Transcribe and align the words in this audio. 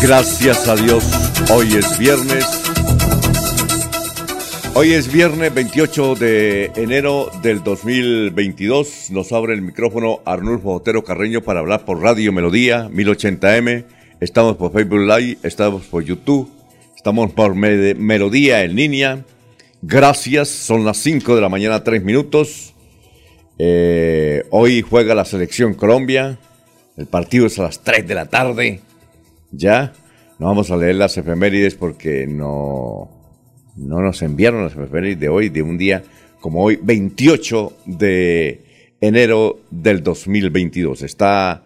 Gracias 0.00 0.68
a 0.68 0.76
Dios, 0.76 1.04
hoy 1.50 1.74
es 1.74 1.98
viernes. 1.98 2.44
Hoy 4.74 4.92
es 4.92 5.12
viernes 5.12 5.52
28 5.52 6.14
de 6.14 6.70
enero 6.76 7.32
del 7.42 7.64
2022. 7.64 9.10
Nos 9.10 9.32
abre 9.32 9.54
el 9.54 9.62
micrófono 9.62 10.20
Arnulfo 10.24 10.74
Otero 10.74 11.02
Carreño 11.02 11.42
para 11.42 11.60
hablar 11.60 11.84
por 11.84 12.00
Radio 12.00 12.32
Melodía 12.32 12.88
1080M. 12.90 13.86
Estamos 14.20 14.56
por 14.56 14.72
Facebook 14.72 15.00
Live, 15.00 15.38
estamos 15.42 15.82
por 15.86 16.04
YouTube, 16.04 16.48
estamos 16.96 17.32
por 17.32 17.56
Melodía 17.56 18.62
en 18.62 18.76
línea. 18.76 19.24
Gracias, 19.82 20.48
son 20.48 20.84
las 20.84 20.98
5 20.98 21.34
de 21.34 21.40
la 21.40 21.48
mañana, 21.48 21.82
3 21.82 22.04
minutos. 22.04 22.72
Eh, 23.58 24.44
hoy 24.50 24.80
juega 24.80 25.16
la 25.16 25.24
selección 25.24 25.74
Colombia. 25.74 26.38
El 26.96 27.06
partido 27.06 27.46
es 27.46 27.58
a 27.58 27.64
las 27.64 27.80
3 27.82 28.06
de 28.06 28.14
la 28.14 28.26
tarde. 28.26 28.80
Ya, 29.50 29.92
no 30.38 30.46
vamos 30.46 30.70
a 30.70 30.76
leer 30.76 30.96
las 30.96 31.16
efemérides 31.16 31.74
porque 31.74 32.26
no, 32.26 33.10
no 33.76 34.00
nos 34.00 34.22
enviaron 34.22 34.64
las 34.64 34.72
efemérides 34.72 35.20
de 35.20 35.28
hoy, 35.28 35.48
de 35.48 35.62
un 35.62 35.78
día 35.78 36.02
como 36.40 36.62
hoy, 36.62 36.78
28 36.82 37.72
de 37.86 38.96
enero 39.00 39.60
del 39.70 40.02
2022. 40.02 41.02
Está 41.02 41.64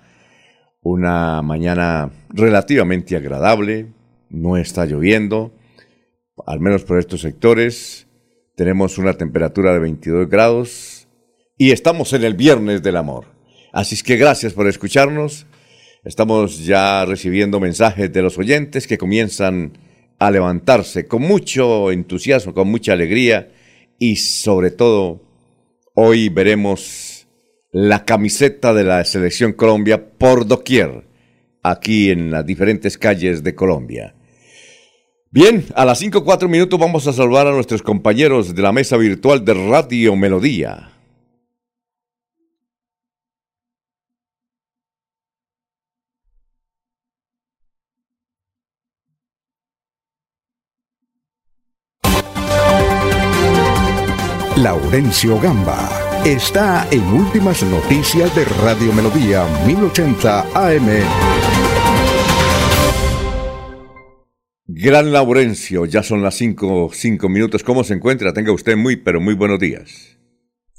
una 0.81 1.43
mañana 1.43 2.11
relativamente 2.31 3.17
agradable, 3.17 3.93
no 4.31 4.57
está 4.57 4.87
lloviendo, 4.87 5.53
al 6.47 6.61
menos 6.61 6.85
por 6.85 6.99
estos 6.99 7.21
sectores. 7.21 8.07
Tenemos 8.57 8.99
una 8.99 9.15
temperatura 9.15 9.73
de 9.73 9.79
22 9.81 10.29
grados 10.29 11.09
y 11.57 11.71
estamos 11.71 12.13
en 12.13 12.25
el 12.25 12.35
viernes 12.35 12.83
del 12.83 12.97
amor. 12.97 13.27
Así 13.73 13.95
es 13.95 14.03
que 14.03 14.17
gracias 14.17 14.53
por 14.53 14.67
escucharnos. 14.67 15.47
Estamos 16.05 16.65
ya 16.65 17.05
recibiendo 17.05 17.61
mensajes 17.61 18.13
de 18.13 18.23
los 18.23 18.37
oyentes 18.37 18.89
que 18.89 18.99
comienzan 18.99 19.79
a 20.19 20.33
levantarse 20.33 21.07
con 21.07 21.23
mucho 21.23 21.93
entusiasmo, 21.93 22.53
con 22.53 22.67
mucha 22.69 22.95
alegría 22.95 23.53
y 24.01 24.17
sobre 24.17 24.73
todo 24.73 25.23
hoy 25.95 26.29
veremos 26.29 27.29
la 27.71 28.05
camiseta 28.05 28.75
de 28.75 28.83
la 28.83 29.05
selección 29.05 29.53
Colombia 29.53 30.11
por 30.19 30.45
doquier 30.45 31.05
aquí 31.63 32.11
en 32.11 32.33
las 32.33 32.45
diferentes 32.45 32.99
calles 32.99 33.45
de 33.45 33.55
Colombia. 33.55 34.17
Bien, 35.31 35.65
a 35.77 35.85
las 35.85 36.01
5 36.01 36.25
4 36.25 36.49
minutos 36.49 36.81
vamos 36.81 37.07
a 37.07 37.13
saludar 37.13 37.47
a 37.47 37.53
nuestros 37.53 37.81
compañeros 37.81 38.57
de 38.57 38.63
la 38.63 38.73
mesa 38.73 38.97
virtual 38.97 39.45
de 39.45 39.55
Radio 39.55 40.17
Melodía. 40.17 40.92
Laurencio 54.63 55.41
Gamba 55.41 55.91
está 56.25 56.87
en 56.93 57.03
Últimas 57.13 57.65
Noticias 57.65 58.33
de 58.37 58.45
Radio 58.45 58.93
Melodía 58.93 59.45
1080 59.67 60.41
AM. 60.55 60.89
Gran 64.69 65.11
Laurencio, 65.11 65.85
ya 65.85 66.05
son 66.05 66.23
las 66.23 66.37
cinco, 66.37 66.91
cinco 66.93 67.29
minutos. 67.29 67.65
¿Cómo 67.65 67.83
se 67.83 67.95
encuentra? 67.95 68.33
Tenga 68.33 68.53
usted 68.53 68.77
muy, 68.77 68.95
pero 68.95 69.21
muy 69.21 69.35
buenos 69.35 69.59
días. 69.59 70.17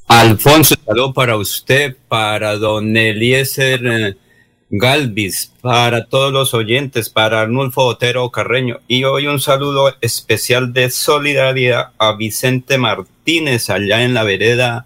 Alfonso, 0.07 0.75
saludo 0.85 1.13
para 1.13 1.35
usted, 1.35 1.97
para 2.07 2.55
don 2.55 2.95
Eliezer 2.95 3.85
eh, 3.85 4.17
Galvis, 4.69 5.51
para 5.59 6.05
todos 6.05 6.31
los 6.31 6.53
oyentes, 6.53 7.09
para 7.09 7.41
Arnulfo 7.41 7.81
Otero 7.81 8.29
Carreño 8.29 8.79
y 8.87 9.03
hoy 9.03 9.27
un 9.27 9.41
saludo 9.41 9.93
especial 9.99 10.71
de 10.71 10.89
solidaridad 10.89 11.91
a 11.97 12.15
Vicente 12.15 12.77
Martínez 12.77 13.12
allá 13.69 14.03
en 14.03 14.13
la 14.13 14.23
vereda 14.23 14.85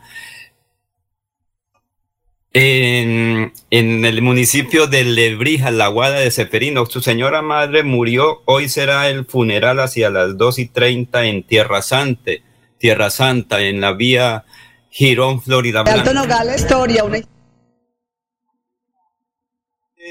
en, 2.53 3.53
en, 3.69 4.05
el 4.05 4.21
municipio 4.21 4.87
de 4.87 5.03
Lebrija, 5.03 5.69
la 5.69 5.87
Guada 5.87 6.19
de 6.19 6.31
Seferino. 6.31 6.85
Su 6.85 7.01
señora 7.01 7.41
madre 7.41 7.83
murió. 7.83 8.41
Hoy 8.45 8.67
será 8.69 9.09
el 9.09 9.25
funeral 9.25 9.79
hacia 9.79 10.09
las 10.09 10.37
dos 10.37 10.57
y 10.57 10.67
treinta 10.67 11.25
en 11.25 11.43
Tierra 11.43 11.81
Santa, 11.81 12.31
Tierra 12.79 13.09
Santa, 13.09 13.61
en 13.61 13.81
la 13.81 13.93
vía 13.93 14.45
Girón, 14.89 15.41
Florida. 15.41 15.81
Alto 15.81 16.13
Nogales, 16.13 16.61
historia, 16.61 17.03
una 17.03 17.19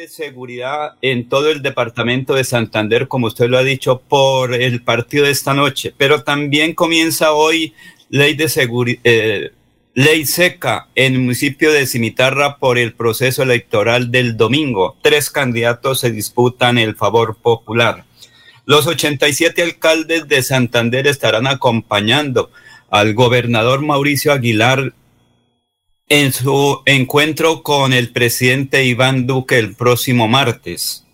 seguridad 0.08 0.92
en 1.00 1.28
todo 1.28 1.50
el 1.50 1.62
departamento 1.62 2.34
de 2.34 2.44
Santander, 2.44 3.08
como 3.08 3.28
usted 3.28 3.48
lo 3.48 3.58
ha 3.58 3.62
dicho, 3.62 4.00
por 4.00 4.54
el 4.54 4.82
partido 4.82 5.24
de 5.24 5.30
esta 5.30 5.54
noche, 5.54 5.92
pero 5.96 6.22
también 6.22 6.74
comienza 6.74 7.32
hoy 7.32 7.74
ley 8.08 8.34
de. 8.34 9.00
Eh, 9.04 9.50
ley 9.94 10.26
seca 10.26 10.88
en 10.94 11.14
el 11.14 11.20
municipio 11.20 11.72
de 11.72 11.86
Cimitarra 11.86 12.58
por 12.58 12.76
el 12.76 12.92
proceso 12.92 13.42
electoral 13.42 14.10
del 14.10 14.36
domingo. 14.36 14.94
Tres 15.02 15.30
candidatos 15.30 16.00
se 16.00 16.10
disputan 16.10 16.76
el 16.76 16.96
favor 16.96 17.36
popular. 17.36 18.04
Los 18.66 18.86
87 18.86 19.62
alcaldes 19.62 20.28
de 20.28 20.42
Santander 20.42 21.06
estarán 21.06 21.46
acompañando 21.46 22.50
al 22.90 23.14
gobernador 23.14 23.80
Mauricio 23.80 24.32
Aguilar 24.32 24.92
en 26.08 26.32
su 26.32 26.82
encuentro 26.84 27.62
con 27.62 27.94
el 27.94 28.10
presidente 28.12 28.84
Iván 28.84 29.26
Duque 29.26 29.58
el 29.58 29.74
próximo 29.74 30.28
martes. 30.28 31.04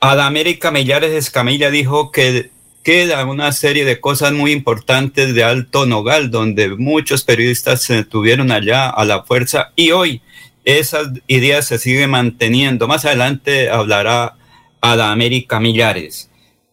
América 0.00 0.70
Millares 0.70 1.12
Escamilla 1.12 1.70
dijo 1.70 2.10
que 2.10 2.50
queda 2.82 3.24
una 3.24 3.52
serie 3.52 3.84
de 3.84 4.00
cosas 4.00 4.32
muy 4.32 4.52
importantes 4.52 5.34
de 5.34 5.44
Alto 5.44 5.86
Nogal, 5.86 6.30
donde 6.30 6.70
muchos 6.70 7.24
periodistas 7.24 7.82
se 7.82 8.04
tuvieron 8.04 8.50
allá 8.52 8.88
a 8.88 9.04
la 9.04 9.22
fuerza 9.22 9.72
y 9.76 9.90
hoy 9.90 10.22
esas 10.64 11.08
ideas 11.26 11.66
se 11.66 11.78
siguen 11.78 12.10
manteniendo. 12.10 12.88
Más 12.88 13.04
adelante 13.04 13.70
hablará 13.70 14.36
América 14.80 15.60
Millares. 15.60 16.30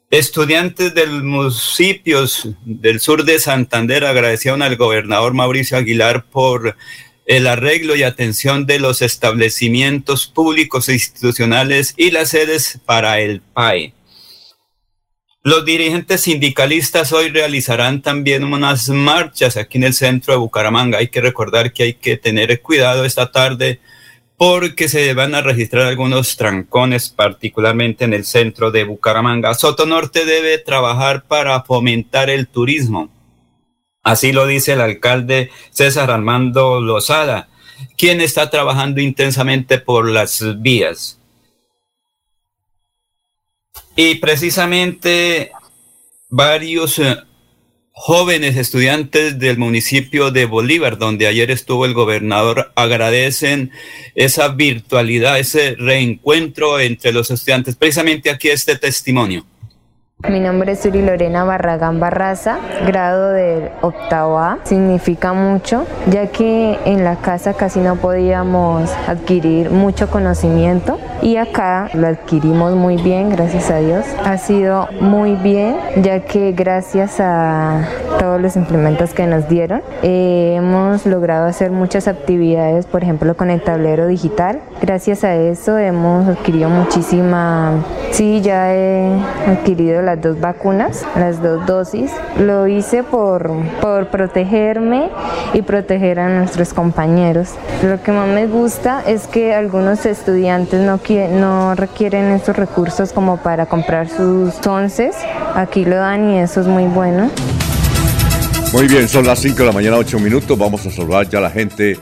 Estudiantes 0.10 0.94
del 0.94 1.24
municipios 1.24 2.48
del 2.64 3.02
sur 3.02 3.26
de 3.26 3.40
Santander 3.40 4.06
agradecieron 4.06 4.62
al 4.62 4.78
gobernador 4.78 5.34
Mauricio 5.34 5.78
Aguilar 5.78 6.26
por 6.26 6.78
el 7.26 7.46
arreglo 7.46 7.94
y 7.98 8.04
atención 8.04 8.66
de 8.66 8.80
los 8.80 9.02
establecimientos 9.02 10.28
públicos 10.28 10.88
e 10.88 10.94
institucionales 10.94 11.94
y 11.98 12.12
las 12.12 12.30
sedes 12.30 12.80
para 12.86 13.20
el 13.20 13.42
PAE. 13.42 13.97
Los 15.48 15.64
dirigentes 15.64 16.20
sindicalistas 16.20 17.14
hoy 17.14 17.30
realizarán 17.30 18.02
también 18.02 18.44
unas 18.44 18.90
marchas 18.90 19.56
aquí 19.56 19.78
en 19.78 19.86
el 19.86 19.94
centro 19.94 20.34
de 20.34 20.40
Bucaramanga. 20.40 20.98
Hay 20.98 21.08
que 21.08 21.22
recordar 21.22 21.72
que 21.72 21.84
hay 21.84 21.94
que 21.94 22.18
tener 22.18 22.62
cuidado 22.62 23.06
esta 23.06 23.32
tarde 23.32 23.80
porque 24.36 24.90
se 24.90 25.14
van 25.14 25.36
a 25.36 25.42
registrar 25.42 25.88
algunos 25.88 26.36
trancones, 26.36 27.08
particularmente 27.08 28.04
en 28.04 28.14
el 28.14 28.26
centro 28.26 28.72
de 28.72 28.84
Bucaramanga. 28.84 29.54
Soto 29.54 29.86
Norte 29.86 30.26
debe 30.26 30.58
trabajar 30.58 31.24
para 31.24 31.64
fomentar 31.64 32.30
el 32.30 32.50
turismo 32.50 33.10
Así 34.04 34.34
lo 34.34 34.48
dice 34.48 34.74
el 34.74 34.82
alcalde 34.82 35.50
César 35.72 36.12
Armando 36.12 36.82
Lozada, 36.82 37.48
quien 37.98 38.20
está 38.20 38.50
trabajando 38.50 39.00
intensamente 39.00 39.78
por 39.78 40.10
las 40.10 40.44
vías. 40.62 41.22
Y 44.00 44.16
precisamente 44.16 45.52
varios 46.30 47.00
eh, 47.00 47.18
jóvenes 47.92 48.56
estudiantes 48.56 49.40
del 49.40 49.58
municipio 49.58 50.30
de 50.30 50.46
Bolívar, 50.46 51.00
donde 51.00 51.26
ayer 51.26 51.50
estuvo 51.50 51.84
el 51.84 51.96
gobernador, 51.96 52.72
agradecen 52.76 53.72
esa 54.14 54.50
virtualidad, 54.50 55.40
ese 55.40 55.76
reencuentro 55.80 56.80
entre 56.80 57.12
los 57.12 57.32
estudiantes. 57.32 57.76
Precisamente 57.76 58.30
aquí 58.30 58.50
este 58.50 58.78
testimonio. 58.78 59.48
Mi 60.24 60.40
nombre 60.40 60.72
es 60.72 60.84
Uri 60.84 61.04
Lorena 61.04 61.44
Barragán 61.44 62.00
Barraza, 62.00 62.58
grado 62.88 63.30
del 63.30 63.70
octavo 63.82 64.40
A. 64.40 64.58
Significa 64.64 65.32
mucho, 65.34 65.86
ya 66.10 66.26
que 66.26 66.80
en 66.86 67.04
la 67.04 67.18
casa 67.18 67.54
casi 67.54 67.82
no 67.82 67.98
podíamos 67.98 68.92
adquirir 69.08 69.70
mucho 69.70 70.10
conocimiento 70.10 70.98
y 71.22 71.38
acá 71.38 71.90
lo 71.94 72.08
adquirimos 72.08 72.74
muy 72.74 72.98
bien, 72.98 73.30
gracias 73.30 73.70
a 73.70 73.78
Dios. 73.78 74.06
Ha 74.26 74.40
sido 74.40 74.88
muy 75.00 75.36
bien, 75.36 75.78
ya 75.98 76.22
que 76.22 76.52
gracias 76.52 77.20
a 77.20 77.88
todos 78.18 78.42
los 78.42 78.56
implementos 78.56 79.14
que 79.14 79.28
nos 79.28 79.48
dieron, 79.48 79.84
eh, 80.02 80.56
hemos 80.58 81.06
logrado 81.06 81.46
hacer 81.46 81.70
muchas 81.70 82.08
actividades, 82.08 82.88
por 82.88 83.04
ejemplo 83.04 83.38
con 83.38 83.52
el 83.52 83.62
tablero 83.62 84.08
digital. 84.08 84.62
Gracias 84.82 85.24
a 85.24 85.36
eso 85.36 85.78
hemos 85.78 86.28
adquirido 86.28 86.70
muchísima, 86.70 87.84
sí, 88.12 88.42
ya 88.42 88.74
he 88.74 89.12
adquirido 89.48 90.07
las 90.08 90.22
dos 90.22 90.40
vacunas, 90.40 91.06
las 91.18 91.44
dos 91.44 91.66
dosis. 91.66 92.10
Lo 92.40 92.66
hice 92.66 93.04
por, 93.04 93.52
por 93.82 94.08
protegerme 94.08 95.10
y 95.54 95.64
proteger 95.64 96.20
a 96.22 96.30
nuestros 96.30 96.74
compañeros. 96.74 97.50
Lo 97.84 98.02
que 98.02 98.14
más 98.14 98.30
me 98.30 98.48
gusta 98.48 99.04
es 99.06 99.28
que 99.28 99.54
algunos 99.54 100.06
estudiantes 100.06 100.80
no, 100.80 101.02
no 101.38 101.76
requieren 101.76 102.32
esos 102.32 102.56
recursos 102.56 103.12
como 103.12 103.36
para 103.36 103.66
comprar 103.66 104.08
sus 104.08 104.66
onces. 104.66 105.14
Aquí 105.56 105.84
lo 105.84 105.98
dan 105.98 106.30
y 106.30 106.40
eso 106.40 106.62
es 106.62 106.68
muy 106.68 106.86
bueno. 106.86 107.30
Muy 108.72 108.88
bien, 108.88 109.10
son 109.10 109.26
las 109.26 109.40
5 109.40 109.58
de 109.58 109.66
la 109.66 109.74
mañana, 109.74 109.98
8 109.98 110.20
minutos. 110.20 110.58
Vamos 110.58 110.86
a 110.86 110.92
saludar 110.92 111.28
ya 111.28 111.40
a 111.40 111.42
la 111.42 111.50
gente 111.50 112.00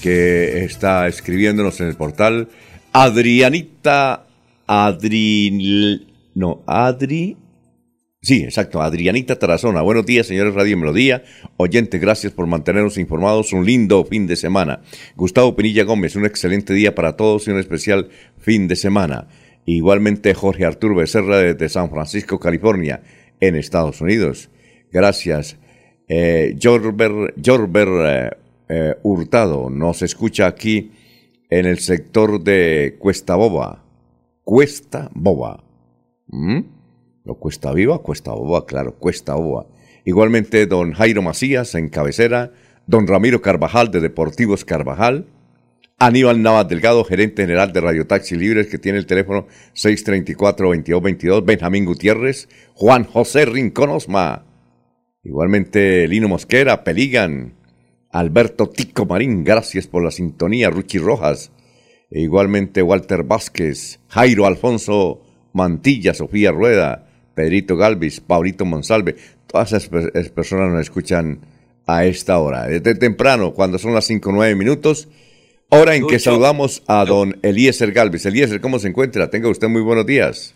que 0.00 0.64
está 0.64 1.08
escribiéndonos 1.08 1.80
en 1.80 1.88
el 1.88 1.96
portal. 1.96 2.46
Adrianita, 2.92 4.26
Adri, 4.68 6.06
no, 6.36 6.60
Adri 6.68 7.36
Sí, 8.20 8.42
exacto. 8.42 8.82
Adrianita 8.82 9.38
Tarazona. 9.38 9.80
Buenos 9.80 10.04
días, 10.04 10.26
señores 10.26 10.54
Radio 10.54 10.76
Melodía. 10.76 11.22
Oyente, 11.56 11.98
gracias 11.98 12.32
por 12.32 12.48
mantenernos 12.48 12.98
informados. 12.98 13.52
Un 13.52 13.64
lindo 13.64 14.04
fin 14.04 14.26
de 14.26 14.34
semana. 14.34 14.80
Gustavo 15.14 15.54
Pinilla 15.54 15.84
Gómez, 15.84 16.16
un 16.16 16.26
excelente 16.26 16.74
día 16.74 16.96
para 16.96 17.16
todos 17.16 17.46
y 17.46 17.52
un 17.52 17.58
especial 17.58 18.08
fin 18.36 18.66
de 18.66 18.74
semana. 18.74 19.28
Igualmente, 19.66 20.34
Jorge 20.34 20.64
Arturo 20.64 20.96
Becerra 20.96 21.38
desde 21.38 21.68
San 21.68 21.90
Francisco, 21.90 22.40
California, 22.40 23.02
en 23.38 23.54
Estados 23.54 24.00
Unidos. 24.00 24.50
Gracias. 24.90 25.56
Eh, 26.08 26.56
Jorber, 26.60 27.30
eh, 27.44 28.30
eh, 28.68 28.94
Hurtado 29.02 29.70
nos 29.70 30.02
escucha 30.02 30.46
aquí 30.48 30.90
en 31.50 31.66
el 31.66 31.78
sector 31.78 32.42
de 32.42 32.96
Cuesta 32.98 33.36
Boba. 33.36 33.84
Cuesta 34.42 35.08
Boba. 35.14 35.62
¿Mm? 36.26 36.77
No 37.28 37.34
Cuesta 37.34 37.74
Viva, 37.74 37.98
Cuesta 37.98 38.32
Boba, 38.32 38.64
claro, 38.64 38.94
Cuesta 38.94 39.34
Boba. 39.34 39.66
Igualmente, 40.06 40.64
don 40.64 40.94
Jairo 40.94 41.20
Macías 41.20 41.74
en 41.74 41.90
cabecera, 41.90 42.52
don 42.86 43.06
Ramiro 43.06 43.42
Carvajal 43.42 43.90
de 43.90 44.00
Deportivos 44.00 44.64
Carvajal, 44.64 45.26
Aníbal 45.98 46.40
Navas 46.40 46.68
Delgado, 46.68 47.04
gerente 47.04 47.42
general 47.42 47.74
de 47.74 47.82
Radio 47.82 48.06
Taxi 48.06 48.34
Libres, 48.34 48.68
que 48.68 48.78
tiene 48.78 48.96
el 48.96 49.04
teléfono 49.04 49.46
634-2222, 49.74 51.44
Benjamín 51.44 51.84
Gutiérrez, 51.84 52.48
Juan 52.72 53.04
José 53.04 53.44
Rincón 53.44 53.90
Osma, 53.90 54.46
igualmente 55.22 56.08
Lino 56.08 56.28
Mosquera, 56.28 56.82
Peligan, 56.82 57.52
Alberto 58.10 58.70
Tico 58.70 59.04
Marín, 59.04 59.44
gracias 59.44 59.86
por 59.86 60.02
la 60.02 60.12
sintonía, 60.12 60.70
Ruchi 60.70 60.96
Rojas, 60.96 61.52
e 62.10 62.22
igualmente 62.22 62.80
Walter 62.80 63.22
Vázquez, 63.22 64.00
Jairo 64.08 64.46
Alfonso 64.46 65.20
Mantilla, 65.52 66.14
Sofía 66.14 66.52
Rueda, 66.52 67.07
Pedrito 67.38 67.76
Galvis, 67.76 68.18
Paulito 68.18 68.64
Monsalve, 68.64 69.14
todas 69.46 69.72
esas 69.72 69.88
personas 70.30 70.72
nos 70.72 70.80
escuchan 70.80 71.38
a 71.86 72.04
esta 72.04 72.36
hora, 72.38 72.66
desde 72.66 72.96
temprano, 72.96 73.54
cuando 73.54 73.78
son 73.78 73.94
las 73.94 74.06
5 74.06 74.28
o 74.28 74.32
9 74.32 74.56
minutos, 74.56 75.06
hora 75.68 75.94
en 75.94 76.08
que 76.08 76.18
saludamos 76.18 76.82
a 76.88 77.04
don 77.04 77.38
Eliezer 77.42 77.92
Galvis. 77.92 78.26
Eliezer, 78.26 78.60
¿cómo 78.60 78.80
se 78.80 78.88
encuentra? 78.88 79.30
Tenga 79.30 79.48
usted 79.48 79.68
muy 79.68 79.82
buenos 79.82 80.04
días. 80.04 80.52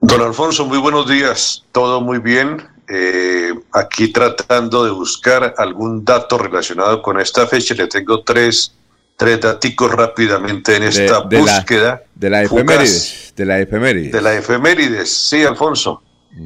Don 0.00 0.20
Alfonso, 0.22 0.64
muy 0.64 0.78
buenos 0.78 1.08
días, 1.10 1.64
todo 1.72 2.00
muy 2.00 2.20
bien. 2.20 2.62
Eh, 2.88 3.52
aquí 3.72 4.12
tratando 4.12 4.84
de 4.84 4.92
buscar 4.92 5.54
algún 5.58 6.04
dato 6.04 6.38
relacionado 6.38 7.02
con 7.02 7.18
esta 7.18 7.48
fecha, 7.48 7.74
le 7.74 7.88
tengo 7.88 8.22
tres 8.22 8.72
tres 9.18 9.40
daticos 9.40 9.90
rápidamente 9.90 10.76
en 10.76 10.84
esta 10.84 11.18
búsqueda. 11.18 12.02
de 12.14 12.30
la 12.30 12.44
efemérides. 12.44 13.34
De 13.36 13.44
la 13.44 13.58
efemérides. 13.58 14.12
De 14.12 14.22
la 14.22 14.34
efemérides, 14.34 15.12
sí, 15.12 15.42
Alfonso. 15.42 16.02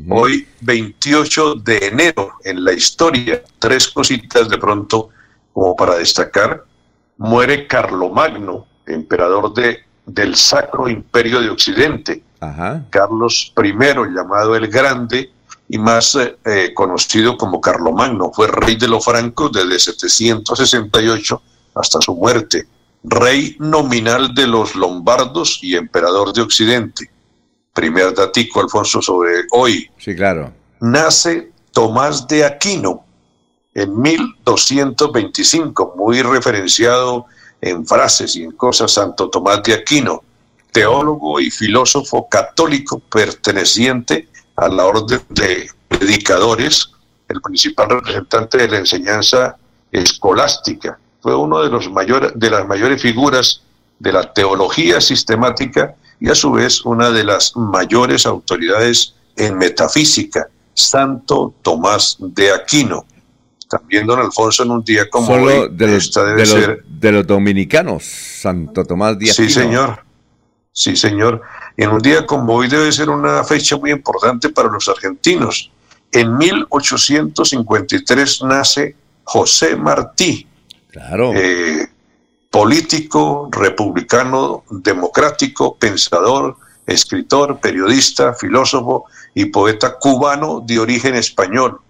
Hoy, 0.09 0.49
28 0.63 1.57
de 1.57 1.89
enero, 1.89 2.33
en 2.43 2.65
la 2.65 2.73
historia, 2.73 3.43
tres 3.59 3.89
cositas 3.89 4.49
de 4.49 4.57
pronto 4.57 5.11
como 5.53 5.77
para 5.77 5.97
destacar. 5.97 6.65
Muere 7.19 7.67
Carlomagno, 7.67 8.67
emperador 8.87 9.53
de, 9.53 9.81
del 10.07 10.35
Sacro 10.35 10.89
Imperio 10.89 11.43
de 11.43 11.51
Occidente. 11.51 12.23
Carlos 12.89 13.53
I, 13.63 13.73
llamado 14.15 14.57
el 14.57 14.69
Grande, 14.69 15.31
y 15.69 15.77
más 15.79 16.15
eh, 16.15 16.39
eh, 16.47 16.73
conocido 16.75 17.37
como 17.37 17.61
Carlomagno, 17.61 18.33
fue 18.33 18.47
rey 18.47 18.77
de 18.77 18.89
los 18.89 19.05
francos 19.05 19.53
desde 19.53 19.79
768 19.79 21.43
hasta 21.75 22.01
su 22.01 22.15
muerte, 22.15 22.67
rey 23.05 23.57
nominal 23.59 24.35
de 24.35 24.47
los 24.47 24.75
lombardos 24.75 25.59
y 25.63 25.77
emperador 25.77 26.33
de 26.33 26.43
Occidente. 26.43 27.11
Primer 27.73 28.15
datico, 28.15 28.61
Alfonso, 28.61 29.01
sobre 29.01 29.45
hoy. 29.53 29.91
Sí, 29.99 30.15
claro. 30.15 30.53
Nace 30.81 31.51
Tomás 31.73 32.27
de 32.29 32.45
Aquino 32.45 33.05
en 33.75 33.99
1225, 34.01 35.95
muy 35.97 36.21
referenciado 36.23 37.27
en 37.61 37.87
frases 37.87 38.37
y 38.37 38.43
en 38.43 38.53
cosas, 38.53 38.93
Santo 38.93 39.31
Tomás 39.31 39.63
de 39.63 39.75
Aquino, 39.75 40.23
teólogo 40.71 41.41
y 41.41 41.51
filósofo 41.51 42.29
católico 42.29 42.99
perteneciente 42.99 44.29
a 44.57 44.69
la 44.69 44.85
orden 44.85 45.23
de 45.31 45.71
predicadores, 45.89 46.91
el 47.29 47.41
principal 47.41 47.89
representante 47.89 48.59
de 48.59 48.69
la 48.69 48.79
enseñanza 48.79 49.57
escolástica 49.91 50.99
fue 51.23 51.37
uno 51.37 51.63
de, 51.63 51.71
los 51.71 51.91
mayores, 51.91 52.33
de 52.35 52.51
las 52.51 52.67
mayores 52.67 53.01
figuras 53.01 53.63
de 53.99 54.13
la 54.13 54.33
teología 54.33 55.01
sistemática 55.01 55.95
y 56.19 56.29
a 56.29 56.35
su 56.35 56.51
vez 56.51 56.85
una 56.85 57.11
de 57.11 57.23
las 57.23 57.57
mayores 57.57 58.27
autoridades 58.27 59.15
en 59.37 59.57
metafísica, 59.57 60.49
Santo 60.75 61.55
Tomás 61.63 62.17
de 62.19 62.53
Aquino. 62.53 63.07
También 63.69 64.07
don 64.07 64.19
Alfonso 64.19 64.65
en 64.65 64.73
un 64.73 64.85
día 64.85 65.09
como 65.09 65.33
hoy, 65.33 65.69
de 65.71 65.87
los, 65.87 66.13
de, 66.13 67.13
los, 67.13 67.27
dominicanos, 67.27 68.05
Santo 68.05 68.85
Tomás 68.85 69.19
de 69.19 69.31
Aquino. 69.31 69.49
Sí, 69.49 69.51
señor. 69.51 70.05
Sí, 70.73 70.97
señor. 70.97 71.43
En 71.77 71.91
un 71.91 72.01
día 72.01 72.27
como 72.27 72.55
hoy 72.55 72.69
debe 72.69 72.91
ser 72.91 73.09
una 73.09 73.45
fecha 73.45 73.77
muy 73.77 73.93
importante 73.93 74.49
para 74.49 74.69
los 74.69 74.89
argentinos. 74.89 75.71
En 76.11 76.37
1853 76.37 78.43
nace 78.43 78.97
José 79.25 79.77
Martí, 79.77 80.47
Claro. 80.93 81.33
Eh, 81.35 81.89
político, 82.51 83.49
republicano, 83.51 84.63
democrático, 84.71 85.75
pensador, 85.77 86.57
escritor, 86.87 87.59
periodista, 87.61 88.35
filósofo 88.35 89.07
y 89.35 89.47
poeta 89.47 89.99
cubano 89.99 90.63
de 90.65 90.79
origen 90.79 91.15
español. 91.15 91.81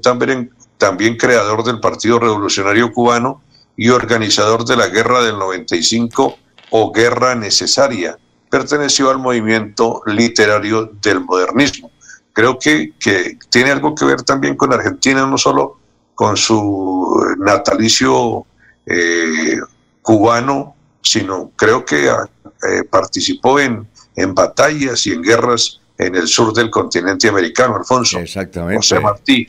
También, 0.00 0.52
también 0.78 1.16
creador 1.16 1.64
del 1.64 1.80
Partido 1.80 2.20
Revolucionario 2.20 2.92
Cubano 2.92 3.42
y 3.76 3.88
organizador 3.88 4.64
de 4.64 4.76
la 4.76 4.86
Guerra 4.86 5.22
del 5.22 5.38
95 5.38 6.36
o 6.70 6.92
Guerra 6.92 7.34
Necesaria. 7.34 8.16
Perteneció 8.48 9.10
al 9.10 9.18
movimiento 9.18 10.02
literario 10.06 10.92
del 11.02 11.20
modernismo. 11.24 11.90
Creo 12.32 12.58
que, 12.60 12.92
que 13.00 13.38
tiene 13.50 13.72
algo 13.72 13.94
que 13.94 14.04
ver 14.04 14.22
también 14.22 14.56
con 14.56 14.72
Argentina, 14.72 15.26
no 15.26 15.36
solo 15.36 15.78
con 16.14 16.36
su 16.36 17.34
natalicio 17.38 18.46
eh, 18.86 19.58
cubano, 20.00 20.74
sino 21.02 21.50
creo 21.56 21.84
que 21.84 22.08
ah, 22.08 22.28
eh, 22.68 22.84
participó 22.84 23.60
en, 23.60 23.86
en 24.16 24.34
batallas 24.34 25.06
y 25.06 25.12
en 25.12 25.22
guerras 25.22 25.80
en 25.98 26.14
el 26.14 26.26
sur 26.26 26.52
del 26.52 26.70
continente 26.70 27.28
americano, 27.28 27.76
Alfonso. 27.76 28.18
Exactamente. 28.18 28.76
José 28.76 29.00
Martí. 29.00 29.48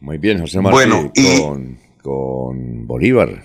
Muy 0.00 0.18
bien, 0.18 0.40
José 0.40 0.60
Martí. 0.60 0.74
Bueno, 0.74 1.12
con, 1.14 1.78
con 2.02 2.86
Bolívar. 2.86 3.44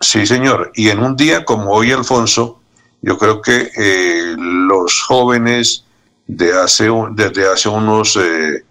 Sí, 0.00 0.26
señor. 0.26 0.70
Y 0.74 0.88
en 0.90 1.00
un 1.00 1.16
día 1.16 1.44
como 1.44 1.72
hoy, 1.72 1.90
Alfonso, 1.90 2.60
yo 3.02 3.18
creo 3.18 3.42
que 3.42 3.70
eh, 3.76 4.34
los 4.36 5.02
jóvenes 5.02 5.84
de 6.26 6.52
hace, 6.52 6.88
desde 7.12 7.48
hace 7.48 7.68
unos, 7.68 8.16
eh, 8.16 8.64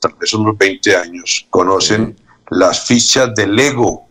tal 0.00 0.14
vez 0.18 0.34
unos 0.34 0.56
20 0.56 0.96
años 0.96 1.46
conocen 1.50 2.16
las 2.50 2.86
fichas 2.86 3.34
de 3.34 3.46
Lego. 3.46 4.08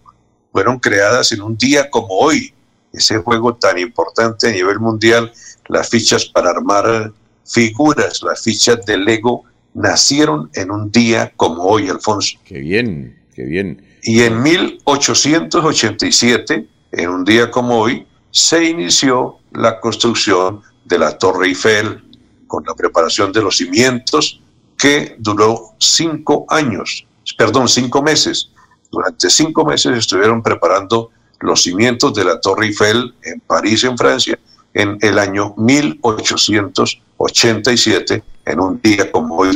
Fueron 0.54 0.80
creadas 0.80 1.34
en 1.34 1.42
un 1.42 1.58
día 1.58 1.90
como 1.90 2.08
hoy, 2.08 2.54
ese 2.94 3.18
juego 3.18 3.56
tan 3.56 3.78
importante 3.78 4.48
a 4.48 4.52
nivel 4.52 4.80
mundial, 4.80 5.34
las 5.68 5.90
fichas 5.90 6.26
para 6.26 6.52
armar 6.52 7.12
figuras, 7.46 8.22
las 8.24 8.42
fichas 8.42 8.86
de 8.86 8.98
Lego 8.98 9.44
nacieron 9.74 10.50
en 10.54 10.72
un 10.72 10.90
día 10.92 11.34
como 11.36 11.64
hoy, 11.64 11.90
Alfonso. 11.90 12.38
Qué 12.46 12.60
bien, 12.60 13.20
qué 13.36 13.44
bien. 13.44 13.86
Y 14.04 14.22
en 14.22 14.42
1887, 14.42 16.68
en 16.92 17.10
un 17.10 17.26
día 17.26 17.50
como 17.50 17.80
hoy, 17.80 18.06
se 18.32 18.64
inició 18.64 19.40
la 19.52 19.80
construcción 19.80 20.62
de 20.86 21.00
la 21.00 21.18
Torre 21.18 21.48
Eiffel 21.48 22.04
con 22.48 22.64
la 22.66 22.76
preparación 22.76 23.32
de 23.32 23.42
los 23.42 23.56
cimientos 23.58 24.42
que 24.78 25.16
duró 25.18 25.74
cinco 25.80 26.46
años, 26.50 27.08
perdón, 27.38 27.70
cinco 27.70 28.02
meses. 28.02 28.50
Durante 28.94 29.30
cinco 29.30 29.66
meses 29.66 29.98
estuvieron 29.98 30.42
preparando 30.44 31.10
los 31.40 31.64
cimientos 31.64 32.14
de 32.14 32.24
la 32.24 32.40
Torre 32.40 32.68
Eiffel 32.68 33.16
en 33.24 33.40
París, 33.40 33.84
en 33.84 33.98
Francia, 33.98 34.38
en 34.72 35.00
el 35.02 35.18
año 35.18 35.56
1887, 35.58 38.24
en 38.46 38.60
un 38.60 38.80
día 38.82 39.12
como 39.12 39.38
hoy. 39.38 39.50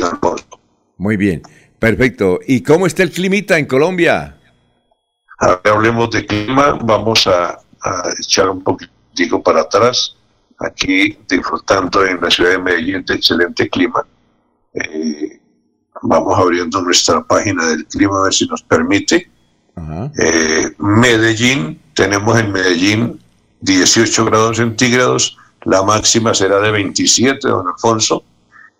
Muy 0.96 1.16
bien, 1.16 1.42
perfecto. 1.78 2.40
¿Y 2.46 2.64
cómo 2.64 2.88
está 2.88 3.04
el 3.04 3.12
climita 3.12 3.58
en 3.58 3.66
Colombia? 3.66 4.34
hablemos 5.38 6.10
de 6.10 6.26
clima, 6.26 6.76
vamos 6.82 7.28
a, 7.28 7.60
echar 8.18 8.50
un 8.50 8.60
poquitico 8.60 9.40
para 9.40 9.60
atrás, 9.60 10.16
aquí 10.58 11.16
disfrutando 11.28 12.04
en 12.04 12.20
la 12.20 12.28
ciudad 12.28 12.50
de 12.50 12.58
Medellín 12.58 13.04
de 13.04 13.14
excelente 13.14 13.70
clima. 13.70 14.04
Eh, 14.74 15.27
vamos 16.02 16.38
abriendo 16.38 16.80
nuestra 16.82 17.22
página 17.22 17.66
del 17.66 17.86
clima 17.86 18.18
a 18.18 18.22
ver 18.24 18.34
si 18.34 18.46
nos 18.46 18.62
permite. 18.62 19.30
Eh, 20.18 20.74
Medellín, 20.78 21.80
tenemos 21.94 22.38
en 22.38 22.50
Medellín 22.50 23.20
18 23.60 24.24
grados 24.24 24.56
centígrados, 24.56 25.36
la 25.64 25.82
máxima 25.82 26.34
será 26.34 26.60
de 26.60 26.70
27, 26.70 27.48
don 27.48 27.68
Alfonso. 27.68 28.24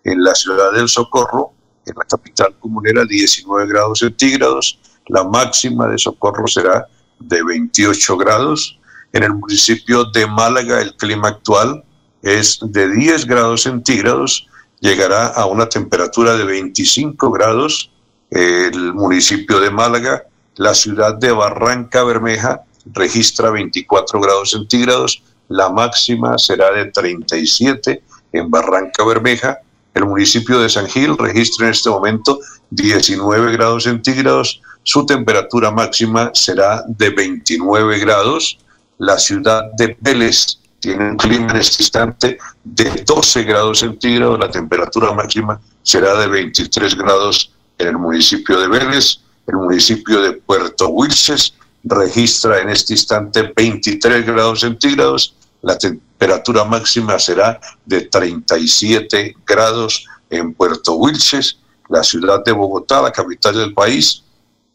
En 0.04 0.22
la 0.22 0.34
ciudad 0.34 0.72
del 0.72 0.88
Socorro, 0.88 1.52
en 1.86 1.94
la 1.96 2.04
capital 2.04 2.54
comunera, 2.58 3.04
19 3.04 3.66
grados 3.66 4.00
centígrados, 4.00 4.78
la 5.06 5.24
máxima 5.24 5.86
de 5.88 5.98
Socorro 5.98 6.46
será 6.46 6.86
de 7.18 7.42
28 7.42 8.16
grados. 8.16 8.78
En 9.12 9.22
el 9.22 9.34
municipio 9.34 10.04
de 10.04 10.26
Málaga, 10.26 10.80
el 10.80 10.94
clima 10.96 11.28
actual 11.28 11.84
es 12.22 12.58
de 12.62 12.90
10 12.90 13.26
grados 13.26 13.62
centígrados, 13.62 14.47
llegará 14.80 15.26
a 15.26 15.46
una 15.46 15.68
temperatura 15.68 16.36
de 16.36 16.44
25 16.44 17.30
grados. 17.30 17.90
El 18.30 18.94
municipio 18.94 19.60
de 19.60 19.70
Málaga, 19.70 20.24
la 20.56 20.74
ciudad 20.74 21.14
de 21.14 21.32
Barranca 21.32 22.04
Bermeja, 22.04 22.62
registra 22.92 23.50
24 23.50 24.20
grados 24.20 24.50
centígrados, 24.50 25.22
la 25.48 25.70
máxima 25.70 26.38
será 26.38 26.70
de 26.72 26.86
37 26.86 28.02
en 28.32 28.50
Barranca 28.50 29.04
Bermeja. 29.04 29.58
El 29.94 30.06
municipio 30.06 30.60
de 30.60 30.68
San 30.68 30.86
Gil 30.86 31.16
registra 31.16 31.66
en 31.66 31.72
este 31.72 31.90
momento 31.90 32.38
19 32.70 33.52
grados 33.52 33.84
centígrados, 33.84 34.60
su 34.82 35.04
temperatura 35.04 35.70
máxima 35.70 36.30
será 36.34 36.82
de 36.86 37.10
29 37.10 37.98
grados. 37.98 38.58
La 38.98 39.18
ciudad 39.18 39.70
de 39.76 39.96
Vélez 40.00 40.58
tiene 40.80 41.10
un 41.10 41.16
clima 41.16 41.50
en 41.50 41.56
este 41.56 41.82
instante 41.82 42.38
de 42.62 43.02
12 43.04 43.42
grados 43.44 43.80
centígrados, 43.80 44.38
la 44.38 44.50
temperatura 44.50 45.12
máxima 45.12 45.60
será 45.82 46.14
de 46.16 46.26
23 46.28 46.96
grados 46.96 47.52
en 47.78 47.88
el 47.88 47.98
municipio 47.98 48.60
de 48.60 48.68
Vélez. 48.68 49.20
El 49.46 49.56
municipio 49.56 50.20
de 50.20 50.32
Puerto 50.34 50.88
Wilches 50.88 51.54
registra 51.84 52.60
en 52.60 52.68
este 52.68 52.92
instante 52.92 53.52
23 53.56 54.26
grados 54.26 54.60
centígrados, 54.60 55.34
la 55.62 55.78
temperatura 55.78 56.64
máxima 56.64 57.18
será 57.18 57.60
de 57.84 58.02
37 58.02 59.36
grados 59.46 60.06
en 60.30 60.52
Puerto 60.52 60.94
Wilches, 60.94 61.58
la 61.88 62.04
ciudad 62.04 62.44
de 62.44 62.52
Bogotá, 62.52 63.00
la 63.00 63.10
capital 63.10 63.56
del 63.56 63.72
país, 63.72 64.22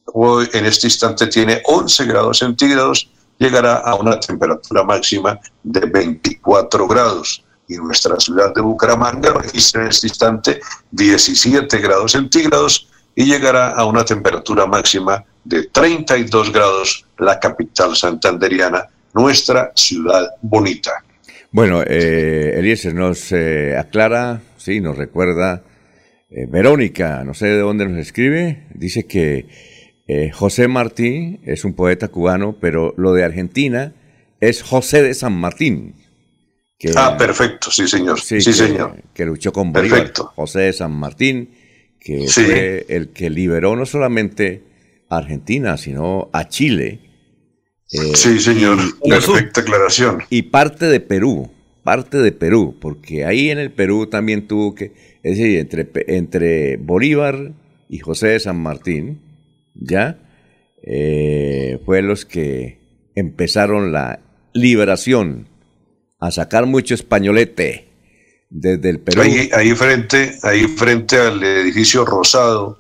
hoy 0.06 0.50
en 0.54 0.66
este 0.66 0.88
instante 0.88 1.28
tiene 1.28 1.62
11 1.66 2.06
grados 2.06 2.40
centígrados, 2.40 3.10
llegará 3.38 3.78
a 3.78 3.96
una 3.96 4.20
temperatura 4.20 4.84
máxima 4.84 5.40
de 5.64 5.82
24 5.82 6.88
grados. 6.88 7.44
Y 7.68 7.78
nuestra 7.78 8.20
ciudad 8.20 8.54
de 8.54 8.62
Bucaramanga 8.62 9.34
registra 9.34 9.84
en 9.84 9.88
este 9.88 10.08
instante 10.08 10.60
17 10.92 11.78
grados 11.80 12.12
centígrados 12.12 12.90
y 13.16 13.26
llegará 13.26 13.72
a 13.72 13.86
una 13.86 14.04
temperatura 14.04 14.66
máxima 14.66 15.24
de 15.44 15.68
32 15.68 16.52
grados 16.52 17.06
la 17.20 17.40
capital 17.40 17.96
santanderiana, 17.96 18.88
nuestra 19.14 19.72
ciudad 19.76 20.32
bonita. 20.42 20.92
Bueno, 21.52 21.84
eh, 21.86 22.56
Eliezer 22.58 22.96
nos 22.96 23.32
eh, 23.32 23.78
aclara, 23.78 24.42
sí, 24.58 24.80
nos 24.80 24.98
recuerda, 24.98 25.62
eh, 26.30 26.48
Verónica, 26.50 27.24
no 27.24 27.34
sé 27.34 27.48
de 27.48 27.60
dónde 27.60 27.88
nos 27.88 28.00
escribe, 28.00 28.66
dice 28.74 29.06
que 29.06 29.73
eh, 30.08 30.32
José 30.32 30.68
Martí 30.68 31.40
es 31.46 31.64
un 31.64 31.74
poeta 31.74 32.10
cubano, 32.10 32.58
pero 32.60 32.94
lo 32.98 33.14
de 33.14 33.24
Argentina 33.24 33.94
es 34.42 34.62
José 34.62 35.02
de 35.02 35.14
San 35.14 35.34
Martín. 35.34 35.96
ah, 36.96 37.16
perfecto, 37.18 37.72
sí, 37.72 37.88
señor. 37.88 38.20
Sí, 38.20 38.42
señor. 38.42 39.02
Que 39.14 39.26
luchó 39.26 39.54
con 39.54 39.72
Bolívar. 39.72 40.12
José 40.36 40.60
de 40.62 40.74
San 40.74 40.92
Martín, 40.92 41.52
que 42.00 42.28
fue 42.28 42.86
el 42.90 43.10
que 43.10 43.30
liberó 43.30 43.76
no 43.76 43.86
solamente 43.86 44.64
Argentina, 45.10 45.78
sino 45.78 46.30
a 46.34 46.50
Chile. 46.50 47.00
Eh, 47.92 48.16
sí, 48.16 48.40
señor, 48.40 48.80
perfecta 49.02 49.62
aclaración. 49.62 50.24
Y 50.30 50.44
parte 50.44 50.88
de 50.88 51.00
Perú, 51.00 51.50
parte 51.84 52.18
de 52.18 52.32
Perú, 52.32 52.76
porque 52.82 53.24
ahí 53.24 53.50
en 53.52 53.60
el 53.60 53.72
Perú 53.72 54.08
también 54.08 54.48
tuvo 54.48 54.76
que, 54.76 54.92
es 55.22 55.38
decir, 55.38 55.60
entre, 55.60 55.90
entre 56.08 56.78
Bolívar 56.78 57.54
y 57.88 58.00
José 58.00 58.30
de 58.30 58.40
San 58.40 58.58
Martín, 58.58 59.22
ya, 59.74 60.20
eh, 60.84 61.80
fue 61.86 62.02
los 62.02 62.26
que 62.26 62.80
empezaron 63.16 63.92
la 63.92 64.20
liberación, 64.54 65.48
a 66.20 66.32
sacar 66.32 66.66
mucho 66.66 66.94
españolete 66.94 67.90
desde 68.50 68.90
el 68.90 69.00
Perú. 69.00 69.22
Ahí, 69.22 69.50
ahí, 69.54 69.72
frente, 69.74 70.38
ahí 70.44 70.68
frente 70.68 71.18
al 71.18 71.44
edificio 71.44 72.06
Rosado, 72.06 72.80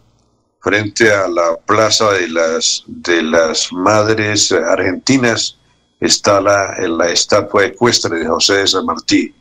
frente 0.62 1.12
a 1.12 1.28
la 1.28 1.58
plaza 1.66 2.14
de 2.14 2.30
las, 2.30 2.84
de 2.88 3.22
las 3.22 3.74
madres 3.74 4.52
argentinas, 4.52 5.60
está 6.00 6.40
la, 6.40 6.76
la 6.88 7.10
estatua 7.10 7.66
ecuestre 7.66 8.20
de 8.20 8.28
José 8.28 8.56
de 8.56 8.68
San 8.68 8.86
Martí. 8.86 9.34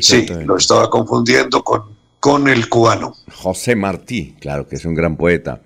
Sí, 0.00 0.26
lo 0.46 0.56
estaba 0.56 0.88
confundiendo 0.88 1.62
con, 1.62 1.82
con 2.20 2.48
el 2.48 2.68
cubano. 2.68 3.14
José 3.34 3.74
Martí, 3.74 4.36
claro 4.40 4.68
que 4.68 4.76
es 4.76 4.84
un 4.84 4.94
gran 4.94 5.16
poeta. 5.16 5.62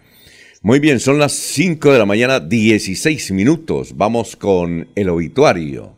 Muy 0.64 0.80
bien, 0.80 0.98
son 0.98 1.18
las 1.18 1.32
5 1.32 1.92
de 1.92 1.98
la 1.98 2.06
mañana, 2.06 2.40
16 2.40 3.32
minutos. 3.32 3.94
Vamos 3.98 4.34
con 4.34 4.88
el 4.94 5.10
obituario. 5.10 5.94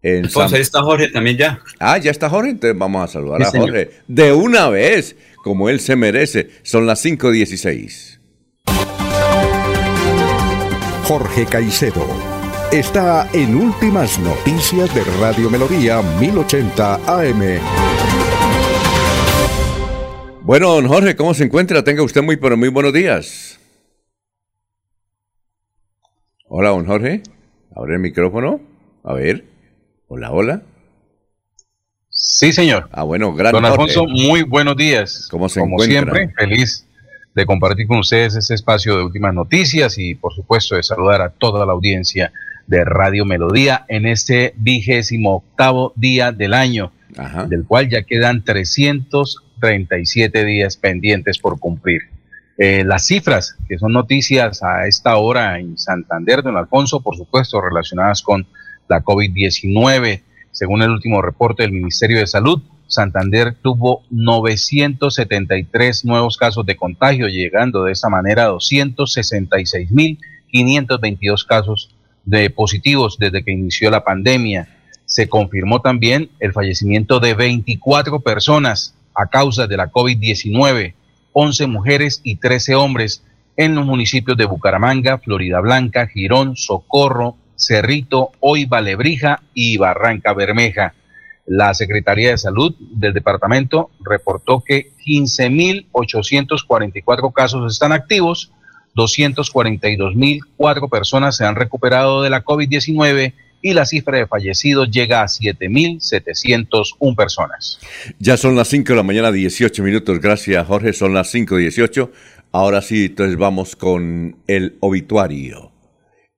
Entonces 0.00 0.54
ahí 0.54 0.62
está 0.62 0.80
Jorge 0.80 1.08
también 1.08 1.36
ya. 1.36 1.60
Ah, 1.78 1.98
ya 1.98 2.10
está 2.10 2.30
Jorge, 2.30 2.52
entonces 2.52 2.78
vamos 2.78 3.04
a 3.04 3.12
saludar 3.12 3.42
a 3.42 3.50
Jorge 3.50 3.90
de 4.08 4.32
una 4.32 4.70
vez, 4.70 5.16
como 5.44 5.68
él 5.68 5.80
se 5.80 5.96
merece. 5.96 6.48
Son 6.62 6.86
las 6.86 7.04
5.16. 7.04 8.20
Jorge 11.04 11.44
Caicedo 11.44 12.06
está 12.72 13.28
en 13.34 13.54
Últimas 13.54 14.18
Noticias 14.18 14.94
de 14.94 15.04
Radio 15.20 15.50
Melodía 15.50 16.00
1080 16.18 16.94
AM. 17.06 17.42
Bueno, 20.40 20.70
don 20.70 20.88
Jorge, 20.88 21.14
¿cómo 21.16 21.34
se 21.34 21.44
encuentra? 21.44 21.84
Tenga 21.84 22.02
usted 22.02 22.22
muy, 22.22 22.38
pero 22.38 22.56
muy 22.56 22.70
buenos 22.70 22.94
días. 22.94 23.49
Hola, 26.52 26.70
don 26.70 26.84
Jorge. 26.84 27.22
Abre 27.76 27.94
el 27.94 28.00
micrófono. 28.00 28.60
A 29.04 29.14
ver. 29.14 29.44
Hola, 30.08 30.32
hola. 30.32 30.62
Sí, 32.08 32.52
señor. 32.52 32.88
Ah, 32.90 33.04
bueno, 33.04 33.32
gracias. 33.32 33.52
Don 33.52 33.64
Alfonso, 33.64 34.04
muy 34.04 34.42
buenos 34.42 34.76
días. 34.76 35.28
¿Cómo 35.30 35.48
se 35.48 35.60
Como 35.60 35.78
siempre, 35.78 36.28
feliz 36.36 36.88
de 37.36 37.46
compartir 37.46 37.86
con 37.86 37.98
ustedes 37.98 38.34
este 38.34 38.54
espacio 38.54 38.96
de 38.96 39.04
últimas 39.04 39.32
noticias 39.32 39.96
y 39.96 40.16
por 40.16 40.34
supuesto 40.34 40.74
de 40.74 40.82
saludar 40.82 41.22
a 41.22 41.30
toda 41.30 41.64
la 41.64 41.72
audiencia 41.72 42.32
de 42.66 42.84
Radio 42.84 43.24
Melodía 43.24 43.84
en 43.86 44.06
este 44.06 44.52
vigésimo 44.56 45.36
octavo 45.36 45.92
día 45.94 46.32
del 46.32 46.54
año, 46.54 46.90
del 47.46 47.64
cual 47.64 47.88
ya 47.88 48.02
quedan 48.02 48.42
337 48.42 50.44
días 50.44 50.76
pendientes 50.76 51.38
por 51.38 51.60
cumplir. 51.60 52.19
Eh, 52.62 52.84
las 52.84 53.06
cifras 53.06 53.56
que 53.66 53.78
son 53.78 53.94
noticias 53.94 54.62
a 54.62 54.86
esta 54.86 55.16
hora 55.16 55.58
en 55.58 55.78
Santander, 55.78 56.42
don 56.42 56.58
Alfonso, 56.58 57.00
por 57.00 57.16
supuesto, 57.16 57.58
relacionadas 57.58 58.20
con 58.20 58.46
la 58.86 59.02
COVID-19, 59.02 60.20
Según 60.52 60.82
el 60.82 60.90
último 60.90 61.22
reporte 61.22 61.62
del 61.62 61.72
Ministerio 61.72 62.18
de 62.18 62.26
Salud, 62.26 62.60
Santander 62.86 63.54
tuvo 63.62 64.02
973 64.10 66.04
nuevos 66.04 66.36
casos 66.36 66.66
de 66.66 66.76
contagio, 66.76 67.28
llegando 67.28 67.84
de 67.84 67.92
esa 67.92 68.10
manera 68.10 68.44
a 68.44 68.50
266.522 68.50 71.46
casos 71.46 71.94
de 72.26 72.50
positivos 72.50 73.16
desde 73.18 73.42
que 73.42 73.52
inició 73.52 73.90
la 73.90 74.04
pandemia. 74.04 74.68
Se 75.06 75.30
confirmó 75.30 75.80
también 75.80 76.28
el 76.40 76.52
fallecimiento 76.52 77.20
de 77.20 77.32
24 77.32 78.20
personas 78.20 78.94
a 79.14 79.28
causa 79.28 79.66
de 79.66 79.78
la 79.78 79.90
COVID-19, 79.90 80.92
11 81.32 81.66
mujeres 81.66 82.20
y 82.24 82.36
13 82.36 82.74
hombres 82.74 83.22
en 83.56 83.74
los 83.74 83.84
municipios 83.84 84.36
de 84.36 84.46
Bucaramanga, 84.46 85.18
Florida 85.18 85.58
Blanca, 85.60 86.06
Girón, 86.06 86.56
Socorro, 86.56 87.36
Cerrito, 87.56 88.30
Hoy 88.40 88.68
Lebrija 88.82 89.42
y 89.52 89.76
Barranca 89.76 90.32
Bermeja. 90.32 90.94
La 91.46 91.74
Secretaría 91.74 92.30
de 92.30 92.38
Salud 92.38 92.74
del 92.78 93.12
departamento 93.12 93.90
reportó 94.00 94.62
que 94.64 94.92
15.844 95.04 97.32
casos 97.32 97.72
están 97.72 97.90
activos, 97.92 98.52
242.004 98.94 100.88
personas 100.88 101.36
se 101.36 101.44
han 101.44 101.56
recuperado 101.56 102.22
de 102.22 102.30
la 102.30 102.44
COVID-19 102.44 103.34
y 103.62 103.74
la 103.74 103.84
cifra 103.84 104.18
de 104.18 104.26
fallecidos 104.26 104.90
llega 104.90 105.22
a 105.22 105.26
7.701 105.26 107.16
personas. 107.16 107.78
Ya 108.18 108.36
son 108.36 108.56
las 108.56 108.68
5 108.68 108.92
de 108.92 108.96
la 108.96 109.02
mañana, 109.02 109.32
18 109.32 109.82
minutos. 109.82 110.20
Gracias, 110.20 110.66
Jorge. 110.66 110.92
Son 110.92 111.14
las 111.14 111.34
5.18. 111.34 112.10
Ahora 112.52 112.82
sí, 112.82 113.06
entonces 113.06 113.36
vamos 113.36 113.76
con 113.76 114.36
el 114.46 114.76
obituario. 114.80 115.72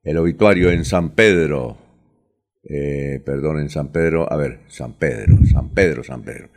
El 0.03 0.19
obituario 0.19 0.71
en 0.71 0.85
San 0.85 1.11
Pedro. 1.11 1.79
Eh, 2.69 3.21
perdón, 3.25 3.61
en 3.61 3.71
San 3.71 3.93
Pedro. 3.93 4.31
A 4.33 4.37
ver, 4.37 4.61
San 4.69 4.95
Pedro, 4.95 5.39
San 5.51 5.71
Pedro, 5.71 6.05
San 6.05 6.23
Pedro. 6.23 6.51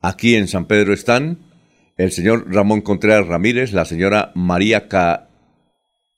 Aquí 0.00 0.34
en 0.34 0.48
San 0.48 0.66
Pedro 0.66 0.92
están 0.92 1.38
el 1.96 2.12
señor 2.12 2.52
Ramón 2.52 2.82
Contreras 2.82 3.26
Ramírez, 3.26 3.72
la 3.72 3.84
señora 3.84 4.32
María 4.34 4.88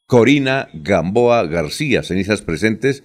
Corina 0.06 0.68
Gamboa 0.72 1.46
García, 1.46 2.02
cenizas 2.02 2.42
presentes, 2.42 3.04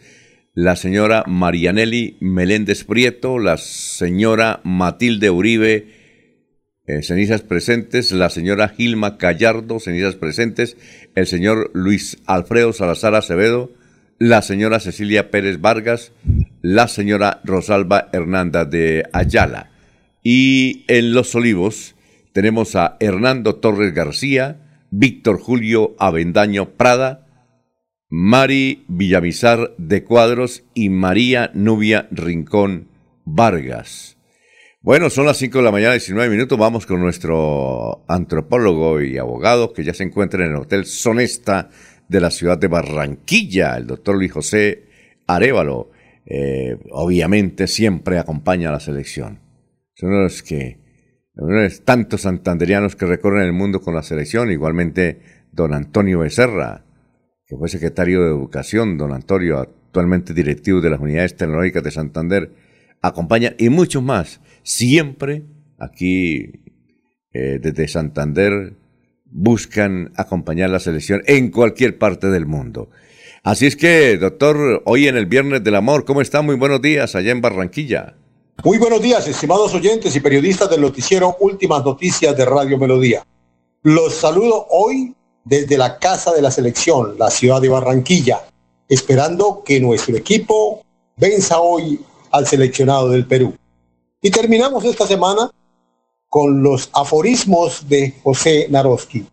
la 0.54 0.76
señora 0.76 1.24
Marianelli 1.28 2.18
Meléndez 2.20 2.84
Prieto, 2.84 3.40
la 3.40 3.58
señora 3.58 4.62
Matilde 4.64 5.30
Uribe 5.30 6.04
eh, 6.86 7.02
cenizas 7.02 7.44
presentes, 7.44 8.12
la 8.12 8.30
señora 8.30 8.68
Gilma 8.68 9.18
Callardo, 9.18 9.80
cenizas 9.80 10.16
presentes, 10.16 10.76
el 11.16 11.28
señor 11.28 11.72
Luis 11.74 12.18
Alfredo 12.26 12.74
Salazar 12.74 13.16
Acevedo, 13.16 13.72
la 14.20 14.42
señora 14.42 14.82
Cecilia 14.82 15.32
Pérez 15.32 15.62
Vargas, 15.62 16.12
la 16.62 16.90
señora 16.90 17.40
Rosalba 17.46 18.10
Hernanda 18.12 18.66
de 18.66 19.06
Ayala. 19.14 19.72
Y 20.24 20.84
en 20.90 21.14
Los 21.14 21.34
Olivos 21.36 21.96
tenemos 22.34 22.76
a 22.76 22.98
Hernando 23.00 23.56
Torres 23.56 23.94
García, 23.94 24.58
Víctor 24.92 25.40
Julio 25.40 25.96
Avendaño 26.00 26.72
Prada, 26.72 27.23
Mari 28.16 28.86
Villamizar 28.90 29.74
de 29.80 30.04
Cuadros 30.04 30.64
y 30.76 30.90
María 30.90 31.50
Nubia 31.56 32.08
Rincón 32.12 32.90
Vargas. 33.26 34.18
Bueno, 34.82 35.10
son 35.10 35.26
las 35.26 35.38
5 35.38 35.58
de 35.58 35.64
la 35.64 35.72
mañana, 35.72 35.94
19 35.94 36.30
minutos. 36.30 36.60
Vamos 36.60 36.86
con 36.86 37.02
nuestro 37.02 38.06
antropólogo 38.08 39.02
y 39.02 39.18
abogado 39.18 39.74
que 39.74 39.84
ya 39.84 39.96
se 39.96 40.04
encuentra 40.04 40.46
en 40.46 40.52
el 40.52 40.58
Hotel 40.58 40.86
Sonesta 40.86 41.72
de 42.08 42.22
la 42.22 42.30
ciudad 42.30 42.60
de 42.60 42.68
Barranquilla, 42.68 43.78
el 43.78 43.88
doctor 43.88 44.16
Luis 44.16 44.32
José 44.32 44.84
Arevalo. 45.26 45.90
Eh, 46.28 46.78
obviamente 46.92 47.66
siempre 47.66 48.20
acompaña 48.20 48.70
a 48.70 48.74
la 48.74 48.80
selección. 48.80 49.40
Son 49.96 50.12
los 50.12 50.44
que, 50.44 50.78
uno 51.34 51.62
de 51.62 51.70
tantos 51.80 52.22
santanderianos 52.22 52.96
que 52.96 53.08
recorren 53.08 53.46
el 53.46 53.54
mundo 53.54 53.82
con 53.82 53.96
la 53.96 54.04
selección. 54.04 54.52
Igualmente, 54.52 55.20
don 55.52 55.74
Antonio 55.74 56.20
Becerra, 56.20 56.86
que 57.46 57.58
fue 57.58 57.70
secretario 57.70 58.22
de 58.22 58.30
Educación, 58.30 58.98
don 58.98 59.14
Antonio, 59.14 59.60
actualmente 59.60 60.34
directivo 60.34 60.82
de 60.82 60.90
las 60.90 61.00
unidades 61.00 61.36
tecnológicas 61.36 61.84
de 61.84 61.92
Santander, 61.92 62.52
acompaña 63.02 63.54
y 63.58 63.70
muchos 63.70 64.02
más 64.02 64.40
siempre 64.64 65.44
aquí 65.78 66.64
eh, 67.34 67.60
desde 67.62 67.88
Santander 67.88 68.78
buscan 69.26 70.14
acompañar 70.16 70.70
la 70.70 70.80
selección 70.80 71.22
en 71.26 71.50
cualquier 71.50 71.98
parte 71.98 72.28
del 72.28 72.46
mundo. 72.46 72.90
Así 73.44 73.66
es 73.66 73.76
que, 73.76 74.18
doctor, 74.18 74.84
hoy 74.86 75.08
en 75.08 75.18
el 75.18 75.26
Viernes 75.26 75.64
del 75.64 75.76
Amor, 75.76 76.06
¿cómo 76.06 76.22
está? 76.22 76.42
Muy 76.42 76.56
buenos 76.56 76.82
días 76.82 77.16
allá 77.16 77.32
en 77.32 77.42
Barranquilla. 77.42 78.16
Muy 78.64 78.78
buenos 78.78 79.02
días, 79.02 79.28
estimados 79.28 79.74
oyentes 79.74 80.16
y 80.16 80.22
periodistas 80.22 80.70
del 80.70 80.80
noticiero 80.80 81.36
Últimas 81.42 81.84
Noticias 81.84 82.38
de 82.38 82.46
Radio 82.46 82.78
Melodía. 82.78 83.26
Los 83.82 84.14
saludo 84.14 84.68
hoy 84.70 85.14
desde 85.44 85.78
la 85.78 86.00
Casa 86.00 86.32
de 86.32 86.42
la 86.42 86.52
Selección, 86.52 87.18
la 87.18 87.30
ciudad 87.30 87.62
de 87.62 87.70
Barranquilla, 87.70 88.46
esperando 88.88 89.64
que 89.64 89.80
nuestro 89.80 90.16
equipo 90.16 90.84
venza 91.18 91.60
hoy 91.60 92.00
al 92.32 92.48
seleccionado 92.48 93.10
del 93.10 93.26
Perú. 93.26 93.56
Y 94.22 94.32
terminamos 94.32 94.84
esta 94.86 95.06
semana 95.06 95.52
con 96.30 96.64
los 96.64 96.90
aforismos 96.94 97.88
de 97.88 98.16
José 98.24 98.68
Naroski, 98.70 99.26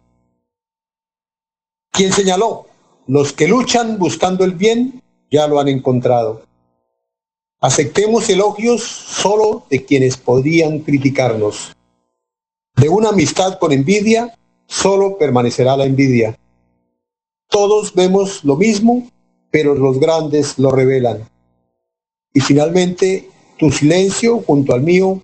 quien 1.91 2.13
señaló, 2.13 2.67
los 3.07 3.33
que 3.33 3.49
luchan 3.49 3.99
buscando 3.99 4.45
el 4.45 4.53
bien 4.53 5.03
ya 5.31 5.47
lo 5.47 5.61
han 5.61 5.69
encontrado. 5.69 6.43
Aceptemos 7.61 8.29
elogios 8.31 8.83
solo 8.83 9.65
de 9.69 9.85
quienes 9.85 10.17
podrían 10.17 10.79
criticarnos. 10.81 11.77
De 12.77 12.89
una 12.89 13.11
amistad 13.11 13.59
con 13.59 13.73
envidia, 13.73 14.35
solo 14.71 15.19
permanecerá 15.19 15.77
la 15.77 15.85
envidia. 15.85 16.39
Todos 17.49 17.93
vemos 17.93 18.45
lo 18.45 18.57
mismo, 18.57 19.11
pero 19.51 19.75
los 19.75 19.99
grandes 19.99 20.59
lo 20.59 20.71
revelan. 20.71 21.29
Y 22.33 22.41
finalmente, 22.41 23.29
tu 23.59 23.73
silencio 23.73 24.39
junto 24.39 24.73
al 24.73 24.83
mío 24.83 25.21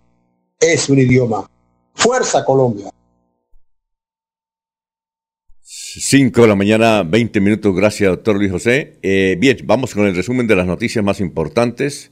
es 0.58 0.88
un 0.88 0.98
idioma. 0.98 1.48
Fuerza 1.94 2.44
Colombia. 2.44 2.90
5 5.62 6.42
de 6.42 6.48
la 6.48 6.56
mañana, 6.56 7.04
20 7.04 7.40
minutos. 7.40 7.74
Gracias, 7.74 8.10
doctor 8.10 8.36
Luis 8.36 8.50
José. 8.50 8.98
Eh, 9.02 9.36
bien, 9.38 9.58
vamos 9.64 9.94
con 9.94 10.06
el 10.06 10.16
resumen 10.16 10.48
de 10.48 10.56
las 10.56 10.66
noticias 10.66 11.04
más 11.04 11.20
importantes. 11.20 12.10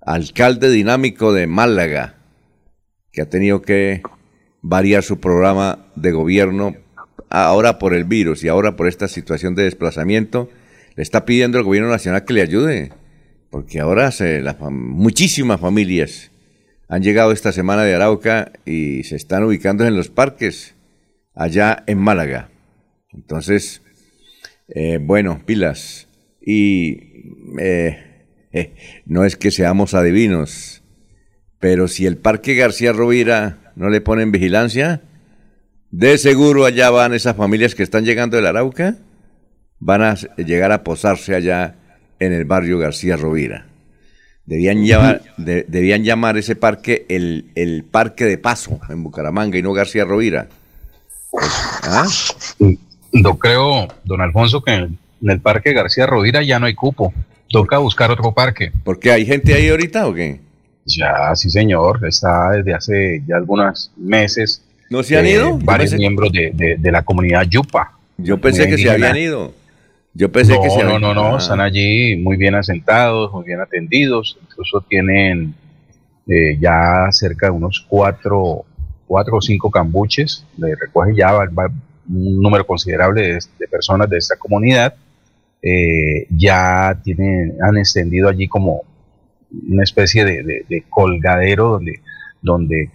alcalde 0.03 0.69
dinámico 0.69 1.33
de 1.33 1.47
Málaga, 1.47 2.17
que 3.11 3.23
ha 3.23 3.31
tenido 3.31 3.63
que 3.63 4.03
variar 4.61 5.03
su 5.03 5.19
programa 5.19 5.87
de 5.97 6.13
gobierno 6.13 6.77
ahora 7.31 7.79
por 7.79 7.95
el 7.95 8.05
virus 8.05 8.45
y 8.45 8.49
ahora 8.49 8.77
por 8.77 8.87
esta 8.87 9.09
situación 9.09 9.55
de 9.55 9.63
desplazamiento, 9.63 10.51
le 10.95 11.03
está 11.03 11.25
pidiendo 11.25 11.57
al 11.57 11.65
gobierno 11.65 11.89
nacional 11.89 12.27
que 12.27 12.35
le 12.35 12.43
ayude, 12.43 12.93
porque 13.49 13.81
ahora 13.81 14.11
se, 14.11 14.45
muchísimas 14.71 15.59
familias 15.59 16.33
han 16.87 17.03
llegado 17.03 17.33
esta 17.33 17.51
semana 17.51 17.83
de 17.83 17.95
Arauca 17.95 18.53
y 18.67 19.05
se 19.05 19.17
están 19.17 19.43
ubicando 19.43 19.87
en 19.87 19.97
los 19.97 20.11
parques 20.11 20.75
allá 21.35 21.83
en 21.87 21.97
Málaga. 21.97 22.51
Entonces, 23.11 23.81
eh, 24.69 24.99
bueno, 25.01 25.41
pilas. 25.47 26.09
Y 26.43 27.10
eh, 27.59 28.27
eh, 28.53 28.75
no 29.07 29.25
es 29.25 29.37
que 29.37 29.51
seamos 29.51 29.95
adivinos, 29.95 30.83
pero 31.59 31.89
si 31.89 32.07
el 32.07 32.17
Parque 32.17 32.55
García 32.55 32.93
Rovira 32.93 33.73
no 33.77 33.89
le 33.89 34.01
ponen 34.01 34.33
vigilancia, 34.33 35.03
de 35.91 36.19
seguro 36.19 36.65
allá 36.65 36.91
van 36.91 37.15
esas 37.15 37.37
familias 37.37 37.75
que 37.75 37.83
están 37.83 38.05
llegando 38.05 38.37
del 38.37 38.47
Arauca, 38.47 38.97
van 39.79 40.03
a 40.03 40.15
llegar 40.37 40.73
a 40.73 40.85
posarse 40.85 41.35
allá 41.35 41.77
en 42.19 42.33
el 42.33 42.45
barrio 42.45 42.79
García 42.79 43.17
Rovira. 43.17 43.67
Debían 44.47 44.85
llamar, 44.85 45.23
debían 45.37 46.03
llamar 46.03 46.37
ese 46.37 46.57
parque 46.57 47.07
el, 47.09 47.53
el, 47.55 47.85
Parque 47.85 48.25
de 48.25 48.37
Paso 48.37 48.81
en 48.89 49.05
Bucaramanga 49.05 49.57
y 49.59 49.63
no 49.63 49.73
García 49.73 50.05
Rovira. 50.05 50.49
¿Ah? 51.85 52.07
Yo 53.13 53.39
creo, 53.39 53.89
don 54.05 54.21
Alfonso, 54.21 54.63
que 54.63 54.89
en 55.23 55.31
el 55.31 55.41
Parque 55.41 55.73
García 55.73 56.07
Rovira 56.07 56.43
ya 56.43 56.59
no 56.59 56.67
hay 56.67 56.75
cupo. 56.75 57.13
Toca 57.49 57.79
buscar 57.79 58.11
otro 58.11 58.33
parque. 58.33 58.73
¿Por 58.85 58.99
qué? 59.01 59.11
¿Hay 59.13 59.27
gente 59.27 59.55
ahí 59.55 59.69
ahorita 59.69 60.07
o 60.07 60.15
qué? 60.15 60.41
Ya, 60.87 61.35
sí, 61.35 61.51
señor. 61.51 62.07
Está 62.07 62.51
desde 62.53 62.75
hace 62.75 63.23
ya 63.27 63.37
algunos 63.37 63.93
meses. 63.97 64.65
¿No 64.89 65.03
se 65.03 65.19
han 65.19 65.27
eh, 65.27 65.33
ido? 65.33 65.59
Varios 65.59 65.93
miembros 65.95 66.31
de, 66.33 66.77
de, 66.79 66.93
la 66.93 67.03
comunidad 67.03 67.43
Yupa. 67.43 67.99
Yo 68.19 68.41
pensé 68.41 68.69
que 68.69 68.79
se 68.79 68.91
habían 68.91 69.17
ido. 69.17 69.53
Yo 70.15 70.31
pensé 70.31 70.55
no, 70.55 70.63
que 70.63 70.71
se 70.71 70.83
No, 70.83 70.99
no, 70.99 71.15
no, 71.15 71.39
están 71.39 71.61
allí 71.61 72.17
muy 72.17 72.37
bien 72.37 72.55
asentados, 72.55 73.33
muy 73.33 73.45
bien 73.45 73.61
atendidos. 73.61 74.37
Incluso 74.43 74.81
tienen 74.89 75.55
eh, 76.27 76.59
ya 76.61 77.07
cerca 77.11 77.47
de 77.47 77.53
unos 77.53 77.87
cuatro, 77.89 78.65
cuatro 79.07 79.37
o 79.37 79.41
cinco 79.41 79.71
cambuches. 79.71 80.45
Le 80.59 80.75
recoge 80.75 81.15
ya 81.15 81.39
un 81.39 82.43
número 82.43 82.67
considerable 82.67 83.39
de, 83.59 83.69
personas 83.69 84.11
de 84.11 84.19
esta 84.19 84.37
comunidad. 84.37 84.95
Eh, 85.63 86.27
ya 86.31 86.99
tienen, 87.03 87.55
han 87.63 87.77
extendido 87.77 88.29
allí 88.29 88.49
como 88.49 88.83
una 89.69 89.83
especie 89.83 90.25
de, 90.25 90.85
colgadero 90.89 91.71
donde, 91.71 92.01
donde 92.41 92.91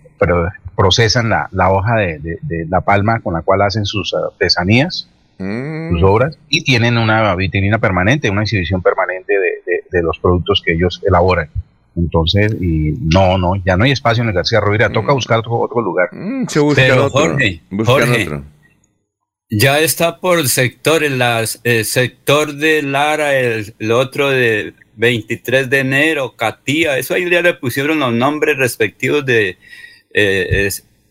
procesan 0.75 1.29
la, 1.29 1.47
la 1.51 1.71
hoja 1.71 1.97
de, 1.97 2.39
la 2.69 2.81
palma 2.81 3.19
con 3.19 3.33
la 3.33 3.41
cual 3.41 3.61
hacen 3.61 3.85
sus 3.85 4.13
artesanías 4.13 5.09
Mm. 5.37 5.89
sus 5.91 6.03
obras 6.03 6.37
y 6.47 6.63
tienen 6.63 6.97
una 6.97 7.35
vitrina 7.35 7.77
permanente, 7.77 8.29
una 8.29 8.43
exhibición 8.43 8.81
permanente 8.81 9.33
de, 9.33 10.01
los 10.01 10.19
productos 10.19 10.61
que 10.63 10.73
ellos 10.73 11.01
elaboran. 11.07 11.49
Entonces, 11.95 12.53
y 12.59 12.97
no, 12.99 13.37
no, 13.37 13.55
ya 13.65 13.77
no 13.77 13.85
hay 13.85 13.91
espacio 13.91 14.23
en 14.23 14.29
el 14.29 14.35
García 14.35 14.59
Rovira, 14.59 14.89
toca 14.89 15.13
mm. 15.13 15.15
buscar 15.15 15.39
otro, 15.39 15.81
lugar. 15.81 16.09
Mm, 16.11 16.45
Pero 16.75 17.09
Jorge, 17.09 17.61
ya 19.49 19.79
está 19.79 20.19
por 20.19 20.47
sector, 20.49 21.03
el, 21.03 21.21
el, 21.63 21.85
sector 21.85 22.53
de 22.53 22.81
Lara, 22.81 23.37
el, 23.37 23.91
otro 23.91 24.29
de 24.29 24.73
23 24.95 25.69
de 25.69 25.79
enero, 25.79 26.35
Catía, 26.35 26.97
eso 26.97 27.13
ahí 27.13 27.29
ya 27.29 27.41
le 27.41 27.53
pusieron 27.53 27.99
los 27.99 28.13
nombres 28.13 28.57
respectivos 28.57 29.25
de 29.25 29.57
eh, 30.13 30.69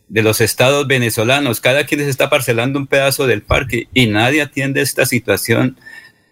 de 0.08 0.22
los 0.22 0.40
estados 0.40 0.86
venezolanos. 0.86 1.60
Cada 1.60 1.84
quien 1.84 2.00
les 2.00 2.08
está 2.08 2.30
parcelando 2.30 2.78
un 2.78 2.86
pedazo 2.86 3.26
del 3.26 3.42
parque 3.42 3.88
y 3.94 4.06
nadie 4.06 4.42
atiende 4.42 4.80
esta 4.80 5.06
situación, 5.06 5.78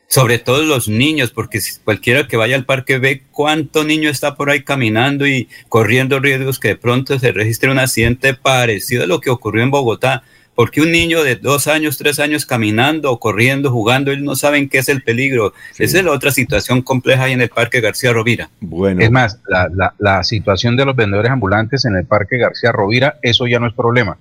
sobre 0.08 0.38
todo 0.38 0.62
los 0.62 0.88
niños, 0.88 1.30
porque 1.30 1.60
cualquiera 1.84 2.28
que 2.28 2.36
vaya 2.36 2.56
al 2.56 2.64
parque 2.64 2.98
ve 2.98 3.22
cuánto 3.30 3.84
niño 3.84 4.10
está 4.10 4.34
por 4.34 4.50
ahí 4.50 4.62
caminando 4.62 5.26
y 5.26 5.48
corriendo 5.68 6.20
riesgos 6.20 6.60
que 6.60 6.68
de 6.68 6.76
pronto 6.76 7.18
se 7.18 7.32
registre 7.32 7.70
un 7.70 7.78
accidente 7.78 8.34
parecido 8.34 9.04
a 9.04 9.06
lo 9.06 9.20
que 9.20 9.30
ocurrió 9.30 9.62
en 9.62 9.70
Bogotá. 9.70 10.22
Porque 10.54 10.82
un 10.82 10.92
niño 10.92 11.22
de 11.22 11.36
dos 11.36 11.66
años, 11.66 11.96
tres 11.96 12.18
años 12.18 12.44
caminando, 12.44 13.18
corriendo, 13.18 13.70
jugando, 13.70 14.12
él 14.12 14.22
no 14.22 14.36
saben 14.36 14.68
qué 14.68 14.78
es 14.78 14.88
el 14.88 15.02
peligro. 15.02 15.54
Esa 15.78 15.98
es 15.98 16.04
la 16.04 16.12
otra 16.12 16.30
situación 16.30 16.82
compleja 16.82 17.24
ahí 17.24 17.32
en 17.32 17.40
el 17.40 17.48
Parque 17.48 17.80
García 17.80 18.12
Rovira. 18.12 18.50
Bueno. 18.60 19.00
Es 19.00 19.10
más, 19.10 19.38
la, 19.48 19.94
la, 19.98 20.22
situación 20.24 20.76
de 20.76 20.84
los 20.84 20.94
vendedores 20.94 21.30
ambulantes 21.30 21.84
en 21.86 21.96
el 21.96 22.04
Parque 22.04 22.36
García 22.36 22.70
Rovira, 22.70 23.18
eso 23.22 23.46
ya 23.46 23.58
no 23.58 23.66
es 23.66 23.72
problema. 23.72 24.18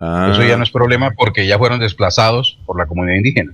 Ah. 0.00 0.30
Eso 0.32 0.42
ya 0.42 0.56
no 0.56 0.64
es 0.64 0.70
problema 0.70 1.12
porque 1.12 1.46
ya 1.46 1.58
fueron 1.58 1.78
desplazados 1.78 2.58
por 2.66 2.78
la 2.78 2.86
comunidad 2.86 3.16
indígena. 3.16 3.52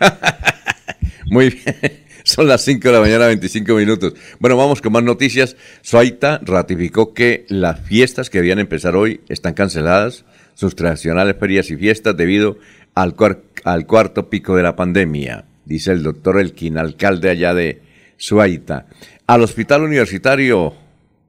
Muy 1.26 1.50
bien. 1.50 1.76
Son 2.28 2.46
las 2.46 2.62
5 2.62 2.86
de 2.86 2.92
la 2.92 3.00
mañana, 3.00 3.26
25 3.26 3.74
minutos. 3.74 4.12
Bueno, 4.38 4.54
vamos 4.54 4.82
con 4.82 4.92
más 4.92 5.02
noticias. 5.02 5.56
Suaita 5.80 6.40
ratificó 6.44 7.14
que 7.14 7.46
las 7.48 7.80
fiestas 7.80 8.28
que 8.28 8.38
habían 8.38 8.58
empezar 8.58 8.96
hoy 8.96 9.22
están 9.30 9.54
canceladas 9.54 10.26
sus 10.58 10.74
tradicionales 10.74 11.36
ferias 11.38 11.70
y 11.70 11.76
fiestas 11.76 12.16
debido 12.16 12.58
al, 12.96 13.14
al 13.62 13.86
cuarto 13.86 14.28
pico 14.28 14.56
de 14.56 14.64
la 14.64 14.74
pandemia, 14.74 15.44
dice 15.64 15.92
el 15.92 16.02
doctor 16.02 16.40
Elquín, 16.40 16.78
alcalde 16.78 17.30
allá 17.30 17.54
de 17.54 17.80
Suaita. 18.16 18.86
Al 19.28 19.42
Hospital 19.42 19.82
Universitario 19.82 20.74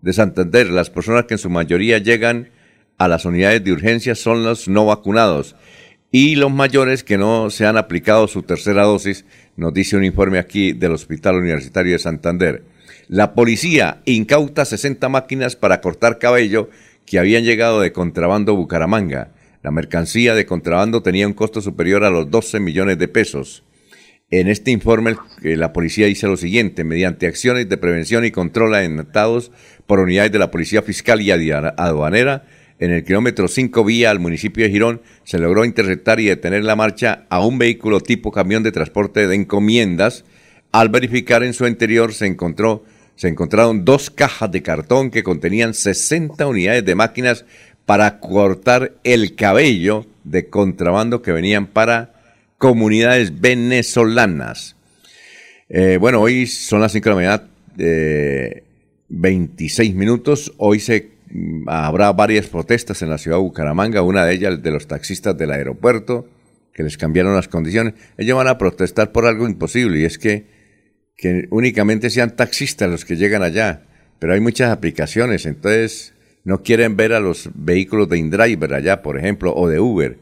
de 0.02 0.14
Santander, 0.14 0.72
las 0.72 0.90
personas 0.90 1.26
que 1.26 1.36
en 1.36 1.38
su 1.38 1.52
mayoría 1.52 2.00
llegan 2.00 2.50
a 2.98 3.08
las 3.08 3.24
unidades 3.24 3.64
de 3.64 3.72
urgencia 3.72 4.16
son 4.16 4.44
los 4.44 4.68
no 4.68 4.88
vacunados 4.88 5.56
y 6.12 6.36
los 6.36 6.52
mayores 6.52 7.04
que 7.04 7.20
no 7.20 7.52
se 7.52 7.68
han 7.68 7.78
aplicado 7.78 8.28
su 8.28 8.42
tercera 8.42 8.82
dosis, 8.82 9.26
nos 9.56 9.76
dice 9.76 9.96
un 9.96 10.06
informe 10.06 10.40
aquí 10.40 10.72
del 10.72 10.94
Hospital 10.94 11.36
Universitario 11.36 11.94
de 11.94 12.00
Santander. 12.00 12.64
La 13.08 13.36
policía 13.36 14.02
incauta 14.06 14.66
60 14.66 15.08
máquinas 15.08 15.56
para 15.56 15.82
cortar 15.82 16.18
cabello 16.18 16.72
que 17.10 17.18
habían 17.18 17.44
llegado 17.44 17.82
de 17.82 17.92
contrabando 17.92 18.52
a 18.52 18.56
Bucaramanga. 18.56 19.32
La 19.64 19.72
mercancía 19.72 20.36
de 20.36 20.46
contrabando 20.46 21.02
tenía 21.02 21.26
un 21.26 21.34
costo 21.34 21.60
superior 21.60 22.04
a 22.04 22.12
los 22.12 22.30
12 22.30 22.60
millones 22.60 23.00
de 23.00 23.08
pesos. 23.08 23.64
En 24.30 24.48
este 24.48 24.70
informe, 24.70 25.16
la 25.42 25.74
policía 25.74 26.06
dice 26.06 26.28
lo 26.28 26.38
siguiente, 26.38 26.84
mediante 26.84 27.26
acciones 27.26 27.68
de 27.68 27.78
prevención 27.78 28.26
y 28.26 28.32
control 28.32 28.76
adaptados 28.76 29.52
por 29.88 30.00
unidades 30.00 30.32
de 30.32 30.38
la 30.38 30.52
Policía 30.52 30.84
Fiscal 30.84 31.20
y 31.20 31.32
Aduanera, 31.32 32.46
en 32.78 32.92
el 32.92 33.04
kilómetro 33.04 33.48
5 33.48 33.84
vía 33.84 34.12
al 34.12 34.20
municipio 34.20 34.66
de 34.66 34.70
Girón, 34.70 35.02
se 35.24 35.40
logró 35.40 35.66
interceptar 35.66 36.20
y 36.20 36.26
detener 36.26 36.64
la 36.64 36.76
marcha 36.76 37.26
a 37.30 37.44
un 37.44 37.58
vehículo 37.58 38.02
tipo 38.02 38.32
camión 38.32 38.62
de 38.62 38.72
transporte 38.72 39.28
de 39.28 39.34
encomiendas. 39.34 40.26
Al 40.72 40.90
verificar 40.90 41.42
en 41.42 41.56
su 41.56 41.66
interior 41.66 42.14
se 42.14 42.28
encontró 42.28 42.84
se 43.20 43.28
encontraron 43.28 43.84
dos 43.84 44.10
cajas 44.10 44.50
de 44.50 44.62
cartón 44.62 45.12
que 45.12 45.24
contenían 45.24 45.74
60 45.74 46.48
unidades 46.48 46.86
de 46.86 46.96
máquinas 46.96 47.44
para 47.86 48.22
cortar 48.22 48.94
el 49.04 49.36
cabello 49.36 50.06
de 50.24 50.48
contrabando 50.48 51.22
que 51.22 51.34
venían 51.34 51.68
para 51.68 52.14
comunidades 52.58 53.42
venezolanas. 53.42 54.78
Eh, 55.68 55.98
bueno, 56.00 56.22
hoy 56.22 56.48
son 56.48 56.80
las 56.80 56.94
5 56.94 57.04
de 57.04 57.10
la 57.10 57.16
mañana, 57.16 58.64
26 59.10 59.96
minutos. 59.96 60.54
Hoy 60.56 60.80
se 60.80 61.10
mm, 61.30 61.68
habrá 61.68 62.14
varias 62.14 62.48
protestas 62.48 63.02
en 63.02 63.10
la 63.10 63.18
ciudad 63.18 63.36
de 63.36 63.44
Bucaramanga, 63.44 64.02
una 64.02 64.24
de 64.24 64.34
ellas 64.34 64.64
de 64.64 64.72
los 64.72 64.88
taxistas 64.88 65.38
del 65.38 65.52
aeropuerto, 65.52 66.26
que 66.72 66.84
les 66.84 66.98
cambiaron 66.98 67.36
las 67.36 67.50
condiciones. 67.50 67.96
Ellos 68.18 68.38
van 68.38 68.48
a 68.48 68.58
protestar 68.58 69.12
por 69.12 69.26
algo 69.26 69.46
imposible 69.46 70.00
y 70.00 70.06
es 70.06 70.18
que 70.18 70.59
que 71.20 71.48
únicamente 71.50 72.10
sean 72.10 72.36
taxistas 72.36 72.90
los 72.90 73.04
que 73.04 73.18
llegan 73.18 73.44
allá, 73.44 73.82
pero 74.20 74.34
hay 74.34 74.40
muchas 74.40 74.72
aplicaciones, 74.72 75.46
entonces 75.46 76.14
no 76.46 76.64
quieren 76.64 76.96
ver 76.96 77.14
a 77.14 77.20
los 77.20 77.50
vehículos 77.54 78.08
de 78.10 78.18
InDriver 78.18 78.74
allá, 78.74 79.02
por 79.02 79.18
ejemplo, 79.18 79.54
o 79.54 79.68
de 79.68 79.80
Uber. 79.80 80.18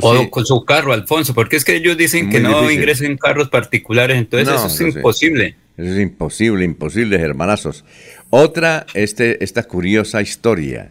o 0.00 0.30
con 0.30 0.44
su 0.44 0.64
carro, 0.64 0.92
Alfonso, 0.92 1.34
porque 1.34 1.56
es 1.56 1.64
que 1.64 1.76
ellos 1.76 1.96
dicen 1.96 2.30
que 2.30 2.40
no 2.40 2.68
ingresen 2.70 3.16
carros 3.16 3.48
particulares, 3.48 4.18
entonces 4.18 4.48
eso 4.48 4.66
es 4.66 4.96
imposible. 4.96 5.56
Eso 5.76 5.92
es 5.92 6.00
imposible, 6.00 6.64
imposible, 6.64 7.20
hermanazos. 7.20 7.84
Otra, 8.30 8.86
este, 8.94 9.42
esta 9.44 9.62
curiosa 9.62 10.20
historia. 10.20 10.90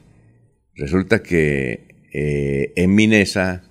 Resulta 0.76 1.22
que 1.22 1.88
eh, 2.14 2.72
en 2.78 2.96
Minesa, 2.96 3.64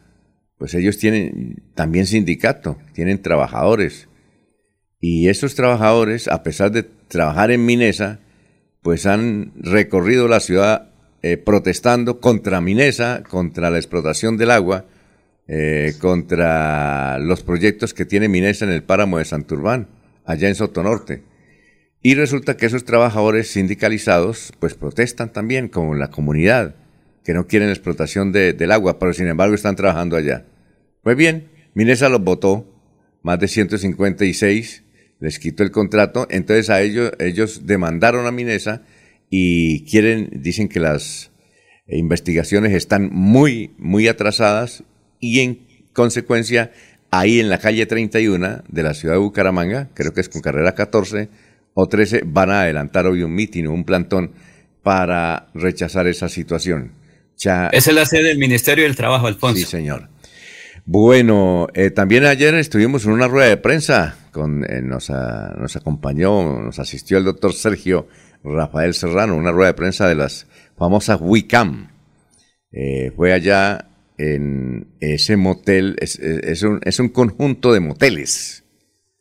pues 0.59 0.75
ellos 0.75 0.99
tienen 0.99 1.63
también 1.75 2.07
sindicato, 2.07 2.77
tienen 2.93 3.23
trabajadores 3.23 4.09
y 5.01 5.29
esos 5.29 5.55
trabajadores, 5.55 6.29
a 6.29 6.43
pesar 6.43 6.73
de 6.73 6.83
trabajar 6.83 7.51
en 7.51 7.65
Minesa, 7.65 8.21
pues 8.83 9.07
han 9.07 9.53
recorrido 9.57 10.29
la 10.29 10.41
ciudad 10.41 10.91
eh, 11.23 11.37
protestando 11.37 12.21
contra 12.21 12.61
Minesa, 12.61 13.23
contra 13.29 13.71
la 13.71 13.79
explotación 13.79 14.37
del 14.37 14.51
agua, 14.51 14.85
eh, 15.49 15.95
contra 16.01 17.19
los 17.19 17.43
proyectos 17.43 17.95
que 17.95 18.05
tiene 18.05 18.29
Minesa 18.29 18.65
en 18.65 18.71
el 18.71 18.83
páramo 18.83 19.19
de 19.19 19.25
Santurbán, 19.25 19.89
allá 20.25 20.49
en 20.49 20.55
Sotonorte. 20.55 21.23
Y 22.03 22.15
resulta 22.15 22.57
que 22.57 22.67
esos 22.67 22.85
trabajadores 22.85 23.49
sindicalizados 23.49 24.53
pues 24.61 24.75
protestan 24.75 25.33
también 25.33 25.69
como 25.69 25.95
la 25.95 26.11
comunidad, 26.11 26.77
que 27.25 27.35
no 27.35 27.49
quieren 27.49 27.71
explotación 27.71 28.31
del 28.31 28.71
agua, 28.71 29.01
pero 29.01 29.13
sin 29.13 29.27
embargo 29.27 29.57
están 29.57 29.75
trabajando 29.75 30.17
allá. 30.17 30.45
Pues 31.03 31.17
bien, 31.17 31.49
Minesa 31.75 32.09
los 32.09 32.23
votó, 32.23 32.73
más 33.23 33.41
de 33.41 33.49
156, 33.49 34.85
les 35.21 35.39
quitó 35.39 35.63
el 35.63 35.71
contrato, 35.71 36.27
entonces 36.31 36.71
a 36.71 36.83
ellos, 36.83 37.13
ellos 37.19 37.67
demandaron 37.67 38.27
a 38.27 38.33
Minesa 38.33 38.83
y 39.31 39.85
quieren, 39.85 40.31
dicen 40.33 40.69
que 40.69 40.81
las 40.81 41.31
investigaciones 41.89 42.73
están 42.73 43.11
muy, 43.13 43.71
muy 43.79 44.09
atrasadas 44.09 44.83
y 45.21 45.41
en 45.41 45.67
consecuencia 45.93 46.73
ahí 47.11 47.41
en 47.41 47.49
la 47.49 47.59
calle 47.59 47.87
31 47.87 48.63
de 48.69 48.83
la 48.83 48.95
ciudad 48.95 49.15
de 49.15 49.21
Bucaramanga, 49.21 49.89
creo 49.95 50.13
que 50.13 50.21
es 50.21 50.29
con 50.29 50.43
carrera 50.43 50.75
14 50.75 51.29
o 51.75 51.89
13, 51.89 52.23
van 52.27 52.51
a 52.51 52.63
adelantar 52.63 53.07
hoy 53.07 53.23
un 53.23 53.35
mitin 53.35 53.67
o 53.67 53.73
un 53.73 53.85
plantón 53.85 54.33
para 54.83 55.49
rechazar 55.55 56.07
esa 56.07 56.29
situación. 56.29 56.93
Esa 57.37 57.69
es 57.69 57.93
la 57.93 58.07
sede 58.07 58.29
del 58.29 58.39
Ministerio 58.39 58.85
del 58.85 58.97
Trabajo, 58.97 59.27
Alfonso. 59.27 59.59
Sí, 59.59 59.65
señor. 59.65 60.09
Bueno, 60.89 61.67
eh, 61.75 61.91
también 61.91 62.25
ayer 62.27 62.55
estuvimos 62.55 63.05
en 63.07 63.11
una 63.11 63.27
rueda 63.27 63.49
de 63.49 63.57
prensa, 63.57 64.17
con, 64.31 64.63
eh, 64.65 64.81
nos, 64.83 65.11
nos 65.11 65.75
acompañó, 65.75 66.61
nos 66.63 66.79
asistió 66.79 67.19
el 67.19 67.25
doctor 67.25 67.53
Sergio 67.53 68.07
Rafael 68.45 68.95
Serrano, 68.95 69.35
una 69.35 69.51
rueda 69.51 69.73
de 69.73 69.75
prensa 69.75 70.09
de 70.09 70.15
las 70.15 70.47
famosas 70.79 71.19
WICAM. 71.21 71.91
Eh, 72.71 73.11
fue 73.17 73.33
allá 73.33 73.89
en 74.17 74.87
ese 75.01 75.37
motel, 75.37 75.97
es, 75.99 76.21
un, 76.63 76.79
es 76.85 77.01
un 77.01 77.09
conjunto 77.09 77.73
de 77.73 77.81
moteles. 77.81 78.63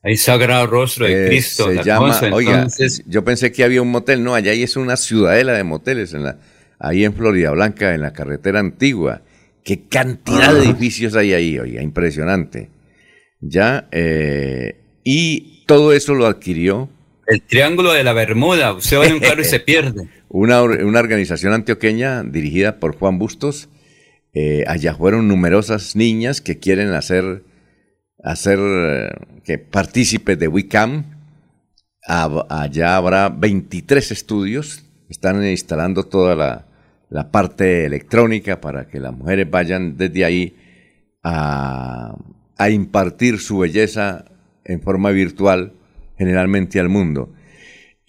Hay 0.04 0.18
Sagrado 0.18 0.68
Rostro 0.68 1.08
de 1.08 1.26
eh, 1.26 1.28
Cristo. 1.30 1.74
Se 1.74 1.84
llama, 1.84 2.16
oiga, 2.32 2.68
yo 3.08 3.24
pensé 3.24 3.52
que 3.52 3.64
había 3.64 3.82
un 3.82 3.90
motel, 3.90 4.24
no, 4.24 4.36
allá 4.36 4.54
es 4.54 4.76
una 4.76 4.98
ciudadela 4.98 5.54
de 5.54 5.64
moteles, 5.64 6.14
en 6.14 6.26
la, 6.26 6.38
ahí 6.78 7.06
en 7.06 7.16
Florida 7.16 7.50
Blanca, 7.50 7.96
en 7.96 8.02
la 8.02 8.14
carretera 8.14 8.60
antigua. 8.60 9.24
Qué 9.66 9.88
cantidad 9.90 10.54
de 10.54 10.64
edificios 10.64 11.16
hay 11.16 11.34
ahí, 11.34 11.60
oiga, 11.60 11.82
impresionante. 11.82 12.70
Ya, 13.42 13.90
eh, 13.92 14.78
y 15.04 15.66
todo 15.66 15.92
eso 15.92 16.14
lo 16.14 16.26
adquirió 16.26 16.90
el 17.28 17.42
Triángulo 17.42 17.94
de 17.94 18.04
la 18.04 18.14
Bermuda, 18.14 18.74
usted 18.74 19.00
va 19.00 19.08
en 19.08 19.14
un 19.14 19.20
carro 19.20 19.42
y 19.42 19.46
se 19.46 19.60
pierde. 19.62 20.08
Una, 20.30 20.62
una 20.62 21.00
organización 21.00 21.54
antioqueña 21.54 22.24
dirigida 22.24 22.80
por 22.80 22.96
Juan 22.96 23.18
Bustos. 23.18 23.70
Eh, 24.34 24.64
allá 24.68 24.96
fueron 24.96 25.28
numerosas 25.28 25.96
niñas 25.96 26.42
que 26.42 26.60
quieren 26.60 26.92
hacer, 26.92 27.44
hacer 28.24 28.60
eh, 28.62 29.10
que 29.44 29.58
partícipes 29.58 30.38
de 30.38 30.48
WICAM. 30.48 31.06
allá 32.06 32.98
habrá 32.98 33.30
23 33.30 34.12
estudios. 34.12 34.84
Están 35.10 35.44
instalando 35.46 36.04
toda 36.04 36.36
la, 36.36 36.65
la 37.16 37.32
parte 37.32 37.86
electrónica 37.86 38.60
para 38.60 38.90
que 38.90 39.00
las 39.00 39.14
mujeres 39.14 39.50
vayan 39.50 39.96
desde 39.96 40.26
ahí 40.26 40.54
a, 41.24 42.18
impartir 42.70 43.40
su 43.40 43.60
belleza 43.60 44.26
en 44.66 44.82
forma 44.82 45.12
virtual 45.12 45.72
generalmente 46.18 46.78
al 46.78 46.90
mundo. 46.90 47.34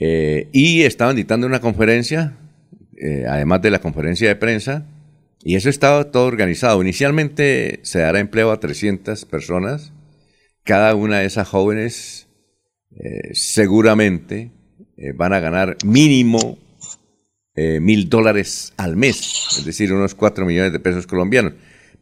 Eh, 0.01 0.49
y 0.53 0.83
estaban 0.83 1.15
dictando 1.15 1.47
una 1.47 1.61
conferencia, 1.61 2.37
eh, 2.97 3.27
además 3.29 3.63
de 3.63 3.71
la 3.71 3.79
conferencia 3.79 4.27
de 4.27 4.35
prensa, 4.35 4.89
y 5.41 5.55
eso 5.55 5.71
estaba 5.71 6.11
todo 6.11 6.27
organizado. 6.27 6.83
Inicialmente 6.83 7.79
se 7.83 8.01
dará 8.01 8.19
empleo 8.19 8.51
a 8.51 8.59
300 8.59 9.25
personas. 9.25 9.93
Cada 10.65 10.97
una 10.97 11.21
de 11.21 11.27
esas 11.27 11.47
jóvenes 11.47 12.27
eh, 12.91 13.31
seguramente 13.35 14.51
van 15.15 15.33
a 15.33 15.41
ganar 15.41 15.77
mínimo 15.85 16.59
mil 17.57 18.09
dólares 18.11 18.75
al 18.77 18.97
mes, 18.97 19.57
es 19.59 19.65
decir, 19.65 19.93
unos 19.93 20.15
4 20.15 20.45
millones 20.45 20.73
de 20.73 20.81
pesos 20.81 21.07
colombianos. 21.07 21.55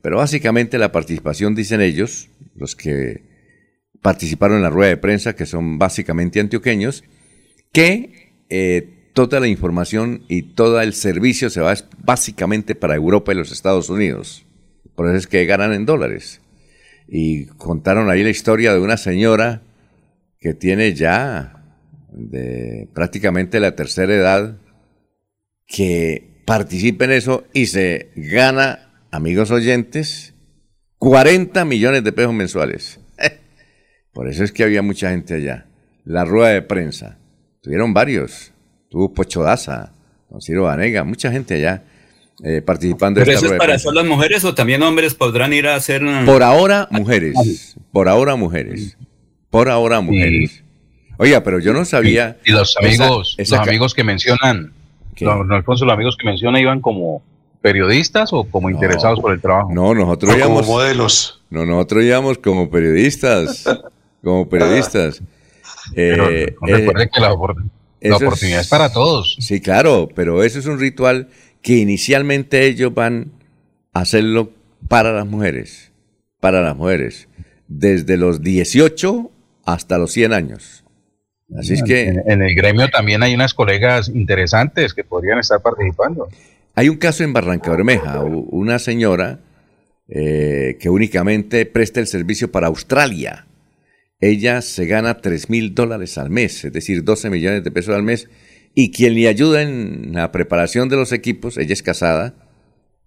Pero 0.02 0.16
básicamente 0.18 0.78
la 0.78 0.92
participación, 0.92 1.54
dicen 1.54 1.80
ellos, 1.80 2.28
los 2.56 2.74
que 2.74 3.22
participaron 4.02 4.58
en 4.58 4.62
la 4.62 4.70
rueda 4.70 4.90
de 4.90 4.96
prensa, 4.98 5.34
que 5.34 5.46
son 5.46 5.78
básicamente 5.78 6.38
antioqueños, 6.38 7.04
que 7.72 8.34
eh, 8.50 9.10
toda 9.14 9.40
la 9.40 9.48
información 9.48 10.24
y 10.28 10.42
todo 10.42 10.80
el 10.80 10.92
servicio 10.92 11.48
se 11.48 11.62
va 11.62 11.74
básicamente 11.98 12.74
para 12.74 12.96
Europa 12.96 13.32
y 13.32 13.36
los 13.36 13.50
Estados 13.50 13.88
Unidos. 13.88 14.44
Por 14.94 15.06
eso 15.06 15.16
es 15.16 15.26
que 15.26 15.46
ganan 15.46 15.72
en 15.72 15.86
dólares. 15.86 16.42
Y 17.08 17.46
contaron 17.46 18.10
ahí 18.10 18.22
la 18.22 18.30
historia 18.30 18.74
de 18.74 18.80
una 18.80 18.96
señora 18.96 19.62
que 20.38 20.52
tiene 20.52 20.92
ya 20.92 21.64
de 22.12 22.88
prácticamente 22.92 23.58
la 23.58 23.74
tercera 23.74 24.14
edad, 24.14 24.58
que 25.66 26.42
participa 26.44 27.04
en 27.04 27.12
eso 27.12 27.44
y 27.52 27.66
se 27.66 28.10
gana, 28.16 28.92
amigos 29.10 29.50
oyentes, 29.50 30.34
40 30.98 31.64
millones 31.64 32.04
de 32.04 32.12
pesos 32.12 32.34
mensuales. 32.34 33.00
Por 34.12 34.28
eso 34.28 34.44
es 34.44 34.52
que 34.52 34.64
había 34.64 34.82
mucha 34.82 35.10
gente 35.10 35.34
allá. 35.34 35.66
La 36.04 36.24
rueda 36.24 36.50
de 36.50 36.62
prensa. 36.62 37.18
Tuvieron 37.62 37.94
varios. 37.94 38.52
Tuvo 38.90 39.12
Pochodaza, 39.12 39.92
Don 40.30 40.40
Ciro 40.40 40.64
Vanega, 40.64 41.04
mucha 41.04 41.32
gente 41.32 41.54
allá 41.54 41.82
eh, 42.42 42.62
participando 42.62 43.20
¿Pero 43.20 43.32
eso 43.32 43.46
es 43.46 43.58
para 43.58 43.78
solo 43.78 44.00
las 44.00 44.08
mujeres 44.08 44.44
o 44.44 44.54
también 44.54 44.82
hombres 44.82 45.14
podrán 45.14 45.52
ir 45.52 45.66
a 45.68 45.76
hacer...? 45.76 46.02
Por 46.26 46.42
ahora, 46.42 46.88
mujeres. 46.90 47.76
Por 47.92 48.08
ahora, 48.08 48.36
mujeres. 48.36 48.96
Por 49.50 49.68
ahora, 49.68 50.00
mujeres. 50.00 50.64
Oiga, 51.16 51.44
pero 51.44 51.60
yo 51.60 51.72
no 51.72 51.84
sabía... 51.84 52.38
Y 52.44 52.52
los 52.52 52.76
amigos, 52.76 53.36
los 53.38 53.52
amigos 53.52 53.94
que 53.94 54.02
mencionan, 54.02 54.72
no, 55.20 55.54
Alfonso, 55.54 55.84
los 55.84 55.94
amigos 55.94 56.16
que 56.16 56.26
menciona 56.26 56.60
iban 56.60 56.80
como 56.80 57.22
periodistas 57.60 58.32
o 58.32 58.44
como 58.44 58.70
interesados 58.70 59.20
por 59.20 59.32
el 59.32 59.40
trabajo? 59.40 59.72
No, 59.72 59.94
nosotros 59.94 60.36
íbamos... 60.36 60.62
Como 60.62 60.78
modelos. 60.78 61.42
No, 61.50 61.64
nosotros 61.64 62.04
íbamos 62.04 62.38
como 62.38 62.70
periodistas. 62.70 63.64
como 64.22 64.48
periodistas. 64.48 65.22
Pero 65.94 66.28
eh, 66.30 66.54
recuerden 66.60 67.08
que 67.12 67.20
la, 67.20 67.32
oportunidad 67.32 68.60
es, 68.60 68.68
para 68.68 68.92
todos. 68.92 69.36
Sí, 69.40 69.60
claro, 69.60 70.08
pero 70.14 70.42
eso 70.42 70.58
es 70.58 70.66
un 70.66 70.78
ritual 70.78 71.28
que 71.62 71.76
inicialmente 71.76 72.66
ellos 72.66 72.92
van 72.92 73.32
a 73.92 74.00
hacerlo 74.00 74.50
para 74.88 75.12
las 75.12 75.26
mujeres, 75.26 75.92
para 76.40 76.60
las 76.60 76.76
mujeres, 76.76 77.28
desde 77.68 78.16
los 78.16 78.42
18 78.42 79.30
hasta 79.64 79.98
los 79.98 80.12
100 80.12 80.32
años. 80.32 80.83
Así 81.58 81.74
es 81.74 81.82
que... 81.82 82.08
En, 82.08 82.42
el 82.42 82.54
gremio 82.54 82.88
también 82.88 83.22
hay 83.22 83.34
unas 83.34 83.54
colegas 83.54 84.08
interesantes 84.08 84.94
que 84.94 85.04
podrían 85.04 85.38
estar 85.38 85.60
participando. 85.60 86.28
Hay 86.74 86.88
un 86.88 86.96
caso 86.96 87.22
en 87.24 87.32
Barranca 87.32 87.70
Bermeja, 87.70 88.20
una 88.22 88.78
señora 88.78 89.40
eh, 90.08 90.76
que 90.80 90.90
únicamente 90.90 91.66
presta 91.66 92.00
el 92.00 92.06
servicio 92.06 92.50
para 92.50 92.66
Australia 92.66 93.46
ella 94.20 94.62
se 94.62 94.86
gana 94.86 95.20
3 95.20 95.50
mil 95.50 95.74
dólares 95.74 96.18
al 96.18 96.30
mes, 96.30 96.64
es 96.64 96.72
decir, 96.72 97.04
12 97.04 97.30
millones 97.30 97.64
de 97.64 97.70
pesos 97.70 97.94
al 97.94 98.02
mes, 98.02 98.28
y 98.74 98.90
quien 98.90 99.14
le 99.14 99.28
ayuda 99.28 99.62
en 99.62 100.12
la 100.12 100.32
preparación 100.32 100.88
de 100.88 100.96
los 100.96 101.12
equipos, 101.12 101.58
ella 101.58 101.72
es 101.72 101.82
casada, 101.82 102.34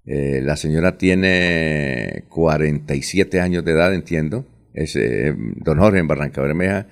eh, 0.05 0.41
la 0.43 0.55
señora 0.55 0.97
tiene 0.97 2.25
47 2.29 3.41
años 3.41 3.65
de 3.65 3.71
edad, 3.71 3.93
entiendo, 3.93 4.45
es 4.73 4.95
eh, 4.95 5.33
don 5.36 5.79
Jorge 5.79 5.99
en 5.99 6.07
Barranca 6.07 6.41
Bermeja, 6.41 6.88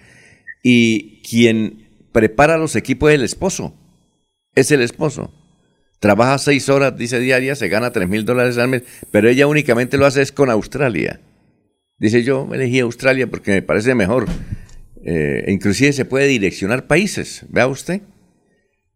y 0.67 1.21
quien 1.21 1.89
prepara 2.11 2.57
los 2.57 2.75
equipos 2.75 3.11
es 3.11 3.15
el 3.15 3.23
esposo, 3.23 3.75
es 4.55 4.71
el 4.71 4.81
esposo. 4.81 5.31
Trabaja 5.99 6.39
seis 6.39 6.69
horas, 6.69 6.97
dice 6.97 7.19
diaria, 7.19 7.55
se 7.55 7.67
gana 7.67 7.91
3 7.91 8.09
mil 8.09 8.25
dólares 8.25 8.57
al 8.57 8.69
mes, 8.69 8.81
pero 9.11 9.29
ella 9.29 9.45
únicamente 9.45 9.99
lo 9.99 10.07
hace 10.07 10.23
es 10.23 10.31
con 10.31 10.49
Australia. 10.49 11.21
Dice 11.99 12.23
yo 12.23 12.49
elegí 12.51 12.79
Australia 12.79 13.27
porque 13.27 13.51
me 13.51 13.61
parece 13.61 13.93
mejor. 13.93 14.25
Eh, 15.05 15.45
inclusive 15.49 15.93
se 15.93 16.03
puede 16.03 16.25
direccionar 16.25 16.87
países, 16.87 17.45
vea 17.49 17.67
usted. 17.67 18.01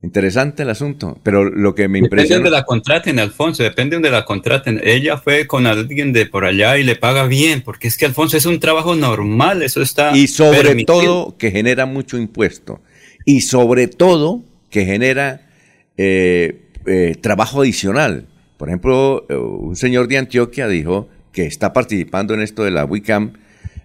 Interesante 0.02 0.64
el 0.64 0.70
asunto, 0.70 1.20
pero 1.24 1.44
lo 1.44 1.76
que 1.76 1.90
me 1.90 2.00
impresiona... 2.00 2.38
Depende 2.38 2.50
de 2.50 2.56
la 2.56 2.64
contraten, 2.64 3.20
Alfonso, 3.20 3.64
depende 3.64 4.00
de 4.00 4.10
la 4.10 4.24
contraten. 4.24 4.80
Ella 4.82 5.18
fue 5.18 5.46
con 5.46 5.68
alguien 5.68 6.14
de 6.14 6.26
por 6.26 6.46
allá 6.46 6.78
y 6.78 6.84
le 6.84 6.96
paga 6.96 7.26
bien, 7.26 7.62
porque 7.62 7.90
es 7.90 7.98
que, 7.98 8.06
Alfonso, 8.06 8.38
es 8.38 8.46
un 8.46 8.62
trabajo 8.62 8.96
normal, 8.96 9.62
eso 9.62 9.82
está... 9.82 10.16
Y 10.16 10.28
sobre 10.28 10.86
todo 10.86 11.36
que 11.38 11.52
genera 11.52 11.86
mucho 11.86 12.18
impuesto. 12.18 12.82
Y 13.26 13.42
sobre 13.42 13.88
todo 13.88 14.42
que 14.70 14.86
genera 14.86 15.50
eh, 15.98 16.62
eh, 16.86 17.16
trabajo 17.20 17.62
adicional. 17.62 18.26
Por 18.56 18.70
ejemplo, 18.70 19.26
un 19.30 19.76
señor 19.76 20.08
de 20.08 20.18
Antioquia 20.18 20.70
dijo 20.70 21.10
que 21.34 21.46
está 21.46 21.74
participando 21.74 22.34
en 22.34 22.42
esto 22.42 22.64
de 22.64 22.72
la 22.72 22.86
WICAM, 22.86 23.34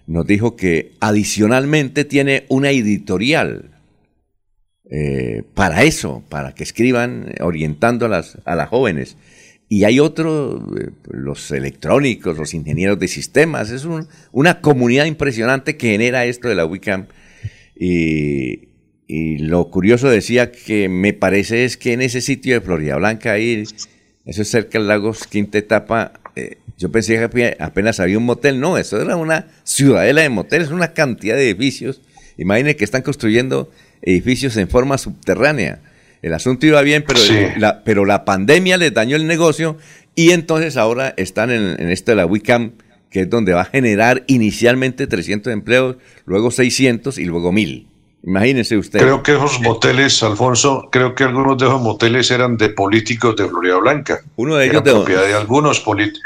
nos 0.07 0.25
dijo 0.25 0.55
que 0.55 0.93
adicionalmente 1.01 2.05
tiene 2.05 2.45
una 2.47 2.71
editorial. 2.71 3.74
Eh, 4.91 5.43
para 5.53 5.83
eso, 5.83 6.23
para 6.29 6.53
que 6.53 6.63
escriban 6.63 7.33
orientando 7.41 8.05
a 8.05 8.09
las, 8.09 8.37
a 8.45 8.55
las 8.55 8.69
jóvenes. 8.69 9.17
Y 9.67 9.83
hay 9.83 9.99
otros, 9.99 10.61
eh, 10.79 10.91
los 11.09 11.51
electrónicos, 11.51 12.37
los 12.37 12.53
ingenieros 12.53 12.99
de 12.99 13.07
sistemas, 13.07 13.71
es 13.71 13.87
una 14.31 14.61
comunidad 14.61 15.05
impresionante 15.05 15.75
que 15.75 15.91
genera 15.91 16.25
esto 16.25 16.47
de 16.47 16.55
la 16.55 16.65
WICAM. 16.65 17.07
Y, 17.75 18.69
y, 19.07 19.39
lo 19.39 19.69
curioso 19.69 20.09
decía 20.09 20.51
que 20.51 20.87
me 20.87 21.13
parece 21.13 21.65
es 21.65 21.77
que 21.77 21.93
en 21.93 22.01
ese 22.01 22.21
sitio 22.21 22.53
de 22.53 22.61
Florida 22.61 22.95
Blanca, 22.97 23.33
ahí, 23.33 23.63
eso 24.25 24.41
es 24.41 24.49
cerca 24.49 24.77
del 24.77 24.87
lago 24.87 25.13
Quinta 25.29 25.57
Etapa, 25.57 26.13
eh, 26.35 26.57
yo 26.77 26.91
pensé 26.91 27.29
que 27.29 27.57
apenas 27.59 27.99
había 27.99 28.17
un 28.17 28.25
motel, 28.25 28.59
no, 28.59 28.77
eso 28.77 29.01
era 29.01 29.15
una 29.15 29.47
ciudadela 29.63 30.21
de 30.21 30.29
moteles, 30.29 30.69
una 30.69 30.93
cantidad 30.93 31.35
de 31.35 31.49
edificios. 31.49 32.01
Imaginen 32.37 32.75
que 32.75 32.83
están 32.83 33.01
construyendo 33.01 33.71
edificios 34.05 34.55
en 34.57 34.69
forma 34.69 34.97
subterránea. 34.97 35.81
El 36.21 36.33
asunto 36.33 36.65
iba 36.65 36.81
bien, 36.81 37.03
pero, 37.05 37.19
la, 37.57 37.83
pero 37.83 38.05
la 38.05 38.25
pandemia 38.25 38.77
les 38.77 38.93
dañó 38.93 39.15
el 39.15 39.27
negocio 39.27 39.77
y 40.15 40.31
entonces 40.31 40.77
ahora 40.77 41.13
están 41.17 41.51
en, 41.51 41.89
esto 41.89 42.11
de 42.11 42.15
la 42.15 42.25
WICAM, 42.25 42.71
que 43.11 43.21
es 43.21 43.29
donde 43.29 43.53
va 43.53 43.61
a 43.61 43.65
generar 43.65 44.23
inicialmente 44.27 45.07
300 45.07 45.51
empleos, 45.51 45.97
luego 46.25 46.51
600 46.51 47.17
y 47.17 47.25
luego 47.25 47.51
1000. 47.51 47.87
Imagínense 48.23 48.75
usted. 48.77 48.99
Creo 48.99 49.21
que 49.21 49.33
esos 49.33 49.61
moteles, 49.61 50.23
Alfonso, 50.23 50.89
creo 50.91 51.13
que 51.13 51.25
algunos 51.25 51.59
de 51.59 51.67
esos 51.67 51.81
moteles 51.81 52.31
eran 52.31 52.57
de 52.57 52.69
políticos 52.69 53.35
de 53.35 53.47
Florida 53.47 53.77
Blanca. 53.77 54.21
Uno 54.35 54.55
de 54.55 54.65
ellos 54.65 54.83
de 54.83 54.91
propiedad 54.91 55.27
de 55.27 55.33
algunos 55.35 55.79
políticos. 55.81 56.23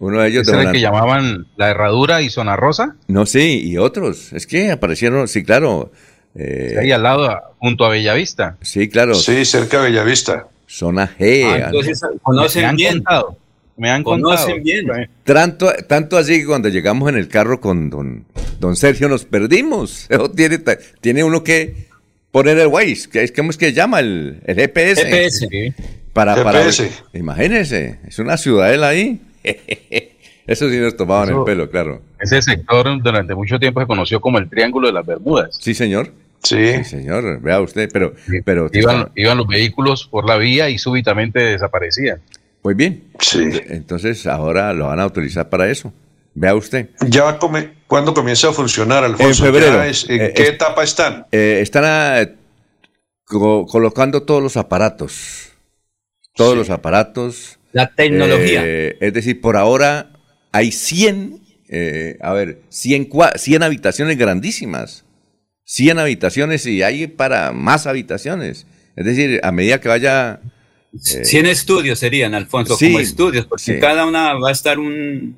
Uno 0.00 0.20
de 0.20 0.28
ellos 0.28 0.46
de 0.46 0.62
el 0.62 0.72
que 0.72 0.80
llamaban 0.80 1.46
la 1.56 1.70
Herradura 1.70 2.22
y 2.22 2.28
Zona 2.28 2.54
Rosa? 2.54 2.96
No, 3.08 3.24
sí, 3.24 3.62
y 3.64 3.78
otros. 3.78 4.32
Es 4.32 4.46
que 4.46 4.70
aparecieron, 4.70 5.26
sí, 5.26 5.42
claro. 5.42 5.90
Eh, 6.38 6.76
ahí 6.80 6.92
al 6.92 7.02
lado, 7.02 7.28
junto 7.58 7.84
a 7.84 7.88
Bellavista. 7.88 8.56
Sí, 8.62 8.88
claro. 8.88 9.14
Sí, 9.14 9.44
cerca 9.44 9.78
de 9.78 9.90
Bellavista. 9.90 10.46
Zona 10.68 11.10
G. 11.18 11.44
Ah, 11.44 11.66
entonces, 11.66 12.00
conocen 12.22 12.62
me 12.62 12.68
han 12.68 12.76
bien. 12.76 12.94
Contado, 12.94 13.36
me 13.76 13.90
han 13.90 14.02
conocen 14.04 14.62
bien. 14.62 14.86
Tanto, 15.24 15.72
tanto 15.88 16.16
así 16.16 16.40
que 16.40 16.46
cuando 16.46 16.68
llegamos 16.68 17.08
en 17.08 17.16
el 17.16 17.28
carro 17.28 17.60
con 17.60 17.90
don, 17.90 18.24
don 18.60 18.76
Sergio 18.76 19.08
nos 19.08 19.24
perdimos. 19.24 20.08
tiene, 20.36 20.60
tiene 21.00 21.24
uno 21.24 21.42
que 21.42 21.88
poner 22.30 22.58
el 22.58 22.68
Waze, 22.68 23.08
que 23.10 23.24
es 23.24 23.32
como 23.32 23.50
es 23.50 23.56
que 23.56 23.72
llama 23.72 23.98
el, 23.98 24.40
el 24.44 24.54
GPS. 24.54 25.04
GPS. 25.04 25.74
Para, 26.12 26.36
GPS. 26.36 26.84
para, 26.84 27.18
imagínense, 27.18 27.98
es 28.06 28.18
una 28.18 28.36
ciudadela 28.36 28.88
ahí. 28.88 29.20
Eso 30.46 30.70
sí 30.70 30.78
nos 30.78 30.96
tomaban 30.96 31.28
el 31.28 31.44
pelo, 31.44 31.68
claro. 31.68 32.00
Ese 32.18 32.40
sector 32.40 33.02
durante 33.02 33.34
mucho 33.34 33.58
tiempo 33.58 33.80
se 33.80 33.86
conoció 33.86 34.18
como 34.18 34.38
el 34.38 34.48
Triángulo 34.48 34.86
de 34.86 34.94
las 34.94 35.04
Bermudas. 35.04 35.58
Sí, 35.60 35.74
señor. 35.74 36.10
Sí. 36.42 36.84
señor, 36.84 37.40
vea 37.40 37.60
usted, 37.60 37.88
pero... 37.92 38.14
pero 38.44 38.70
iban, 38.72 39.10
iban, 39.16 39.36
los 39.36 39.46
vehículos 39.46 40.06
por 40.06 40.26
la 40.26 40.36
vía 40.36 40.70
y 40.70 40.78
súbitamente 40.78 41.40
desaparecían. 41.40 42.20
Muy 42.62 42.74
bien. 42.74 43.04
Sí. 43.20 43.48
Entonces 43.68 44.26
ahora 44.26 44.72
lo 44.72 44.86
van 44.86 45.00
a 45.00 45.06
utilizar 45.06 45.48
para 45.48 45.68
eso. 45.70 45.92
Vea 46.34 46.54
usted. 46.54 46.90
¿Ya 47.06 47.38
cuándo 47.86 48.14
comienza 48.14 48.48
a 48.48 48.52
funcionar, 48.52 49.02
Alfonso? 49.04 49.46
En 49.46 49.52
febrero. 49.52 49.82
¿En 49.82 49.92
eh, 50.08 50.32
qué 50.34 50.48
etapa 50.48 50.84
están? 50.84 51.26
Eh, 51.32 51.58
están 51.60 52.36
colocando 53.24 54.22
todos 54.22 54.42
los 54.42 54.56
aparatos. 54.56 55.52
Todos 56.34 56.56
los 56.56 56.70
aparatos 56.70 57.58
la 57.72 57.94
tecnología. 57.94 58.62
Eh, 58.64 58.96
es 59.00 59.12
decir, 59.12 59.40
por 59.40 59.56
ahora 59.56 60.10
hay 60.52 60.72
100, 60.72 61.40
eh, 61.68 62.18
a 62.20 62.32
ver, 62.32 62.62
100, 62.70 63.10
100 63.36 63.62
habitaciones 63.62 64.18
grandísimas. 64.18 65.04
100 65.68 65.98
habitaciones 65.98 66.64
y 66.64 66.82
hay 66.82 67.06
para 67.08 67.52
más 67.52 67.86
habitaciones. 67.86 68.66
Es 68.96 69.04
decir, 69.04 69.38
a 69.42 69.52
medida 69.52 69.80
que 69.80 69.88
vaya... 69.88 70.40
100 70.98 71.44
eh, 71.44 71.50
estudios 71.50 71.98
serían, 71.98 72.34
Alfonso, 72.34 72.78
como 72.78 72.98
estudios, 72.98 73.44
porque 73.44 73.78
cada 73.78 74.06
una 74.06 74.32
va 74.32 74.48
a 74.48 74.52
estar 74.52 74.78
un, 74.78 75.36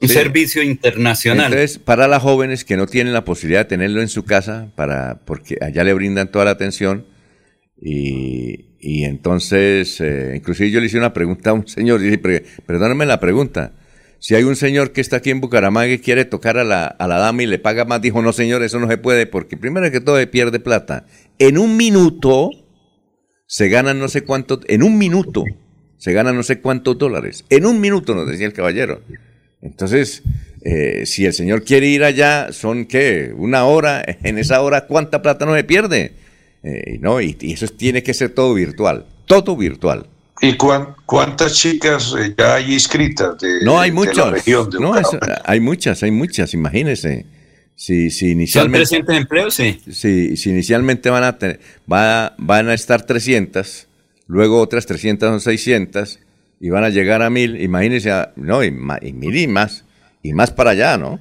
servicio 0.00 0.62
internacional. 0.62 1.52
Entonces, 1.52 1.78
para 1.78 2.06
las 2.06 2.22
jóvenes 2.22 2.64
que 2.64 2.76
no 2.76 2.86
tienen 2.86 3.12
la 3.12 3.24
posibilidad 3.24 3.62
de 3.62 3.64
tenerlo 3.70 4.00
en 4.00 4.08
su 4.08 4.24
casa, 4.24 4.70
para, 4.76 5.20
porque 5.24 5.58
allá 5.60 5.82
le 5.82 5.94
brindan 5.94 6.30
toda 6.30 6.44
la 6.44 6.52
atención, 6.52 7.04
y, 7.80 8.76
y 8.78 9.02
entonces, 9.02 10.00
eh, 10.00 10.34
inclusive 10.36 10.70
yo 10.70 10.78
le 10.78 10.86
hice 10.86 10.96
una 10.98 11.12
pregunta 11.12 11.50
a 11.50 11.54
un 11.54 11.66
señor, 11.66 12.00
y 12.00 12.04
dije, 12.04 12.18
perdóname 12.64 13.04
la 13.04 13.18
pregunta, 13.18 13.72
si 14.22 14.36
hay 14.36 14.44
un 14.44 14.54
señor 14.54 14.92
que 14.92 15.00
está 15.00 15.16
aquí 15.16 15.30
en 15.30 15.40
Bucaramanga 15.40 15.92
y 15.92 15.98
quiere 15.98 16.24
tocar 16.24 16.56
a 16.56 16.62
la, 16.62 16.84
a 16.86 17.08
la 17.08 17.18
dama 17.18 17.42
y 17.42 17.46
le 17.46 17.58
paga 17.58 17.84
más, 17.84 18.00
dijo, 18.00 18.22
no 18.22 18.32
señor, 18.32 18.62
eso 18.62 18.78
no 18.78 18.86
se 18.86 18.96
puede, 18.96 19.26
porque 19.26 19.56
primero 19.56 19.90
que 19.90 20.00
todo 20.00 20.16
se 20.16 20.28
pierde 20.28 20.60
plata. 20.60 21.06
En 21.40 21.58
un 21.58 21.76
minuto 21.76 22.50
se 23.46 23.68
ganan 23.68 23.98
no 23.98 24.06
sé 24.06 24.22
cuánto, 24.22 24.60
en 24.68 24.84
un 24.84 24.96
minuto 24.96 25.44
se 25.98 26.12
ganan 26.12 26.36
no 26.36 26.44
sé 26.44 26.60
cuántos 26.60 26.96
dólares. 26.98 27.44
En 27.50 27.66
un 27.66 27.80
minuto, 27.80 28.14
nos 28.14 28.28
decía 28.28 28.46
el 28.46 28.52
caballero. 28.52 29.02
Entonces, 29.60 30.22
eh, 30.64 31.02
si 31.04 31.26
el 31.26 31.32
señor 31.32 31.64
quiere 31.64 31.88
ir 31.88 32.04
allá, 32.04 32.52
son 32.52 32.86
qué, 32.86 33.34
una 33.36 33.64
hora, 33.64 34.04
en 34.22 34.38
esa 34.38 34.62
hora, 34.62 34.86
¿cuánta 34.86 35.20
plata 35.20 35.46
no 35.46 35.56
se 35.56 35.64
pierde? 35.64 36.12
Eh, 36.62 36.98
no, 37.00 37.20
y, 37.20 37.36
eso 37.40 37.66
tiene 37.66 38.04
que 38.04 38.14
ser 38.14 38.30
todo 38.30 38.54
virtual, 38.54 39.06
todo 39.26 39.56
virtual. 39.56 40.06
¿Y 40.40 40.56
cuántas 40.56 41.54
chicas 41.54 42.14
eh, 42.18 42.34
ya 42.36 42.54
hay 42.54 42.72
inscritas 42.72 43.38
de, 43.38 43.64
no, 43.64 43.78
hay 43.78 43.92
muchas, 43.92 44.16
no, 44.80 44.92
hay 45.44 45.60
muchas, 45.60 46.02
hay 46.02 46.10
muchas, 46.10 46.54
imagínense. 46.54 47.26
Si, 47.76 48.10
si 48.10 48.30
inicialmente, 48.30 48.86
¿Son 48.86 49.04
300 49.04 49.16
empleos? 49.16 49.54
Sí. 49.54 49.80
Si, 49.90 50.36
si 50.36 50.50
inicialmente 50.50 51.10
van 51.10 51.24
a, 51.24 51.38
tener, 51.38 51.60
va, 51.90 52.34
van 52.38 52.68
a 52.68 52.74
estar 52.74 53.06
300, 53.06 53.86
luego 54.26 54.60
otras 54.60 54.86
300 54.86 55.28
son 55.28 55.40
600 55.40 56.18
y 56.60 56.70
van 56.70 56.84
a 56.84 56.90
llegar 56.90 57.22
a 57.22 57.30
1000, 57.30 57.60
imagínense, 57.60 58.10
no, 58.36 58.62
y, 58.64 58.68
y 58.68 59.12
mil 59.12 59.36
y 59.36 59.46
más, 59.46 59.84
y 60.22 60.32
más 60.32 60.50
para 60.50 60.70
allá, 60.70 60.98
¿no? 60.98 61.20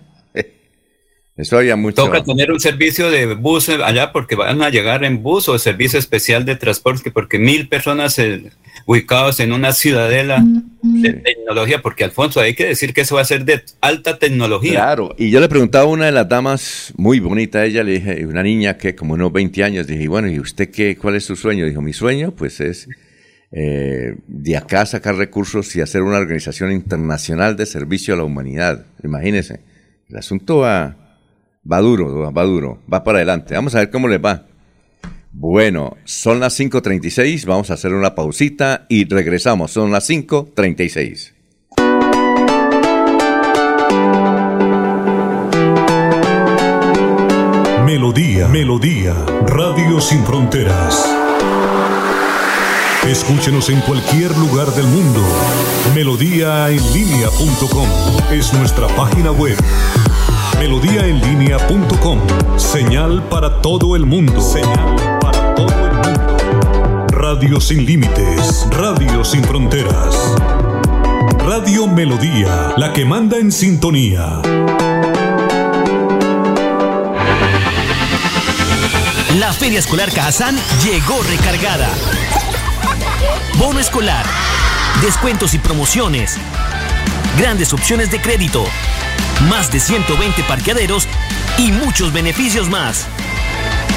Eso 1.42 1.58
había 1.58 1.76
mucho. 1.76 1.96
Toca 1.96 2.24
tener 2.24 2.52
un 2.52 2.60
servicio 2.60 3.10
de 3.10 3.34
bus 3.34 3.68
allá 3.70 4.12
porque 4.12 4.36
van 4.36 4.62
a 4.62 4.70
llegar 4.70 5.04
en 5.04 5.24
bus 5.24 5.50
o 5.50 5.58
servicio 5.58 5.98
especial 5.98 6.46
de 6.46 6.56
transporte, 6.56 7.10
porque 7.10 7.40
mil 7.40 7.68
personas 7.68 8.20
eh, 8.20 8.52
ubicados 8.86 9.40
en 9.40 9.52
una 9.52 9.72
ciudadela 9.72 10.46
de 10.84 11.14
tecnología, 11.14 11.82
porque 11.82 12.04
Alfonso, 12.04 12.42
hay 12.42 12.54
que 12.54 12.68
decir 12.68 12.94
que 12.94 13.02
eso 13.02 13.16
va 13.16 13.22
a 13.22 13.26
ser 13.26 13.44
de 13.44 13.64
alta 13.82 14.20
tecnología. 14.20 14.74
Claro, 14.74 15.16
y 15.18 15.32
yo 15.32 15.40
le 15.40 15.50
preguntaba 15.50 15.86
a 15.86 15.88
una 15.88 16.06
de 16.06 16.12
las 16.12 16.30
damas, 16.30 16.94
muy 16.96 17.20
bonita 17.20 17.66
ella, 17.66 17.84
le 17.84 17.94
dije, 17.94 18.24
una 18.28 18.44
niña 18.44 18.78
que 18.78 18.94
como 18.94 19.16
unos 19.16 19.34
20 19.34 19.64
años, 19.64 19.88
dije, 19.88 20.08
bueno, 20.08 20.30
¿y 20.30 20.40
usted 20.40 20.70
qué, 20.70 20.96
cuál 20.96 21.16
es 21.16 21.26
su 21.26 21.36
sueño? 21.36 21.66
Dijo, 21.66 21.82
mi 21.82 21.94
sueño, 21.94 22.36
pues 22.36 22.60
es 22.60 22.88
eh, 23.52 24.14
de 24.28 24.58
acá 24.58 24.86
sacar 24.86 25.16
recursos 25.16 25.76
y 25.76 25.82
hacer 25.82 26.04
una 26.04 26.18
organización 26.18 26.72
internacional 26.72 27.56
de 27.56 27.66
servicio 27.66 28.14
a 28.14 28.18
la 28.18 28.26
humanidad. 28.26 28.86
Imagínese, 29.04 29.62
el 30.08 30.18
asunto 30.18 30.58
va 30.58 31.01
Va 31.70 31.80
duro, 31.80 32.32
va 32.32 32.44
duro, 32.44 32.80
va 32.92 33.04
para 33.04 33.20
adelante. 33.20 33.54
Vamos 33.54 33.76
a 33.76 33.80
ver 33.80 33.92
cómo 33.92 34.08
le 34.08 34.18
va. 34.18 34.46
Bueno, 35.32 35.96
son 36.04 36.40
las 36.40 36.60
5.36, 36.60 37.46
vamos 37.46 37.72
a 37.72 37.76
hacer 37.76 37.94
una 37.94 38.16
pausita 38.16 38.86
y 38.90 39.06
regresamos. 39.06 39.72
Son 39.72 39.92
las 39.92 40.10
5.36. 40.10 41.34
Melodía, 47.86 48.48
Melodía, 48.48 49.14
Radio 49.48 50.02
Sin 50.02 50.24
Fronteras. 50.26 51.08
Escúchenos 53.08 53.70
en 53.70 53.80
cualquier 53.82 54.38
lugar 54.38 54.68
del 54.72 54.86
mundo. 54.88 55.22
Melodíaenlínea.com 55.96 57.88
es 58.32 58.54
nuestra 58.54 58.88
página 58.90 59.32
web 59.32 59.58
melodíaenlínea.com. 60.62 62.20
Señal 62.56 63.24
para 63.30 63.62
todo 63.62 63.96
el 63.96 64.06
mundo. 64.06 64.40
Señal 64.40 64.96
para 65.20 65.56
todo 65.56 65.88
el 65.88 65.94
mundo. 65.94 66.38
Radio 67.08 67.60
sin 67.60 67.84
límites, 67.84 68.68
radio 68.70 69.26
sin 69.26 69.44
fronteras. 69.44 70.16
Radio 71.40 71.88
Melodía, 71.88 72.76
la 72.78 72.94
que 72.94 73.06
manda 73.06 73.38
en 73.38 73.52
sintonía. 73.52 74.40
La 79.40 79.54
Feria 79.54 79.80
Escolar 79.80 80.12
Cajazán 80.12 80.56
llegó 80.84 81.24
recargada. 81.24 81.90
Bono 83.58 83.80
escolar, 83.80 84.26
descuentos 85.02 85.56
y 85.56 85.58
promociones, 85.58 86.38
grandes 87.38 87.74
opciones 87.74 88.12
de 88.12 88.22
crédito 88.22 88.66
más 89.50 89.72
de 89.72 89.80
120 89.80 90.44
parqueaderos 90.44 91.08
y 91.58 91.72
muchos 91.72 92.14
beneficios 92.14 92.70
más. 92.70 93.06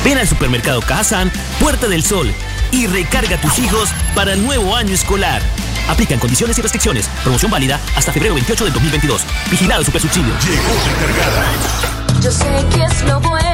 Ven 0.05 0.19
al 0.19 0.29
supermercado 0.29 0.81
Kazan, 0.81 1.31
Puerta 1.61 1.89
del 1.89 2.05
Sol 2.05 2.33
y 2.71 2.87
recarga 2.87 3.37
a 3.37 3.41
tus 3.41 3.59
hijos 3.59 3.91
para 4.15 4.33
el 4.33 4.45
nuevo 4.45 4.77
año 4.77 4.95
escolar. 4.95 5.43
Aplican 5.89 6.19
condiciones 6.19 6.59
y 6.59 6.63
restricciones. 6.63 7.09
Promoción 7.23 7.51
válida 7.51 7.81
hasta 7.97 8.13
febrero 8.13 8.35
28 8.35 8.65
del 8.65 8.73
2022. 8.73 9.23
Vigilado 9.51 9.85
Supersubsidio. 9.85 10.33
Llegó 10.41 11.07
recargada. 11.07 11.45
Yo 12.23 12.31
sé 12.31 12.65
que 12.75 12.85
es 12.85 13.03
lo 13.03 13.21
bueno. 13.21 13.54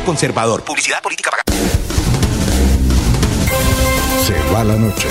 Conservador. 0.00 0.64
Publicidad 0.64 1.02
política 1.02 1.30
pagada. 1.30 1.44
Se 4.26 4.52
va 4.52 4.64
la 4.64 4.76
noche 4.76 5.08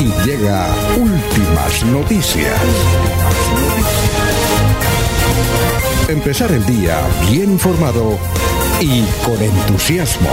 y 0.00 0.26
llega 0.26 0.66
últimas 0.96 1.84
noticias. 1.86 2.60
Empezar 6.08 6.50
el 6.52 6.64
día 6.66 7.00
bien 7.30 7.52
informado 7.52 8.18
y 8.80 9.02
con 9.24 9.42
entusiasmo. 9.42 10.30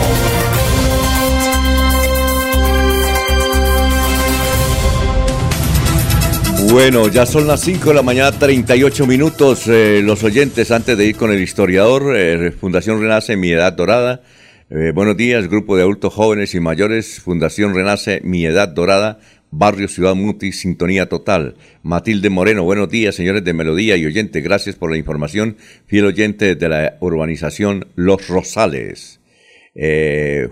Bueno, 6.72 7.08
ya 7.08 7.26
son 7.26 7.48
las 7.48 7.62
5 7.62 7.90
de 7.90 7.96
la 7.96 8.02
mañana, 8.02 8.32
38 8.32 9.06
minutos. 9.06 9.68
Eh, 9.68 10.02
los 10.04 10.24
oyentes, 10.24 10.72
antes 10.72 10.98
de 10.98 11.06
ir 11.06 11.16
con 11.16 11.32
el 11.32 11.42
historiador, 11.42 12.16
eh, 12.18 12.52
Fundación 12.52 13.00
Renace, 13.00 13.38
Mi 13.38 13.52
Edad 13.52 13.74
Dorada. 13.74 14.24
Eh, 14.70 14.92
buenos 14.94 15.16
días, 15.16 15.48
grupo 15.48 15.78
de 15.78 15.84
adultos 15.84 16.14
jóvenes 16.14 16.56
y 16.56 16.60
mayores, 16.60 17.20
Fundación 17.20 17.76
Renace, 17.76 18.20
Mi 18.24 18.46
Edad 18.46 18.70
Dorada, 18.70 19.20
Barrio 19.52 19.88
Ciudad 19.88 20.16
Muti, 20.16 20.52
Sintonía 20.52 21.08
Total. 21.08 21.56
Matilde 21.84 22.30
Moreno, 22.30 22.64
buenos 22.64 22.90
días, 22.90 23.16
señores 23.16 23.44
de 23.44 23.54
Melodía 23.54 23.96
y 23.96 24.06
oyente, 24.06 24.42
gracias 24.42 24.76
por 24.76 24.90
la 24.90 24.98
información. 24.98 25.58
Fiel 25.86 26.06
oyente 26.06 26.56
de 26.56 26.70
la 26.70 26.98
urbanización 27.00 27.88
Los 27.96 28.28
Rosales. 28.28 29.22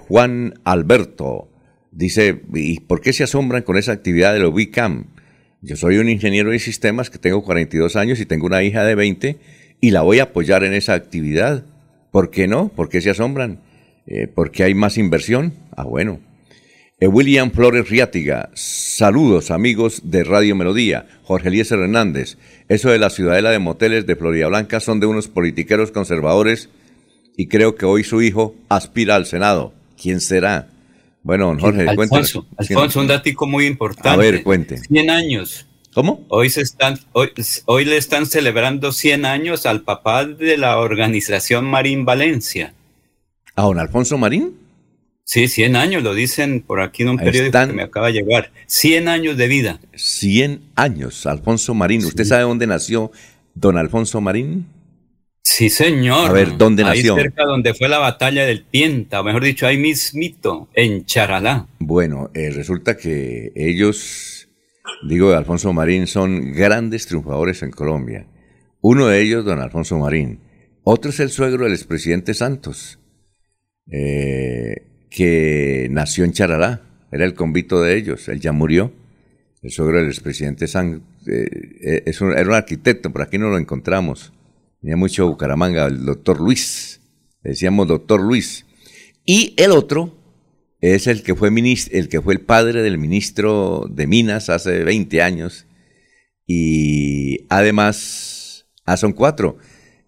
Juan 0.07 0.53
Alberto 0.63 1.49
dice, 1.91 2.41
¿y 2.53 2.81
por 2.81 3.01
qué 3.01 3.13
se 3.13 3.23
asombran 3.23 3.63
con 3.63 3.77
esa 3.77 3.93
actividad 3.93 4.33
de 4.33 4.39
los 4.39 4.53
WICAM? 4.53 5.07
Yo 5.65 5.77
soy 5.77 5.97
un 5.97 6.09
ingeniero 6.09 6.51
de 6.51 6.59
sistemas 6.59 7.09
que 7.09 7.17
tengo 7.17 7.41
42 7.41 7.95
años 7.95 8.19
y 8.19 8.25
tengo 8.25 8.47
una 8.47 8.63
hija 8.63 8.83
de 8.83 8.95
20 8.95 9.37
y 9.79 9.91
la 9.91 10.01
voy 10.01 10.19
a 10.19 10.23
apoyar 10.23 10.65
en 10.65 10.73
esa 10.73 10.93
actividad. 10.93 11.63
¿Por 12.11 12.31
qué 12.31 12.49
no? 12.49 12.67
¿Por 12.67 12.89
qué 12.89 12.99
se 12.99 13.11
asombran? 13.11 13.61
Eh, 14.05 14.27
¿Porque 14.27 14.65
hay 14.65 14.73
más 14.73 14.97
inversión? 14.97 15.53
Ah, 15.71 15.85
bueno. 15.85 16.19
Eh, 16.99 17.07
William 17.07 17.49
Flores 17.51 17.89
Riátiga, 17.89 18.49
saludos 18.55 19.51
amigos 19.51 20.01
de 20.03 20.25
Radio 20.25 20.53
Melodía. 20.57 21.07
Jorge 21.23 21.47
Eliezer 21.47 21.79
Hernández, 21.79 22.37
eso 22.67 22.89
de 22.89 22.99
la 22.99 23.09
ciudadela 23.09 23.49
de 23.49 23.59
moteles 23.59 24.05
de 24.05 24.17
Florida 24.17 24.49
Blanca 24.49 24.81
son 24.81 24.99
de 24.99 25.05
unos 25.05 25.29
politiqueros 25.29 25.91
conservadores 25.91 26.67
y 27.37 27.47
creo 27.47 27.75
que 27.75 27.85
hoy 27.85 28.03
su 28.03 28.21
hijo 28.21 28.53
aspira 28.67 29.15
al 29.15 29.25
Senado. 29.25 29.73
¿Quién 29.95 30.19
será? 30.19 30.72
Bueno, 31.23 31.57
Jorge, 31.57 31.87
Alfonso, 31.87 32.45
Alfonso, 32.57 32.99
un 32.99 33.07
datico 33.07 33.47
muy 33.47 33.65
importante. 33.65 34.09
A 34.09 34.17
ver, 34.17 34.43
cuente. 34.43 34.77
100 34.77 35.09
años. 35.09 35.65
¿Cómo? 35.93 36.25
Hoy, 36.27 36.49
se 36.49 36.61
están, 36.61 36.99
hoy, 37.13 37.29
hoy 37.65 37.85
le 37.85 37.97
están 37.97 38.25
celebrando 38.25 38.91
100 38.91 39.25
años 39.25 39.65
al 39.65 39.81
papá 39.81 40.25
de 40.25 40.57
la 40.57 40.79
organización 40.79 41.65
Marín 41.65 42.03
Valencia. 42.03 42.73
¿A 43.55 43.61
don 43.61 43.79
Alfonso 43.79 44.17
Marín? 44.17 44.57
Sí, 45.23 45.47
100 45.47 45.75
años, 45.77 46.03
lo 46.03 46.13
dicen 46.13 46.61
por 46.61 46.81
aquí 46.81 47.03
en 47.03 47.09
un 47.09 47.17
periódico 47.17 47.57
que 47.67 47.73
me 47.73 47.83
acaba 47.83 48.07
de 48.07 48.13
llegar. 48.13 48.51
100 48.65 49.07
años 49.07 49.37
de 49.37 49.47
vida. 49.47 49.79
100 49.95 50.61
años, 50.75 51.25
Alfonso 51.25 51.73
Marín. 51.73 52.03
¿Usted 52.03 52.25
sabe 52.25 52.43
dónde 52.43 52.67
nació 52.67 53.11
don 53.53 53.77
Alfonso 53.77 54.19
Marín? 54.19 54.65
Sí, 55.43 55.69
señor. 55.69 56.29
A 56.29 56.33
ver, 56.33 56.57
¿dónde 56.57 56.83
nació? 56.83 57.15
Ahí 57.15 57.21
cerca 57.21 57.43
donde 57.43 57.73
fue 57.73 57.89
la 57.89 57.99
batalla 57.99 58.45
del 58.45 58.63
Pienta, 58.63 59.19
o 59.19 59.23
mejor 59.25 59.43
dicho, 59.43 59.67
ahí 59.67 59.77
mismito, 59.77 60.69
en 60.73 61.05
Charalá. 61.05 61.67
Bueno, 61.79 62.31
eh, 62.33 62.49
resulta 62.49 62.95
que 62.95 63.51
ellos, 63.53 64.47
digo, 65.07 65.33
Alfonso 65.33 65.73
Marín, 65.73 66.07
son 66.07 66.53
grandes 66.53 67.07
triunfadores 67.07 67.61
en 67.61 67.71
Colombia. 67.71 68.25
Uno 68.81 69.07
de 69.07 69.21
ellos, 69.21 69.43
don 69.43 69.59
Alfonso 69.59 69.97
Marín. 69.99 70.39
Otro 70.85 71.11
es 71.11 71.19
el 71.19 71.29
suegro 71.29 71.65
del 71.65 71.73
expresidente 71.73 72.33
Santos, 72.33 72.99
eh, 73.91 74.87
que 75.09 75.87
nació 75.91 76.23
en 76.23 76.31
Charalá. 76.31 76.81
Era 77.11 77.25
el 77.25 77.33
convito 77.35 77.81
de 77.81 77.97
ellos, 77.97 78.29
él 78.29 78.39
ya 78.39 78.53
murió. 78.53 78.93
El 79.61 79.71
suegro 79.71 79.97
del 79.97 80.07
expresidente 80.07 80.67
Santos 80.67 81.01
eh, 81.27 82.01
es 82.05 82.21
era 82.21 82.47
un 82.47 82.53
arquitecto, 82.53 83.11
por 83.11 83.21
aquí 83.21 83.37
no 83.37 83.49
lo 83.49 83.57
encontramos 83.57 84.31
Tenía 84.83 84.97
mucho 84.97 85.29
Bucaramanga, 85.29 85.85
el 85.85 86.03
doctor 86.03 86.41
Luis. 86.41 86.99
Le 87.41 87.51
decíamos 87.51 87.87
doctor 87.87 88.19
Luis. 88.21 88.65
Y 89.25 89.53
el 89.55 89.71
otro 89.71 90.13
es 90.81 91.07
el 91.07 91.23
que 91.23 91.35
fue 91.35 92.33
el 92.33 92.41
padre 92.41 92.81
del 92.81 92.97
ministro 92.97 93.85
de 93.89 94.07
Minas 94.07 94.49
hace 94.49 94.83
20 94.83 95.21
años. 95.21 95.67
Y 96.45 97.45
además, 97.47 98.65
ah, 98.83 98.97
son 98.97 99.13
cuatro. 99.13 99.57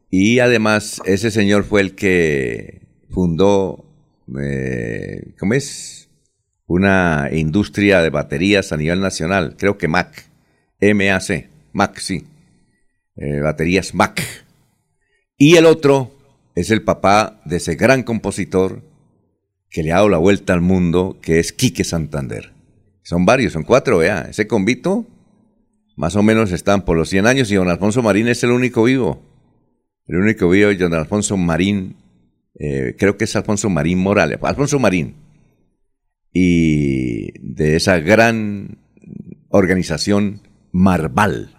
Y 0.10 0.40
además, 0.40 1.02
ese 1.06 1.32
señor 1.32 1.64
fue 1.64 1.80
el 1.80 1.96
que 1.96 2.82
fundó, 3.10 3.86
eh, 4.38 5.36
¿cómo 5.40 5.54
es? 5.54 6.10
Una 6.68 7.30
industria 7.32 8.02
de 8.02 8.10
baterías 8.10 8.74
a 8.74 8.78
nivel 8.78 9.00
nacional. 9.00 9.56
Creo 9.58 9.78
que 9.78 9.88
MAC. 9.88 10.26
MAC. 10.82 11.50
MAC, 11.72 11.98
sí. 12.00 12.26
Eh, 13.16 13.40
baterías 13.40 13.94
MAC. 13.94 14.45
Y 15.38 15.56
el 15.56 15.66
otro 15.66 16.12
es 16.56 16.72
el 16.72 16.84
papá 16.84 17.42
de 17.46 17.58
ese 17.58 17.76
gran 17.76 18.04
compositor 18.04 18.82
que 19.70 19.84
le 19.84 19.92
ha 19.92 19.96
dado 19.96 20.10
la 20.10 20.18
vuelta 20.18 20.54
al 20.54 20.62
mundo, 20.62 21.20
que 21.22 21.40
es 21.40 21.52
Quique 21.52 21.84
Santander. 21.84 22.54
Son 23.04 23.26
varios, 23.26 23.54
son 23.54 23.64
cuatro, 23.64 23.98
vea. 23.98 24.28
Ese 24.30 24.48
convito 24.48 25.06
más 25.98 26.16
o 26.16 26.24
menos 26.24 26.52
están 26.52 26.84
por 26.84 26.98
los 26.98 27.10
100 27.10 27.28
años 27.28 27.52
y 27.52 27.56
don 27.56 27.70
Alfonso 27.70 28.02
Marín 28.02 28.28
es 28.28 28.44
el 28.44 28.52
único 28.52 28.84
vivo. 28.84 29.22
El 30.08 30.18
único 30.18 30.50
vivo 30.50 30.70
es 30.70 30.80
don 30.80 30.94
Alfonso 30.94 31.36
Marín, 31.36 31.98
eh, 32.60 32.96
creo 32.98 33.18
que 33.18 33.26
es 33.26 33.36
Alfonso 33.36 33.70
Marín 33.70 34.00
Morales, 34.00 34.40
Alfonso 34.42 34.80
Marín. 34.80 35.16
Y 36.32 37.32
de 37.40 37.76
esa 37.76 38.00
gran 38.00 38.78
organización 39.50 40.42
Marval 40.72 41.55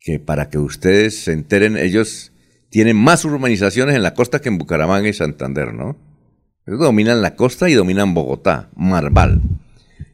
que 0.00 0.18
para 0.18 0.48
que 0.48 0.58
ustedes 0.58 1.24
se 1.24 1.32
enteren, 1.32 1.76
ellos 1.76 2.32
tienen 2.70 2.96
más 2.96 3.24
urbanizaciones 3.24 3.94
en 3.94 4.02
la 4.02 4.14
costa 4.14 4.40
que 4.40 4.48
en 4.48 4.58
Bucaramanga 4.58 5.08
y 5.08 5.12
Santander, 5.12 5.74
¿no? 5.74 5.96
Ellos 6.66 6.80
dominan 6.80 7.20
la 7.20 7.36
costa 7.36 7.68
y 7.68 7.74
dominan 7.74 8.14
Bogotá, 8.14 8.70
Marval. 8.74 9.40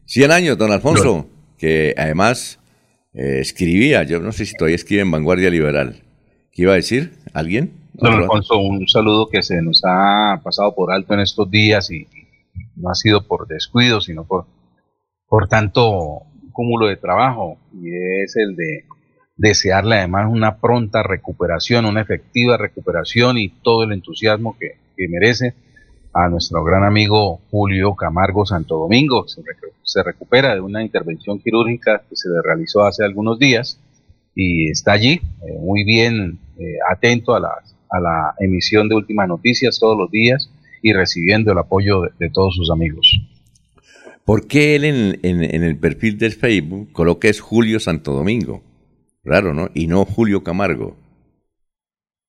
100 0.07 0.31
años, 0.33 0.59
don 0.59 0.73
Alfonso, 0.73 1.29
que 1.59 1.95
además 1.97 2.59
eh, 3.15 3.39
escribía, 3.41 4.03
yo 4.03 4.21
no 4.21 4.33
sé 4.33 4.47
si 4.47 4.55
todavía 4.55 4.77
escribe 4.77 5.03
en 5.03 5.11
Vanguardia 5.11 5.51
Liberal. 5.51 6.03
¿Qué 6.51 6.63
iba 6.63 6.73
a 6.73 6.77
decir? 6.77 7.13
¿Alguien? 7.33 7.73
Don 7.95 8.13
Alfonso, 8.13 8.59
un 8.59 8.87
saludo 8.89 9.29
que 9.29 9.43
se 9.43 9.61
nos 9.63 9.83
ha 9.85 10.41
pasado 10.43 10.75
por 10.75 10.93
alto 10.93 11.15
en 11.15 11.21
estos 11.21 11.51
días 11.51 11.91
y, 11.91 12.07
no 12.77 12.91
ha 12.91 12.95
sido 12.95 13.27
por 13.27 13.47
descuido, 13.47 14.01
sino 14.01 14.25
por, 14.25 14.47
por 15.29 15.49
tanto 15.49 16.23
cúmulo 16.53 16.87
de 16.87 16.97
trabajo, 16.97 17.59
y 17.73 17.89
es 18.23 18.37
el 18.37 18.55
de 18.57 18.85
desearle 19.37 19.97
además 19.97 20.29
una 20.31 20.57
pronta 20.57 21.03
recuperación, 21.03 21.85
una 21.85 22.01
efectiva 22.01 22.57
recuperación 22.57 23.39
y 23.39 23.49
todo 23.49 23.85
el 23.85 23.93
entusiasmo 23.93 24.57
que, 24.59 24.77
merece 25.11 25.53
a 26.15 26.31
nuestro 26.31 26.65
gran 26.65 26.83
amigo 26.83 27.43
Julio 27.51 27.95
Camargo 27.95 28.47
Santo 28.47 28.77
Domingo. 28.79 29.27
Se, 29.29 30.03
recupera 30.03 30.55
de 30.55 30.61
una 30.63 30.83
intervención 30.83 31.39
quirúrgica 31.39 32.03
que 32.09 32.17
se 32.17 32.31
le 32.31 32.41
realizó 32.43 32.85
hace 32.85 33.05
algunos 33.05 33.39
días 33.39 33.79
y 34.35 34.71
está 34.71 34.93
allí, 34.93 35.21
eh, 35.43 35.59
muy 35.61 35.85
bien 35.85 36.39
eh, 36.59 36.79
atento 36.91 37.35
a 37.35 37.41
la, 37.41 38.35
emisión 38.41 38.89
de 38.89 38.95
últimas 38.95 39.29
noticias 39.29 39.79
todos 39.79 39.99
los 39.99 40.11
días 40.11 40.51
y 40.83 40.95
recibiendo 40.95 41.53
el 41.53 41.59
apoyo 41.59 42.03
de, 42.19 42.31
todos 42.31 42.55
sus 42.55 42.71
amigos. 42.71 43.21
¿Por 44.25 44.47
qué 44.47 44.77
él 44.77 44.85
en, 44.85 45.19
en, 45.23 45.63
el 45.63 45.77
perfil 45.77 46.19
del 46.19 46.33
Facebook 46.33 46.91
coloca 46.93 47.29
es 47.29 47.41
Julio 47.41 47.81
Santo 47.81 48.13
Domingo? 48.13 48.63
Raro, 49.27 49.53
¿no? 49.53 49.71
Y 49.75 49.89
no 49.89 50.05
Julio 50.05 50.45
Camargo. 50.45 50.97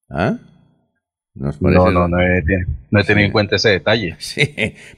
¿Ah? 0.09 0.39
no, 1.35 1.51
no, 1.91 2.07
no 2.07 2.17
he, 2.19 3.03
tenido 3.05 3.25
en 3.27 3.31
cuenta 3.31 3.57
ese 3.57 3.69
detalle. 3.69 4.15
Sí, 4.19 4.49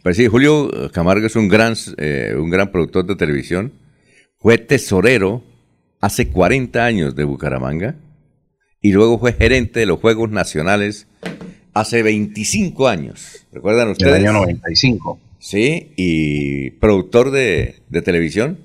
pues 0.02 0.16
sí, 0.16 0.28
Julio 0.28 0.72
Camargo 0.94 1.28
es 1.28 1.36
un 1.36 1.50
gran, 1.50 1.74
eh, 1.98 2.36
un 2.38 2.50
gran 2.50 2.72
productor 2.72 3.06
de 3.06 3.18
televisión. 3.18 3.74
Fue 4.38 4.58
tesorero 4.58 5.44
hace 6.00 6.30
40 6.30 6.86
años 6.86 7.16
de 7.18 7.26
Bucaramanga 7.26 7.96
y 8.82 8.94
luego 8.94 9.20
fue 9.20 9.34
gerente 9.34 9.82
de 9.82 9.86
los 9.86 10.00
Juegos 10.00 10.30
Nacionales 10.30 11.08
hace 11.74 12.02
25 12.02 12.88
años. 12.88 13.46
¿Recuerdan 13.52 13.90
ustedes? 13.90 14.16
El 14.16 14.28
año 14.28 14.34
95. 14.40 15.20
Sí, 15.40 15.92
y 15.98 16.72
productor 16.72 17.32
de, 17.32 17.82
de 17.90 18.02
televisión. 18.02 18.60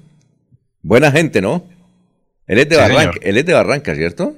Buena 0.82 1.10
gente, 1.10 1.40
¿no? 1.40 1.64
Él 2.46 2.58
es 2.58 2.68
de, 2.68 2.76
Barranca, 2.76 3.18
él 3.22 3.38
es 3.38 3.46
de 3.46 3.52
Barranca, 3.52 3.94
¿cierto? 3.94 4.36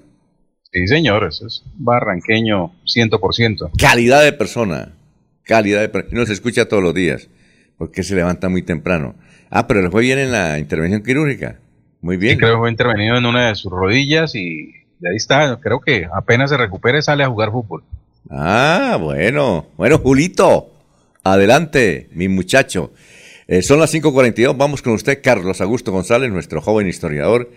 Sí, 0.73 0.87
señor, 0.87 1.25
eso 1.25 1.47
es 1.47 1.65
barranqueño 1.75 2.73
100%. 2.85 3.71
Calidad 3.79 4.23
de 4.23 4.33
persona, 4.33 4.93
calidad 5.43 5.81
de 5.81 5.89
persona. 5.89 6.21
No 6.21 6.27
se 6.27 6.33
escucha 6.33 6.69
todos 6.69 6.83
los 6.83 6.95
días, 6.95 7.29
porque 7.79 8.03
se 8.03 8.15
levanta 8.15 8.49
muy 8.49 8.63
temprano. 8.63 9.15
Ah, 9.51 9.67
pero 9.67 9.83
le 9.83 9.91
fue 9.91 10.03
bien 10.03 10.19
en 10.19 10.33
la 10.33 10.59
intervención 10.59 11.03
quirúrgica. 11.03 11.59
Muy 12.01 12.17
bien. 12.17 12.35
Sí, 12.35 12.39
creo 12.39 12.55
que 12.55 12.59
fue 12.59 12.71
intervenido 12.71 13.17
en 13.17 13.27
una 13.27 13.49
de 13.49 13.55
sus 13.55 13.73
rodillas 13.73 14.35
y 14.35 14.73
de 14.99 15.11
ahí 15.11 15.17
está. 15.17 15.59
Creo 15.61 15.81
que 15.81 16.07
apenas 16.13 16.51
se 16.51 16.57
recupere 16.57 17.03
sale 17.03 17.25
a 17.25 17.29
jugar 17.29 17.51
fútbol. 17.51 17.83
Ah, 18.31 18.99
bueno. 19.01 19.67
Bueno, 19.77 19.99
Julito, 19.99 20.71
adelante, 21.23 22.09
mi 22.13 22.29
muchacho. 22.29 22.93
Eh, 23.49 23.63
son 23.63 23.79
las 23.79 23.95
5.42, 23.95 24.57
vamos 24.57 24.83
con 24.83 24.95
usted, 24.95 25.21
Carlos 25.23 25.61
Augusto 25.61 25.93
González, 25.93 26.33
nuestro 26.33 26.61
joven 26.61 26.89
historiador, 26.89 27.49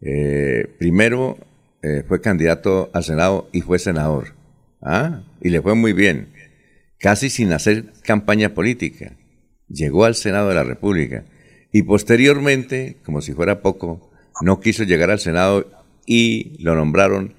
Eh, 0.00 0.74
primero 0.78 1.36
eh, 1.82 2.02
fue 2.08 2.22
candidato 2.22 2.88
al 2.94 3.04
Senado 3.04 3.50
y 3.52 3.60
fue 3.60 3.78
senador. 3.78 4.32
¿Ah? 4.80 5.20
Y 5.42 5.50
le 5.50 5.60
fue 5.60 5.74
muy 5.74 5.92
bien 5.92 6.39
casi 7.00 7.30
sin 7.30 7.52
hacer 7.52 7.92
campaña 8.04 8.54
política. 8.54 9.16
Llegó 9.68 10.04
al 10.04 10.14
Senado 10.14 10.50
de 10.50 10.54
la 10.54 10.62
República 10.62 11.24
y 11.72 11.82
posteriormente, 11.82 12.98
como 13.04 13.20
si 13.22 13.32
fuera 13.32 13.62
poco, 13.62 14.10
no 14.42 14.60
quiso 14.60 14.84
llegar 14.84 15.10
al 15.10 15.18
Senado 15.18 15.68
y 16.06 16.56
lo 16.62 16.74
nombraron 16.76 17.34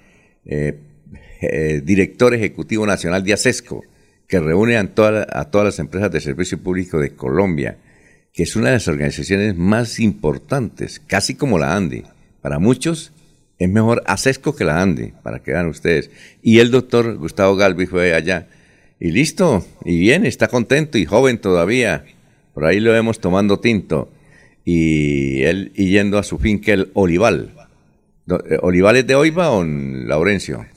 eh, 0.46 0.80
eh, 1.42 1.82
director 1.84 2.34
ejecutivo 2.34 2.86
nacional 2.86 3.24
de 3.24 3.34
ASESCO, 3.34 3.84
que 4.28 4.40
reúne 4.40 4.78
a, 4.78 4.82
a 4.82 5.52
todas 5.52 5.66
las 5.66 5.80
empresas 5.80 6.12
de 6.12 6.22
servicio 6.22 6.58
público 6.58 7.00
de 7.00 7.16
Colombia, 7.16 7.78
que 8.34 8.44
es 8.44 8.56
una 8.56 8.68
de 8.68 8.74
las 8.74 8.88
organizaciones 8.88 9.56
más 9.58 10.00
importantes, 10.00 11.02
casi 11.06 11.36
como 11.36 11.60
la 11.60 11.76
ANDI. 11.76 12.04
Para 12.42 12.58
muchos 12.58 13.12
es 13.60 13.70
mejor 13.70 14.02
ASESCO 14.06 14.56
que 14.56 14.64
la 14.64 14.82
ANDI, 14.82 15.14
para 15.22 15.44
que 15.44 15.52
vean 15.52 15.68
ustedes. 15.68 16.10
Y 16.42 16.60
el 16.60 16.72
doctor 16.72 17.18
Gustavo 17.18 17.58
Galvi 17.58 17.86
fue 17.86 18.16
allá 18.16 18.48
y 19.02 19.10
listo, 19.10 19.66
y 19.84 19.98
bien, 19.98 20.28
está 20.28 20.48
contento 20.48 21.00
y 21.00 21.06
joven 21.06 21.40
todavía. 21.40 22.06
Por 22.54 22.66
ahí 22.66 22.80
lo 22.80 22.92
vemos 22.92 23.20
tomando 23.20 23.60
tinto. 23.60 24.12
Y 24.64 25.42
él 25.42 25.72
y 25.76 25.90
yendo 25.90 26.20
a 26.20 26.24
su 26.24 26.38
finca 26.38 26.72
el 26.72 26.92
Olival. 26.94 27.52
Eh, 28.30 28.60
¿Olival 28.62 28.98
es 28.98 29.08
de 29.08 29.16
Oiva 29.16 29.50
o 29.50 29.64
en 29.64 30.08
Laurencio? 30.08 30.68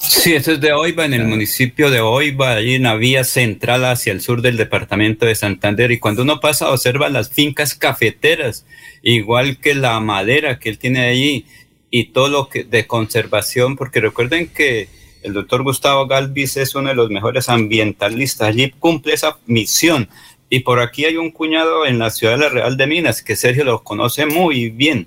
Sí, 0.00 0.34
eso 0.34 0.50
es 0.50 0.60
de 0.60 0.72
Oiva, 0.72 1.04
en 1.04 1.14
el 1.14 1.26
municipio 1.26 1.90
de 1.90 2.00
Oiva, 2.00 2.54
hay 2.54 2.76
una 2.76 2.96
vía 2.96 3.22
central 3.22 3.84
hacia 3.84 4.12
el 4.12 4.20
sur 4.20 4.42
del 4.42 4.56
departamento 4.56 5.24
de 5.24 5.36
Santander. 5.36 5.92
Y 5.92 6.00
cuando 6.00 6.22
uno 6.22 6.40
pasa, 6.40 6.72
observa 6.72 7.08
las 7.08 7.30
fincas 7.30 7.76
cafeteras, 7.76 8.66
igual 9.02 9.58
que 9.58 9.76
la 9.76 10.00
madera 10.00 10.58
que 10.58 10.70
él 10.70 10.78
tiene 10.78 11.06
allí 11.06 11.46
y 11.88 12.06
todo 12.06 12.28
lo 12.28 12.48
que 12.48 12.64
de 12.64 12.88
conservación, 12.88 13.76
porque 13.76 14.00
recuerden 14.00 14.48
que 14.48 14.88
el 15.28 15.34
doctor 15.34 15.62
Gustavo 15.62 16.06
Galvis 16.06 16.56
es 16.56 16.74
uno 16.74 16.88
de 16.88 16.94
los 16.94 17.10
mejores 17.10 17.48
ambientalistas. 17.48 18.48
Allí 18.48 18.70
cumple 18.78 19.12
esa 19.12 19.36
misión. 19.46 20.08
Y 20.50 20.60
por 20.60 20.80
aquí 20.80 21.04
hay 21.04 21.16
un 21.16 21.30
cuñado 21.30 21.84
en 21.84 21.98
la 21.98 22.10
ciudad 22.10 22.34
de 22.34 22.38
la 22.38 22.48
Real 22.48 22.76
de 22.76 22.86
Minas 22.86 23.22
que 23.22 23.36
Sergio 23.36 23.64
lo 23.64 23.84
conoce 23.84 24.24
muy 24.24 24.70
bien. 24.70 25.06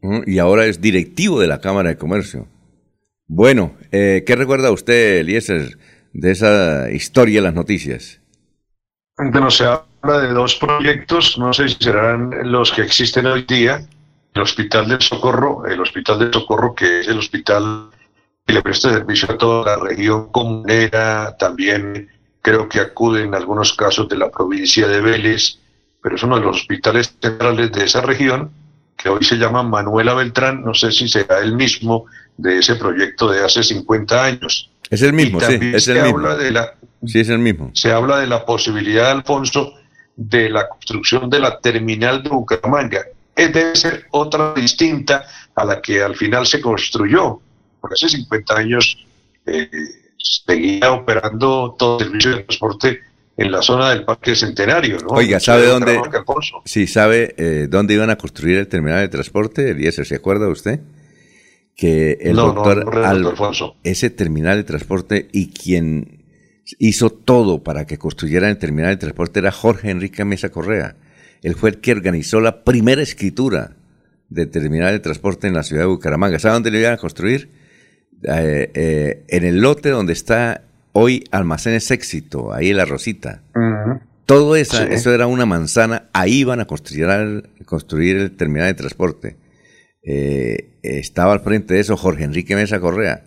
Mm, 0.00 0.22
y 0.26 0.38
ahora 0.38 0.66
es 0.66 0.80
directivo 0.80 1.40
de 1.40 1.46
la 1.46 1.60
Cámara 1.60 1.90
de 1.90 1.96
Comercio. 1.96 2.48
Bueno, 3.28 3.76
eh, 3.92 4.24
¿qué 4.26 4.34
recuerda 4.34 4.72
usted, 4.72 5.18
Eliezer, 5.18 5.78
de 6.12 6.32
esa 6.32 6.90
historia 6.90 7.36
de 7.36 7.42
las 7.42 7.54
noticias? 7.54 8.20
Bueno, 9.16 9.50
se 9.50 9.64
habla 9.64 10.20
de 10.20 10.32
dos 10.32 10.56
proyectos, 10.56 11.38
no 11.38 11.52
sé 11.52 11.68
si 11.68 11.76
serán 11.78 12.50
los 12.50 12.72
que 12.72 12.82
existen 12.82 13.26
hoy 13.26 13.44
día. 13.44 13.86
El 14.34 14.42
Hospital 14.42 14.88
del 14.88 15.00
Socorro, 15.00 15.64
el 15.66 15.80
Hospital 15.80 16.18
del 16.18 16.32
Socorro, 16.32 16.74
que 16.74 17.00
es 17.00 17.08
el 17.08 17.18
hospital 17.18 17.90
y 18.46 18.52
le 18.52 18.62
presta 18.62 18.90
servicio 18.90 19.30
a 19.32 19.38
toda 19.38 19.76
la 19.76 19.84
región 19.84 20.30
comunera, 20.30 21.36
también 21.38 22.08
creo 22.40 22.68
que 22.68 22.80
acude 22.80 23.22
en 23.22 23.34
algunos 23.34 23.72
casos 23.74 24.08
de 24.08 24.16
la 24.16 24.30
provincia 24.30 24.88
de 24.88 25.00
Vélez, 25.00 25.58
pero 26.02 26.16
es 26.16 26.22
uno 26.22 26.36
de 26.36 26.42
los 26.42 26.56
hospitales 26.56 27.14
centrales 27.20 27.70
de 27.70 27.84
esa 27.84 28.00
región, 28.00 28.50
que 28.96 29.08
hoy 29.08 29.24
se 29.24 29.36
llama 29.36 29.62
Manuela 29.62 30.14
Beltrán, 30.14 30.62
no 30.64 30.74
sé 30.74 30.90
si 30.92 31.08
será 31.08 31.40
el 31.40 31.54
mismo 31.54 32.06
de 32.36 32.58
ese 32.58 32.76
proyecto 32.76 33.30
de 33.30 33.44
hace 33.44 33.62
50 33.62 34.24
años. 34.24 34.70
Es 34.90 35.02
el 35.02 35.12
mismo, 35.12 35.40
sí, 35.40 35.58
es 35.74 35.88
el 35.88 36.02
mismo. 36.02 36.28
de 36.34 36.50
la, 36.50 36.74
sí, 37.06 37.20
es 37.20 37.28
el 37.28 37.38
mismo. 37.38 37.70
Se 37.74 37.92
habla 37.92 38.18
de 38.18 38.26
la 38.26 38.44
posibilidad, 38.44 39.10
Alfonso, 39.10 39.74
de 40.16 40.50
la 40.50 40.68
construcción 40.68 41.30
de 41.30 41.40
la 41.40 41.58
terminal 41.58 42.22
de 42.22 42.30
Bucaramanga. 42.30 43.02
Es 43.34 43.52
debe 43.52 43.74
ser 43.76 44.06
otra 44.10 44.52
distinta 44.54 45.24
a 45.54 45.64
la 45.64 45.80
que 45.80 46.02
al 46.02 46.16
final 46.16 46.46
se 46.46 46.60
construyó 46.60 47.40
por 47.82 47.92
hace 47.92 48.08
50 48.08 48.56
años 48.56 49.04
eh, 49.44 49.68
seguía 50.16 50.92
operando 50.92 51.74
todo 51.78 51.98
el 51.98 52.06
servicio 52.06 52.30
de 52.30 52.42
transporte 52.44 53.00
en 53.36 53.50
la 53.50 53.60
zona 53.60 53.90
del 53.90 54.04
Parque 54.04 54.36
Centenario. 54.36 54.98
¿no? 54.98 55.08
Oiga, 55.08 55.40
¿sabe 55.40 55.66
dónde? 55.66 56.00
Sí, 56.64 56.86
¿sabe 56.86 57.34
eh, 57.36 57.66
dónde 57.68 57.94
iban 57.94 58.10
a 58.10 58.16
construir 58.16 58.58
el 58.58 58.68
terminal 58.68 59.00
de 59.00 59.08
transporte? 59.08 59.70
Eliezer, 59.70 60.06
¿se 60.06 60.14
acuerda 60.14 60.48
usted? 60.48 60.80
Que 61.74 62.18
el 62.20 62.36
doctor, 62.36 62.92
ese 63.82 64.10
terminal 64.10 64.58
de 64.58 64.64
transporte 64.64 65.28
y 65.32 65.48
quien 65.48 66.22
hizo 66.78 67.10
todo 67.10 67.62
para 67.64 67.86
que 67.86 67.98
construyeran 67.98 68.50
el 68.50 68.58
terminal 68.58 68.90
de 68.90 68.98
transporte 68.98 69.40
era 69.40 69.50
Jorge 69.50 69.90
Enrique 69.90 70.24
Mesa 70.24 70.50
Correa. 70.50 70.94
Él 71.42 71.56
fue 71.56 71.70
el 71.70 71.80
que 71.80 71.92
organizó 71.92 72.40
la 72.40 72.62
primera 72.62 73.02
escritura 73.02 73.72
de 74.28 74.46
terminal 74.46 74.92
de 74.92 75.00
transporte 75.00 75.48
en 75.48 75.54
la 75.54 75.62
ciudad 75.62 75.82
de 75.82 75.88
Bucaramanga. 75.88 76.38
¿Sabe 76.38 76.54
dónde 76.54 76.70
lo 76.70 76.78
iban 76.78 76.92
a 76.92 76.98
construir? 76.98 77.50
Eh, 78.24 78.70
eh, 78.74 79.24
en 79.28 79.44
el 79.44 79.60
lote 79.60 79.90
donde 79.90 80.12
está 80.12 80.62
hoy 80.92 81.24
Almacenes 81.30 81.90
Éxito, 81.90 82.52
ahí 82.52 82.70
en 82.70 82.76
la 82.76 82.84
Rosita. 82.84 83.42
Todo 84.26 84.56
eso, 84.56 84.82
eso 84.84 85.12
era 85.12 85.26
una 85.26 85.46
manzana, 85.46 86.08
ahí 86.12 86.40
iban 86.40 86.60
a 86.60 86.66
construir, 86.66 87.50
construir 87.64 88.16
el 88.16 88.36
terminal 88.36 88.68
de 88.68 88.74
transporte. 88.74 89.36
Eh, 90.04 90.78
estaba 90.82 91.32
al 91.32 91.40
frente 91.40 91.74
de 91.74 91.80
eso 91.80 91.96
Jorge 91.96 92.24
Enrique 92.24 92.54
Mesa 92.54 92.80
Correa. 92.80 93.24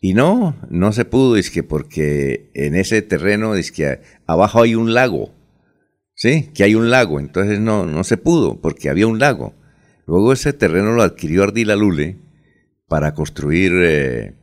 Y 0.00 0.14
no, 0.14 0.56
no 0.70 0.92
se 0.92 1.04
pudo, 1.04 1.36
es 1.36 1.50
que 1.50 1.62
porque 1.62 2.50
en 2.54 2.76
ese 2.76 3.02
terreno, 3.02 3.54
es 3.54 3.72
que 3.72 4.00
abajo 4.26 4.62
hay 4.62 4.74
un 4.74 4.94
lago. 4.94 5.34
Sí, 6.14 6.50
que 6.54 6.64
hay 6.64 6.74
un 6.74 6.90
lago, 6.90 7.20
entonces 7.20 7.60
no, 7.60 7.86
no 7.86 8.02
se 8.04 8.16
pudo, 8.16 8.60
porque 8.60 8.90
había 8.90 9.06
un 9.06 9.18
lago. 9.18 9.54
Luego 10.06 10.32
ese 10.32 10.52
terreno 10.52 10.92
lo 10.92 11.02
adquirió 11.02 11.42
Ardila 11.42 11.76
Lule 11.76 12.16
para 12.88 13.14
construir 13.14 13.72
eh, 13.74 14.34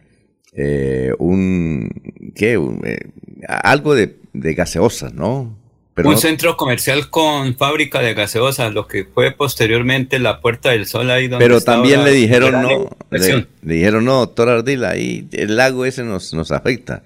eh, 0.56 1.12
un, 1.20 1.90
¿qué? 2.36 2.54
Eh, 2.54 3.00
algo 3.48 3.96
de, 3.96 4.16
gaseosas, 4.34 5.14
¿no? 5.14 5.58
un 5.98 6.18
centro 6.18 6.58
comercial 6.58 7.10
con 7.10 7.56
fábrica 7.56 8.02
de 8.02 8.14
gaseosas, 8.14 8.74
lo 8.74 8.86
que 8.86 9.06
fue 9.06 9.32
posteriormente 9.32 10.20
la 10.20 10.42
Puerta 10.42 10.72
del 10.72 10.88
Sol 10.88 11.10
ahí 11.10 11.30
donde 11.30 11.46
Pero 11.46 11.62
también 11.62 12.04
le 12.04 12.12
dijeron 12.12 12.62
no, 12.62 12.90
le, 13.12 13.48
dijeron 13.62 14.04
no, 14.04 14.20
doctor 14.20 14.50
Ardila, 14.50 14.90
ahí 14.90 15.30
el 15.32 15.56
lago 15.56 15.86
ese 15.86 16.04
nos, 16.04 16.34
nos 16.34 16.52
afecta. 16.52 17.04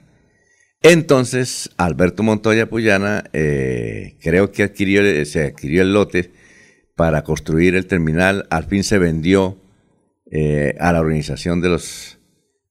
Entonces, 0.82 1.70
Alberto 1.78 2.24
Montoya 2.24 2.68
Puyana 2.68 3.26
creo 3.32 4.52
que 4.52 4.64
adquirió, 4.64 5.04
se 5.26 5.46
adquirió 5.46 5.84
el 5.84 5.94
lote 5.94 6.32
para 7.00 7.24
construir 7.24 7.76
el 7.76 7.86
terminal, 7.86 8.46
al 8.50 8.66
fin 8.66 8.84
se 8.84 8.98
vendió 8.98 9.58
eh, 10.32 10.76
a 10.80 10.92
la 10.94 11.00
organización 11.00 11.60
de 11.60 11.70
los 11.70 12.19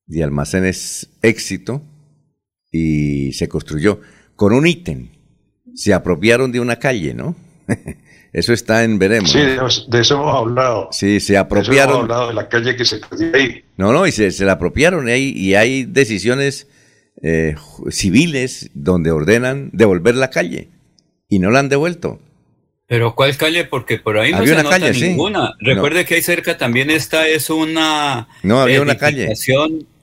de 0.08 0.24
almacenes 0.24 1.10
éxito 1.22 1.82
y 2.72 3.32
se 3.34 3.48
construyó 3.48 4.00
con 4.34 4.52
un 4.52 4.66
ítem. 4.66 5.10
Se 5.74 5.94
apropiaron 5.94 6.50
de 6.50 6.60
una 6.60 6.76
calle, 6.76 7.14
¿no? 7.14 7.36
Eso 8.32 8.52
está 8.52 8.84
en 8.84 8.98
veremos. 8.98 9.30
Sí, 9.30 9.38
de 9.38 10.00
eso 10.00 10.14
hemos 10.16 10.36
hablado. 10.36 10.88
Sí, 10.92 11.18
se 11.18 11.38
apropiaron. 11.38 11.94
hemos 11.94 12.02
hablado 12.02 12.28
de 12.28 12.34
la 12.34 12.48
calle 12.48 12.76
que 12.76 12.84
se 12.84 13.00
ahí. 13.32 13.64
No, 13.78 13.90
no, 13.92 14.06
y 14.06 14.12
se, 14.12 14.30
se 14.32 14.44
la 14.44 14.52
apropiaron 14.52 15.08
ahí 15.08 15.32
y 15.34 15.54
hay 15.54 15.84
decisiones 15.84 16.68
eh, 17.22 17.54
civiles 17.90 18.70
donde 18.74 19.10
ordenan 19.10 19.70
devolver 19.72 20.14
la 20.14 20.28
calle 20.28 20.68
y 21.28 21.38
no 21.38 21.50
la 21.50 21.60
han 21.60 21.70
devuelto. 21.70 22.20
Pero 22.86 23.14
¿cuál 23.14 23.36
calle? 23.36 23.64
Porque 23.64 23.98
por 23.98 24.18
ahí 24.18 24.30
no 24.32 24.38
Había 24.38 24.48
se 24.48 24.54
una 24.54 24.62
nota 24.62 24.78
calle, 24.78 24.94
sí. 24.94 25.08
ninguna. 25.08 25.54
Recuerde 25.60 26.04
que 26.04 26.14
ahí 26.16 26.22
cerca 26.22 26.56
también 26.56 26.90
está 26.90 27.28
es 27.28 27.50
una 27.50 28.28
No, 28.42 28.60
había 28.60 28.80
una 28.80 28.96
calle. 28.96 29.34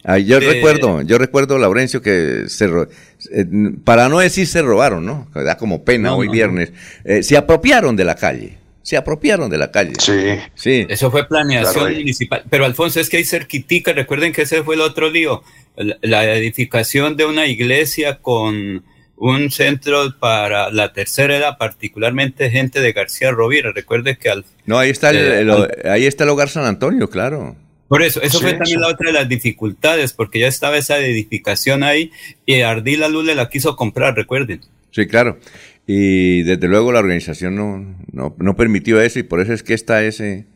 Ah, 0.06 0.18
yo 0.20 0.39
de- 0.39 0.53
recuerdo, 0.53 1.01
yo 1.01 1.18
recuerdo, 1.18 1.58
Laurencio, 1.58 2.01
que 2.01 2.43
se 2.47 2.68
ro- 2.68 2.88
eh, 3.32 3.45
para 3.84 4.08
no 4.08 4.20
decir 4.20 4.45
se 4.47 4.62
robaron, 4.62 5.06
¿no? 5.06 5.28
Da 5.34 5.58
como 5.58 5.84
pena 5.84 6.10
No, 6.10 6.18
hoy 6.18 6.28
no, 6.28 6.34
viernes. 6.34 6.72
Eh, 7.03 7.24
se 7.24 7.36
apropiaron 7.38 7.95
de 7.95 8.06
la 8.06 8.16
calle. 8.16 8.58
Se 8.84 8.97
apropiaron 8.97 9.49
de 9.49 9.58
la 9.58 9.72
calle. 9.72 9.93
Sí. 9.99 10.38
Sí. 10.53 10.86
Eso 10.89 11.10
fue 11.10 11.28
planeación 11.28 11.86
Claro, 11.86 11.95
municipal. 11.97 12.43
Pero 12.51 12.66
Alfonso, 12.66 12.99
es 12.99 13.10
que 13.10 13.18
hay 13.18 13.26
cerquitica, 13.26 13.93
recuerden 13.93 14.32
que 14.32 14.43
ese 14.43 14.62
fue 14.64 14.76
el 14.76 14.82
otro 14.82 15.10
lío. 15.10 15.41
La, 15.76 15.97
la 16.01 16.36
edificación 16.36 17.18
de 17.18 17.26
una 17.26 17.47
iglesia 17.47 18.20
con 18.22 18.84
un 19.18 19.49
centro 19.49 20.14
para 20.20 20.70
la 20.72 20.93
tercera 20.93 21.36
edad, 21.36 21.58
particularmente 21.58 22.51
gente 22.51 22.80
de 22.80 22.91
García 22.93 23.32
Rovira. 23.32 23.72
Recuerde 23.74 24.18
que 24.18 24.30
al, 24.30 24.45
No, 24.68 24.78
ahí 24.78 24.91
está 24.91 25.10
el, 25.10 25.18
Eh, 25.18 25.39
el- 25.39 25.89
ahí 25.89 26.06
está 26.06 26.26
el 26.26 26.30
hogar 26.30 26.49
San 26.49 26.66
Antonio, 26.66 27.10
claro. 27.10 27.56
Por 27.88 28.01
eso, 28.01 28.21
eso 28.21 28.38
Sí, 28.39 28.43
fue 28.43 28.53
también 28.53 28.79
eso. 28.79 28.88
la 28.88 28.93
otra 28.93 29.07
de 29.07 29.13
las 29.13 29.29
dificultades, 29.29 30.13
porque 30.13 30.39
ya 30.39 30.47
estaba 30.47 30.77
esa 30.77 30.97
edificación 30.99 31.83
ahí 31.83 32.11
y 32.45 32.61
Ardila 32.61 33.07
Lule 33.09 33.36
la 33.36 33.49
quiso 33.49 33.75
comprar, 33.75 34.15
recuerden. 34.15 34.61
Sí, 34.91 35.05
claro. 35.07 35.39
Y 35.88 36.41
desde 36.43 36.67
luego 36.67 36.91
la 36.91 36.99
organización 36.99 37.55
no, 37.55 37.97
no, 38.11 38.36
no 38.39 38.55
permitió 38.55 38.99
eso 39.01 39.19
y 39.19 39.23
por 39.23 39.39
eso 39.41 39.53
es 39.53 39.61
que 39.61 39.73
está 39.75 40.03
ese, 40.03 40.47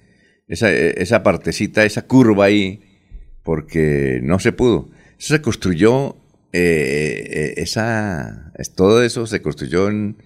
esa, 0.47 0.71
esa 0.71 1.21
partecita, 1.21 1.85
esa 1.85 2.07
curva 2.07 2.45
ahí, 2.45 2.81
porque 3.43 4.19
no 4.23 4.39
se 4.39 4.51
pudo. 4.51 4.89
Eso 5.19 5.35
se 5.35 5.41
construyó, 5.41 6.15
eh, 6.51 7.27
eh, 7.29 7.53
esa, 7.57 8.51
es- 8.57 8.73
todo 8.73 9.03
eso 9.03 9.27
se 9.27 9.41
construyó 9.41 9.89
en, 9.89 10.17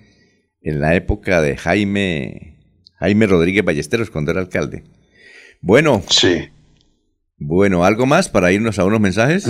en 0.61 0.79
la 0.79 0.95
época 0.95 1.41
de 1.41 1.57
Jaime, 1.57 2.59
Jaime 2.99 3.27
Rodríguez 3.27 3.65
Ballesteros 3.65 4.09
cuando 4.09 4.31
era 4.31 4.39
alcalde. 4.39 4.83
Bueno, 5.61 6.01
Sí. 6.09 6.47
Bueno, 7.45 7.85
¿algo 7.85 8.05
más 8.05 8.29
para 8.29 8.51
irnos 8.51 8.79
a 8.79 8.85
unos 8.85 8.99
mensajes? 8.99 9.47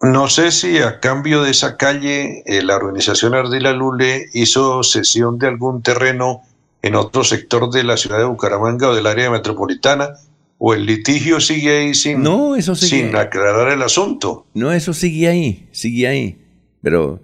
No 0.00 0.28
sé 0.28 0.52
si 0.52 0.78
a 0.78 1.00
cambio 1.00 1.42
de 1.42 1.50
esa 1.50 1.76
calle 1.76 2.42
eh, 2.46 2.62
la 2.62 2.76
organización 2.76 3.34
Ardila 3.34 3.72
Lule 3.72 4.26
hizo 4.32 4.82
cesión 4.82 5.38
de 5.38 5.48
algún 5.48 5.82
terreno 5.82 6.42
en 6.82 6.94
otro 6.94 7.24
sector 7.24 7.70
de 7.70 7.82
la 7.82 7.96
ciudad 7.96 8.18
de 8.18 8.24
Bucaramanga 8.24 8.88
o 8.88 8.94
del 8.94 9.06
área 9.06 9.30
metropolitana 9.30 10.10
o 10.58 10.74
el 10.74 10.86
litigio 10.86 11.40
sigue 11.40 11.78
ahí 11.78 11.94
sin, 11.94 12.22
No, 12.22 12.56
eso 12.56 12.74
sigue. 12.74 13.06
sin 13.08 13.16
aclarar 13.16 13.72
el 13.72 13.82
asunto. 13.82 14.46
No, 14.54 14.72
eso 14.72 14.92
sigue 14.92 15.28
ahí, 15.28 15.68
sigue 15.72 16.06
ahí. 16.06 16.38
Pero, 16.82 17.20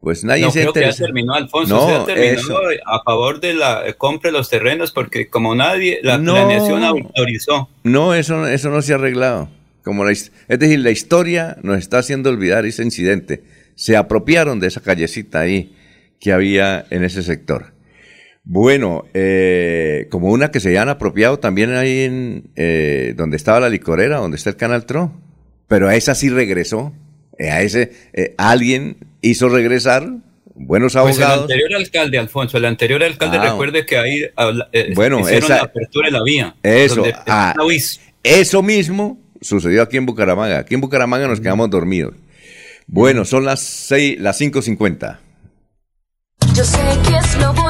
pues 0.00 0.24
nadie 0.24 0.44
No, 0.44 0.50
se 0.50 0.60
creo 0.62 0.72
que 0.72 0.80
ya 0.80 0.92
terminó, 0.92 1.34
Alfonso. 1.34 1.74
No, 1.76 2.04
terminó 2.04 2.32
eso. 2.40 2.58
a 2.86 3.02
favor 3.02 3.38
de 3.40 3.54
la 3.54 3.86
eh, 3.86 3.94
compra 3.94 4.30
de 4.30 4.36
los 4.38 4.48
terrenos, 4.48 4.92
porque 4.92 5.28
como 5.28 5.54
nadie, 5.54 6.00
la 6.02 6.18
No. 6.18 6.32
planeación 6.34 6.82
autorizó. 6.84 7.68
No, 7.84 8.14
eso, 8.14 8.46
eso 8.48 8.70
no 8.70 8.80
se 8.82 8.92
ha 8.92 8.96
arreglado. 8.96 9.50
Como 9.82 10.04
la, 10.04 10.12
es 10.12 10.30
decir, 10.48 10.78
la 10.80 10.90
historia 10.90 11.56
nos 11.62 11.78
está 11.78 11.98
haciendo 11.98 12.30
olvidar 12.30 12.64
ese 12.66 12.82
incidente. 12.82 13.42
Se 13.74 13.96
apropiaron 13.96 14.60
de 14.60 14.68
esa 14.68 14.80
callecita 14.82 15.40
ahí 15.40 15.74
que 16.20 16.32
había 16.32 16.84
en 16.90 17.02
ese 17.04 17.22
sector. 17.22 17.72
Bueno, 18.44 19.04
eh, 19.14 20.06
como 20.10 20.28
una 20.30 20.50
que 20.50 20.60
se 20.60 20.78
han 20.78 20.88
apropiado 20.88 21.38
también 21.38 21.72
ahí 21.74 22.00
en 22.00 22.50
eh, 22.56 23.14
donde 23.16 23.36
estaba 23.36 23.60
la 23.60 23.68
licorera, 23.68 24.18
donde 24.18 24.36
está 24.36 24.50
el 24.50 24.56
Canal 24.56 24.86
Tro. 24.86 25.12
Pero 25.68 25.88
a 25.88 25.94
esa 25.94 26.14
sí 26.14 26.28
regresó. 26.30 26.92
Eh, 27.40 27.50
a 27.50 27.62
ese 27.62 27.90
eh, 28.12 28.34
alguien 28.36 28.98
hizo 29.22 29.48
regresar 29.48 30.06
buenos 30.54 30.92
Pues 30.92 31.16
el 31.16 31.22
abogados. 31.22 31.42
anterior 31.44 31.74
alcalde, 31.74 32.18
Alfonso, 32.18 32.58
el 32.58 32.66
anterior 32.66 33.02
alcalde, 33.02 33.38
Ah. 33.38 33.50
recuerde 33.50 33.86
que 33.86 33.96
ahí 33.96 34.20
eh, 34.72 34.92
Bueno, 34.94 35.20
hicieron 35.20 35.44
esa- 35.44 35.56
la 35.56 35.62
apertura 35.62 36.08
de 36.08 36.12
la 36.12 36.22
vía. 36.22 36.54
Eso, 36.62 37.02
ah. 37.26 37.54
Eso 38.22 38.62
mismo 38.62 39.18
sucedió 39.40 39.80
aquí 39.80 39.96
en 39.96 40.04
Bucaramanga. 40.04 40.58
Aquí 40.58 40.74
en 40.74 40.82
Bucaramanga 40.82 41.26
nos 41.28 41.40
quedamos 41.40 41.70
dormidos. 41.70 42.12
Bueno, 42.86 43.24
son 43.24 43.46
las 43.46 43.60
seis, 43.60 44.20
las 44.20 44.36
5.50. 44.38 45.18
Yo 46.54 46.64
sé 46.64 46.78
que 47.08 47.16
es 47.16 47.36
lo 47.40 47.54
bueno. 47.54 47.69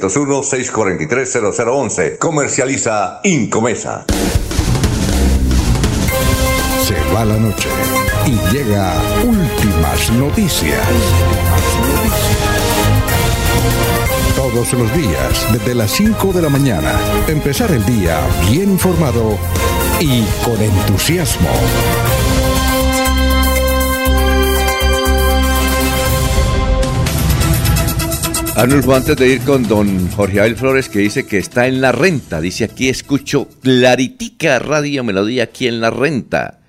301-643-0011. 0.00 2.18
Comercializa 2.18 3.20
Incomesa. 3.24 4.04
Se 6.82 6.94
va 7.14 7.24
la 7.24 7.36
noche 7.36 7.68
y 8.26 8.32
llega 8.52 8.92
últimas 9.24 10.10
noticias. 10.12 10.86
Todos 14.36 14.72
los 14.74 14.94
días, 14.94 15.46
desde 15.52 15.74
las 15.74 15.90
5 15.92 16.32
de 16.32 16.42
la 16.42 16.50
mañana, 16.50 16.92
empezar 17.28 17.70
el 17.70 17.86
día 17.86 18.18
bien 18.50 18.70
informado 18.70 19.38
y 20.00 20.24
con 20.44 20.60
entusiasmo. 20.60 21.50
Arnulfo, 28.56 28.94
antes 28.94 29.16
de 29.16 29.28
ir 29.28 29.40
con 29.40 29.66
don 29.66 30.08
Jorge 30.12 30.38
Abel 30.38 30.54
Flores, 30.54 30.88
que 30.88 31.00
dice 31.00 31.26
que 31.26 31.38
está 31.38 31.66
en 31.66 31.80
la 31.80 31.90
renta. 31.90 32.40
Dice 32.40 32.62
aquí, 32.62 32.88
escucho 32.88 33.48
claritica 33.60 34.60
Radio 34.60 35.02
Melodía 35.02 35.44
aquí 35.44 35.66
en 35.66 35.80
la 35.80 35.90
renta. 35.90 36.60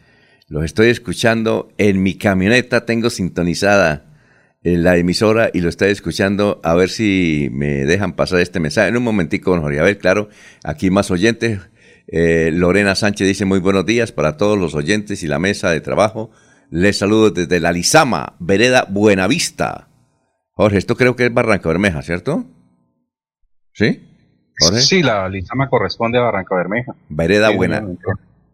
Los 0.48 0.66
estoy 0.66 0.90
escuchando 0.90 1.70
en 1.78 2.02
mi 2.02 2.16
camioneta, 2.16 2.86
tengo 2.86 3.12
sintonizada 3.12 4.06
en 4.64 4.84
la 4.84 4.98
emisora 4.98 5.52
y 5.54 5.62
lo 5.62 5.70
estoy 5.70 5.92
escuchando 5.92 6.60
a 6.64 6.74
ver 6.74 6.90
si 6.90 7.50
me 7.52 7.86
dejan 7.86 8.14
pasar 8.16 8.40
este 8.40 8.60
mensaje. 8.60 8.90
En 8.90 8.98
un 8.98 9.04
momentico, 9.04 9.52
don 9.52 9.62
Jorge 9.62 9.80
Abel, 9.80 10.00
claro, 10.00 10.30
aquí 10.64 10.90
más 10.90 11.12
oyentes. 11.12 11.60
Eh, 12.08 12.50
Lorena 12.52 12.96
Sánchez 12.96 13.28
dice 13.28 13.46
muy 13.46 13.60
buenos 13.60 13.86
días 13.86 14.12
para 14.12 14.38
todos 14.38 14.58
los 14.58 14.74
oyentes 14.74 15.22
y 15.22 15.28
la 15.28 15.38
mesa 15.38 15.70
de 15.70 15.82
trabajo. 15.82 16.32
Les 16.72 16.98
saludo 16.98 17.30
desde 17.30 17.60
la 17.60 17.72
Lizama, 17.72 18.36
Vereda 18.40 18.88
Buenavista. 18.90 19.90
Jorge, 20.56 20.78
esto 20.78 20.95
creo 20.95 21.16
que 21.16 21.26
es 21.26 21.34
Barranca 21.34 21.68
Bermeja, 21.70 22.01
¿cierto? 22.01 22.45
¿Sí? 23.74 24.01
Jorge. 24.60 24.82
Sí, 24.82 25.03
la 25.03 25.28
Lizama 25.28 25.70
corresponde 25.70 26.18
a 26.18 26.22
Barranca 26.22 26.56
Bermeja. 26.56 26.93
Vereda 27.10 27.49
Sí, 27.49 27.56
Buena. 27.58 27.80
señor. 27.80 27.97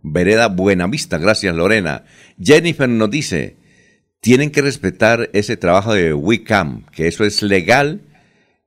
Vereda 0.03 0.47
Buenavista, 0.47 1.19
gracias 1.19 1.55
Lorena. 1.55 2.05
Jennifer 2.41 2.89
nos 2.89 3.11
dice, 3.11 3.55
tienen 4.19 4.49
que 4.49 4.63
respetar 4.63 5.29
ese 5.33 5.57
trabajo 5.57 5.93
de 5.93 6.13
WICAM, 6.13 6.85
que 6.91 7.07
eso 7.07 7.23
es 7.23 7.43
legal 7.43 8.01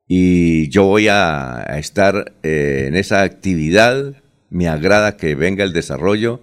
y 0.07 0.69
yo 0.69 0.85
voy 0.85 1.09
a, 1.09 1.59
a 1.59 1.79
estar 1.79 2.35
eh, 2.45 2.85
en 2.87 2.95
esa 2.95 3.23
actividad. 3.23 4.15
Me 4.49 4.69
agrada 4.69 5.17
que 5.17 5.35
venga 5.35 5.65
el 5.65 5.73
desarrollo, 5.73 6.41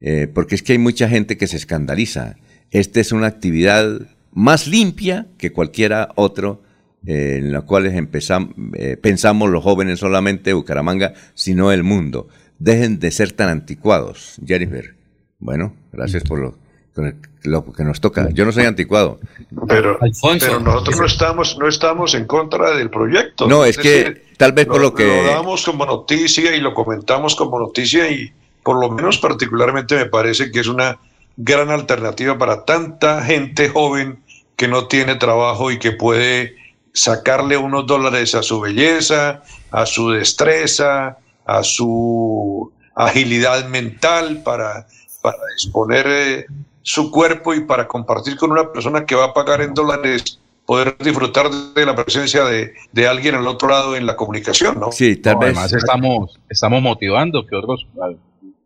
eh, 0.00 0.28
porque 0.32 0.54
es 0.54 0.62
que 0.62 0.74
hay 0.74 0.78
mucha 0.78 1.08
gente 1.08 1.36
que 1.36 1.48
se 1.48 1.56
escandaliza. 1.56 2.36
Esta 2.70 3.00
es 3.00 3.10
una 3.10 3.26
actividad 3.26 4.02
más 4.32 4.66
limpia 4.66 5.26
que 5.38 5.52
cualquiera 5.52 6.10
otro 6.14 6.62
eh, 7.06 7.38
en 7.40 7.52
la 7.52 7.62
cual 7.62 7.86
empezam- 7.86 8.52
eh, 8.74 8.96
pensamos 8.96 9.50
los 9.50 9.62
jóvenes 9.64 9.98
solamente 10.00 10.52
Bucaramanga, 10.52 11.14
sino 11.34 11.72
el 11.72 11.82
mundo. 11.82 12.28
Dejen 12.58 12.98
de 13.00 13.10
ser 13.10 13.32
tan 13.32 13.48
anticuados, 13.48 14.36
Jennifer. 14.46 14.94
Bueno, 15.38 15.74
gracias 15.92 16.22
por 16.24 16.38
lo, 16.38 16.58
con 16.94 17.06
el- 17.06 17.16
lo 17.44 17.72
que 17.72 17.84
nos 17.84 18.00
toca. 18.02 18.28
Yo 18.30 18.44
no 18.44 18.52
soy 18.52 18.64
anticuado. 18.66 19.18
Pero, 19.66 19.96
Alfonso. 20.02 20.46
pero 20.46 20.60
nosotros 20.60 20.98
no 21.00 21.06
estamos, 21.06 21.58
no 21.58 21.66
estamos 21.68 22.14
en 22.14 22.26
contra 22.26 22.76
del 22.76 22.90
proyecto. 22.90 23.48
No, 23.48 23.64
es 23.64 23.78
que 23.78 24.22
tal 24.36 24.52
vez 24.52 24.66
por 24.66 24.82
lo 24.82 24.92
que- 24.94 25.06
Lo 25.06 25.24
damos 25.30 25.64
como 25.64 25.86
noticia 25.86 26.54
y 26.54 26.60
lo 26.60 26.74
comentamos 26.74 27.34
como 27.34 27.58
noticia 27.58 28.10
y 28.10 28.30
por 28.62 28.78
lo 28.78 28.90
menos 28.90 29.16
particularmente 29.16 29.96
me 29.96 30.04
parece 30.04 30.50
que 30.52 30.60
es 30.60 30.66
una 30.68 30.98
gran 31.42 31.70
alternativa 31.70 32.36
para 32.36 32.64
tanta 32.64 33.22
gente 33.22 33.68
joven 33.70 34.22
que 34.56 34.68
no 34.68 34.88
tiene 34.88 35.14
trabajo 35.14 35.70
y 35.70 35.78
que 35.78 35.92
puede 35.92 36.54
sacarle 36.92 37.56
unos 37.56 37.86
dólares 37.86 38.34
a 38.34 38.42
su 38.42 38.60
belleza, 38.60 39.42
a 39.70 39.86
su 39.86 40.10
destreza, 40.10 41.18
a 41.46 41.62
su 41.62 42.70
agilidad 42.94 43.66
mental 43.68 44.42
para, 44.44 44.86
para 45.22 45.38
exponer 45.54 46.06
eh, 46.08 46.46
su 46.82 47.10
cuerpo 47.10 47.54
y 47.54 47.64
para 47.64 47.88
compartir 47.88 48.36
con 48.36 48.50
una 48.52 48.70
persona 48.70 49.06
que 49.06 49.14
va 49.14 49.26
a 49.26 49.32
pagar 49.32 49.62
en 49.62 49.72
dólares, 49.72 50.40
poder 50.66 50.96
disfrutar 50.98 51.50
de 51.50 51.86
la 51.86 51.94
presencia 51.94 52.44
de, 52.44 52.74
de 52.92 53.08
alguien 53.08 53.34
al 53.36 53.46
otro 53.46 53.68
lado 53.68 53.96
en 53.96 54.04
la 54.04 54.16
comunicación, 54.16 54.78
¿no? 54.78 54.92
Sí, 54.92 55.16
tal 55.16 55.34
No, 55.34 55.40
vez. 55.40 55.56
Además 55.56 55.72
estamos, 55.72 56.38
estamos 56.50 56.82
motivando 56.82 57.46
que 57.46 57.56
otros 57.56 57.86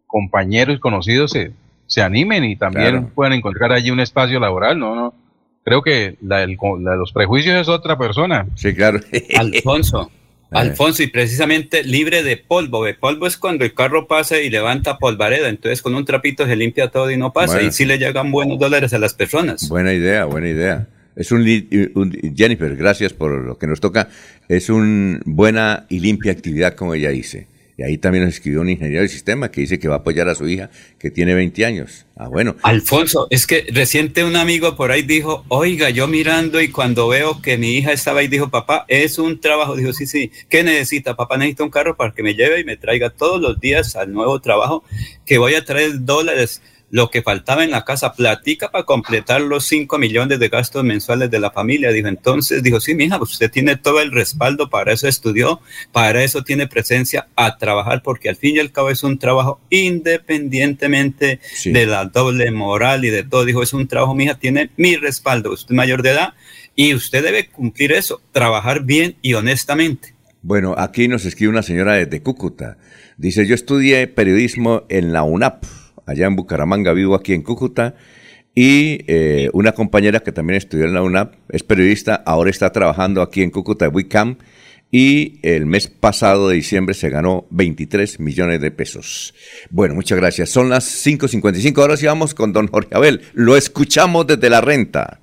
compañeros 0.06 0.76
y 0.76 0.80
conocidos 0.80 1.30
se, 1.30 1.52
se 1.94 2.02
animen 2.02 2.42
y 2.44 2.56
también 2.56 2.90
Claro. 2.90 3.10
puedan 3.14 3.34
encontrar 3.34 3.70
allí 3.72 3.90
un 3.92 4.00
espacio 4.00 4.40
laboral, 4.40 4.76
¿no? 4.80 4.96
no 4.96 5.14
Creo 5.64 5.80
que 5.80 6.16
la, 6.22 6.38
del- 6.40 6.58
la 6.80 6.90
de 6.90 6.96
los 6.98 7.12
prejuicios 7.12 7.54
es 7.54 7.68
otra 7.68 7.96
persona. 7.96 8.46
Sí, 8.56 8.74
claro. 8.74 8.98
Alfonso. 9.38 10.10
Eh. 10.12 10.18
Alfonso, 10.50 11.02
y 11.02 11.06
precisamente 11.06 11.82
libre 11.84 12.22
de 12.24 12.36
polvo. 12.36 12.84
De 12.84 12.94
polvo 12.94 13.26
es 13.28 13.36
cuando 13.38 13.64
el 13.64 13.72
carro 13.74 14.06
pasa 14.08 14.38
y 14.40 14.50
levanta 14.50 14.98
polvareda. 14.98 15.48
Entonces, 15.48 15.80
con 15.82 15.94
un 15.94 16.04
trapito 16.04 16.44
se 16.46 16.56
limpia 16.56 16.88
todo 16.88 17.10
y 17.10 17.16
no 17.16 17.32
pasa. 17.32 17.54
Bueno. 17.54 17.68
Y 17.68 17.72
sí 17.72 17.84
le 17.86 17.98
llegan 17.98 18.30
buenos 18.32 18.58
dólares 18.58 18.92
a 18.92 18.98
las 18.98 19.14
personas. 19.14 19.68
Buena 19.68 19.92
idea, 19.92 20.24
buena 20.26 20.48
idea. 20.48 20.86
Es 21.16 21.30
un, 21.32 21.42
un- 21.94 22.34
Jennifer, 22.36 22.74
gracias 22.76 23.12
por 23.14 23.30
lo 23.32 23.56
que 23.56 23.66
nos 23.68 23.80
toca. 23.80 24.08
Es 24.48 24.68
una 24.68 25.20
buena 25.24 25.86
y 25.88 26.00
limpia 26.00 26.32
actividad, 26.32 26.74
como 26.74 26.94
ella 26.94 27.10
dice. 27.10 27.46
Y 27.76 27.82
ahí 27.82 27.98
también 27.98 28.24
nos 28.24 28.34
escribió 28.34 28.60
un 28.60 28.68
ingeniero 28.68 29.00
del 29.00 29.10
sistema 29.10 29.50
que 29.50 29.62
dice 29.62 29.80
que 29.80 29.88
va 29.88 29.96
a 29.96 29.98
apoyar 29.98 30.28
a 30.28 30.36
su 30.36 30.48
hija, 30.48 30.70
que 30.98 31.10
tiene 31.10 31.34
20 31.34 31.64
años. 31.64 32.06
Ah, 32.16 32.28
bueno. 32.28 32.54
Alfonso, 32.62 33.26
es 33.30 33.48
que 33.48 33.66
reciente 33.72 34.22
un 34.22 34.36
amigo 34.36 34.76
por 34.76 34.92
ahí 34.92 35.02
dijo, 35.02 35.44
oiga, 35.48 35.90
yo 35.90 36.06
mirando 36.06 36.60
y 36.60 36.68
cuando 36.68 37.08
veo 37.08 37.42
que 37.42 37.58
mi 37.58 37.76
hija 37.76 37.90
estaba 37.90 38.20
ahí, 38.20 38.28
dijo, 38.28 38.48
papá, 38.48 38.84
es 38.86 39.18
un 39.18 39.40
trabajo. 39.40 39.74
Dijo, 39.74 39.92
sí, 39.92 40.06
sí, 40.06 40.30
¿qué 40.48 40.62
necesita? 40.62 41.16
Papá 41.16 41.36
necesita 41.36 41.64
un 41.64 41.70
carro 41.70 41.96
para 41.96 42.12
que 42.12 42.22
me 42.22 42.34
lleve 42.34 42.60
y 42.60 42.64
me 42.64 42.76
traiga 42.76 43.10
todos 43.10 43.40
los 43.40 43.58
días 43.58 43.96
al 43.96 44.12
nuevo 44.12 44.40
trabajo, 44.40 44.84
que 45.26 45.38
voy 45.38 45.54
a 45.54 45.64
traer 45.64 46.04
dólares, 46.04 46.62
lo 46.94 47.10
que 47.10 47.22
faltaba 47.22 47.64
en 47.64 47.72
la 47.72 47.84
casa, 47.84 48.12
platica 48.12 48.70
para 48.70 48.84
completar 48.84 49.40
los 49.40 49.64
5 49.64 49.98
millones 49.98 50.38
de 50.38 50.48
gastos 50.48 50.84
mensuales 50.84 51.28
de 51.28 51.40
la 51.40 51.50
familia. 51.50 51.90
Dijo, 51.90 52.06
entonces, 52.06 52.62
dijo, 52.62 52.78
sí, 52.78 52.94
mija, 52.94 53.20
usted 53.20 53.50
tiene 53.50 53.74
todo 53.74 54.00
el 54.00 54.12
respaldo, 54.12 54.70
para 54.70 54.92
eso 54.92 55.08
estudió, 55.08 55.60
para 55.90 56.22
eso 56.22 56.44
tiene 56.44 56.68
presencia 56.68 57.26
a 57.34 57.58
trabajar, 57.58 58.00
porque 58.04 58.28
al 58.28 58.36
fin 58.36 58.54
y 58.54 58.58
al 58.60 58.70
cabo 58.70 58.90
es 58.90 59.02
un 59.02 59.18
trabajo 59.18 59.60
independientemente 59.70 61.40
Sí. 61.56 61.72
de 61.72 61.86
la 61.86 62.04
doble 62.04 62.52
moral 62.52 63.04
y 63.04 63.10
de 63.10 63.24
todo. 63.24 63.44
Dijo, 63.44 63.64
es 63.64 63.72
un 63.72 63.88
trabajo, 63.88 64.14
mija, 64.14 64.36
tiene 64.36 64.70
mi 64.76 64.94
respaldo. 64.94 65.50
Usted 65.52 65.72
es 65.72 65.76
mayor 65.76 66.00
de 66.02 66.10
edad 66.10 66.34
y 66.76 66.94
usted 66.94 67.24
debe 67.24 67.48
cumplir 67.48 67.90
eso, 67.90 68.20
trabajar 68.30 68.84
bien 68.84 69.16
y 69.20 69.34
honestamente. 69.34 70.14
Bueno, 70.42 70.76
aquí 70.78 71.08
nos 71.08 71.24
escribe 71.24 71.50
una 71.50 71.64
señora 71.64 71.94
desde 71.94 72.22
Cúcuta. 72.22 72.76
Dice, 73.16 73.46
yo 73.48 73.56
estudié 73.56 74.06
periodismo 74.06 74.84
en 74.88 75.12
la 75.12 75.24
UNAP, 75.24 75.64
allá 76.06 76.26
en 76.26 76.36
Bucaramanga, 76.36 76.92
vivo 76.92 77.14
aquí 77.14 77.32
en 77.32 77.42
Cúcuta, 77.42 77.94
y 78.54 79.00
eh, 79.08 79.50
una 79.52 79.72
compañera 79.72 80.20
que 80.20 80.32
también 80.32 80.56
estudió 80.56 80.84
en 80.84 80.94
la 80.94 81.02
UNAP, 81.02 81.34
es 81.48 81.62
periodista, 81.62 82.22
ahora 82.26 82.50
está 82.50 82.70
trabajando 82.70 83.20
aquí 83.20 83.42
en 83.42 83.50
Cúcuta, 83.50 83.88
Wicam, 83.88 84.36
y 84.90 85.40
el 85.42 85.66
mes 85.66 85.88
pasado 85.88 86.48
de 86.48 86.54
diciembre 86.54 86.94
se 86.94 87.10
ganó 87.10 87.46
23 87.50 88.20
millones 88.20 88.60
de 88.60 88.70
pesos. 88.70 89.34
Bueno, 89.70 89.96
muchas 89.96 90.16
gracias. 90.16 90.50
Son 90.50 90.68
las 90.68 90.84
5.55, 91.04 91.76
ahora 91.80 91.96
sí 91.96 92.06
vamos 92.06 92.32
con 92.32 92.52
don 92.52 92.68
Jorge 92.68 92.94
Abel. 92.94 93.22
Lo 93.32 93.56
escuchamos 93.56 94.24
desde 94.28 94.48
la 94.50 94.60
renta. 94.60 95.18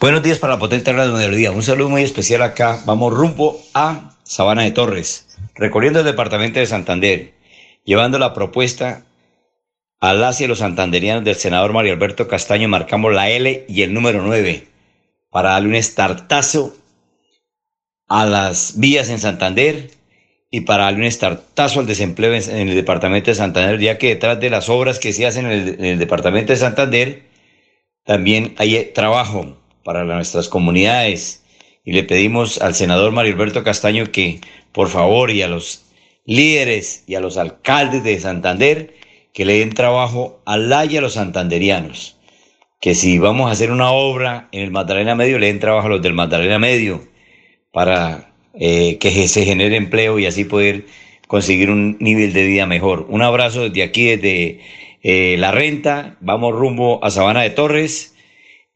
Buenos 0.00 0.22
días 0.22 0.38
para 0.38 0.54
la 0.54 0.58
potente 0.58 0.94
radio. 0.94 1.52
Un 1.52 1.62
saludo 1.62 1.90
muy 1.90 2.02
especial 2.02 2.40
acá. 2.40 2.80
Vamos 2.86 3.12
rumbo 3.12 3.60
a 3.74 4.16
Sabana 4.22 4.62
de 4.62 4.70
Torres, 4.70 5.26
recorriendo 5.54 6.00
el 6.00 6.06
departamento 6.06 6.58
de 6.58 6.66
Santander, 6.66 7.34
llevando 7.84 8.18
la 8.18 8.32
propuesta 8.32 9.04
a 10.02 10.14
las 10.14 10.40
y 10.40 10.48
los 10.48 10.58
santanderianos 10.58 11.22
del 11.22 11.36
senador 11.36 11.72
Mario 11.72 11.92
Alberto 11.92 12.26
Castaño. 12.26 12.68
Marcamos 12.68 13.14
la 13.14 13.30
L 13.30 13.64
y 13.68 13.82
el 13.82 13.94
número 13.94 14.20
9 14.20 14.66
para 15.30 15.50
darle 15.50 15.68
un 15.68 15.74
estartazo 15.76 16.76
a 18.08 18.26
las 18.26 18.80
vías 18.80 19.10
en 19.10 19.20
Santander 19.20 19.90
y 20.50 20.62
para 20.62 20.84
darle 20.84 20.98
un 20.98 21.04
estartazo 21.04 21.78
al 21.78 21.86
desempleo 21.86 22.34
en 22.34 22.68
el 22.68 22.74
departamento 22.74 23.30
de 23.30 23.36
Santander, 23.36 23.78
ya 23.78 23.96
que 23.96 24.08
detrás 24.08 24.40
de 24.40 24.50
las 24.50 24.68
obras 24.68 24.98
que 24.98 25.12
se 25.12 25.24
hacen 25.24 25.46
en 25.46 25.52
el, 25.52 25.68
en 25.68 25.84
el 25.84 25.98
departamento 26.00 26.52
de 26.52 26.58
Santander, 26.58 27.22
también 28.04 28.56
hay 28.58 28.90
trabajo 28.92 29.56
para 29.84 30.02
nuestras 30.02 30.48
comunidades 30.48 31.44
y 31.84 31.92
le 31.92 32.02
pedimos 32.02 32.60
al 32.60 32.74
senador 32.74 33.12
Mario 33.12 33.34
Alberto 33.34 33.62
Castaño 33.62 34.10
que 34.10 34.40
por 34.72 34.88
favor 34.88 35.30
y 35.30 35.42
a 35.42 35.48
los 35.48 35.84
líderes 36.26 37.04
y 37.06 37.14
a 37.14 37.20
los 37.20 37.36
alcaldes 37.36 38.02
de 38.02 38.18
Santander 38.18 39.01
que 39.32 39.44
le 39.44 39.58
den 39.58 39.70
trabajo 39.70 40.40
a 40.44 40.56
la 40.56 40.84
y 40.84 40.96
a 40.96 41.00
los 41.00 41.14
santanderianos. 41.14 42.18
Que 42.80 42.94
si 42.94 43.18
vamos 43.18 43.48
a 43.48 43.52
hacer 43.52 43.70
una 43.70 43.90
obra 43.90 44.48
en 44.52 44.62
el 44.62 44.70
Magdalena 44.70 45.14
Medio, 45.14 45.38
le 45.38 45.46
den 45.46 45.60
trabajo 45.60 45.86
a 45.86 45.90
los 45.90 46.02
del 46.02 46.14
Magdalena 46.14 46.58
Medio 46.58 47.02
para 47.72 48.34
eh, 48.54 48.98
que 48.98 49.28
se 49.28 49.44
genere 49.44 49.76
empleo 49.76 50.18
y 50.18 50.26
así 50.26 50.44
poder 50.44 50.86
conseguir 51.26 51.70
un 51.70 51.96
nivel 52.00 52.32
de 52.32 52.46
vida 52.46 52.66
mejor. 52.66 53.06
Un 53.08 53.22
abrazo 53.22 53.68
desde 53.68 53.82
aquí, 53.82 54.04
desde 54.04 54.60
eh, 55.02 55.36
La 55.38 55.50
Renta. 55.50 56.16
Vamos 56.20 56.54
rumbo 56.54 57.02
a 57.04 57.10
Sabana 57.10 57.42
de 57.42 57.50
Torres 57.50 58.14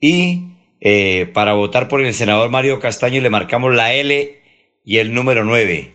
y 0.01 0.45
eh, 0.81 1.29
para 1.35 1.55
votar 1.55 1.89
por 1.89 2.01
el 2.01 2.15
senador 2.15 2.49
Mario 2.49 2.81
Castaño 2.81 3.21
le 3.21 3.31
marcamos 3.31 3.75
la 3.75 3.93
L 3.93 4.41
y 4.85 4.99
el 4.99 5.13
número 5.13 5.45
9. 5.45 5.95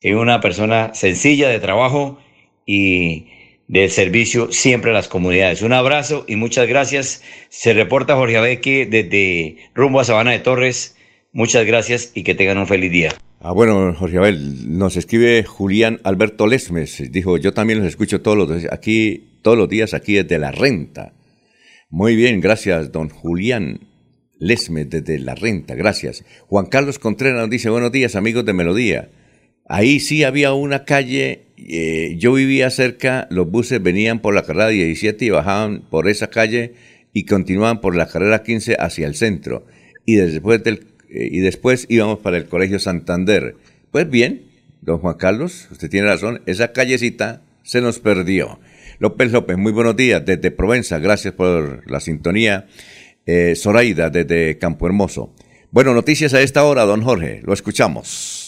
Es 0.00 0.14
una 0.14 0.40
persona 0.40 0.94
sencilla 0.94 1.48
de 1.48 1.58
trabajo 1.58 2.18
y 2.66 3.26
de 3.70 3.88
servicio 3.88 4.50
siempre 4.50 4.90
a 4.90 4.94
las 4.94 5.06
comunidades. 5.06 5.62
Un 5.62 5.72
abrazo 5.72 6.24
y 6.26 6.34
muchas 6.34 6.66
gracias. 6.66 7.22
Se 7.50 7.72
reporta 7.72 8.16
Jorge 8.16 8.36
Abeque 8.36 8.84
desde 8.84 9.58
rumbo 9.74 10.00
a 10.00 10.04
Sabana 10.04 10.32
de 10.32 10.40
Torres. 10.40 10.96
Muchas 11.32 11.64
gracias 11.64 12.10
y 12.12 12.24
que 12.24 12.34
tengan 12.34 12.58
un 12.58 12.66
feliz 12.66 12.90
día. 12.90 13.14
Ah, 13.38 13.52
bueno, 13.52 13.94
Jorge 13.94 14.18
Abel, 14.18 14.76
nos 14.76 14.96
escribe 14.96 15.44
Julián 15.44 16.00
Alberto 16.02 16.48
Lesmes. 16.48 17.12
Dijo, 17.12 17.36
yo 17.36 17.54
también 17.54 17.78
los 17.78 17.86
escucho 17.86 18.22
todos 18.22 18.36
los 18.36 18.60
días 18.60 18.72
aquí, 18.72 19.38
todos 19.42 19.56
los 19.56 19.68
días 19.68 19.94
aquí 19.94 20.14
desde 20.14 20.40
la 20.40 20.50
renta. 20.50 21.12
Muy 21.90 22.16
bien, 22.16 22.40
gracias, 22.40 22.90
don 22.90 23.08
Julián 23.08 23.86
Lesmes 24.40 24.90
desde 24.90 25.20
la 25.20 25.36
renta, 25.36 25.76
gracias. 25.76 26.24
Juan 26.48 26.66
Carlos 26.66 26.98
Contreras 26.98 27.38
nos 27.38 27.50
dice, 27.50 27.70
buenos 27.70 27.92
días, 27.92 28.16
amigos 28.16 28.44
de 28.44 28.52
Melodía. 28.52 29.10
Ahí 29.68 30.00
sí 30.00 30.24
había 30.24 30.54
una 30.54 30.84
calle, 30.84 31.46
eh, 31.68 32.16
yo 32.18 32.32
vivía 32.32 32.70
cerca, 32.70 33.26
los 33.30 33.50
buses 33.50 33.82
venían 33.82 34.20
por 34.20 34.34
la 34.34 34.42
carrera 34.42 34.68
17 34.68 35.24
y 35.24 35.30
bajaban 35.30 35.82
por 35.88 36.08
esa 36.08 36.30
calle 36.30 36.74
y 37.12 37.24
continuaban 37.24 37.80
por 37.80 37.96
la 37.96 38.06
carrera 38.06 38.42
15 38.42 38.76
hacia 38.78 39.06
el 39.06 39.14
centro. 39.14 39.66
Y 40.06 40.16
después, 40.16 40.62
del, 40.62 40.86
eh, 41.10 41.28
y 41.30 41.40
después 41.40 41.86
íbamos 41.88 42.18
para 42.20 42.36
el 42.36 42.46
Colegio 42.46 42.78
Santander. 42.78 43.56
Pues 43.90 44.08
bien, 44.08 44.42
don 44.80 44.98
Juan 44.98 45.16
Carlos, 45.16 45.68
usted 45.70 45.90
tiene 45.90 46.06
razón, 46.06 46.42
esa 46.46 46.72
callecita 46.72 47.42
se 47.62 47.80
nos 47.80 47.98
perdió. 47.98 48.58
López 48.98 49.32
López, 49.32 49.56
muy 49.56 49.72
buenos 49.72 49.96
días 49.96 50.24
desde 50.24 50.50
Provenza, 50.50 50.98
gracias 50.98 51.34
por 51.34 51.90
la 51.90 52.00
sintonía. 52.00 52.66
Eh, 53.26 53.54
Zoraida 53.54 54.10
desde 54.10 54.58
Campo 54.58 54.86
Hermoso. 54.86 55.32
Bueno, 55.70 55.94
noticias 55.94 56.34
a 56.34 56.40
esta 56.40 56.64
hora, 56.64 56.84
don 56.84 57.02
Jorge, 57.02 57.42
lo 57.44 57.52
escuchamos. 57.52 58.39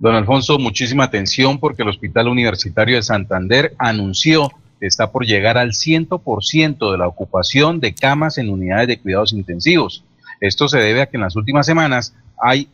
Don 0.00 0.14
Alfonso, 0.14 0.58
muchísima 0.58 1.04
atención 1.04 1.58
porque 1.58 1.82
el 1.82 1.90
Hospital 1.90 2.28
Universitario 2.28 2.96
de 2.96 3.02
Santander 3.02 3.74
anunció 3.78 4.50
que 4.80 4.86
está 4.86 5.12
por 5.12 5.26
llegar 5.26 5.58
al 5.58 5.72
100% 5.72 6.90
de 6.90 6.96
la 6.96 7.06
ocupación 7.06 7.80
de 7.80 7.92
camas 7.92 8.38
en 8.38 8.48
unidades 8.48 8.88
de 8.88 8.98
cuidados 8.98 9.34
intensivos. 9.34 10.02
Esto 10.40 10.68
se 10.68 10.78
debe 10.78 11.02
a 11.02 11.06
que 11.06 11.18
en 11.18 11.22
las 11.22 11.36
últimas 11.36 11.66
semanas 11.66 12.14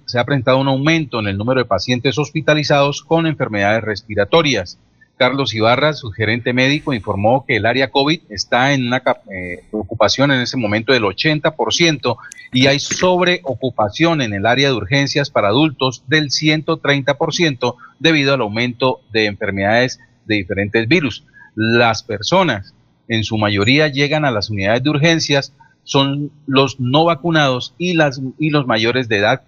se 0.05 0.21
ha 0.21 0.25
presentado 0.25 0.59
un 0.59 0.69
aumento 0.69 1.19
en 1.19 1.27
el 1.27 1.37
número 1.37 1.61
de 1.61 1.65
pacientes 1.65 2.17
hospitalizados 2.17 3.03
con 3.03 3.27
enfermedades 3.27 3.83
respiratorias. 3.83 4.79
Carlos 5.17 5.55
Ibarra, 5.55 5.95
su 5.95 6.11
gerente 6.11 6.53
médico, 6.53 6.93
informó 6.93 7.45
que 7.47 7.57
el 7.57 7.67
área 7.67 7.91
COVID 7.91 8.21
está 8.29 8.75
en 8.75 8.87
una 8.87 9.03
eh, 9.31 9.65
ocupación 9.71 10.31
en 10.31 10.41
ese 10.41 10.59
momento 10.59 10.93
del 10.93 11.05
80% 11.05 12.17
y 12.53 12.67
hay 12.67 12.79
sobreocupación 12.79 14.21
en 14.21 14.35
el 14.35 14.45
área 14.45 14.69
de 14.69 14.75
urgencias 14.75 15.31
para 15.31 15.49
adultos 15.49 16.05
del 16.07 16.29
130% 16.29 17.77
debido 17.99 18.35
al 18.35 18.43
aumento 18.43 19.01
de 19.11 19.27
enfermedades 19.27 20.01
de 20.27 20.37
diferentes 20.37 20.87
virus. 20.87 21.25
Las 21.55 22.03
personas, 22.03 22.75
en 23.09 23.25
su 23.25 23.39
mayoría, 23.39 23.89
llegan 23.89 24.27
a 24.27 24.31
las 24.31 24.51
unidades 24.51 24.83
de 24.83 24.91
urgencias 24.91 25.55
son 25.87 26.33
los 26.47 26.81
no 26.81 27.05
vacunados 27.05 27.73
y, 27.79 27.95
las, 27.95 28.21
y 28.39 28.51
los 28.51 28.67
mayores 28.67 29.09
de 29.09 29.19
edad 29.19 29.43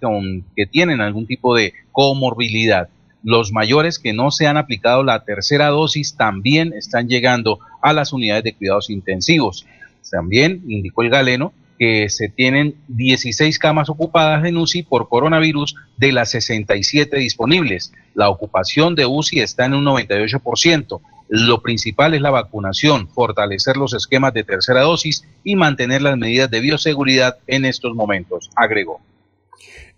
que 0.55 0.65
tienen 0.65 1.01
algún 1.01 1.27
tipo 1.27 1.53
de 1.53 1.73
comorbilidad. 1.91 2.89
Los 3.23 3.51
mayores 3.51 3.99
que 3.99 4.13
no 4.13 4.31
se 4.31 4.47
han 4.47 4.57
aplicado 4.57 5.03
la 5.03 5.23
tercera 5.23 5.67
dosis 5.67 6.15
también 6.15 6.73
están 6.73 7.09
llegando 7.09 7.59
a 7.81 7.93
las 7.93 8.13
unidades 8.13 8.43
de 8.43 8.53
cuidados 8.53 8.89
intensivos. 8.89 9.65
También 10.09 10.63
indicó 10.67 11.03
el 11.03 11.09
galeno 11.09 11.53
que 11.77 12.09
se 12.09 12.27
tienen 12.27 12.75
16 12.89 13.57
camas 13.57 13.89
ocupadas 13.89 14.43
en 14.45 14.57
UCI 14.57 14.83
por 14.83 15.07
coronavirus 15.07 15.75
de 15.97 16.11
las 16.11 16.31
67 16.31 17.17
disponibles. 17.17 17.93
La 18.13 18.29
ocupación 18.29 18.95
de 18.95 19.05
UCI 19.05 19.39
está 19.39 19.65
en 19.65 19.75
un 19.75 19.85
98%. 19.85 20.99
Lo 21.29 21.61
principal 21.61 22.15
es 22.15 22.21
la 22.21 22.31
vacunación, 22.31 23.07
fortalecer 23.07 23.77
los 23.77 23.93
esquemas 23.93 24.33
de 24.33 24.43
tercera 24.43 24.81
dosis 24.81 25.25
y 25.43 25.55
mantener 25.55 26.01
las 26.01 26.17
medidas 26.17 26.49
de 26.51 26.59
bioseguridad 26.59 27.37
en 27.47 27.65
estos 27.65 27.95
momentos, 27.95 28.49
agregó. 28.55 28.99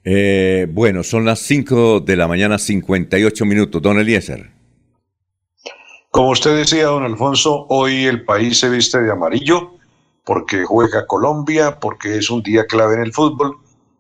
Eh, 0.04 0.68
bueno, 0.72 1.04
son 1.04 1.26
las 1.26 1.40
5 1.40 2.00
de 2.00 2.16
la 2.16 2.28
mañana, 2.28 2.58
58 2.58 3.46
minutos. 3.46 3.82
Don 3.82 4.00
Eliezer. 4.00 4.52
Como 6.10 6.32
usted 6.32 6.58
decía, 6.58 6.86
don 6.86 7.04
Alfonso, 7.04 7.68
hoy 7.70 8.06
el 8.06 8.26
país 8.26 8.60
se 8.60 8.70
viste 8.70 9.02
de 9.02 9.12
amarillo 9.12 9.76
porque 10.26 10.66
juega 10.66 11.08
Colombia, 11.08 11.80
porque 11.80 12.18
es 12.18 12.30
un 12.30 12.44
día 12.44 12.66
clave 12.66 12.96
en 12.96 13.02
el 13.02 13.14
fútbol. 13.14 13.58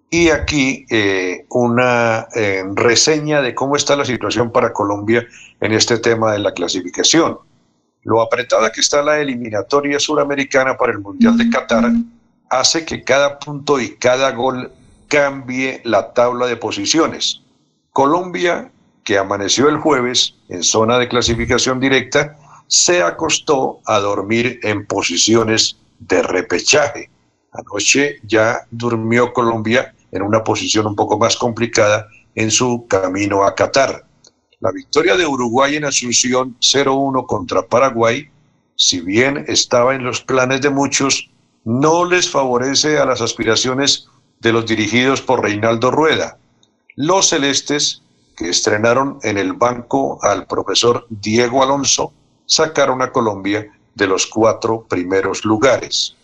Y 0.09 0.29
aquí 0.29 0.85
eh, 0.89 1.45
una 1.49 2.27
eh, 2.35 2.63
reseña 2.75 3.41
de 3.41 3.55
cómo 3.55 3.77
está 3.77 3.95
la 3.95 4.03
situación 4.03 4.51
para 4.51 4.73
Colombia 4.73 5.25
en 5.61 5.71
este 5.71 5.99
tema 5.99 6.33
de 6.33 6.39
la 6.39 6.53
clasificación. 6.53 7.37
Lo 8.03 8.21
apretada 8.21 8.71
que 8.71 8.81
está 8.81 9.01
la 9.01 9.19
eliminatoria 9.19 9.99
suramericana 9.99 10.75
para 10.75 10.91
el 10.91 10.99
Mundial 10.99 11.37
de 11.37 11.49
Qatar 11.49 11.91
hace 12.49 12.83
que 12.83 13.03
cada 13.03 13.39
punto 13.39 13.79
y 13.79 13.95
cada 13.95 14.31
gol 14.31 14.69
cambie 15.11 15.81
la 15.83 16.13
tabla 16.13 16.47
de 16.47 16.55
posiciones. 16.55 17.41
Colombia, 17.91 18.71
que 19.03 19.17
amaneció 19.17 19.67
el 19.67 19.77
jueves 19.77 20.35
en 20.47 20.63
zona 20.63 20.97
de 20.97 21.09
clasificación 21.09 21.81
directa, 21.81 22.37
se 22.67 23.03
acostó 23.03 23.81
a 23.85 23.99
dormir 23.99 24.61
en 24.63 24.85
posiciones 24.85 25.77
de 25.99 26.23
repechaje. 26.23 27.09
Anoche 27.51 28.19
ya 28.23 28.65
durmió 28.71 29.33
Colombia 29.33 29.93
en 30.13 30.21
una 30.21 30.45
posición 30.45 30.87
un 30.87 30.95
poco 30.95 31.19
más 31.19 31.35
complicada 31.35 32.07
en 32.35 32.49
su 32.49 32.87
camino 32.87 33.43
a 33.43 33.53
Qatar. 33.53 34.05
La 34.61 34.71
victoria 34.71 35.17
de 35.17 35.27
Uruguay 35.27 35.75
en 35.75 35.83
Asunción 35.83 36.55
0-1 36.61 37.25
contra 37.25 37.67
Paraguay, 37.67 38.29
si 38.77 39.01
bien 39.01 39.43
estaba 39.49 39.93
en 39.93 40.05
los 40.05 40.21
planes 40.21 40.61
de 40.61 40.69
muchos, 40.69 41.29
no 41.65 42.05
les 42.05 42.29
favorece 42.29 42.97
a 42.97 43.05
las 43.05 43.19
aspiraciones 43.19 44.07
de 44.41 44.51
los 44.51 44.65
dirigidos 44.65 45.21
por 45.21 45.43
Reinaldo 45.43 45.91
Rueda. 45.91 46.37
Los 46.95 47.29
celestes, 47.29 48.01
que 48.35 48.49
estrenaron 48.49 49.19
en 49.21 49.37
el 49.37 49.53
banco 49.53 50.19
al 50.23 50.47
profesor 50.47 51.05
Diego 51.09 51.63
Alonso, 51.63 52.11
sacaron 52.45 53.01
a 53.01 53.11
Colombia 53.11 53.71
de 53.93 54.07
los 54.07 54.25
cuatro 54.25 54.85
primeros 54.89 55.45
lugares. 55.45 56.15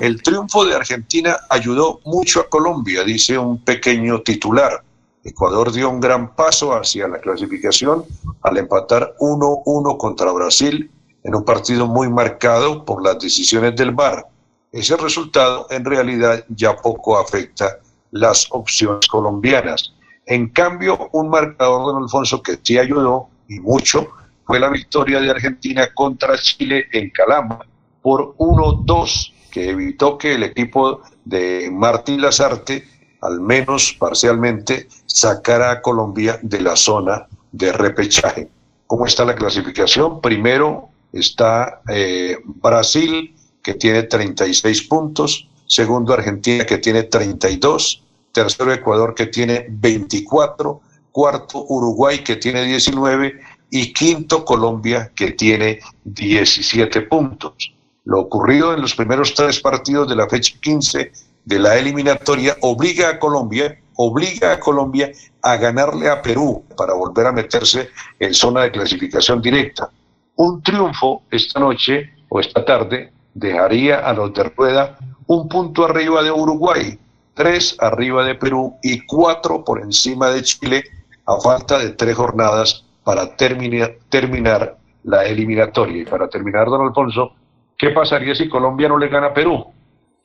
El 0.00 0.22
triunfo 0.22 0.64
de 0.64 0.74
Argentina 0.74 1.36
ayudó 1.50 2.00
mucho 2.04 2.40
a 2.40 2.48
Colombia, 2.48 3.04
dice 3.04 3.36
un 3.36 3.58
pequeño 3.58 4.22
titular. 4.22 4.82
Ecuador 5.22 5.70
dio 5.70 5.90
un 5.90 6.00
gran 6.00 6.34
paso 6.34 6.72
hacia 6.72 7.06
la 7.06 7.18
clasificación 7.18 8.04
al 8.42 8.58
empatar 8.58 9.14
1-1 9.20 9.96
contra 9.98 10.32
Brasil 10.32 10.90
en 11.22 11.34
un 11.34 11.44
partido 11.44 11.86
muy 11.86 12.08
marcado 12.08 12.84
por 12.84 13.04
las 13.04 13.18
decisiones 13.18 13.76
del 13.76 13.92
VAR. 13.92 14.26
Ese 14.72 14.96
resultado 14.96 15.66
en 15.68 15.84
realidad 15.84 16.44
ya 16.48 16.74
poco 16.74 17.18
afecta 17.18 17.78
las 18.10 18.46
opciones 18.50 19.06
colombianas. 19.06 19.94
En 20.24 20.48
cambio, 20.48 21.10
un 21.12 21.28
marcador, 21.28 21.92
don 21.92 22.02
Alfonso, 22.02 22.42
que 22.42 22.58
sí 22.62 22.78
ayudó 22.78 23.28
y 23.48 23.60
mucho 23.60 24.08
fue 24.46 24.58
la 24.58 24.70
victoria 24.70 25.20
de 25.20 25.30
Argentina 25.30 25.88
contra 25.92 26.38
Chile 26.38 26.86
en 26.92 27.10
Calama 27.10 27.60
por 28.00 28.34
1-2, 28.36 29.32
que 29.50 29.70
evitó 29.70 30.18
que 30.18 30.34
el 30.34 30.42
equipo 30.42 31.02
de 31.24 31.70
Martín 31.70 32.22
Lazarte, 32.22 32.86
al 33.20 33.40
menos 33.40 33.92
parcialmente, 33.92 34.88
sacara 35.06 35.70
a 35.70 35.82
Colombia 35.82 36.38
de 36.42 36.60
la 36.60 36.76
zona 36.76 37.26
de 37.52 37.72
repechaje. 37.72 38.48
¿Cómo 38.86 39.06
está 39.06 39.24
la 39.24 39.34
clasificación? 39.34 40.20
Primero 40.20 40.88
está 41.12 41.82
eh, 41.88 42.38
Brasil, 42.44 43.34
que 43.62 43.74
tiene 43.74 44.02
36 44.02 44.82
puntos, 44.88 45.48
segundo 45.66 46.12
Argentina, 46.12 46.64
que 46.66 46.78
tiene 46.78 47.04
32, 47.04 48.02
tercero 48.32 48.72
Ecuador, 48.72 49.14
que 49.14 49.26
tiene 49.26 49.66
24, 49.68 50.80
cuarto 51.10 51.64
Uruguay, 51.68 52.24
que 52.24 52.36
tiene 52.36 52.64
19, 52.64 53.40
y 53.70 53.92
quinto 53.92 54.44
Colombia, 54.44 55.10
que 55.14 55.32
tiene 55.32 55.80
17 56.04 57.02
puntos. 57.02 57.72
Lo 58.04 58.20
ocurrido 58.20 58.74
en 58.74 58.82
los 58.82 58.94
primeros 58.94 59.34
tres 59.34 59.60
partidos 59.60 60.08
de 60.08 60.16
la 60.16 60.28
fecha 60.28 60.54
15 60.60 61.12
de 61.44 61.58
la 61.58 61.76
eliminatoria 61.76 62.56
obliga 62.60 63.10
a 63.10 63.18
Colombia, 63.18 63.78
obliga 63.96 64.52
a 64.52 64.60
Colombia 64.60 65.12
a 65.40 65.56
ganarle 65.56 66.08
a 66.08 66.20
Perú 66.20 66.64
para 66.76 66.94
volver 66.94 67.26
a 67.26 67.32
meterse 67.32 67.90
en 68.18 68.34
zona 68.34 68.62
de 68.62 68.72
clasificación 68.72 69.40
directa. 69.40 69.88
Un 70.36 70.62
triunfo 70.62 71.22
esta 71.30 71.60
noche 71.60 72.10
o 72.28 72.40
esta 72.40 72.64
tarde 72.64 73.12
dejaría 73.34 73.98
a 73.98 74.12
los 74.12 74.32
de 74.34 74.44
Rueda 74.44 74.98
un 75.26 75.48
punto 75.48 75.84
arriba 75.84 76.22
de 76.22 76.30
Uruguay, 76.30 76.98
tres 77.34 77.76
arriba 77.80 78.24
de 78.24 78.34
Perú 78.34 78.76
y 78.82 79.04
cuatro 79.06 79.64
por 79.64 79.80
encima 79.80 80.28
de 80.30 80.42
Chile 80.42 80.84
a 81.26 81.40
falta 81.40 81.78
de 81.78 81.90
tres 81.90 82.16
jornadas 82.16 82.84
para 83.04 83.36
terminar, 83.36 83.94
terminar 84.08 84.76
la 85.04 85.24
eliminatoria. 85.24 86.02
Y 86.02 86.04
para 86.04 86.28
terminar, 86.28 86.66
don 86.66 86.86
Alfonso, 86.86 87.32
¿qué 87.76 87.90
pasaría 87.90 88.34
si 88.34 88.48
Colombia 88.48 88.88
no 88.88 88.98
le 88.98 89.08
gana 89.08 89.28
a 89.28 89.34
Perú? 89.34 89.64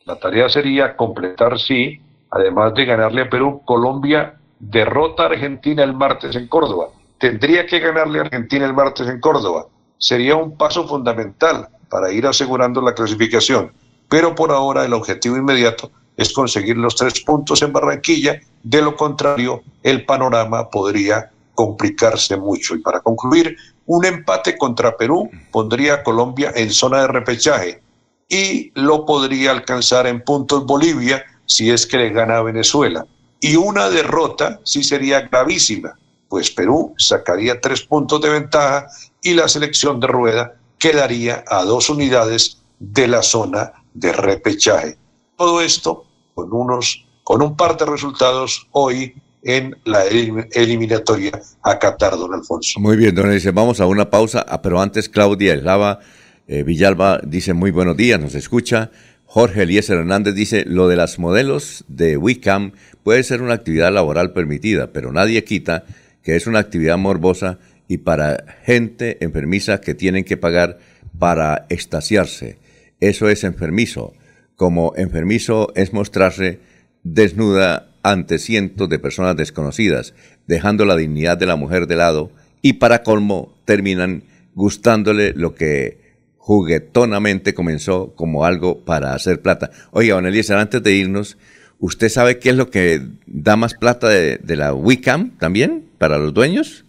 La 0.05 0.15
tarea 0.17 0.49
sería 0.49 0.95
completar, 0.95 1.59
sí, 1.59 1.99
además 2.31 2.73
de 2.73 2.85
ganarle 2.85 3.23
a 3.23 3.29
Perú, 3.29 3.61
Colombia 3.65 4.35
derrota 4.59 5.23
a 5.23 5.25
Argentina 5.27 5.83
el 5.83 5.93
martes 5.93 6.35
en 6.35 6.47
Córdoba. 6.47 6.87
Tendría 7.17 7.65
que 7.65 7.79
ganarle 7.79 8.19
a 8.19 8.23
Argentina 8.23 8.65
el 8.65 8.73
martes 8.73 9.07
en 9.07 9.19
Córdoba. 9.19 9.65
Sería 9.97 10.35
un 10.35 10.57
paso 10.57 10.87
fundamental 10.87 11.69
para 11.89 12.11
ir 12.11 12.25
asegurando 12.27 12.81
la 12.81 12.93
clasificación. 12.93 13.71
Pero 14.09 14.35
por 14.35 14.51
ahora 14.51 14.85
el 14.85 14.93
objetivo 14.93 15.37
inmediato 15.37 15.91
es 16.15 16.33
conseguir 16.33 16.77
los 16.77 16.95
tres 16.95 17.21
puntos 17.21 17.61
en 17.61 17.73
Barranquilla. 17.73 18.39
De 18.63 18.81
lo 18.81 18.95
contrario, 18.95 19.61
el 19.83 20.05
panorama 20.05 20.69
podría 20.69 21.31
complicarse 21.53 22.37
mucho. 22.37 22.75
Y 22.75 22.79
para 22.79 22.99
concluir, 22.99 23.55
un 23.85 24.05
empate 24.05 24.57
contra 24.57 24.95
Perú 24.95 25.29
pondría 25.51 25.95
a 25.95 26.03
Colombia 26.03 26.51
en 26.55 26.71
zona 26.71 27.01
de 27.01 27.07
repechaje 27.07 27.81
y 28.29 28.71
lo 28.75 29.05
podría 29.05 29.51
alcanzar 29.51 30.07
en 30.07 30.21
puntos 30.21 30.65
Bolivia 30.65 31.23
si 31.45 31.71
es 31.71 31.85
que 31.85 31.97
le 31.97 32.09
gana 32.09 32.37
a 32.37 32.43
Venezuela. 32.43 33.05
Y 33.39 33.55
una 33.55 33.89
derrota 33.89 34.59
sí 34.63 34.83
sería 34.83 35.21
gravísima, 35.21 35.97
pues 36.27 36.51
Perú 36.51 36.93
sacaría 36.97 37.61
tres 37.61 37.83
puntos 37.83 38.19
de 38.21 38.29
ventaja 38.29 38.87
y 39.21 39.33
la 39.33 39.47
selección 39.47 39.99
de 39.99 40.07
Rueda 40.07 40.53
quedaría 40.77 41.43
a 41.47 41.63
dos 41.63 41.89
unidades 41.89 42.59
de 42.79 43.07
la 43.07 43.21
zona 43.23 43.73
de 43.93 44.11
repechaje. 44.13 44.97
Todo 45.37 45.61
esto 45.61 46.05
con 46.33 46.53
unos 46.53 47.05
con 47.23 47.41
un 47.41 47.57
par 47.57 47.75
de 47.77 47.85
resultados 47.85 48.67
hoy 48.71 49.13
en 49.43 49.75
la 49.85 50.05
elim- 50.05 50.47
eliminatoria 50.53 51.41
a 51.61 51.77
Qatar, 51.77 52.15
don 52.17 52.33
Alfonso. 52.33 52.79
Muy 52.79 52.95
bien, 52.95 53.13
don 53.15 53.27
Eliezer, 53.27 53.51
vamos 53.53 53.81
a 53.81 53.85
una 53.85 54.09
pausa, 54.09 54.45
ah, 54.47 54.61
pero 54.61 54.79
antes 54.81 55.09
Claudia 55.09 55.53
Eslava 55.53 55.99
eh, 56.47 56.63
Villalba 56.63 57.19
dice 57.23 57.53
muy 57.53 57.71
buenos 57.71 57.97
días, 57.97 58.19
nos 58.19 58.33
escucha. 58.35 58.91
Jorge 59.25 59.63
Eliezer 59.63 59.97
Hernández 59.97 60.35
dice, 60.35 60.63
lo 60.65 60.87
de 60.87 60.95
las 60.95 61.19
modelos 61.19 61.83
de 61.89 62.15
Wicam 62.15 62.71
puede 63.03 63.23
ser 63.23 63.41
una 63.41 63.55
actividad 63.55 63.91
laboral 63.91 64.31
permitida, 64.31 64.93
pero 64.93 65.11
nadie 65.11 65.43
quita 65.43 65.83
que 66.23 66.35
es 66.37 66.47
una 66.47 66.59
actividad 66.59 66.97
morbosa 66.97 67.59
y 67.87 67.99
para 67.99 68.57
gente 68.63 69.17
enfermiza 69.23 69.81
que 69.81 69.93
tienen 69.93 70.23
que 70.23 70.37
pagar 70.37 70.79
para 71.19 71.65
extasiarse. 71.69 72.57
Eso 72.99 73.29
es 73.29 73.43
enfermizo. 73.43 74.13
Como 74.55 74.93
enfermizo 74.95 75.71
es 75.75 75.93
mostrarse 75.93 76.59
desnuda 77.03 77.91
ante 78.03 78.39
cientos 78.39 78.89
de 78.89 78.99
personas 78.99 79.35
desconocidas, 79.35 80.13
dejando 80.47 80.85
la 80.85 80.95
dignidad 80.95 81.37
de 81.37 81.45
la 81.45 81.55
mujer 81.55 81.87
de 81.87 81.95
lado 81.95 82.31
y 82.61 82.73
para 82.73 83.03
colmo 83.03 83.57
terminan 83.65 84.23
gustándole 84.55 85.33
lo 85.33 85.55
que 85.55 86.07
juguetonamente 86.37 87.53
comenzó 87.53 88.15
como 88.15 88.45
algo 88.45 88.83
para 88.85 89.13
hacer 89.13 89.41
plata. 89.41 89.69
Oiga, 89.91 90.15
don 90.15 90.25
Eliezer, 90.25 90.57
antes 90.57 90.81
de 90.81 90.93
irnos, 90.93 91.37
¿usted 91.79 92.09
sabe 92.09 92.39
qué 92.39 92.49
es 92.49 92.55
lo 92.55 92.69
que 92.69 93.01
da 93.25 93.55
más 93.57 93.73
plata 93.73 94.09
de, 94.09 94.37
de 94.37 94.55
la 94.55 94.73
Wicam 94.73 95.37
también 95.37 95.85
para 95.97 96.17
los 96.17 96.33
dueños? 96.33 96.86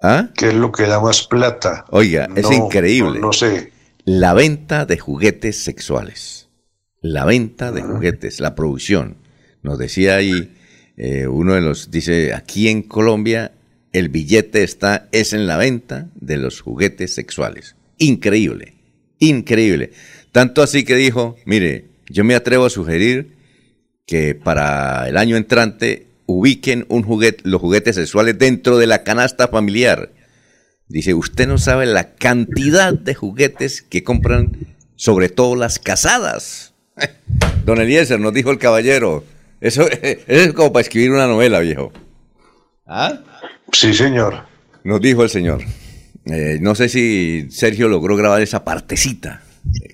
¿Ah? 0.00 0.28
¿Qué 0.34 0.48
es 0.48 0.54
lo 0.54 0.70
que 0.70 0.84
da 0.84 1.00
más 1.00 1.26
plata? 1.26 1.84
Oiga, 1.90 2.28
es 2.36 2.50
increíble. 2.50 3.18
No, 3.20 3.28
no 3.28 3.32
sé. 3.32 3.72
La 4.04 4.32
venta 4.32 4.86
de 4.86 4.98
juguetes 4.98 5.62
sexuales. 5.62 6.48
La 7.00 7.24
venta 7.24 7.72
de 7.72 7.82
juguetes, 7.82 8.40
la 8.40 8.54
producción. 8.54 9.16
Nos 9.62 9.78
decía 9.78 10.16
ahí 10.16 10.54
eh, 10.96 11.26
uno 11.26 11.54
de 11.54 11.60
los, 11.60 11.90
dice, 11.90 12.34
aquí 12.34 12.68
en 12.68 12.82
Colombia 12.82 13.52
el 13.92 14.08
billete 14.08 14.62
está, 14.62 15.08
es 15.12 15.32
en 15.32 15.46
la 15.46 15.56
venta 15.56 16.08
de 16.14 16.36
los 16.36 16.60
juguetes 16.60 17.14
sexuales. 17.14 17.76
Increíble, 17.98 18.74
increíble. 19.18 19.92
Tanto 20.32 20.62
así 20.62 20.84
que 20.84 20.94
dijo, 20.94 21.36
mire, 21.44 21.86
yo 22.08 22.24
me 22.24 22.34
atrevo 22.34 22.66
a 22.66 22.70
sugerir 22.70 23.36
que 24.06 24.34
para 24.34 25.08
el 25.08 25.16
año 25.16 25.36
entrante 25.36 26.07
ubiquen 26.28 26.84
un 26.90 27.02
juguete, 27.02 27.40
los 27.44 27.60
juguetes 27.60 27.96
sexuales 27.96 28.38
dentro 28.38 28.76
de 28.76 28.86
la 28.86 29.02
canasta 29.02 29.48
familiar. 29.48 30.12
Dice, 30.86 31.14
usted 31.14 31.48
no 31.48 31.56
sabe 31.58 31.86
la 31.86 32.14
cantidad 32.14 32.92
de 32.92 33.14
juguetes 33.14 33.80
que 33.82 34.04
compran, 34.04 34.52
sobre 34.94 35.30
todo 35.30 35.56
las 35.56 35.78
casadas. 35.78 36.74
Don 37.64 37.80
Eliezer, 37.80 38.20
nos 38.20 38.34
dijo 38.34 38.50
el 38.50 38.58
caballero. 38.58 39.24
Eso, 39.60 39.88
eso 40.02 40.22
es 40.26 40.52
como 40.52 40.72
para 40.72 40.82
escribir 40.82 41.10
una 41.12 41.26
novela, 41.26 41.60
viejo. 41.60 41.92
¿Ah? 42.86 43.20
Sí, 43.72 43.94
señor. 43.94 44.44
Nos 44.84 45.00
dijo 45.00 45.22
el 45.22 45.30
señor. 45.30 45.62
Eh, 46.26 46.58
no 46.60 46.74
sé 46.74 46.90
si 46.90 47.46
Sergio 47.50 47.88
logró 47.88 48.16
grabar 48.16 48.42
esa 48.42 48.64
partecita. 48.64 49.42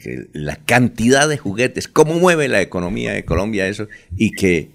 eh, 0.05 0.26
La 0.32 0.57
cantidad 0.57 1.28
de 1.28 1.39
juguetes, 1.39 1.87
cómo 1.87 2.14
mueve 2.14 2.49
la 2.49 2.61
economía 2.61 3.12
de 3.12 3.24
Colombia 3.24 3.68
eso, 3.68 3.87
y 4.16 4.32
que 4.32 4.70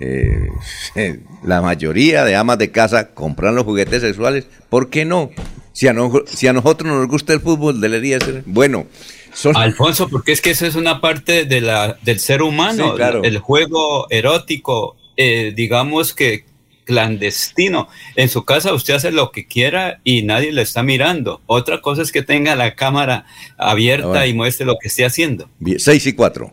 eh, 0.00 0.48
la 1.44 1.60
mayoría 1.62 2.24
de 2.24 2.36
amas 2.36 2.58
de 2.58 2.70
casa 2.70 3.10
compran 3.14 3.54
los 3.54 3.64
juguetes 3.64 4.02
sexuales. 4.02 4.46
¿Por 4.68 4.90
qué 4.90 5.04
no? 5.04 5.30
Si 5.72 5.88
a, 5.88 5.92
no- 5.92 6.12
si 6.26 6.46
a 6.46 6.52
nosotros 6.52 6.92
nos 6.92 7.06
gusta 7.08 7.32
el 7.32 7.40
fútbol, 7.40 7.80
debería 7.80 8.20
ser. 8.20 8.42
Bueno, 8.46 8.86
son- 9.32 9.56
Alfonso, 9.56 10.08
porque 10.08 10.32
es 10.32 10.40
que 10.40 10.50
eso 10.50 10.66
es 10.66 10.74
una 10.74 11.00
parte 11.00 11.44
de 11.46 11.60
la, 11.60 11.96
del 12.02 12.20
ser 12.20 12.42
humano, 12.42 12.90
Sí, 12.90 12.96
claro. 12.96 13.22
el 13.24 13.38
juego 13.38 14.06
erótico, 14.10 14.96
eh, 15.16 15.52
digamos 15.56 16.12
que 16.14 16.44
clandestino. 16.84 17.88
En 18.16 18.28
su 18.28 18.44
casa 18.44 18.74
usted 18.74 18.94
hace 18.94 19.12
lo 19.12 19.30
que 19.30 19.46
quiera 19.46 20.00
y 20.04 20.22
nadie 20.22 20.52
le 20.52 20.62
está 20.62 20.82
mirando. 20.82 21.40
Otra 21.46 21.80
cosa 21.80 22.02
es 22.02 22.12
que 22.12 22.22
tenga 22.22 22.54
la 22.56 22.74
cámara 22.74 23.24
abierta 23.56 24.20
Ah, 24.20 24.26
y 24.26 24.34
muestre 24.34 24.66
lo 24.66 24.76
que 24.80 24.88
esté 24.88 25.04
haciendo. 25.04 25.48
6 25.78 26.06
y 26.06 26.12
4. 26.12 26.52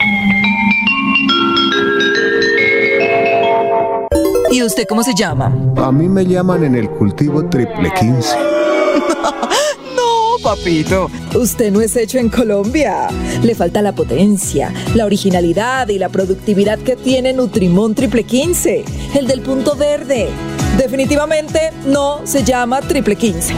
¿Y 4.51 4.63
usted 4.63 4.85
cómo 4.85 5.01
se 5.01 5.13
llama? 5.15 5.53
A 5.77 5.91
mí 5.93 6.09
me 6.09 6.25
llaman 6.25 6.65
en 6.65 6.75
el 6.75 6.89
cultivo 6.89 7.47
triple 7.49 7.91
15. 7.97 8.35
No, 9.95 10.37
papito. 10.43 11.09
Usted 11.35 11.71
no 11.71 11.79
es 11.81 11.95
hecho 11.95 12.17
en 12.17 12.29
Colombia. 12.29 13.07
Le 13.43 13.55
falta 13.55 13.81
la 13.81 13.93
potencia, 13.93 14.73
la 14.95 15.05
originalidad 15.05 15.87
y 15.89 15.99
la 15.99 16.09
productividad 16.09 16.79
que 16.79 16.95
tiene 16.95 17.33
Nutrimón 17.33 17.93
Triple 17.93 18.23
15, 18.23 18.83
el 19.19 19.27
del 19.27 19.41
punto 19.41 19.75
verde. 19.75 20.29
Definitivamente 20.77 21.71
no 21.85 22.21
se 22.25 22.43
llama 22.43 22.81
Triple 22.81 23.15
15. 23.15 23.53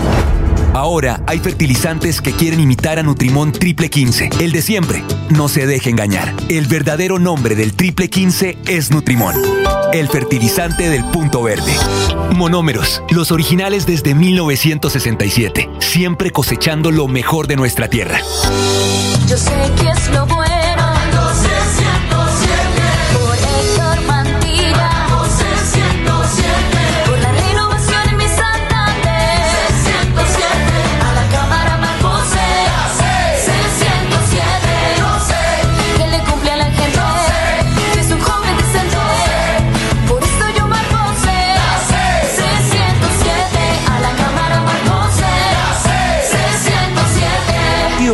Ahora 0.73 1.21
hay 1.27 1.37
fertilizantes 1.37 2.19
que 2.19 2.31
quieren 2.31 2.59
imitar 2.59 2.97
a 2.97 3.03
Nutrimón 3.03 3.51
Triple 3.51 3.91
15, 3.91 4.29
el 4.39 4.51
de 4.51 4.61
siempre. 4.63 5.03
No 5.29 5.47
se 5.47 5.67
deje 5.67 5.91
engañar. 5.91 6.33
El 6.49 6.65
verdadero 6.65 7.19
nombre 7.19 7.55
del 7.55 7.73
Triple 7.73 8.09
15 8.09 8.57
es 8.65 8.89
Nutrimón, 8.89 9.35
el 9.93 10.07
fertilizante 10.09 10.89
del 10.89 11.05
punto 11.05 11.43
verde. 11.43 11.73
Monómeros, 12.35 13.03
los 13.11 13.31
originales 13.31 13.85
desde 13.85 14.15
1967, 14.15 15.69
siempre 15.79 16.31
cosechando 16.31 16.89
lo 16.89 17.07
mejor 17.07 17.45
de 17.45 17.55
nuestra 17.55 17.87
tierra. 17.87 18.19
Yo 19.27 19.37
sé 19.37 19.51
que 19.79 19.89
es 19.89 20.09
lo 20.09 20.25
bueno. 20.25 20.82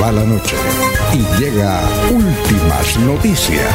Va 0.00 0.12
la 0.12 0.24
noche 0.24 0.56
y 1.12 1.40
llega 1.40 1.80
últimas 2.10 2.98
noticias. 3.00 3.66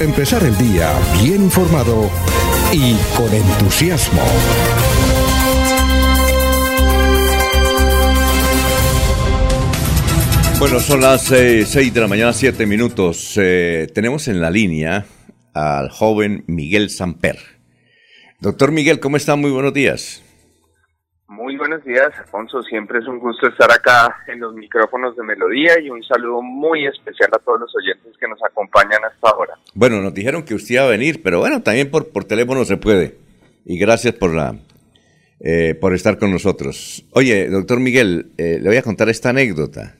Empezar 0.00 0.44
el 0.44 0.56
día 0.58 0.92
bien 1.20 1.42
informado 1.42 2.10
y 2.72 2.94
con 3.16 3.32
entusiasmo. 3.34 4.22
Bueno, 10.58 10.80
son 10.80 11.00
las 11.00 11.22
6 11.22 11.94
de 11.94 12.00
la 12.00 12.08
mañana, 12.08 12.32
7 12.32 12.66
minutos. 12.66 13.34
Eh, 13.36 13.88
tenemos 13.94 14.28
en 14.28 14.40
la 14.40 14.50
línea 14.50 15.06
al 15.54 15.88
joven 15.90 16.44
Miguel 16.46 16.90
Samper. 16.90 17.38
Doctor 18.40 18.70
Miguel, 18.70 19.00
¿cómo 19.00 19.16
está? 19.16 19.34
Muy 19.36 19.50
buenos 19.50 19.74
días. 19.74 20.22
Muy 21.48 21.56
buenos 21.56 21.82
días, 21.82 22.10
Alfonso. 22.18 22.62
Siempre 22.62 22.98
es 22.98 23.06
un 23.06 23.18
gusto 23.18 23.48
estar 23.48 23.72
acá 23.72 24.14
en 24.26 24.38
los 24.38 24.52
micrófonos 24.52 25.16
de 25.16 25.22
Melodía 25.22 25.80
y 25.80 25.88
un 25.88 26.04
saludo 26.04 26.42
muy 26.42 26.86
especial 26.86 27.30
a 27.32 27.38
todos 27.38 27.60
los 27.60 27.74
oyentes 27.74 28.12
que 28.20 28.28
nos 28.28 28.38
acompañan 28.44 29.02
hasta 29.02 29.30
ahora. 29.30 29.54
Bueno, 29.72 30.02
nos 30.02 30.12
dijeron 30.12 30.42
que 30.42 30.54
usted 30.54 30.74
iba 30.74 30.82
a 30.82 30.88
venir, 30.88 31.22
pero 31.22 31.38
bueno, 31.40 31.62
también 31.62 31.90
por, 31.90 32.12
por 32.12 32.24
teléfono 32.26 32.66
se 32.66 32.76
puede. 32.76 33.16
Y 33.64 33.78
gracias 33.78 34.12
por 34.12 34.34
la 34.34 34.56
eh, 35.40 35.74
por 35.74 35.94
estar 35.94 36.18
con 36.18 36.32
nosotros. 36.32 37.06
Oye, 37.12 37.48
doctor 37.48 37.80
Miguel, 37.80 38.30
eh, 38.36 38.58
le 38.60 38.68
voy 38.68 38.76
a 38.76 38.82
contar 38.82 39.08
esta 39.08 39.30
anécdota. 39.30 39.96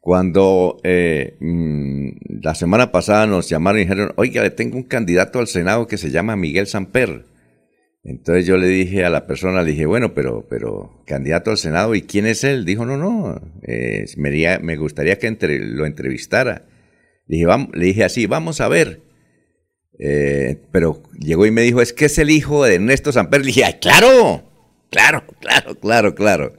Cuando 0.00 0.80
eh, 0.82 1.36
mm, 1.40 2.40
la 2.40 2.54
semana 2.54 2.90
pasada 2.90 3.26
nos 3.26 3.50
llamaron 3.50 3.80
y 3.80 3.84
dijeron, 3.84 4.14
oiga, 4.16 4.48
tengo 4.56 4.78
un 4.78 4.84
candidato 4.84 5.40
al 5.40 5.46
Senado 5.46 5.86
que 5.86 5.98
se 5.98 6.10
llama 6.10 6.36
Miguel 6.36 6.66
Samper. 6.66 7.26
Entonces 8.02 8.46
yo 8.46 8.56
le 8.56 8.66
dije 8.66 9.04
a 9.04 9.10
la 9.10 9.26
persona, 9.26 9.62
le 9.62 9.72
dije, 9.72 9.84
bueno, 9.84 10.14
pero, 10.14 10.46
pero, 10.48 11.02
candidato 11.06 11.50
al 11.50 11.58
Senado, 11.58 11.94
¿y 11.94 12.02
quién 12.02 12.26
es 12.26 12.44
él? 12.44 12.64
Dijo, 12.64 12.86
no, 12.86 12.96
no, 12.96 13.40
me, 14.16 14.58
me 14.60 14.76
gustaría 14.76 15.18
que 15.18 15.26
entre- 15.26 15.58
lo 15.58 15.84
entrevistara. 15.84 16.66
Le 17.26 17.36
dije, 17.36 17.46
"Vam- 17.46 17.70
le 17.74 17.84
dije 17.86 18.02
así, 18.04 18.26
vamos 18.26 18.60
a 18.62 18.68
ver. 18.68 19.02
Eh, 19.98 20.56
pero 20.72 21.02
llegó 21.18 21.44
y 21.44 21.50
me 21.50 21.60
dijo, 21.60 21.82
es 21.82 21.92
que 21.92 22.06
es 22.06 22.16
el 22.18 22.30
hijo 22.30 22.64
de 22.64 22.76
Ernesto 22.76 23.12
Samper. 23.12 23.40
Le 23.42 23.48
dije, 23.48 23.64
"Ay, 23.64 23.74
claro, 23.80 24.50
claro, 24.90 25.24
claro, 25.40 25.78
claro, 25.78 26.14
claro. 26.14 26.54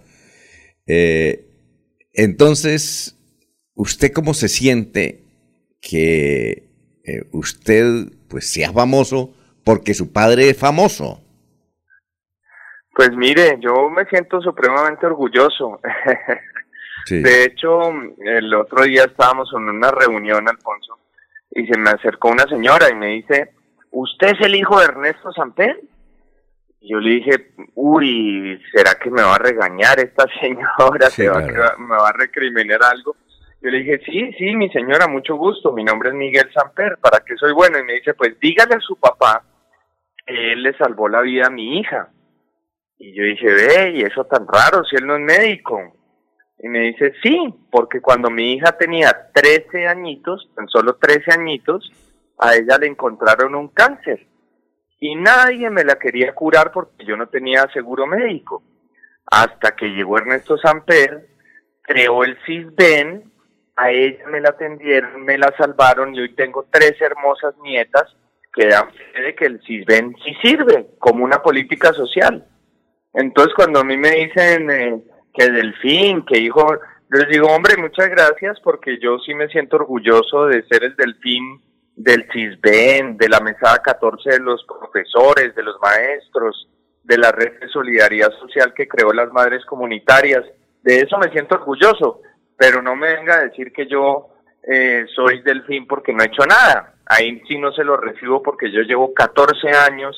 Eh, 0.86 1.48
entonces, 2.14 3.16
¿usted 3.74 4.12
cómo 4.12 4.34
se 4.36 4.48
siente 4.48 5.24
que 5.82 6.70
eh, 7.04 7.24
usted 7.32 8.10
pues 8.28 8.48
sea 8.48 8.72
famoso 8.72 9.34
porque 9.64 9.96
su 9.96 10.12
padre 10.12 10.50
es 10.52 10.58
famoso? 10.58 11.21
Pues 12.94 13.12
mire, 13.16 13.58
yo 13.60 13.90
me 13.90 14.06
siento 14.06 14.42
supremamente 14.42 15.06
orgulloso. 15.06 15.80
Sí. 17.06 17.20
De 17.24 17.46
hecho, 17.46 17.90
el 18.20 18.54
otro 18.54 18.84
día 18.84 19.06
estábamos 19.06 19.52
en 19.56 19.68
una 19.70 19.90
reunión, 19.90 20.48
Alfonso, 20.48 21.00
y 21.50 21.66
se 21.66 21.76
me 21.76 21.90
acercó 21.90 22.30
una 22.30 22.44
señora 22.44 22.92
y 22.92 22.96
me 22.96 23.08
dice, 23.08 23.56
¿usted 23.90 24.34
es 24.36 24.42
el 24.42 24.54
hijo 24.54 24.78
de 24.80 24.86
Ernesto 24.86 25.32
Samper? 25.32 25.82
Y 26.80 26.92
yo 26.92 27.00
le 27.00 27.10
dije, 27.10 27.54
uy, 27.74 28.62
¿será 28.72 28.96
que 29.02 29.10
me 29.10 29.24
va 29.24 29.34
a 29.34 29.40
regañar 29.40 30.00
esta 30.00 30.26
señora? 30.40 31.10
Sí, 31.10 31.24
¿Se 31.24 31.30
va 31.30 31.42
claro. 31.42 31.80
¿Me 31.80 31.96
va 31.96 32.10
a 32.10 32.14
recriminar 32.14 32.82
algo? 32.84 33.16
Yo 33.62 33.70
le 33.72 33.80
dije, 33.80 34.00
sí, 34.06 34.34
sí, 34.38 34.56
mi 34.56 34.70
señora, 34.70 35.08
mucho 35.08 35.36
gusto, 35.36 35.72
mi 35.72 35.84
nombre 35.84 36.10
es 36.10 36.16
Miguel 36.16 36.52
Samper, 36.54 36.98
¿para 37.02 37.20
qué 37.26 37.36
soy 37.36 37.54
bueno? 37.54 37.80
Y 37.80 37.84
me 37.84 37.94
dice, 37.94 38.14
pues 38.14 38.40
dígale 38.40 38.76
a 38.76 38.80
su 38.80 38.96
papá 38.96 39.44
que 40.26 40.54
él 40.54 40.64
le 40.64 40.78
salvó 40.78 41.10
la 41.10 41.22
vida 41.22 41.48
a 41.48 41.52
mi 41.52 41.80
hija. 41.80 42.10
Y 43.04 43.16
yo 43.16 43.24
dije, 43.24 43.48
ve, 43.48 43.92
y 43.96 44.02
eso 44.04 44.26
tan 44.26 44.48
raro, 44.48 44.84
si 44.84 44.96
él 44.96 45.08
no 45.08 45.16
es 45.16 45.22
médico. 45.22 45.82
Y 46.60 46.70
me 46.70 46.82
dice, 46.82 47.14
sí, 47.24 47.52
porque 47.72 48.00
cuando 48.00 48.30
mi 48.30 48.54
hija 48.54 48.74
tenía 48.74 49.32
13 49.34 49.88
añitos, 49.88 50.52
tan 50.56 50.68
solo 50.68 50.98
13 50.98 51.34
añitos, 51.34 51.92
a 52.38 52.54
ella 52.54 52.78
le 52.78 52.86
encontraron 52.86 53.56
un 53.56 53.70
cáncer. 53.70 54.28
Y 55.00 55.16
nadie 55.16 55.72
me 55.72 55.84
la 55.84 55.96
quería 55.96 56.36
curar 56.36 56.72
porque 56.72 57.04
yo 57.04 57.18
no 57.18 57.28
tenía 57.28 57.68
seguro 57.74 58.06
médico. 58.06 58.62
Hasta 59.26 59.76
que 59.76 59.88
llegó 59.88 60.20
Ernesto 60.20 60.60
Samper, 60.60 61.28
creó 61.82 62.24
el 62.24 62.38
CISBEN, 62.46 63.32
a 63.78 63.90
ella 63.90 64.28
me 64.28 64.42
la 64.42 64.50
atendieron, 64.50 65.26
me 65.26 65.40
la 65.40 65.52
salvaron 65.58 66.14
y 66.14 66.20
hoy 66.20 66.36
tengo 66.36 66.68
tres 66.70 67.02
hermosas 67.02 67.56
nietas 67.64 68.16
que 68.54 68.68
dan 68.68 68.92
fe 68.92 69.22
de 69.24 69.34
que 69.34 69.46
el 69.48 69.60
CISBEN 69.66 70.16
sí 70.24 70.36
sirve 70.44 70.86
como 71.00 71.26
una 71.26 71.42
política 71.42 71.94
social. 71.94 72.46
Entonces 73.14 73.54
cuando 73.56 73.80
a 73.80 73.84
mí 73.84 73.98
me 73.98 74.12
dicen 74.12 74.70
eh, 74.70 75.02
que 75.34 75.50
delfín, 75.50 76.26
que 76.26 76.40
hijo, 76.40 76.80
les 77.10 77.28
digo, 77.30 77.48
hombre, 77.48 77.76
muchas 77.78 78.10
gracias 78.10 78.60
porque 78.64 78.98
yo 79.00 79.20
sí 79.20 79.34
me 79.34 79.50
siento 79.50 79.76
orgulloso 79.76 80.46
de 80.46 80.64
ser 80.64 80.84
el 80.84 80.96
delfín 80.96 81.62
del 81.96 82.26
CISBEN, 82.32 83.18
de 83.18 83.30
la 83.30 83.42
mesada 83.42 83.80
14 83.80 84.30
de 84.30 84.40
los 84.40 84.64
profesores, 84.66 85.54
de 85.56 85.64
los 85.64 85.76
maestros, 85.82 86.70
de 87.04 87.18
la 87.18 87.32
red 87.32 87.60
de 87.60 87.68
solidaridad 87.68 88.32
social 88.40 88.74
que 88.74 88.88
creó 88.88 89.12
las 89.12 89.32
madres 89.32 89.66
comunitarias. 89.66 90.44
De 90.82 91.00
eso 91.00 91.18
me 91.18 91.32
siento 91.32 91.56
orgulloso, 91.56 92.22
pero 92.58 92.82
no 92.82 92.96
me 92.96 93.14
venga 93.14 93.36
a 93.36 93.44
decir 93.44 93.74
que 93.74 93.88
yo 93.88 94.30
eh, 94.64 95.06
soy 95.14 95.42
delfín 95.42 95.88
porque 95.88 96.14
no 96.14 96.24
he 96.24 96.28
hecho 96.28 96.46
nada. 96.46 96.96
Ahí 97.06 97.42
sí 97.48 97.58
no 97.58 97.74
se 97.74 97.84
lo 97.84 97.98
recibo 97.98 98.42
porque 98.42 98.72
yo 98.72 98.82
llevo 98.82 99.14
14 99.14 99.70
años 99.70 100.16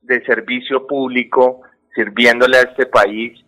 de 0.00 0.24
servicio 0.24 0.86
público 0.86 1.62
sirviéndole 1.94 2.58
a 2.58 2.62
este 2.62 2.86
país 2.86 3.38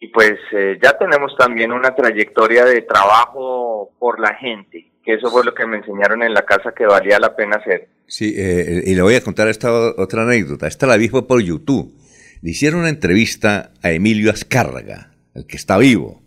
y 0.00 0.08
pues 0.08 0.34
eh, 0.52 0.78
ya 0.82 0.96
tenemos 0.98 1.36
también 1.38 1.72
una 1.72 1.94
trayectoria 1.94 2.64
de 2.64 2.82
trabajo 2.82 3.92
por 3.98 4.18
la 4.20 4.34
gente, 4.34 4.90
que 5.04 5.14
eso 5.14 5.30
fue 5.30 5.44
lo 5.44 5.54
que 5.54 5.66
me 5.66 5.76
enseñaron 5.76 6.22
en 6.22 6.34
la 6.34 6.42
casa 6.42 6.72
que 6.76 6.86
valía 6.86 7.18
la 7.18 7.36
pena 7.36 7.56
hacer. 7.56 7.88
Sí, 8.06 8.34
eh, 8.36 8.82
y 8.84 8.94
le 8.94 9.02
voy 9.02 9.14
a 9.14 9.22
contar 9.22 9.48
esta 9.48 9.72
otra 9.72 10.22
anécdota. 10.22 10.66
Esta 10.66 10.86
la 10.86 10.96
vi 10.96 11.08
por 11.08 11.40
YouTube. 11.40 11.94
Le 12.42 12.50
hicieron 12.50 12.80
una 12.80 12.88
entrevista 12.88 13.72
a 13.82 13.92
Emilio 13.92 14.30
Azcárraga, 14.30 15.14
el 15.34 15.46
que 15.46 15.56
está 15.56 15.78
vivo. 15.78 16.22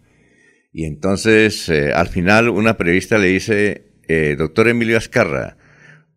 Y 0.71 0.85
entonces, 0.85 1.69
eh, 1.69 1.93
al 1.93 2.07
final, 2.07 2.49
una 2.49 2.75
periodista 2.75 3.17
le 3.17 3.27
dice, 3.27 3.91
eh, 4.07 4.35
doctor 4.37 4.67
Emilio 4.67 4.97
Azcárraga, 4.97 5.57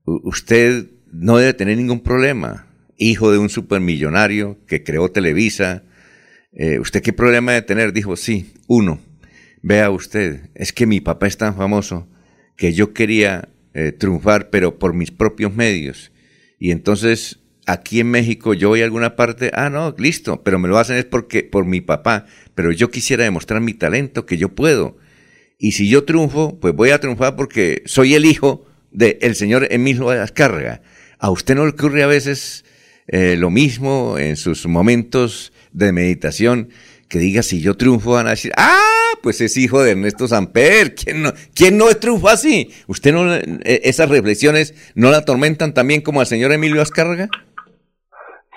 usted 0.05 0.87
no 1.13 1.39
debe 1.39 1.55
tener 1.55 1.77
ningún 1.77 2.01
problema. 2.01 2.68
Hijo 2.99 3.33
de 3.33 3.39
un 3.39 3.49
supermillonario 3.49 4.59
que 4.67 4.83
creó 4.83 5.11
Televisa. 5.11 5.85
Eh, 6.53 6.79
¿Usted 6.79 7.01
qué 7.01 7.13
problema 7.13 7.53
debe 7.53 7.67
tener? 7.67 7.93
Dijo, 7.93 8.17
sí, 8.17 8.53
uno. 8.67 9.01
Vea 9.63 9.91
usted, 9.91 10.51
es 10.55 10.73
que 10.73 10.87
mi 10.87 11.01
papá 11.01 11.27
es 11.27 11.37
tan 11.37 11.57
famoso 11.57 12.09
que 12.57 12.73
yo 12.73 12.93
quería 12.93 13.49
eh, 13.75 13.93
triunfar, 13.93 14.51
pero 14.51 14.79
por 14.79 14.95
mis 14.95 15.11
propios 15.11 15.55
medios. 15.55 16.13
Y 16.59 16.73
entonces, 16.73 17.39
aquí 17.67 18.01
en 18.01 18.11
México, 18.11 18.53
yo 18.55 18.69
voy 18.69 18.81
a 18.83 18.85
alguna 18.85 19.15
parte, 19.15 19.51
ah, 19.55 19.71
no, 19.71 19.95
listo, 19.97 20.43
pero 20.43 20.59
me 20.59 20.69
lo 20.69 20.79
hacen 20.79 20.97
es 20.97 21.05
porque, 21.05 21.45
por 21.45 21.65
mi 21.65 21.81
papá, 21.81 22.27
pero 22.55 22.73
yo 22.73 22.91
quisiera 22.91 23.25
demostrar 23.25 23.61
mi 23.61 23.75
talento, 23.75 24.27
que 24.27 24.37
yo 24.37 24.55
puedo. 24.55 24.97
Y 25.59 25.73
si 25.73 25.89
yo 25.89 26.05
triunfo, 26.05 26.59
pues 26.61 26.75
voy 26.75 26.91
a 26.91 27.01
triunfar 27.01 27.37
porque 27.37 27.83
soy 27.87 28.15
el 28.15 28.25
hijo 28.25 28.67
del 28.91 29.35
señor 29.35 29.69
Emilio 29.71 30.11
Azcárraga. 30.11 30.83
¿A 31.19 31.31
usted 31.31 31.55
no 31.55 31.65
le 31.65 31.73
ocurre 31.73 32.03
a 32.03 32.07
veces 32.07 32.65
eh, 33.09 33.37
lo 33.39 33.51
mismo 33.51 34.19
en 34.19 34.37
sus 34.37 34.67
momentos 34.67 35.53
de 35.73 35.93
meditación? 35.93 36.71
Que 37.09 37.19
diga, 37.19 37.43
si 37.43 37.61
yo 37.63 37.77
triunfo, 37.77 38.13
van 38.13 38.27
a 38.27 38.31
decir, 38.31 38.53
ah, 38.57 39.13
pues 39.23 39.41
es 39.41 39.57
hijo 39.57 39.83
de 39.83 39.93
Ernesto 39.93 40.29
Samper. 40.29 40.95
¿Quién 40.95 41.23
no, 41.23 41.33
quién 41.55 41.79
no 41.79 41.87
triunfa 41.87 42.33
así? 42.33 42.71
¿Usted 42.87 43.13
no, 43.13 43.35
eh, 43.35 43.51
esas 43.65 44.11
reflexiones 44.11 44.93
no 44.95 45.11
la 45.11 45.19
atormentan 45.19 45.75
también 45.75 46.03
como 46.03 46.21
al 46.21 46.27
señor 46.27 46.53
Emilio 46.53 46.83
Azcárraga? 46.83 47.29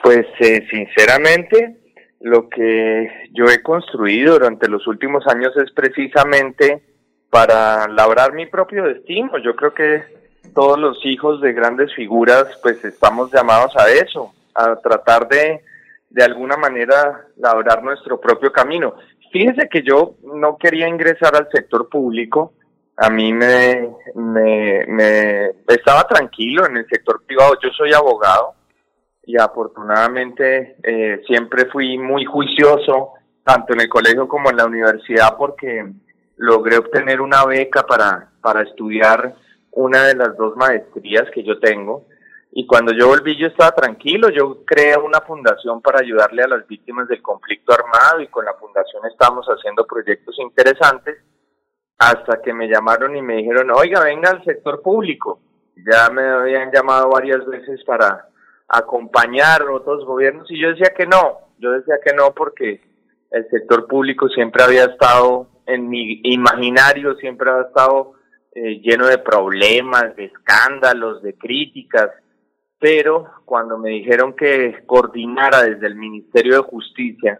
Pues 0.03 0.25
eh, 0.39 0.67
sinceramente, 0.69 1.77
lo 2.19 2.49
que 2.49 3.07
yo 3.33 3.45
he 3.45 3.61
construido 3.61 4.33
durante 4.33 4.67
los 4.67 4.85
últimos 4.87 5.25
años 5.27 5.55
es 5.57 5.71
precisamente 5.71 6.81
para 7.29 7.87
labrar 7.87 8.33
mi 8.33 8.45
propio 8.45 8.83
destino. 8.83 9.31
Yo 9.43 9.55
creo 9.55 9.73
que 9.73 10.03
todos 10.53 10.77
los 10.77 11.05
hijos 11.05 11.41
de 11.41 11.53
grandes 11.53 11.93
figuras 11.95 12.45
pues 12.61 12.83
estamos 12.83 13.31
llamados 13.31 13.75
a 13.77 13.89
eso, 13.89 14.33
a 14.55 14.75
tratar 14.77 15.27
de 15.27 15.63
de 16.11 16.23
alguna 16.23 16.57
manera 16.57 17.25
labrar 17.37 17.81
nuestro 17.83 18.19
propio 18.19 18.51
camino. 18.51 18.95
Fíjese 19.31 19.69
que 19.69 19.81
yo 19.81 20.15
no 20.23 20.57
quería 20.57 20.87
ingresar 20.87 21.35
al 21.35 21.47
sector 21.51 21.87
público, 21.89 22.53
a 22.97 23.09
mí 23.09 23.31
me, 23.33 23.95
me, 24.13 25.45
estaba 25.67 26.03
tranquilo 26.03 26.65
en 26.65 26.77
el 26.77 26.85
sector 26.87 27.23
privado, 27.25 27.57
yo 27.63 27.69
soy 27.69 27.93
abogado 27.93 28.55
y 29.23 29.39
afortunadamente 29.39 30.75
eh, 30.83 31.21
siempre 31.25 31.65
fui 31.67 31.97
muy 31.97 32.25
juicioso, 32.25 33.13
tanto 33.43 33.73
en 33.73 33.81
el 33.81 33.89
colegio 33.89 34.27
como 34.27 34.49
en 34.49 34.57
la 34.57 34.65
universidad, 34.65 35.37
porque 35.37 35.93
logré 36.35 36.77
obtener 36.77 37.21
una 37.21 37.45
beca 37.45 37.83
para, 37.83 38.29
para 38.41 38.63
estudiar 38.63 39.33
una 39.71 40.07
de 40.07 40.15
las 40.15 40.35
dos 40.35 40.57
maestrías 40.57 41.23
que 41.33 41.43
yo 41.43 41.57
tengo. 41.59 42.05
Y 42.53 42.67
cuando 42.67 42.91
yo 42.91 43.07
volví 43.07 43.37
yo 43.37 43.47
estaba 43.47 43.71
tranquilo, 43.71 44.29
yo 44.29 44.65
creé 44.65 44.97
una 44.97 45.21
fundación 45.21 45.81
para 45.81 46.01
ayudarle 46.01 46.43
a 46.43 46.49
las 46.49 46.67
víctimas 46.67 47.07
del 47.07 47.21
conflicto 47.21 47.73
armado 47.73 48.19
y 48.21 48.27
con 48.27 48.43
la 48.43 48.53
fundación 48.55 49.05
estamos 49.05 49.45
haciendo 49.47 49.87
proyectos 49.87 50.35
interesantes 50.39 51.17
hasta 51.97 52.41
que 52.41 52.53
me 52.53 52.67
llamaron 52.67 53.15
y 53.15 53.21
me 53.21 53.37
dijeron, 53.37 53.71
oiga, 53.71 54.03
venga 54.03 54.31
al 54.31 54.43
sector 54.43 54.81
público. 54.81 55.39
Ya 55.77 56.09
me 56.09 56.23
habían 56.23 56.71
llamado 56.71 57.09
varias 57.09 57.45
veces 57.45 57.83
para 57.85 58.27
acompañar 58.67 59.63
otros 59.69 60.05
gobiernos 60.05 60.49
y 60.51 60.61
yo 60.61 60.69
decía 60.69 60.93
que 60.95 61.05
no, 61.05 61.39
yo 61.57 61.71
decía 61.71 61.95
que 62.03 62.13
no 62.13 62.33
porque 62.33 62.81
el 63.31 63.49
sector 63.49 63.87
público 63.87 64.27
siempre 64.29 64.63
había 64.63 64.85
estado 64.85 65.47
en 65.65 65.89
mi 65.89 66.19
imaginario, 66.23 67.15
siempre 67.15 67.49
había 67.49 67.67
estado 67.67 68.13
eh, 68.53 68.81
lleno 68.81 69.07
de 69.07 69.17
problemas, 69.17 70.15
de 70.15 70.25
escándalos, 70.25 71.21
de 71.21 71.37
críticas, 71.37 72.11
pero 72.81 73.29
cuando 73.45 73.77
me 73.77 73.91
dijeron 73.91 74.35
que 74.35 74.83
coordinara 74.87 75.61
desde 75.61 75.85
el 75.85 75.95
Ministerio 75.95 76.55
de 76.55 76.69
Justicia 76.69 77.39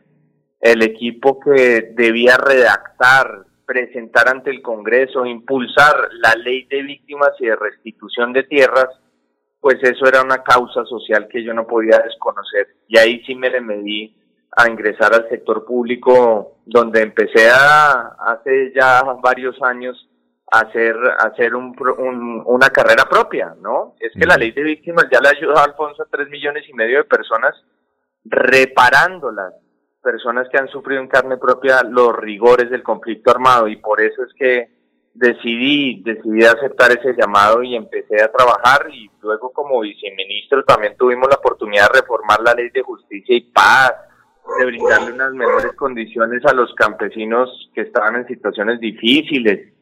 el 0.59 0.83
equipo 0.83 1.39
que 1.39 1.93
debía 1.95 2.37
redactar, 2.37 3.47
presentar 3.65 4.29
ante 4.29 4.51
el 4.51 4.61
Congreso, 4.61 5.25
impulsar 5.25 6.09
la 6.11 6.35
ley 6.35 6.67
de 6.69 6.83
víctimas 6.83 7.31
y 7.39 7.47
de 7.47 7.55
restitución 7.55 8.33
de 8.33 8.43
tierras, 8.43 8.89
pues 9.59 9.77
eso 9.81 10.05
era 10.05 10.21
una 10.21 10.43
causa 10.43 10.85
social 10.85 11.27
que 11.27 11.43
yo 11.43 11.55
no 11.55 11.65
podía 11.65 11.97
desconocer. 11.97 12.75
Y 12.87 12.99
ahí 12.99 13.23
sí 13.25 13.33
me 13.33 13.49
le 13.49 13.61
medí 13.61 14.15
a 14.55 14.69
ingresar 14.69 15.11
al 15.15 15.27
sector 15.27 15.65
público, 15.65 16.57
donde 16.67 17.01
empecé 17.01 17.49
a, 17.49 18.15
hace 18.19 18.71
ya 18.75 19.01
varios 19.23 19.59
años 19.63 20.07
hacer, 20.51 20.95
hacer 21.19 21.55
un, 21.55 21.75
un- 21.97 22.43
una 22.45 22.69
carrera 22.69 23.05
propia, 23.09 23.55
¿no? 23.61 23.95
Es 23.99 24.11
que 24.13 24.25
la 24.25 24.35
ley 24.37 24.51
de 24.51 24.63
víctimas 24.63 25.05
ya 25.11 25.19
le 25.21 25.29
ayudó 25.29 25.57
a 25.57 25.63
Alfonso 25.63 26.03
a 26.03 26.07
tres 26.11 26.29
millones 26.29 26.63
y 26.69 26.73
medio 26.73 26.97
de 26.97 27.03
personas 27.05 27.55
reparando 28.25 29.31
las 29.31 29.53
personas 30.03 30.47
que 30.49 30.57
han 30.57 30.67
sufrido 30.67 31.01
en 31.01 31.07
carne 31.07 31.37
propia 31.37 31.83
los 31.83 32.15
rigores 32.15 32.69
del 32.69 32.83
conflicto 32.83 33.31
armado 33.31 33.67
y 33.67 33.75
por 33.77 34.01
eso 34.01 34.23
es 34.23 34.33
que 34.33 34.69
decidí, 35.13 36.01
decidí 36.03 36.43
aceptar 36.45 36.91
ese 36.91 37.13
llamado 37.17 37.61
y 37.63 37.75
empecé 37.75 38.21
a 38.23 38.31
trabajar 38.31 38.87
y 38.91 39.09
luego 39.21 39.51
como 39.51 39.81
viceministro 39.81 40.63
también 40.63 40.95
tuvimos 40.97 41.27
la 41.29 41.35
oportunidad 41.35 41.89
de 41.91 41.99
reformar 42.01 42.39
la 42.41 42.53
ley 42.53 42.69
de 42.69 42.81
justicia 42.81 43.35
y 43.35 43.41
paz, 43.41 43.93
de 44.59 44.65
brindarle 44.65 45.13
unas 45.13 45.33
mejores 45.33 45.73
condiciones 45.73 46.43
a 46.45 46.53
los 46.53 46.73
campesinos 46.75 47.69
que 47.75 47.81
estaban 47.81 48.15
en 48.15 48.27
situaciones 48.27 48.79
difíciles. 48.79 49.73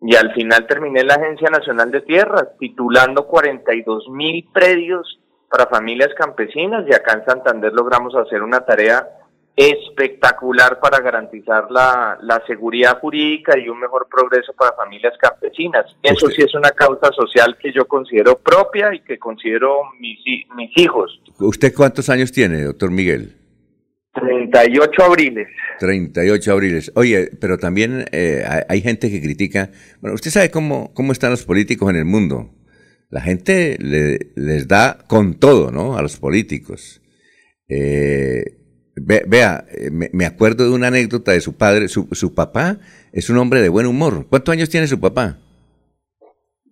Y 0.00 0.14
al 0.14 0.32
final 0.32 0.66
terminé 0.66 1.02
la 1.02 1.14
Agencia 1.14 1.50
Nacional 1.50 1.90
de 1.90 2.02
Tierras, 2.02 2.48
titulando 2.58 3.26
42 3.26 4.08
mil 4.10 4.48
predios 4.52 5.18
para 5.50 5.66
familias 5.66 6.10
campesinas 6.16 6.84
y 6.88 6.94
acá 6.94 7.14
en 7.14 7.24
Santander 7.24 7.72
logramos 7.72 8.14
hacer 8.14 8.42
una 8.42 8.60
tarea 8.60 9.08
espectacular 9.58 10.78
para 10.78 11.00
garantizar 11.00 11.68
la, 11.68 12.16
la 12.22 12.40
seguridad 12.46 13.00
jurídica 13.00 13.58
y 13.58 13.68
un 13.68 13.80
mejor 13.80 14.06
progreso 14.08 14.52
para 14.52 14.76
familias 14.76 15.14
campesinas. 15.18 15.84
Eso 16.00 16.28
sí 16.28 16.42
es 16.42 16.54
una 16.54 16.70
causa 16.70 17.10
social 17.10 17.56
que 17.60 17.72
yo 17.72 17.88
considero 17.88 18.38
propia 18.38 18.94
y 18.94 19.00
que 19.00 19.18
considero 19.18 19.80
mis, 19.98 20.20
mis 20.54 20.70
hijos. 20.76 21.20
¿Usted 21.40 21.74
cuántos 21.74 22.08
años 22.08 22.30
tiene, 22.30 22.62
doctor 22.62 22.92
Miguel? 22.92 23.37
38 24.20 25.02
abriles. 25.04 25.48
38 25.78 26.52
abriles. 26.52 26.92
Oye, 26.94 27.30
pero 27.40 27.58
también 27.58 28.04
eh, 28.12 28.44
hay, 28.68 28.80
gente 28.80 29.10
que 29.10 29.20
critica. 29.20 29.70
Bueno, 30.00 30.14
usted 30.14 30.30
sabe 30.30 30.50
cómo, 30.50 30.92
cómo 30.94 31.12
están 31.12 31.30
los 31.30 31.44
políticos 31.44 31.90
en 31.90 31.96
el 31.96 32.04
mundo. 32.04 32.54
La 33.10 33.20
gente 33.20 33.76
le- 33.80 34.32
les 34.36 34.68
da 34.68 34.98
con 35.08 35.34
todo, 35.38 35.70
¿no? 35.70 35.96
A 35.96 36.02
los 36.02 36.18
políticos. 36.18 37.00
Eh, 37.68 38.44
ve- 38.96 39.24
vea, 39.26 39.64
eh, 39.70 39.90
me, 39.90 40.10
me 40.12 40.26
acuerdo 40.26 40.64
de 40.68 40.74
una 40.74 40.88
anécdota 40.88 41.32
de 41.32 41.40
su 41.40 41.56
padre. 41.56 41.88
Su, 41.88 42.08
su 42.12 42.34
papá 42.34 42.78
es 43.12 43.30
un 43.30 43.38
hombre 43.38 43.60
de 43.62 43.68
buen 43.68 43.86
humor. 43.86 44.26
¿Cuántos 44.28 44.52
años 44.52 44.68
tiene 44.68 44.86
su 44.86 45.00
papá? 45.00 45.38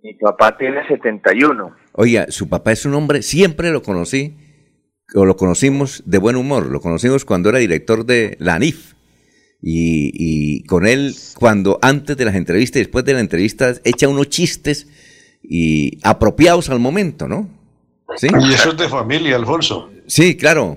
Mi 0.02 0.14
papá 0.14 0.56
tiene 0.56 0.86
71. 0.86 1.74
Oiga, 1.92 2.26
su 2.28 2.48
papá 2.48 2.72
es 2.72 2.84
un 2.86 2.94
hombre, 2.94 3.22
siempre 3.22 3.70
lo 3.70 3.82
conocí, 3.82 4.36
o 5.14 5.24
lo 5.24 5.36
conocimos 5.36 6.02
de 6.06 6.18
buen 6.18 6.36
humor, 6.36 6.66
lo 6.66 6.80
conocimos 6.80 7.24
cuando 7.24 7.48
era 7.50 7.58
director 7.58 8.04
de 8.04 8.36
la 8.40 8.54
ANIF. 8.54 8.94
Y, 9.62 10.12
y 10.14 10.64
con 10.64 10.86
él, 10.86 11.14
cuando 11.38 11.78
antes 11.82 12.16
de 12.16 12.24
las 12.24 12.34
entrevistas 12.34 12.76
y 12.76 12.84
después 12.84 13.04
de 13.04 13.14
las 13.14 13.22
entrevistas, 13.22 13.80
echa 13.84 14.06
unos 14.06 14.28
chistes 14.28 14.86
y 15.42 15.98
apropiados 16.02 16.68
al 16.70 16.78
momento, 16.78 17.26
¿no? 17.26 17.48
¿Sí? 18.16 18.28
Y 18.28 18.52
eso 18.54 18.70
es 18.70 18.76
de 18.76 18.88
familia, 18.88 19.34
Alfonso. 19.36 19.90
Sí, 20.06 20.36
claro, 20.36 20.76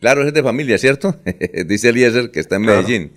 claro, 0.00 0.26
es 0.26 0.34
de 0.34 0.42
familia, 0.42 0.76
¿cierto? 0.76 1.16
Dice 1.66 1.90
Eliezer 1.90 2.30
que 2.30 2.40
está 2.40 2.56
en 2.56 2.62
Medellín. 2.62 3.12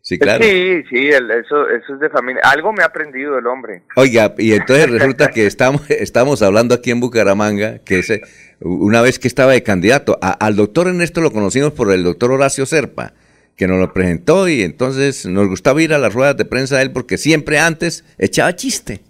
Sí, 0.00 0.18
claro. 0.18 0.42
Sí, 0.42 0.82
sí, 0.88 0.96
el- 1.08 1.30
eso, 1.30 1.68
eso 1.68 1.94
es 1.94 2.00
de 2.00 2.08
familia. 2.08 2.40
Algo 2.44 2.72
me 2.72 2.82
ha 2.82 2.86
aprendido 2.86 3.38
el 3.38 3.46
hombre. 3.46 3.82
Oiga, 3.96 4.34
y 4.38 4.52
entonces 4.52 4.90
resulta 4.90 5.28
que 5.28 5.46
estamos, 5.46 5.82
estamos 5.90 6.40
hablando 6.42 6.74
aquí 6.74 6.90
en 6.90 7.00
Bucaramanga, 7.00 7.80
que 7.80 7.98
ese, 7.98 8.22
una 8.60 9.00
vez 9.02 9.18
que 9.18 9.28
estaba 9.28 9.52
de 9.52 9.62
candidato, 9.62 10.18
al 10.20 10.56
doctor 10.56 10.88
Ernesto 10.88 11.20
lo 11.20 11.32
conocimos 11.32 11.72
por 11.72 11.92
el 11.92 12.02
doctor 12.02 12.32
Horacio 12.32 12.66
Serpa, 12.66 13.14
que 13.56 13.68
nos 13.68 13.78
lo 13.78 13.92
presentó 13.92 14.48
y 14.48 14.62
entonces 14.62 15.26
nos 15.26 15.48
gustaba 15.48 15.82
ir 15.82 15.92
a 15.92 15.98
las 15.98 16.14
ruedas 16.14 16.36
de 16.36 16.44
prensa 16.44 16.76
de 16.76 16.82
él 16.82 16.92
porque 16.92 17.18
siempre 17.18 17.58
antes 17.58 18.04
echaba 18.18 18.54
chiste. 18.56 19.00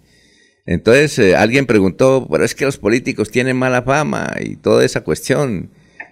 Entonces 0.65 1.17
eh, 1.17 1.35
alguien 1.35 1.65
preguntó, 1.65 2.27
pero 2.29 2.43
es 2.43 2.53
que 2.53 2.65
los 2.65 2.77
políticos 2.77 3.31
tienen 3.31 3.57
mala 3.57 3.81
fama 3.81 4.35
y 4.39 4.55
toda 4.55 4.85
esa 4.85 5.01
cuestión. 5.01 5.71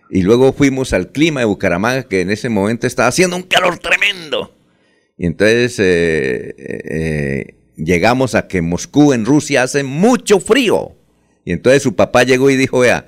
Y 0.10 0.24
luego 0.24 0.54
fuimos 0.54 0.94
al 0.94 1.12
clima 1.12 1.42
de 1.42 1.46
Bucaramanga, 1.46 2.04
que 2.04 2.22
en 2.22 2.32
ese 2.32 2.50
momento 2.50 2.88
estaba 2.88 3.10
haciendo 3.10 3.36
un 3.36 3.44
calor 3.44 3.78
tremendo. 3.78 4.56
Y 5.18 5.28
entonces 5.28 5.78
eh, 5.80 6.56
eh, 6.58 7.56
llegamos 7.76 8.34
a 8.34 8.48
que 8.48 8.62
Moscú 8.62 9.14
en 9.14 9.26
Rusia 9.26 9.64
hace 9.64 9.84
mucho 9.84 10.40
frío. 10.40 10.96
Y 11.46 11.52
entonces 11.52 11.84
su 11.84 11.96
papá 11.96 12.24
llegó 12.24 12.50
y 12.50 12.56
dijo, 12.56 12.80
vea, 12.80 13.08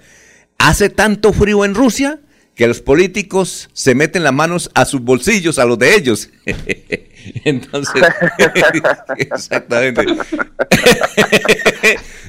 hace 0.60 0.90
tanto 0.90 1.34
frío 1.34 1.66
en 1.66 1.74
Rusia 1.74 2.20
que 2.56 2.68
los 2.68 2.82
políticos 2.82 3.70
se 3.74 3.96
meten 3.96 4.24
las 4.24 4.34
manos 4.34 4.70
a 4.76 4.86
sus 4.86 5.02
bolsillos, 5.02 5.58
a 5.60 5.66
los 5.66 5.80
de 5.80 5.96
ellos. 5.96 6.30
Entonces, 7.46 8.02
exactamente. 9.18 10.06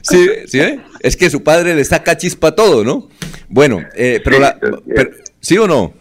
sí, 0.03 0.29
¿sí? 0.47 0.81
Es 1.01 1.17
que 1.17 1.31
su 1.31 1.43
padre 1.43 1.75
le 1.75 1.85
saca 1.85 2.17
chispa 2.17 2.49
a 2.49 2.55
todo, 2.55 2.85
¿no? 2.85 3.09
Bueno, 3.49 3.85
eh, 3.95 4.21
pero, 4.25 4.39
la- 4.39 4.59
pero- 4.59 5.11
¿sí 5.41 5.59
o 5.59 5.67
no? 5.67 5.95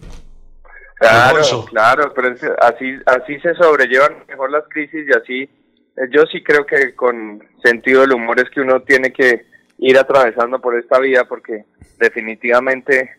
Claro, 0.96 1.66
claro, 1.70 2.14
pero 2.14 2.36
así, 2.62 2.94
así 3.06 3.40
se 3.42 3.56
sobrellevan 3.56 4.16
mejor 4.28 4.52
las 4.52 4.64
crisis 4.70 5.06
y 5.08 5.18
así, 5.18 5.42
eh, 5.44 5.50
yo 6.12 6.24
sí 6.32 6.44
creo 6.44 6.66
que 6.66 6.94
con 6.94 7.42
sentido 7.64 8.02
del 8.02 8.12
humor 8.14 8.38
es 8.40 8.50
que 8.54 8.60
uno 8.60 8.82
tiene 8.82 9.14
que 9.14 9.46
ir 9.80 9.98
atravesando 9.98 10.60
por 10.60 10.78
esta 10.78 11.00
vida 11.00 11.26
porque 11.26 11.66
definitivamente 11.98 13.12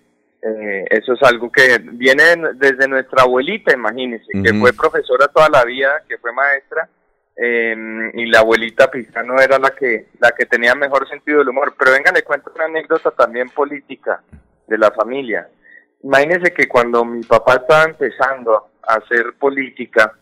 eh, 0.42 0.84
eso 0.90 1.12
es 1.14 1.22
algo 1.22 1.50
que 1.52 1.78
viene 1.82 2.32
en- 2.32 2.58
desde 2.58 2.88
nuestra 2.88 3.22
abuelita, 3.24 3.74
imagínense, 3.74 4.26
que 4.42 4.54
fue 4.54 4.72
profesora 4.72 5.28
toda 5.28 5.48
la 5.50 5.64
vida, 5.64 6.02
que 6.08 6.16
fue 6.18 6.32
maestra, 6.32 6.88
eh, 7.36 7.76
y 8.14 8.26
la 8.26 8.38
abuelita 8.40 8.90
Pizano 8.90 9.38
era 9.40 9.58
la 9.58 9.70
que, 9.70 10.06
la 10.18 10.30
que 10.32 10.46
tenía 10.46 10.74
mejor 10.74 11.06
sentido 11.08 11.38
del 11.40 11.48
humor. 11.50 11.74
Pero 11.78 11.92
venga, 11.92 12.10
le 12.12 12.22
cuento 12.22 12.50
una 12.54 12.64
anécdota 12.64 13.10
también 13.10 13.48
política 13.50 14.22
de 14.66 14.78
la 14.78 14.90
familia. 14.90 15.48
Imagínense 16.02 16.52
que 16.52 16.68
cuando 16.68 17.04
mi 17.04 17.22
papá 17.22 17.54
estaba 17.56 17.84
empezando 17.84 18.68
a 18.86 18.94
hacer 18.94 19.34
política, 19.38 20.12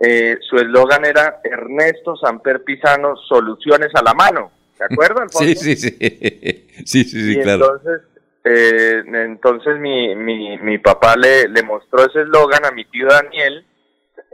eh, 0.00 0.36
su 0.40 0.56
eslogan 0.56 1.04
era 1.04 1.40
Ernesto 1.44 2.16
Samper 2.16 2.62
Pisano, 2.64 3.16
soluciones 3.16 3.90
a 3.94 4.02
la 4.02 4.12
mano. 4.14 4.50
¿Se 4.76 4.84
acuerdan? 4.84 5.28
Sí, 5.30 5.54
sí, 5.54 5.76
sí. 5.76 5.98
Sí, 6.84 7.04
sí, 7.04 7.06
sí, 7.10 7.38
y 7.38 7.42
claro. 7.42 7.76
entonces, 7.76 8.00
eh, 8.44 9.02
entonces 9.06 9.78
mi, 9.78 10.16
mi, 10.16 10.58
mi 10.58 10.78
papá 10.78 11.14
le, 11.16 11.48
le 11.48 11.62
mostró 11.62 12.06
ese 12.06 12.22
eslogan 12.22 12.64
a 12.64 12.72
mi 12.72 12.84
tío 12.86 13.06
Daniel, 13.06 13.64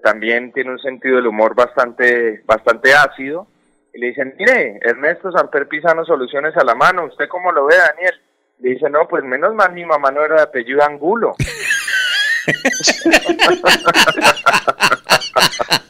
también 0.02 0.52
tiene 0.52 0.70
un 0.70 0.78
sentido 0.78 1.16
del 1.16 1.27
humor 1.27 1.55
bastante, 1.55 2.43
bastante 2.47 2.94
ácido, 2.94 3.48
y 3.93 3.98
le 3.98 4.09
dicen, 4.09 4.35
mire, 4.39 4.78
Ernesto 4.82 5.31
Samper 5.31 5.69
Pisano, 5.69 6.05
soluciones 6.05 6.56
a 6.56 6.65
la 6.65 6.74
mano, 6.74 7.06
¿usted 7.06 7.28
cómo 7.28 7.52
lo 7.52 7.66
ve, 7.66 7.77
Daniel? 7.77 8.15
Le 8.60 8.70
dice, 8.70 8.89
no, 8.89 9.06
pues 9.09 9.24
menos 9.24 9.55
mal 9.55 9.73
mi 9.73 9.85
mamá 9.85 10.10
no 10.10 10.24
era 10.24 10.36
de 10.36 10.43
apellido 10.43 10.82
Angulo. 10.82 11.35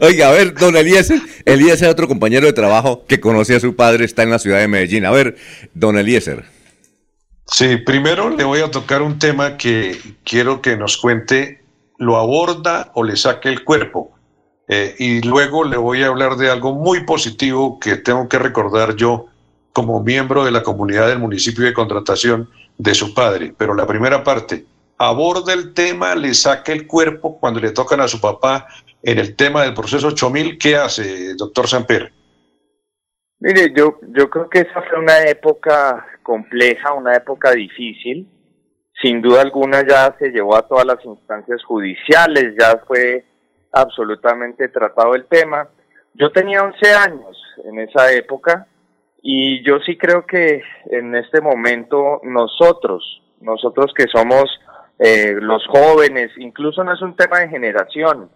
Oiga, 0.00 0.28
a 0.28 0.32
ver, 0.32 0.54
don 0.54 0.76
Eliezer, 0.76 1.20
Eliezer, 1.44 1.88
otro 1.88 2.08
compañero 2.08 2.46
de 2.46 2.52
trabajo 2.52 3.04
que 3.06 3.20
conocía 3.20 3.56
a 3.56 3.60
su 3.60 3.74
padre, 3.76 4.04
está 4.04 4.22
en 4.22 4.30
la 4.30 4.38
ciudad 4.38 4.58
de 4.58 4.68
Medellín. 4.68 5.06
A 5.06 5.10
ver, 5.10 5.36
don 5.74 5.98
Eliezer. 5.98 6.44
Sí, 7.46 7.76
primero 7.78 8.28
le 8.30 8.44
voy 8.44 8.60
a 8.60 8.70
tocar 8.70 9.02
un 9.02 9.18
tema 9.18 9.56
que 9.56 9.98
quiero 10.24 10.60
que 10.60 10.76
nos 10.76 10.98
cuente, 10.98 11.62
lo 11.96 12.16
aborda 12.16 12.90
o 12.94 13.02
le 13.02 13.16
saque 13.16 13.48
el 13.48 13.64
cuerpo. 13.64 14.12
Eh, 14.68 14.94
y 14.98 15.22
luego 15.22 15.64
le 15.64 15.78
voy 15.78 16.02
a 16.02 16.08
hablar 16.08 16.36
de 16.36 16.50
algo 16.50 16.74
muy 16.74 17.04
positivo 17.04 17.80
que 17.80 17.96
tengo 17.96 18.28
que 18.28 18.38
recordar 18.38 18.96
yo 18.96 19.26
como 19.72 20.02
miembro 20.02 20.44
de 20.44 20.50
la 20.50 20.62
comunidad 20.62 21.08
del 21.08 21.20
municipio 21.20 21.64
de 21.64 21.72
contratación 21.72 22.50
de 22.76 22.94
su 22.94 23.14
padre. 23.14 23.54
Pero 23.56 23.74
la 23.74 23.86
primera 23.86 24.22
parte, 24.22 24.66
aborda 24.98 25.54
el 25.54 25.72
tema, 25.72 26.14
le 26.14 26.34
saca 26.34 26.72
el 26.72 26.86
cuerpo 26.86 27.38
cuando 27.40 27.60
le 27.60 27.70
tocan 27.70 28.02
a 28.02 28.08
su 28.08 28.20
papá 28.20 28.66
en 29.02 29.18
el 29.18 29.36
tema 29.36 29.62
del 29.62 29.74
proceso 29.74 30.08
8000. 30.08 30.58
¿Qué 30.58 30.76
hace, 30.76 31.34
doctor 31.34 31.66
Samper? 31.66 32.12
Mire, 33.40 33.72
yo, 33.74 34.00
yo 34.16 34.28
creo 34.28 34.48
que 34.48 34.60
esa 34.60 34.82
fue 34.82 34.98
una 34.98 35.22
época 35.22 36.06
compleja, 36.22 36.92
una 36.92 37.14
época 37.14 37.52
difícil. 37.52 38.28
Sin 39.00 39.22
duda 39.22 39.42
alguna 39.42 39.86
ya 39.86 40.14
se 40.18 40.30
llevó 40.30 40.56
a 40.56 40.66
todas 40.66 40.84
las 40.84 41.04
instancias 41.04 41.62
judiciales, 41.62 42.54
ya 42.58 42.82
fue 42.86 43.24
absolutamente 43.72 44.68
tratado 44.68 45.14
el 45.14 45.26
tema. 45.26 45.68
Yo 46.14 46.32
tenía 46.32 46.64
11 46.64 46.92
años 46.94 47.36
en 47.64 47.78
esa 47.78 48.12
época 48.12 48.66
y 49.22 49.64
yo 49.64 49.78
sí 49.86 49.96
creo 49.96 50.26
que 50.26 50.62
en 50.90 51.14
este 51.14 51.40
momento 51.40 52.20
nosotros, 52.24 53.22
nosotros 53.40 53.92
que 53.94 54.06
somos 54.12 54.44
eh, 54.98 55.36
los 55.40 55.64
jóvenes, 55.68 56.32
incluso 56.38 56.82
no 56.82 56.92
es 56.92 57.02
un 57.02 57.14
tema 57.14 57.38
de 57.38 57.48
generación, 57.48 58.30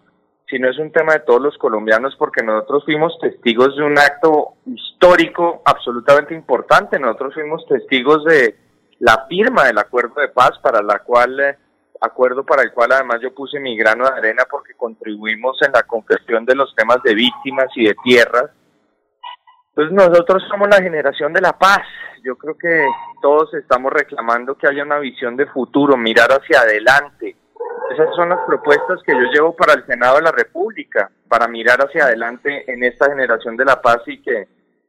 sino 0.53 0.69
es 0.69 0.77
un 0.77 0.91
tema 0.91 1.13
de 1.13 1.21
todos 1.21 1.41
los 1.41 1.57
colombianos 1.57 2.15
porque 2.15 2.43
nosotros 2.43 2.85
fuimos 2.85 3.17
testigos 3.19 3.75
de 3.75 3.81
un 3.81 3.97
acto 3.97 4.57
histórico 4.67 5.63
absolutamente 5.65 6.35
importante. 6.35 6.99
Nosotros 6.99 7.33
fuimos 7.33 7.65
testigos 7.65 8.23
de 8.25 8.55
la 8.99 9.25
firma 9.27 9.63
del 9.63 9.79
acuerdo 9.79 10.21
de 10.21 10.27
paz 10.27 10.51
para 10.61 10.83
la 10.83 10.99
cual 10.99 11.39
eh, 11.39 11.57
acuerdo 11.99 12.45
para 12.45 12.61
el 12.61 12.71
cual 12.71 12.91
además 12.91 13.19
yo 13.19 13.33
puse 13.33 13.59
mi 13.59 13.75
grano 13.75 14.05
de 14.05 14.11
arena 14.11 14.43
porque 14.47 14.75
contribuimos 14.75 15.57
en 15.63 15.71
la 15.71 15.81
confesión 15.81 16.45
de 16.45 16.53
los 16.53 16.75
temas 16.75 17.01
de 17.01 17.15
víctimas 17.15 17.69
y 17.75 17.85
de 17.87 17.95
tierras. 18.03 18.51
Pues 19.73 19.91
nosotros 19.91 20.43
somos 20.51 20.67
la 20.69 20.83
generación 20.83 21.33
de 21.33 21.41
la 21.41 21.53
paz. 21.53 21.81
Yo 22.23 22.35
creo 22.35 22.55
que 22.59 22.85
todos 23.23 23.51
estamos 23.55 23.91
reclamando 23.91 24.55
que 24.55 24.67
haya 24.67 24.83
una 24.83 24.99
visión 24.99 25.35
de 25.35 25.47
futuro, 25.47 25.97
mirar 25.97 26.29
hacia 26.29 26.59
adelante. 26.59 27.37
Esas 27.93 28.15
son 28.15 28.29
las 28.29 28.39
propuestas 28.47 28.99
que 29.05 29.13
yo 29.13 29.31
llevo 29.31 29.55
para 29.55 29.73
el 29.73 29.85
Senado 29.85 30.15
de 30.17 30.23
la 30.23 30.31
República, 30.31 31.11
para 31.27 31.47
mirar 31.47 31.79
hacia 31.79 32.05
adelante 32.05 32.71
en 32.71 32.83
esta 32.83 33.05
generación 33.05 33.55
de 33.55 33.65
la 33.65 33.81
paz 33.81 33.99
y 34.07 34.21
que 34.21 34.47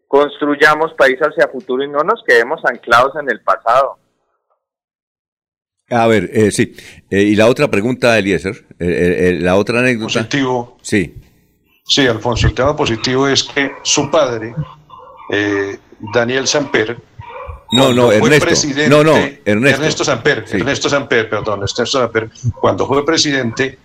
construyamos 0.09 0.95
país 0.95 1.19
hacia 1.21 1.49
futuro 1.49 1.83
y 1.83 1.89
no 1.89 2.01
nos 2.01 2.23
quedemos 2.27 2.65
anclados 2.65 3.15
en 3.17 3.31
el 3.31 3.41
pasado. 3.43 3.99
A 5.91 6.07
ver, 6.07 6.31
eh, 6.33 6.51
sí. 6.51 6.75
Eh, 7.11 7.23
y 7.23 7.37
la 7.37 7.47
otra 7.47 7.69
pregunta, 7.69 8.19
Eliezer, 8.19 8.55
eh, 8.79 8.87
eh, 9.29 9.39
la 9.41 9.57
otra 9.57 9.81
anécdota. 9.81 10.21
Positivo. 10.21 10.79
Sí. 10.81 11.15
Sí, 11.85 12.07
Alfonso, 12.07 12.47
el 12.47 12.55
tema 12.55 12.75
positivo 12.75 13.29
es 13.29 13.45
que 13.45 13.73
su 13.83 14.11
padre, 14.11 14.55
eh, 15.31 15.79
Daniel 16.15 16.47
Samper, 16.47 16.97
No, 17.75 17.93
no, 17.93 18.13
Ernesto. 18.13 18.45
presidente- 18.47 18.89
No, 18.89 19.03
no, 19.05 19.17
Ernesto. 19.45 20.05
Samper, 20.05 20.45
Sí. 20.47 20.57
Ernesto 20.57 20.89
Samper, 20.89 21.29
perdón, 21.29 21.55
Ernesto 21.55 21.85
Samper, 21.87 22.31
cuando 22.61 22.87
fue 22.87 23.05
presidente, 23.05 23.79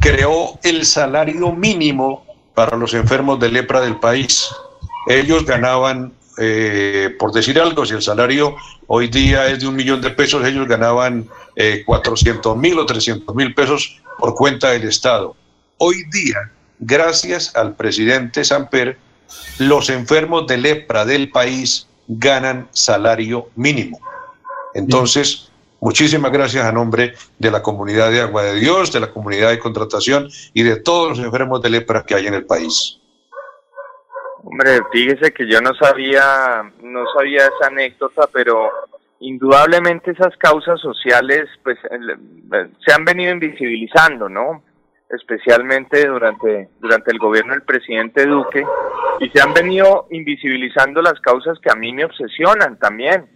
creó 0.00 0.58
el 0.62 0.84
salario 0.86 1.52
mínimo 1.52 2.24
para 2.54 2.76
los 2.76 2.94
enfermos 2.94 3.38
de 3.40 3.50
lepra 3.50 3.80
del 3.80 3.96
país. 3.96 4.48
Ellos 5.08 5.44
ganaban, 5.44 6.12
eh, 6.38 7.14
por 7.18 7.32
decir 7.32 7.60
algo, 7.60 7.84
si 7.86 7.94
el 7.94 8.02
salario 8.02 8.56
hoy 8.86 9.08
día 9.08 9.46
es 9.48 9.60
de 9.60 9.66
un 9.68 9.76
millón 9.76 10.00
de 10.00 10.10
pesos, 10.10 10.44
ellos 10.46 10.66
ganaban 10.66 11.28
eh, 11.58 11.82
400 11.86 12.56
mil 12.56 12.78
o 12.78 12.84
300 12.86 13.34
mil 13.34 13.54
pesos 13.54 14.00
por 14.18 14.34
cuenta 14.34 14.70
del 14.70 14.84
Estado. 14.88 15.34
Hoy 15.78 16.04
día, 16.12 16.36
gracias 16.78 17.54
al 17.56 17.74
presidente 17.74 18.44
Samper, 18.44 18.98
los 19.58 19.88
enfermos 19.90 20.46
de 20.46 20.58
lepra 20.58 21.04
del 21.04 21.30
país 21.30 21.86
ganan 22.08 22.68
salario 22.70 23.48
mínimo. 23.56 24.00
Entonces, 24.74 25.50
muchísimas 25.80 26.30
gracias 26.32 26.64
a 26.64 26.72
nombre 26.72 27.14
de 27.38 27.50
la 27.50 27.62
comunidad 27.62 28.10
de 28.10 28.20
Agua 28.20 28.42
de 28.42 28.56
Dios, 28.56 28.92
de 28.92 29.00
la 29.00 29.10
comunidad 29.10 29.50
de 29.50 29.58
contratación 29.58 30.28
y 30.52 30.62
de 30.62 30.76
todos 30.76 31.10
los 31.10 31.18
enfermos 31.18 31.62
de 31.62 31.70
lepra 31.70 32.04
que 32.04 32.14
hay 32.14 32.26
en 32.26 32.34
el 32.34 32.44
país. 32.44 33.00
Hombre, 34.44 34.80
fíjese 34.92 35.32
que 35.32 35.50
yo 35.50 35.60
no 35.60 35.74
sabía, 35.74 36.70
no 36.82 37.04
sabía 37.16 37.46
esa 37.46 37.66
anécdota, 37.66 38.28
pero 38.32 38.70
indudablemente 39.20 40.12
esas 40.12 40.36
causas 40.36 40.80
sociales, 40.80 41.48
pues, 41.64 41.78
eh, 41.90 42.68
se 42.84 42.92
han 42.92 43.04
venido 43.04 43.32
invisibilizando, 43.32 44.28
¿no? 44.28 44.62
Especialmente 45.08 46.06
durante 46.06 46.68
durante 46.80 47.12
el 47.12 47.18
gobierno 47.18 47.52
del 47.52 47.62
presidente 47.62 48.26
Duque 48.26 48.64
y 49.20 49.28
se 49.30 49.40
han 49.40 49.54
venido 49.54 50.06
invisibilizando 50.10 51.00
las 51.00 51.20
causas 51.20 51.58
que 51.60 51.70
a 51.70 51.76
mí 51.76 51.92
me 51.92 52.04
obsesionan 52.04 52.78
también. 52.78 53.28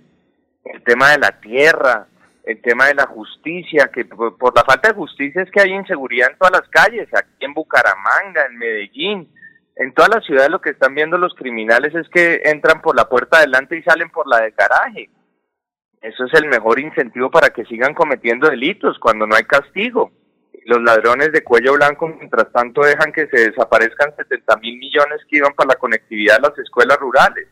El 0.65 0.83
tema 0.83 1.11
de 1.11 1.19
la 1.19 1.41
tierra, 1.41 2.07
el 2.45 2.61
tema 2.61 2.87
de 2.87 2.95
la 2.95 3.07
justicia, 3.07 3.91
que 3.93 4.05
por, 4.05 4.37
por 4.37 4.55
la 4.55 4.65
falta 4.65 4.89
de 4.89 4.95
justicia 4.95 5.43
es 5.43 5.51
que 5.51 5.61
hay 5.61 5.73
inseguridad 5.73 6.31
en 6.31 6.39
todas 6.39 6.61
las 6.61 6.69
calles, 6.69 7.09
aquí 7.15 7.45
en 7.45 7.55
Bucaramanga, 7.55 8.47
en 8.47 8.59
Medellín, 8.59 9.33
en 9.77 9.95
todas 9.95 10.11
las 10.15 10.27
ciudades 10.27 10.51
lo 10.51 10.61
que 10.61 10.71
están 10.71 10.95
viendo 10.95 11.17
los 11.17 11.35
criminales 11.35 11.95
es 11.95 12.07
que 12.11 12.43
entran 12.45 12.83
por 12.83 12.95
la 12.95 13.09
puerta 13.09 13.39
adelante 13.39 13.79
y 13.79 13.83
salen 13.83 14.11
por 14.11 14.27
la 14.29 14.43
de 14.43 14.51
garaje. 14.51 15.09
Eso 16.03 16.25
es 16.25 16.35
el 16.35 16.49
mejor 16.49 16.79
incentivo 16.81 17.31
para 17.31 17.49
que 17.49 17.65
sigan 17.65 17.95
cometiendo 17.95 18.49
delitos 18.49 18.99
cuando 18.99 19.27
no 19.27 19.37
hay 19.37 19.45
castigo. 19.45 20.13
Los 20.67 20.83
ladrones 20.83 21.33
de 21.33 21.43
cuello 21.43 21.75
blanco, 21.75 22.09
mientras 22.09 22.51
tanto, 22.53 22.83
dejan 22.83 23.13
que 23.13 23.27
se 23.29 23.51
desaparezcan 23.51 24.15
70 24.17 24.57
mil 24.59 24.79
millones 24.79 25.21
que 25.29 25.39
iban 25.39 25.55
para 25.55 25.69
la 25.69 25.77
conectividad 25.77 26.37
de 26.37 26.49
las 26.49 26.59
escuelas 26.59 26.99
rurales. 26.99 27.49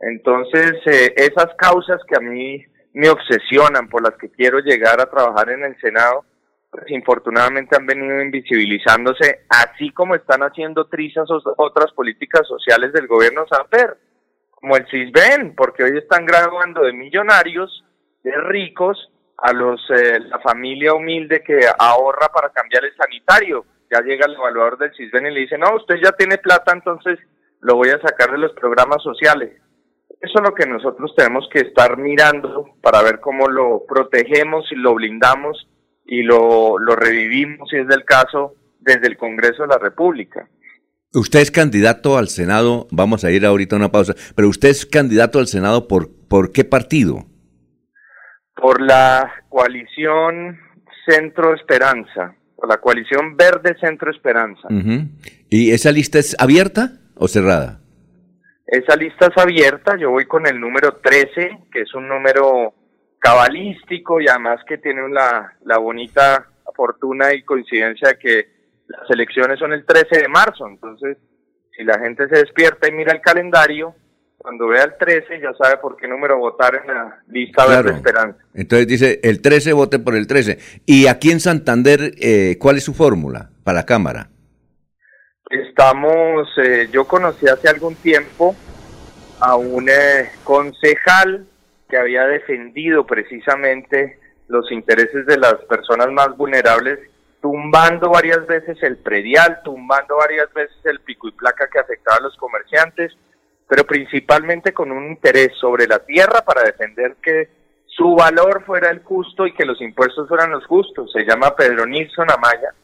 Entonces, 0.00 0.72
eh, 0.86 1.14
esas 1.16 1.54
causas 1.58 2.00
que 2.08 2.16
a 2.16 2.20
mí 2.20 2.64
me 2.94 3.10
obsesionan, 3.10 3.88
por 3.88 4.02
las 4.02 4.16
que 4.18 4.30
quiero 4.30 4.58
llegar 4.60 5.00
a 5.00 5.10
trabajar 5.10 5.50
en 5.50 5.64
el 5.64 5.78
Senado, 5.80 6.24
pues 6.70 6.84
infortunadamente 6.90 7.76
han 7.76 7.86
venido 7.86 8.20
invisibilizándose, 8.22 9.40
así 9.48 9.90
como 9.90 10.14
están 10.14 10.42
haciendo 10.42 10.86
trizas 10.86 11.28
otras 11.56 11.92
políticas 11.92 12.46
sociales 12.46 12.92
del 12.92 13.06
gobierno 13.06 13.44
Samper, 13.50 13.98
como 14.50 14.76
el 14.76 14.86
CISBEN, 14.88 15.54
porque 15.56 15.82
hoy 15.82 15.98
están 15.98 16.24
graduando 16.26 16.82
de 16.82 16.92
millonarios, 16.92 17.84
de 18.22 18.32
ricos, 18.36 19.10
a 19.42 19.52
los 19.52 19.80
eh, 19.90 20.20
la 20.20 20.38
familia 20.40 20.94
humilde 20.94 21.42
que 21.42 21.60
ahorra 21.78 22.28
para 22.28 22.50
cambiar 22.50 22.84
el 22.84 22.94
sanitario. 22.96 23.64
Ya 23.90 24.00
llega 24.02 24.26
el 24.26 24.34
evaluador 24.34 24.78
del 24.78 24.94
CISBEN 24.94 25.26
y 25.26 25.30
le 25.30 25.40
dice, 25.40 25.58
no, 25.58 25.74
usted 25.76 25.96
ya 26.02 26.12
tiene 26.12 26.38
plata, 26.38 26.72
entonces 26.72 27.18
lo 27.60 27.76
voy 27.76 27.88
a 27.88 28.00
sacar 28.00 28.30
de 28.30 28.38
los 28.38 28.52
programas 28.52 29.02
sociales. 29.02 29.50
Eso 30.20 30.34
es 30.38 30.42
lo 30.42 30.54
que 30.54 30.66
nosotros 30.66 31.12
tenemos 31.16 31.48
que 31.52 31.60
estar 31.60 31.96
mirando 31.96 32.74
para 32.82 33.02
ver 33.02 33.20
cómo 33.20 33.48
lo 33.48 33.84
protegemos 33.88 34.70
y 34.70 34.76
lo 34.76 34.94
blindamos 34.94 35.66
y 36.04 36.22
lo, 36.22 36.78
lo 36.78 36.94
revivimos, 36.94 37.68
si 37.70 37.76
es 37.76 37.88
del 37.88 38.04
caso, 38.04 38.54
desde 38.80 39.06
el 39.06 39.16
Congreso 39.16 39.62
de 39.62 39.68
la 39.68 39.78
República. 39.78 40.48
Usted 41.12 41.40
es 41.40 41.50
candidato 41.50 42.18
al 42.18 42.28
Senado, 42.28 42.86
vamos 42.90 43.24
a 43.24 43.30
ir 43.30 43.44
ahorita 43.44 43.74
a 43.74 43.78
una 43.78 43.90
pausa, 43.90 44.14
pero 44.36 44.48
usted 44.48 44.68
es 44.68 44.86
candidato 44.86 45.38
al 45.38 45.48
Senado 45.48 45.88
por, 45.88 46.08
¿por 46.28 46.52
qué 46.52 46.64
partido? 46.64 47.24
Por 48.60 48.80
la 48.80 49.32
coalición 49.48 50.58
Centro 51.06 51.54
Esperanza, 51.54 52.34
por 52.56 52.68
la 52.68 52.78
coalición 52.78 53.36
Verde 53.36 53.76
Centro 53.80 54.10
Esperanza. 54.10 54.68
Ujú. 54.68 55.08
¿Y 55.48 55.72
esa 55.72 55.90
lista 55.92 56.18
es 56.18 56.36
abierta 56.38 56.92
o 57.16 57.26
cerrada? 57.28 57.80
Esa 58.66 58.94
lista 58.96 59.26
es 59.26 59.36
abierta, 59.36 59.96
yo 59.96 60.10
voy 60.10 60.26
con 60.26 60.46
el 60.46 60.60
número 60.60 61.00
13, 61.02 61.58
que 61.72 61.80
es 61.80 61.94
un 61.94 62.08
número 62.08 62.74
cabalístico 63.18 64.20
y 64.20 64.28
además 64.28 64.60
que 64.66 64.78
tiene 64.78 65.08
la, 65.08 65.54
la 65.64 65.78
bonita 65.78 66.46
fortuna 66.76 67.34
y 67.34 67.42
coincidencia 67.42 68.10
de 68.10 68.18
que 68.18 68.48
las 68.86 69.10
elecciones 69.10 69.58
son 69.58 69.72
el 69.72 69.84
13 69.84 70.20
de 70.20 70.28
marzo, 70.28 70.66
entonces 70.66 71.18
si 71.76 71.84
la 71.84 71.98
gente 71.98 72.28
se 72.28 72.36
despierta 72.36 72.88
y 72.88 72.92
mira 72.92 73.12
el 73.12 73.20
calendario, 73.20 73.94
cuando 74.42 74.68
vea 74.68 74.84
el 74.84 74.96
13 74.96 75.38
ya 75.38 75.52
sabe 75.52 75.76
por 75.76 75.98
qué 75.98 76.08
número 76.08 76.38
votar 76.38 76.74
en 76.74 76.86
la 76.86 77.20
lista 77.28 77.66
Claro. 77.66 77.82
Verde 77.84 77.96
Esperanza. 77.98 78.38
Entonces 78.54 78.88
dice, 78.88 79.20
el 79.22 79.42
13 79.42 79.74
vote 79.74 79.98
por 79.98 80.16
el 80.16 80.26
13. 80.26 80.58
¿Y 80.86 81.08
aquí 81.08 81.30
en 81.30 81.40
Santander, 81.40 82.12
eh, 82.18 82.56
cuál 82.58 82.78
es 82.78 82.84
su 82.84 82.94
fórmula 82.94 83.50
para 83.64 83.80
la 83.80 83.86
Cámara? 83.86 84.28
Estamos, 85.50 86.48
eh, 86.56 86.88
yo 86.90 87.04
conocí 87.06 87.48
hace 87.48 87.68
algún 87.68 87.96
tiempo 87.96 88.56
a 89.40 89.56
un 89.56 89.90
eh, 89.90 90.30
concejal 90.42 91.46
que 91.90 91.98
había 91.98 92.26
defendido 92.26 93.06
precisamente 93.06 94.18
los 94.48 94.72
intereses 94.72 95.26
de 95.26 95.36
las 95.36 95.56
personas 95.68 96.10
más 96.12 96.34
vulnerables, 96.34 96.98
tumbando 97.42 98.08
varias 98.08 98.46
veces 98.46 98.82
el 98.82 98.96
predial, 98.96 99.60
tumbando 99.64 100.16
varias 100.16 100.50
veces 100.54 100.76
el 100.84 101.00
pico 101.00 101.28
y 101.28 101.32
placa 101.32 101.68
que 101.70 101.78
afectaba 101.78 102.18
a 102.18 102.22
los 102.22 102.36
comerciantes, 102.38 103.12
pero 103.70 103.86
principalmente 103.86 104.72
con 104.72 104.90
un 104.90 105.12
interés 105.12 105.52
sobre 105.60 105.86
la 105.86 106.00
tierra 106.00 106.42
para 106.44 106.64
defender 106.64 107.14
que 107.22 107.48
su 107.86 108.16
valor 108.16 108.64
fuera 108.66 108.90
el 108.90 108.98
justo 109.04 109.46
y 109.46 109.54
que 109.54 109.64
los 109.64 109.80
impuestos 109.80 110.26
fueran 110.26 110.50
los 110.50 110.66
justos. 110.66 111.12
Se 111.12 111.24
llama 111.24 111.54
Pedro 111.54 111.86
Nilsson 111.86 112.28
Amaya 112.32 112.74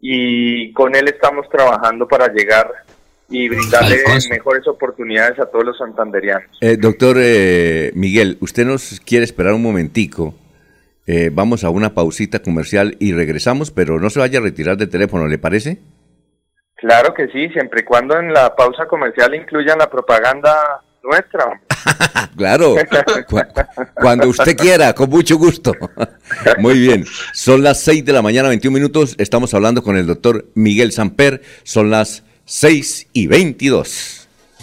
y 0.00 0.72
con 0.72 0.96
él 0.96 1.06
estamos 1.06 1.48
trabajando 1.48 2.08
para 2.08 2.26
llegar 2.32 2.72
y 3.28 3.48
brindarle 3.48 3.98
Alfonso. 4.04 4.30
mejores 4.30 4.66
oportunidades 4.66 5.38
a 5.38 5.46
todos 5.46 5.64
los 5.64 5.78
santanderianos. 5.78 6.50
Eh, 6.60 6.76
doctor 6.76 7.18
eh, 7.20 7.92
Miguel, 7.94 8.36
usted 8.40 8.66
nos 8.66 9.00
quiere 9.06 9.24
esperar 9.24 9.54
un 9.54 9.62
momentico. 9.62 10.34
Eh, 11.06 11.30
vamos 11.32 11.62
a 11.62 11.70
una 11.70 11.94
pausita 11.94 12.40
comercial 12.40 12.96
y 12.98 13.12
regresamos, 13.12 13.70
pero 13.70 14.00
no 14.00 14.10
se 14.10 14.18
vaya 14.18 14.40
a 14.40 14.42
retirar 14.42 14.76
del 14.76 14.88
teléfono, 14.88 15.28
¿le 15.28 15.38
parece? 15.38 15.78
Claro 16.76 17.14
que 17.14 17.26
sí, 17.28 17.48
siempre 17.50 17.80
y 17.80 17.84
cuando 17.84 18.18
en 18.18 18.32
la 18.32 18.54
pausa 18.54 18.86
comercial 18.86 19.34
incluyan 19.34 19.78
la 19.78 19.88
propaganda 19.90 20.82
nuestra. 21.02 21.60
Claro, 22.36 22.74
Cu- 23.28 23.40
cuando 23.94 24.28
usted 24.28 24.56
quiera, 24.56 24.92
con 24.92 25.08
mucho 25.08 25.38
gusto. 25.38 25.72
Muy 26.58 26.78
bien, 26.78 27.06
son 27.32 27.62
las 27.62 27.80
6 27.80 28.04
de 28.04 28.12
la 28.12 28.20
mañana, 28.20 28.48
21 28.50 28.74
minutos. 28.74 29.14
Estamos 29.18 29.54
hablando 29.54 29.82
con 29.82 29.96
el 29.96 30.06
doctor 30.06 30.44
Miguel 30.54 30.92
Samper. 30.92 31.40
Son 31.62 31.88
las 31.90 32.24
6 32.44 33.08
y 33.14 33.26
22. 33.28 34.25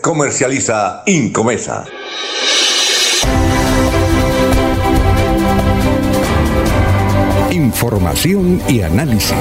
Comercializa 0.00 1.02
Incomesa. 1.06 1.84
Información 7.50 8.62
y 8.68 8.82
análisis. 8.82 9.34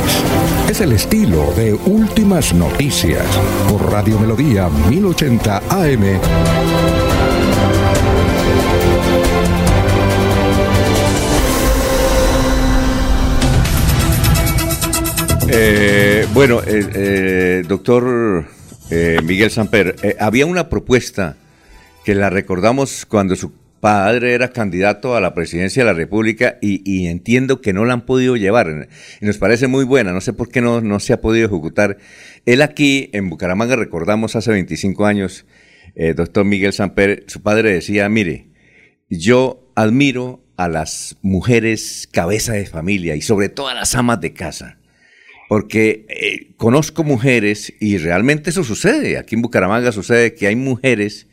Es 0.67 0.81
el 0.81 0.93
estilo 0.93 1.53
de 1.55 1.75
Últimas 1.75 2.55
Noticias 2.55 3.23
por 3.69 3.91
Radio 3.91 4.17
Melodía 4.17 4.67
1080 4.89 5.61
AM. 5.69 6.19
Eh, 15.49 16.27
bueno, 16.33 16.61
eh, 16.65 16.89
eh, 16.95 17.63
doctor 17.67 18.56
eh, 18.89 19.19
Miguel 19.23 19.51
Samper, 19.51 19.95
eh, 20.01 20.15
había 20.19 20.45
una 20.45 20.69
propuesta 20.69 21.35
que 22.05 22.15
la 22.15 22.29
recordamos 22.29 23.05
cuando 23.05 23.35
su 23.35 23.51
padre 23.79 24.33
era 24.33 24.51
candidato 24.51 25.15
a 25.15 25.21
la 25.21 25.33
presidencia 25.33 25.83
de 25.83 25.91
la 25.91 25.93
República 25.93 26.57
y, 26.61 27.07
entiendo 27.07 27.61
que 27.61 27.73
no 27.73 27.85
la 27.85 27.93
han 27.93 28.05
podido 28.05 28.35
llevar. 28.37 28.89
Y 29.21 29.25
nos 29.25 29.37
parece 29.37 29.67
muy 29.67 29.83
buena, 29.83 30.13
no 30.13 30.21
sé 30.21 30.33
por 30.33 30.49
qué 30.49 30.61
no, 30.61 30.81
no 30.81 30.99
se 30.99 31.13
ha 31.13 31.21
podido 31.21 31.47
ejecutar. 31.47 31.97
Él 32.45 32.61
aquí 32.61 33.09
en 33.13 33.29
Bucaramanga, 33.29 33.75
recordamos 33.75 34.35
hace 34.35 34.51
25 34.51 35.05
años, 35.05 35.45
eh, 35.95 36.13
doctor 36.13 36.45
Miguel 36.45 36.73
Samper, 36.73 37.25
su 37.27 37.41
padre 37.41 37.73
decía, 37.73 38.07
mire, 38.09 38.47
yo 39.09 39.71
admiro 39.75 40.43
a 40.55 40.67
las 40.67 41.17
mujeres 41.21 42.07
cabeza 42.11 42.53
de 42.53 42.65
familia 42.65 43.15
y 43.15 43.21
sobre 43.21 43.49
todo 43.49 43.67
a 43.67 43.73
las 43.73 43.95
amas 43.95 44.21
de 44.21 44.33
casa. 44.33 44.77
Porque 45.47 46.05
eh, 46.09 46.53
conozco 46.57 47.03
mujeres, 47.03 47.73
y 47.79 47.97
realmente 47.97 48.49
eso 48.49 48.63
sucede, 48.63 49.17
aquí 49.17 49.35
en 49.35 49.41
Bucaramanga 49.41 49.91
sucede 49.91 50.33
que 50.33 50.47
hay 50.47 50.55
mujeres 50.55 51.27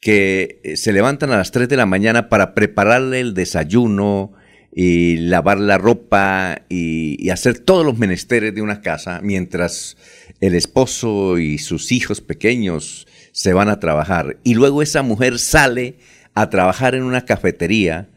que 0.00 0.60
eh, 0.62 0.76
se 0.76 0.92
levantan 0.92 1.32
a 1.32 1.36
las 1.36 1.50
3 1.50 1.68
de 1.68 1.76
la 1.76 1.86
mañana 1.86 2.28
para 2.28 2.54
prepararle 2.54 3.20
el 3.20 3.34
desayuno 3.34 4.32
y 4.72 5.16
lavar 5.16 5.58
la 5.58 5.78
ropa 5.78 6.62
y, 6.68 7.16
y 7.18 7.30
hacer 7.30 7.58
todos 7.58 7.84
los 7.84 7.98
menesteres 7.98 8.54
de 8.54 8.62
una 8.62 8.82
casa 8.82 9.20
mientras 9.22 9.96
el 10.40 10.54
esposo 10.54 11.38
y 11.38 11.58
sus 11.58 11.90
hijos 11.90 12.20
pequeños 12.20 13.06
se 13.32 13.52
van 13.52 13.68
a 13.68 13.80
trabajar. 13.80 14.38
Y 14.44 14.54
luego 14.54 14.82
esa 14.82 15.02
mujer 15.02 15.38
sale 15.38 15.96
a 16.34 16.50
trabajar 16.50 16.94
en 16.94 17.02
una 17.02 17.24
cafetería 17.24 18.09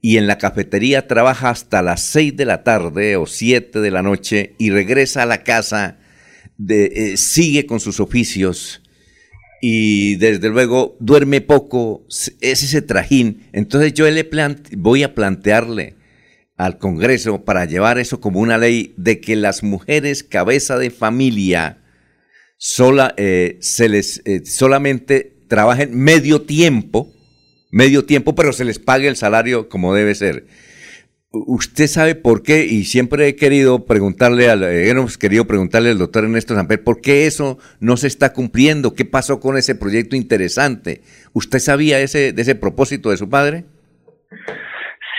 y 0.00 0.16
en 0.16 0.26
la 0.26 0.38
cafetería 0.38 1.06
trabaja 1.06 1.50
hasta 1.50 1.82
las 1.82 2.02
6 2.02 2.36
de 2.36 2.44
la 2.44 2.62
tarde 2.62 3.16
o 3.16 3.26
7 3.26 3.80
de 3.80 3.90
la 3.90 4.02
noche 4.02 4.54
y 4.58 4.70
regresa 4.70 5.22
a 5.22 5.26
la 5.26 5.42
casa, 5.42 5.98
eh, 6.68 7.16
sigue 7.16 7.66
con 7.66 7.80
sus 7.80 8.00
oficios 8.00 8.82
y 9.60 10.16
desde 10.16 10.48
luego 10.48 10.96
duerme 11.00 11.40
poco, 11.40 12.04
es 12.08 12.62
ese 12.62 12.82
trajín. 12.82 13.48
Entonces 13.52 13.92
yo 13.92 14.08
le 14.08 14.28
voy 14.76 15.02
a 15.02 15.14
plantearle 15.14 15.96
al 16.56 16.78
Congreso 16.78 17.44
para 17.44 17.64
llevar 17.64 17.98
eso 17.98 18.20
como 18.20 18.40
una 18.40 18.58
ley 18.58 18.94
de 18.96 19.20
que 19.20 19.36
las 19.36 19.62
mujeres 19.62 20.22
cabeza 20.22 20.78
de 20.78 20.90
familia 20.90 21.78
sola, 22.56 23.14
eh, 23.16 23.58
se 23.60 23.88
les, 23.88 24.20
eh, 24.24 24.44
solamente 24.44 25.36
trabajen 25.48 25.96
medio 25.96 26.42
tiempo, 26.42 27.12
medio 27.70 28.04
tiempo, 28.04 28.34
pero 28.34 28.52
se 28.52 28.64
les 28.64 28.78
pague 28.78 29.08
el 29.08 29.16
salario 29.16 29.68
como 29.68 29.94
debe 29.94 30.14
ser. 30.14 30.46
Usted 31.30 31.86
sabe 31.88 32.14
por 32.14 32.42
qué, 32.42 32.64
y 32.64 32.84
siempre 32.84 33.28
he 33.28 33.36
querido 33.36 33.84
preguntarle 33.84 34.48
al, 34.48 34.62
eh, 34.64 34.88
hemos 34.88 35.18
querido 35.18 35.46
preguntarle 35.46 35.90
al 35.90 35.98
doctor 35.98 36.24
Ernesto 36.24 36.54
Samper, 36.54 36.82
¿por 36.82 37.02
qué 37.02 37.26
eso 37.26 37.58
no 37.80 37.98
se 37.98 38.06
está 38.06 38.32
cumpliendo? 38.32 38.94
¿Qué 38.94 39.04
pasó 39.04 39.38
con 39.38 39.58
ese 39.58 39.74
proyecto 39.74 40.16
interesante? 40.16 41.02
¿Usted 41.34 41.58
sabía 41.58 42.00
ese, 42.00 42.32
de 42.32 42.42
ese 42.42 42.54
propósito 42.54 43.10
de 43.10 43.18
su 43.18 43.28
padre? 43.28 43.64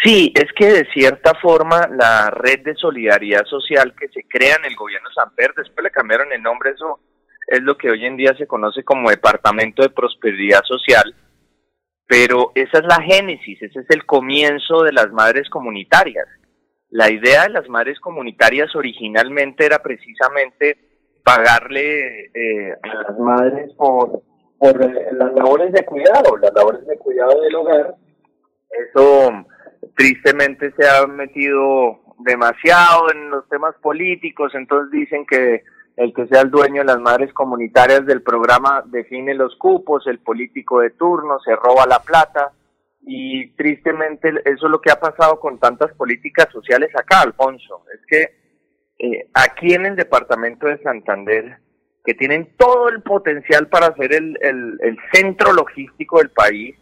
Sí, 0.03 0.33
es 0.33 0.51
que 0.55 0.65
de 0.67 0.87
cierta 0.93 1.33
forma 1.35 1.87
la 1.87 2.31
red 2.31 2.61
de 2.63 2.73
solidaridad 2.73 3.45
social 3.45 3.93
que 3.99 4.07
se 4.07 4.23
crea 4.27 4.55
en 4.55 4.65
el 4.65 4.75
gobierno 4.75 5.09
Samper, 5.13 5.53
después 5.55 5.83
le 5.83 5.91
cambiaron 5.91 6.31
el 6.31 6.41
nombre, 6.41 6.71
eso 6.71 6.99
es 7.47 7.61
lo 7.61 7.77
que 7.77 7.89
hoy 7.89 8.05
en 8.05 8.15
día 8.15 8.33
se 8.37 8.47
conoce 8.47 8.83
como 8.83 9.09
Departamento 9.09 9.81
de 9.83 9.89
Prosperidad 9.89 10.63
Social, 10.63 11.13
pero 12.09 12.51
esa 12.55 12.79
es 12.79 12.85
la 12.85 13.03
génesis, 13.03 13.61
ese 13.61 13.81
es 13.81 13.85
el 13.89 14.03
comienzo 14.07 14.81
de 14.81 14.91
las 14.91 15.11
madres 15.11 15.47
comunitarias. 15.47 16.25
La 16.89 17.11
idea 17.11 17.43
de 17.43 17.49
las 17.49 17.69
madres 17.69 17.99
comunitarias 17.99 18.75
originalmente 18.75 19.63
era 19.63 19.77
precisamente 19.77 20.75
pagarle 21.23 22.31
eh, 22.33 22.73
a 22.81 22.95
las 23.03 23.19
madres 23.19 23.71
por, 23.75 24.23
por 24.57 24.83
eh, 24.83 25.09
las 25.11 25.33
labores 25.33 25.71
de 25.71 25.85
cuidado, 25.85 26.35
las 26.37 26.51
labores 26.55 26.83
de 26.87 26.97
cuidado 26.97 27.41
del 27.41 27.53
hogar. 27.53 27.93
Eso 28.71 29.45
tristemente 29.95 30.73
se 30.79 30.89
ha 30.89 31.05
metido 31.05 31.99
demasiado 32.25 33.11
en 33.13 33.29
los 33.29 33.47
temas 33.49 33.75
políticos, 33.83 34.51
entonces 34.55 34.89
dicen 34.91 35.27
que 35.27 35.61
el 35.99 36.13
que 36.13 36.27
sea 36.27 36.43
el 36.43 36.49
dueño 36.49 36.79
de 36.81 36.85
las 36.85 37.01
madres 37.01 37.33
comunitarias 37.33 38.05
del 38.05 38.21
programa 38.21 38.81
define 38.85 39.33
los 39.33 39.57
cupos, 39.57 40.07
el 40.07 40.19
político 40.19 40.79
de 40.79 40.91
turno 40.91 41.39
se 41.41 41.53
roba 41.57 41.85
la 41.85 41.99
plata 41.99 42.53
y 43.01 43.51
tristemente 43.51 44.29
eso 44.45 44.65
es 44.67 44.71
lo 44.71 44.79
que 44.79 44.91
ha 44.91 44.99
pasado 45.01 45.41
con 45.41 45.59
tantas 45.59 45.93
políticas 45.95 46.47
sociales 46.53 46.89
acá, 46.95 47.19
Alfonso. 47.19 47.83
Es 47.93 47.99
que 48.07 48.21
eh, 48.97 49.27
aquí 49.33 49.73
en 49.73 49.87
el 49.87 49.97
departamento 49.97 50.67
de 50.67 50.81
Santander, 50.81 51.57
que 52.05 52.13
tienen 52.13 52.55
todo 52.57 52.87
el 52.87 53.01
potencial 53.01 53.67
para 53.67 53.93
ser 53.95 54.13
el, 54.13 54.37
el, 54.39 54.79
el 54.81 54.97
centro 55.11 55.51
logístico 55.51 56.19
del 56.19 56.29
país, 56.29 56.77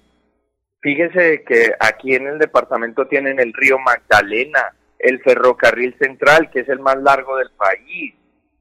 fíjese 0.80 1.44
que 1.44 1.72
aquí 1.80 2.14
en 2.14 2.27
el 2.27 2.38
departamento 2.38 3.07
tienen 3.07 3.39
el 3.39 3.52
río 3.52 3.80
Magdalena, 3.80 4.76
el 4.99 5.23
ferrocarril 5.23 5.98
central, 5.98 6.52
que 6.52 6.60
es 6.60 6.69
el 6.69 6.81
más 6.81 6.98
largo 7.02 7.35
del 7.38 7.49
país, 7.57 8.14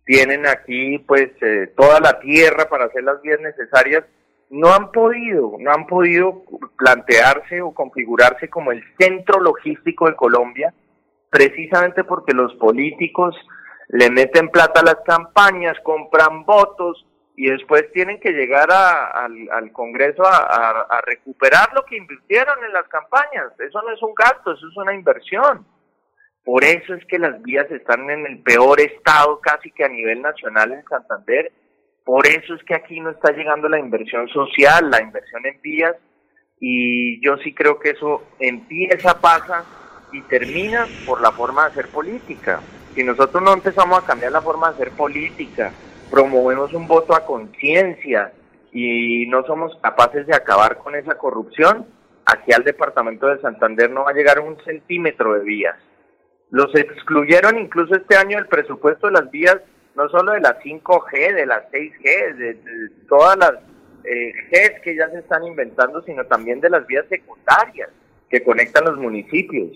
tienen 0.07 0.47
aquí 0.47 0.99
pues 1.01 1.31
eh, 1.43 1.73
toda 1.77 2.01
la 2.01 2.19
tierra 2.20 2.69
para 2.69 2.87
hacer 2.87 3.03
las 3.03 3.20
vías 3.20 3.41
necesarias, 3.41 4.05
no 4.49 4.73
han 4.73 4.93
podido, 4.93 5.57
no 5.59 5.73
han 5.73 5.87
podido 5.87 6.45
plantearse 6.78 7.61
o 7.61 7.74
configurarse 7.74 8.49
como 8.49 8.70
el 8.70 8.83
centro 8.99 9.41
logístico 9.41 10.07
de 10.07 10.15
Colombia, 10.15 10.73
precisamente 11.28 12.05
porque 12.05 12.33
los 12.33 12.55
políticos 12.55 13.37
le 13.89 14.09
meten 14.11 14.49
plata 14.49 14.81
a 14.81 14.85
las 14.85 14.99
campañas, 15.05 15.77
compran 15.83 16.45
votos 16.45 17.05
y 17.35 17.51
después 17.51 17.91
tienen 17.93 18.20
que 18.20 18.31
llegar 18.31 18.69
al, 18.70 19.73
Congreso 19.73 20.24
a, 20.24 20.87
a 20.89 21.01
recuperar 21.03 21.74
lo 21.74 21.85
que 21.85 21.97
invirtieron 21.97 22.65
en 22.65 22.73
las 22.73 22.87
campañas. 22.89 23.53
Eso 23.59 23.83
no 23.83 23.93
es 23.93 24.03
un 24.03 24.15
gasto, 24.15 24.53
eso 24.53 24.69
es 24.69 24.77
una 24.77 24.95
inversión. 24.95 25.66
Por 26.47 26.62
eso 26.62 26.94
es 26.94 27.05
que 27.06 27.18
las 27.18 27.43
vías 27.43 27.68
están 27.73 28.09
en 28.09 28.24
el 28.24 28.39
peor 28.39 28.81
estado 28.81 29.40
casi 29.40 29.73
que 29.73 29.85
a 29.85 29.89
nivel 29.89 30.23
nacional 30.23 30.70
en 30.70 30.85
Santander. 30.85 31.51
Por 32.05 32.24
eso 32.24 32.55
es 32.55 32.62
que 32.62 32.77
aquí 32.77 33.01
no 33.01 33.10
está 33.10 33.32
llegando 33.32 33.68
la 33.68 33.81
inversión 33.81 34.28
social, 34.28 34.89
la 34.89 35.02
inversión 35.02 35.44
en 35.44 35.60
vías. 35.60 35.97
Y 36.60 37.20
yo 37.20 37.36
sí 37.39 37.52
creo 37.52 37.81
que 37.81 37.90
eso 37.90 38.23
empieza, 38.39 39.20
pasa 39.20 39.64
y 40.12 40.20
termina 40.23 40.86
por 41.05 41.20
la 41.20 41.32
forma 41.32 41.64
de 41.64 41.73
hacer 41.73 41.89
política. 41.89 42.60
Si 42.94 43.02
nosotros 43.02 43.43
no 43.43 43.52
empezamos 43.52 43.98
a 43.98 44.06
cambiar 44.06 44.31
la 44.31 44.40
forma 44.40 44.68
de 44.68 44.74
hacer 44.74 44.93
política, 44.93 45.73
promovemos 46.12 46.73
un 46.74 46.86
voto 46.86 47.12
a 47.16 47.27
conciencia 47.27 48.32
y 48.70 49.27
no 49.27 49.43
somos 49.47 49.77
capaces 49.82 50.28
de 50.28 50.36
acabar 50.36 50.78
con 50.78 50.94
esa 50.94 51.18
corrupción, 51.18 51.86
aquí 52.24 52.52
al 52.52 52.62
departamento 52.62 53.27
de 53.27 53.40
Santander 53.40 53.90
no 53.90 54.05
va 54.05 54.12
a 54.12 54.14
llegar 54.14 54.39
un 54.39 54.56
centímetro 54.62 55.35
de 55.35 55.40
vías. 55.40 55.77
Los 56.51 56.74
excluyeron 56.74 57.59
incluso 57.59 57.94
este 57.97 58.16
año 58.16 58.36
del 58.36 58.47
presupuesto 58.47 59.09
de 59.09 59.14
las 59.14 59.31
vías, 59.31 59.59
no 59.94 60.09
solo 60.09 60.32
de 60.32 60.40
las 60.40 60.59
5G, 60.60 61.35
de 61.35 61.47
las 61.47 61.70
6G, 61.73 62.35
de, 62.36 62.59
todas 63.09 63.36
las 63.36 63.52
eh, 64.05 64.32
Gs 64.51 64.81
que 64.82 64.97
ya 64.97 65.09
se 65.10 65.18
están 65.18 65.44
inventando, 65.44 66.02
sino 66.02 66.24
también 66.27 66.60
de 66.60 66.70
las 66.70 66.86
vías 66.86 67.05
secundarias 67.09 67.90
que 68.31 68.44
conectan 68.44 68.85
los 68.85 68.97
municipios. 68.97 69.73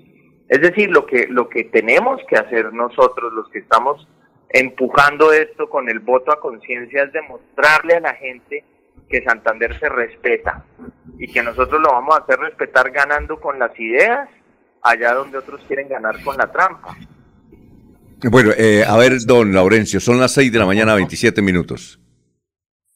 Es 0.49 0.61
decir, 0.61 0.91
lo 0.91 1.07
que, 1.07 1.27
lo 1.29 1.49
que 1.49 1.65
tenemos 1.65 2.21
que 2.29 2.37
hacer 2.37 2.73
nosotros, 2.73 3.33
los 3.33 3.49
que 3.51 3.61
estamos 3.61 4.07
empujando 4.49 5.33
esto 5.33 5.71
con 5.71 5.89
el 5.89 6.01
voto 6.01 6.33
a 6.33 6.41
conciencia, 6.41 7.05
es 7.05 7.13
demostrarle 7.13 7.95
a 7.95 8.01
la 8.01 8.15
gente 8.15 8.65
que 9.09 9.23
Santander 9.23 9.79
se 9.79 9.89
respeta 9.89 10.65
y 11.19 11.33
que 11.33 11.43
nosotros 11.43 11.81
lo 11.81 11.93
vamos 11.93 12.17
a 12.17 12.23
hacer 12.23 12.39
respetar 12.39 12.91
ganando 12.91 13.41
con 13.41 13.59
las 13.59 13.79
ideas 13.79 14.29
allá 14.83 15.15
donde 15.15 15.39
otros 15.39 15.61
quieren 15.67 15.89
ganar 15.89 16.23
con 16.23 16.37
la 16.37 16.51
trampa. 16.51 16.97
Bueno, 18.23 18.51
eh, 18.57 18.85
a 18.87 18.97
ver, 18.97 19.21
don 19.25 19.53
Laurencio, 19.53 19.99
son 19.99 20.21
las 20.21 20.33
6 20.33 20.53
de 20.53 20.59
la 20.59 20.67
mañana, 20.67 20.95
27 20.95 21.41
minutos. 21.41 21.99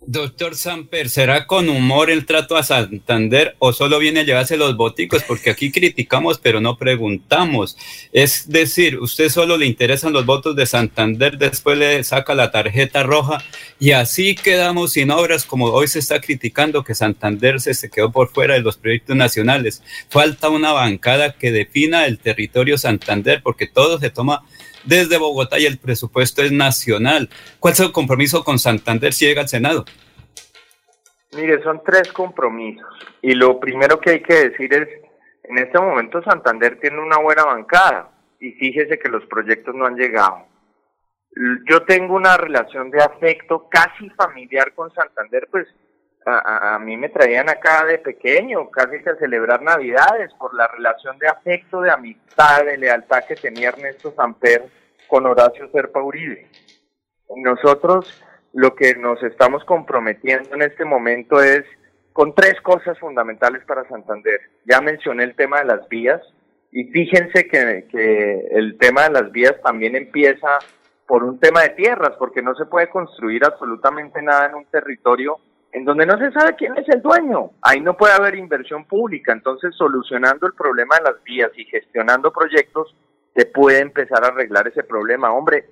Doctor 0.07 0.55
Samper, 0.55 1.09
¿será 1.09 1.47
con 1.47 1.69
humor 1.69 2.11
el 2.11 2.27
trato 2.27 2.57
a 2.57 2.63
Santander 2.63 3.57
o 3.59 3.73
solo 3.73 3.99
viene 3.99 4.21
a 4.21 4.25
llevarse 4.25 4.57
los 4.57 4.77
boticos? 4.77 5.23
Porque 5.23 5.51
aquí 5.51 5.73
criticamos, 5.73 6.39
pero 6.39 6.61
no 6.61 6.77
preguntamos. 6.77 7.77
Es 8.13 8.49
decir, 8.49 8.99
usted 8.99 9.31
solo 9.31 9.57
le 9.57 9.67
interesan 9.67 10.13
los 10.13 10.27
votos 10.27 10.57
de 10.57 10.67
Santander, 10.67 11.39
después 11.39 11.79
le 11.79 12.05
saca 12.05 12.35
la 12.35 12.51
tarjeta 12.51 13.03
roja 13.03 13.43
y 13.81 13.93
así 13.93 14.35
quedamos 14.35 14.93
sin 14.93 15.11
obras, 15.11 15.45
como 15.45 15.67
hoy 15.67 15.89
se 15.89 16.01
está 16.01 16.21
criticando 16.21 16.85
que 16.85 16.95
Santander 16.95 17.61
se, 17.61 17.73
se 17.73 17.91
quedó 17.91 18.13
por 18.13 18.31
fuera 18.31 18.55
de 18.55 18.61
los 18.61 18.77
proyectos 18.77 19.17
nacionales. 19.17 19.83
Falta 20.11 20.51
una 20.51 20.73
bancada 20.73 21.33
que 21.33 21.51
defina 21.51 22.05
el 22.05 22.19
territorio 22.19 22.77
Santander, 22.77 23.41
porque 23.43 23.67
todo 23.67 23.99
se 23.99 24.11
toma 24.11 24.43
desde 24.85 25.19
Bogotá 25.19 25.59
y 25.59 25.67
el 25.67 25.79
presupuesto 25.79 26.43
es 26.43 26.53
nacional. 26.53 27.29
¿Cuál 27.61 27.75
es 27.75 27.81
el 27.81 27.93
compromiso 27.93 28.45
con 28.45 28.59
Santander 28.59 29.13
si 29.13 29.27
llega 29.27 29.43
al 29.43 29.49
Senado? 29.49 29.85
Mire, 31.35 31.63
son 31.63 31.83
tres 31.85 32.13
compromisos. 32.13 32.89
Y 33.23 33.35
lo 33.35 33.59
primero 33.59 33.99
que 34.01 34.11
hay 34.11 34.23
que 34.23 34.51
decir 34.51 34.73
es, 34.73 34.89
en 35.45 35.59
este 35.59 35.79
momento 35.79 36.23
Santander 36.23 36.79
tiene 36.81 37.01
una 37.01 37.19
buena 37.19 37.45
bancada 37.45 38.11
y 38.41 38.53
fíjese 38.53 38.99
que 38.99 39.09
los 39.09 39.25
proyectos 39.27 39.75
no 39.75 39.87
han 39.87 39.97
llegado. 39.97 40.47
Yo 41.69 41.83
tengo 41.83 42.15
una 42.15 42.37
relación 42.37 42.91
de 42.91 43.03
afecto 43.03 43.69
casi 43.69 44.09
familiar 44.11 44.73
con 44.75 44.93
Santander, 44.93 45.49
pues 45.51 45.67
a, 46.27 46.75
a- 46.75 46.79
mí 46.79 46.97
me 46.97 47.09
traían 47.09 47.49
acá 47.49 47.85
de 47.85 47.99
pequeño, 47.99 48.71
casi 48.71 49.03
que 49.03 49.11
a 49.11 49.17
celebrar 49.17 49.63
Navidades, 49.63 50.33
por 50.35 50.55
la 50.55 50.67
relación 50.69 51.19
de 51.19 51.29
afecto, 51.29 51.81
de 51.81 51.91
amistad, 51.91 52.65
de 52.65 52.79
lealtad 52.79 53.25
que 53.27 53.37
tenía 53.37 53.69
Ernesto 53.71 54.13
Samper 54.13 54.65
con 55.09 55.27
Horacio 55.27 55.69
Serpa 55.71 56.03
Uribe. 56.03 56.47
Nosotros 57.37 58.23
lo 58.53 58.75
que 58.75 58.95
nos 58.97 59.23
estamos 59.23 59.65
comprometiendo 59.65 60.55
en 60.55 60.63
este 60.63 60.85
momento 60.85 61.43
es 61.43 61.65
con 62.13 62.35
tres 62.35 62.61
cosas 62.61 62.99
fundamentales 62.99 63.65
para 63.65 63.89
Santander. 63.89 64.41
Ya 64.65 64.81
mencioné 64.81 65.25
el 65.25 65.35
tema 65.35 65.59
de 65.59 65.65
las 65.65 65.89
vías 65.89 66.21
y 66.71 66.85
fíjense 66.85 67.49
que, 67.49 67.87
que 67.91 68.47
el 68.53 68.79
tema 68.79 69.05
de 69.05 69.11
las 69.11 69.33
vías 69.33 69.55
también 69.63 69.97
empieza 69.97 70.59
por 71.07 71.23
un 71.25 71.39
tema 71.39 71.63
de 71.63 71.71
tierras, 71.71 72.13
porque 72.19 72.41
no 72.43 72.55
se 72.55 72.65
puede 72.67 72.89
construir 72.89 73.45
absolutamente 73.45 74.23
nada 74.23 74.47
en 74.47 74.55
un 74.55 74.65
territorio 74.67 75.39
en 75.75 75.85
donde 75.85 76.07
no 76.07 76.17
se 76.17 76.33
sabe 76.33 76.57
quién 76.57 76.77
es 76.79 76.89
el 76.89 77.03
dueño. 77.03 77.51
Ahí 77.61 77.81
no 77.81 77.97
puede 77.97 78.15
haber 78.15 78.37
inversión 78.37 78.87
pública. 78.87 79.33
Entonces, 79.33 79.75
solucionando 79.77 80.47
el 80.47 80.55
problema 80.55 80.97
de 80.97 81.13
las 81.13 81.23
vías 81.23 81.51
y 81.57 81.67
gestionando 81.67 82.33
proyectos, 82.33 82.97
se 83.37 83.45
puede 83.45 83.81
empezar 83.81 84.25
a 84.25 84.29
arreglar 84.29 84.67
ese 84.69 84.83
problema. 84.85 85.33
Hombre, 85.33 85.67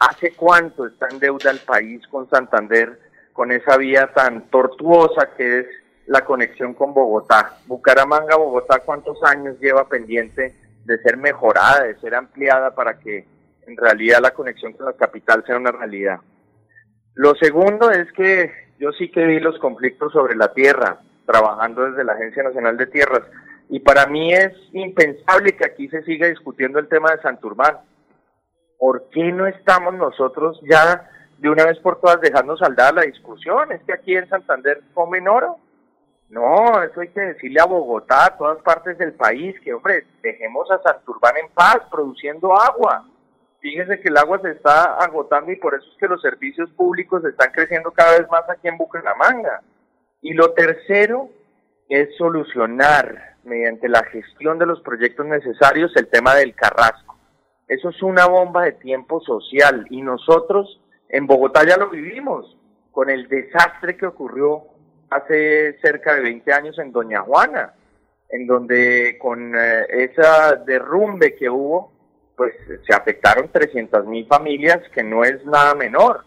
¿Hace 0.00 0.32
cuánto 0.32 0.86
está 0.86 1.08
en 1.10 1.18
deuda 1.18 1.50
el 1.50 1.58
país 1.58 2.06
con 2.08 2.28
Santander, 2.30 2.98
con 3.34 3.52
esa 3.52 3.76
vía 3.76 4.10
tan 4.14 4.48
tortuosa 4.48 5.34
que 5.36 5.58
es 5.58 5.66
la 6.06 6.24
conexión 6.24 6.72
con 6.72 6.94
Bogotá? 6.94 7.58
Bucaramanga, 7.66 8.36
Bogotá, 8.36 8.78
¿cuántos 8.78 9.22
años 9.24 9.60
lleva 9.60 9.90
pendiente 9.90 10.54
de 10.86 10.98
ser 11.02 11.18
mejorada, 11.18 11.84
de 11.84 12.00
ser 12.00 12.14
ampliada 12.14 12.74
para 12.74 12.98
que 12.98 13.26
en 13.66 13.76
realidad 13.76 14.20
la 14.22 14.30
conexión 14.30 14.72
con 14.72 14.86
la 14.86 14.94
capital 14.94 15.44
sea 15.46 15.58
una 15.58 15.70
realidad? 15.70 16.20
Lo 17.12 17.34
segundo 17.34 17.90
es 17.90 18.10
que 18.12 18.69
yo 18.80 18.90
sí 18.92 19.08
que 19.10 19.24
vi 19.24 19.38
los 19.38 19.58
conflictos 19.58 20.12
sobre 20.12 20.34
la 20.34 20.52
tierra, 20.52 20.98
trabajando 21.26 21.84
desde 21.84 22.02
la 22.02 22.14
Agencia 22.14 22.42
Nacional 22.42 22.76
de 22.76 22.86
Tierras, 22.86 23.22
y 23.68 23.78
para 23.78 24.06
mí 24.06 24.32
es 24.32 24.52
impensable 24.72 25.52
que 25.52 25.64
aquí 25.64 25.88
se 25.88 26.02
siga 26.02 26.26
discutiendo 26.26 26.80
el 26.80 26.88
tema 26.88 27.12
de 27.12 27.22
Santurbán. 27.22 27.78
¿por 28.80 29.10
qué 29.10 29.30
no 29.30 29.46
estamos 29.46 29.94
nosotros 29.94 30.58
ya 30.68 31.08
de 31.38 31.50
una 31.50 31.66
vez 31.66 31.78
por 31.80 32.00
todas 32.00 32.20
dejando 32.20 32.56
saldada 32.56 32.92
la 32.92 33.02
discusión? 33.02 33.70
Es 33.70 33.82
que 33.82 33.92
aquí 33.92 34.16
en 34.16 34.28
Santander 34.28 34.82
comen 34.94 35.28
oro. 35.28 35.58
No, 36.30 36.82
eso 36.82 37.00
hay 37.00 37.08
que 37.08 37.20
decirle 37.20 37.60
a 37.60 37.66
Bogotá, 37.66 38.26
a 38.26 38.36
todas 38.36 38.62
partes 38.62 38.96
del 38.96 39.12
país, 39.12 39.54
que 39.60 39.74
hombre, 39.74 40.06
dejemos 40.22 40.70
a 40.70 40.80
Santurbán 40.82 41.36
en 41.36 41.52
paz, 41.52 41.80
produciendo 41.90 42.58
agua. 42.58 43.04
Fíjese 43.60 44.00
que 44.00 44.08
el 44.08 44.16
agua 44.16 44.40
se 44.40 44.52
está 44.52 44.94
agotando 44.94 45.52
y 45.52 45.56
por 45.56 45.74
eso 45.74 45.84
es 45.90 45.96
que 45.98 46.08
los 46.08 46.22
servicios 46.22 46.70
públicos 46.70 47.24
están 47.24 47.52
creciendo 47.52 47.90
cada 47.92 48.18
vez 48.18 48.28
más 48.30 48.48
aquí 48.48 48.68
en 48.68 48.78
Bucaramanga. 48.78 49.62
Y 50.22 50.32
lo 50.32 50.52
tercero 50.52 51.28
es 51.88 52.16
solucionar 52.16 53.36
mediante 53.44 53.88
la 53.88 54.02
gestión 54.04 54.58
de 54.58 54.66
los 54.66 54.80
proyectos 54.80 55.26
necesarios 55.26 55.92
el 55.96 56.08
tema 56.08 56.34
del 56.34 56.54
carrasco. 56.54 57.16
Eso 57.68 57.90
es 57.90 58.02
una 58.02 58.26
bomba 58.26 58.64
de 58.64 58.72
tiempo 58.72 59.20
social 59.20 59.86
y 59.90 60.02
nosotros 60.02 60.80
en 61.08 61.26
Bogotá 61.26 61.64
ya 61.66 61.76
lo 61.76 61.90
vivimos 61.90 62.56
con 62.90 63.10
el 63.10 63.28
desastre 63.28 63.96
que 63.96 64.06
ocurrió 64.06 64.64
hace 65.10 65.78
cerca 65.80 66.14
de 66.14 66.22
20 66.22 66.52
años 66.52 66.78
en 66.78 66.92
Doña 66.92 67.20
Juana, 67.22 67.74
en 68.28 68.46
donde 68.46 69.18
con 69.20 69.54
eh, 69.56 69.86
esa 69.90 70.56
derrumbe 70.56 71.34
que 71.34 71.50
hubo, 71.50 71.92
pues 72.40 72.54
se 72.86 72.94
afectaron 72.94 73.52
300 73.52 74.06
mil 74.06 74.26
familias, 74.26 74.80
que 74.94 75.02
no 75.02 75.24
es 75.24 75.44
nada 75.44 75.74
menor. 75.74 76.24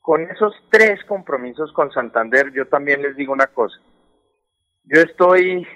Con 0.00 0.22
esos 0.30 0.54
tres 0.70 1.02
compromisos 1.08 1.72
con 1.72 1.90
Santander, 1.90 2.52
yo 2.52 2.68
también 2.68 3.02
les 3.02 3.16
digo 3.16 3.32
una 3.32 3.48
cosa. 3.48 3.74
Yo 4.84 5.00
estoy 5.00 5.66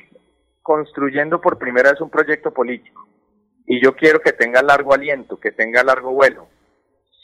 construyendo 0.62 1.40
por 1.40 1.58
primera 1.58 1.90
vez 1.90 2.00
un 2.00 2.10
proyecto 2.10 2.52
político 2.52 3.08
y 3.66 3.82
yo 3.82 3.96
quiero 3.96 4.20
que 4.20 4.30
tenga 4.30 4.62
largo 4.62 4.94
aliento, 4.94 5.40
que 5.40 5.50
tenga 5.50 5.82
largo 5.82 6.12
vuelo. 6.12 6.46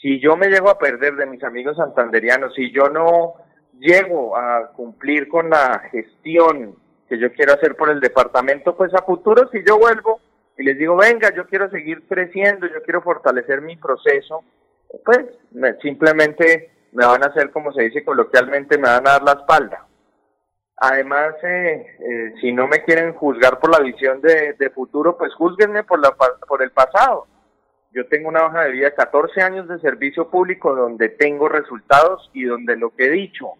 Si 0.01 0.19
yo 0.19 0.35
me 0.35 0.49
llego 0.49 0.69
a 0.69 0.77
perder 0.77 1.15
de 1.15 1.27
mis 1.27 1.41
amigos 1.45 1.77
santanderianos, 1.77 2.53
si 2.55 2.73
yo 2.73 2.89
no 2.89 3.35
llego 3.79 4.35
a 4.35 4.73
cumplir 4.73 5.29
con 5.29 5.49
la 5.49 5.79
gestión 5.93 6.75
que 7.07 7.17
yo 7.19 7.31
quiero 7.31 7.53
hacer 7.53 7.77
por 7.77 7.89
el 7.89 8.01
departamento, 8.01 8.75
pues 8.75 8.93
a 8.93 9.03
futuro 9.03 9.47
si 9.49 9.59
yo 9.65 9.79
vuelvo 9.79 10.19
y 10.57 10.63
les 10.63 10.77
digo, 10.77 10.95
venga, 10.95 11.33
yo 11.35 11.45
quiero 11.47 11.69
seguir 11.69 12.07
creciendo, 12.07 12.67
yo 12.67 12.81
quiero 12.83 13.01
fortalecer 13.01 13.61
mi 13.61 13.75
proceso, 13.77 14.43
pues 15.05 15.19
me- 15.51 15.75
simplemente 15.75 16.71
me 16.93 17.05
van 17.05 17.23
a 17.23 17.27
hacer, 17.27 17.51
como 17.51 17.71
se 17.73 17.83
dice 17.83 18.03
coloquialmente, 18.03 18.77
me 18.77 18.87
van 18.87 19.07
a 19.07 19.11
dar 19.11 19.23
la 19.23 19.31
espalda. 19.33 19.85
Además, 20.77 21.33
eh, 21.43 21.87
eh, 21.99 22.33
si 22.39 22.51
no 22.51 22.67
me 22.67 22.83
quieren 22.83 23.13
juzgar 23.13 23.59
por 23.59 23.71
la 23.71 23.83
visión 23.83 24.21
de, 24.21 24.55
futuro, 24.75 25.17
pues 25.17 25.33
juzguenme 25.33 25.83
por, 25.83 25.99
la, 25.99 26.15
por 26.47 26.61
el 26.61 26.71
pasado. 26.71 27.25
Yo 27.91 28.07
tengo 28.07 28.29
una 28.29 28.45
hoja 28.45 28.65
de 28.65 28.71
vida, 28.71 28.91
14 28.91 29.41
años 29.41 29.67
de 29.67 29.79
servicio 29.79 30.29
público 30.29 30.75
donde 30.75 31.09
tengo 31.09 31.49
resultados 31.49 32.29
y 32.33 32.43
donde 32.43 32.75
lo 32.77 32.91
que 32.91 33.05
he 33.05 33.09
dicho 33.09 33.53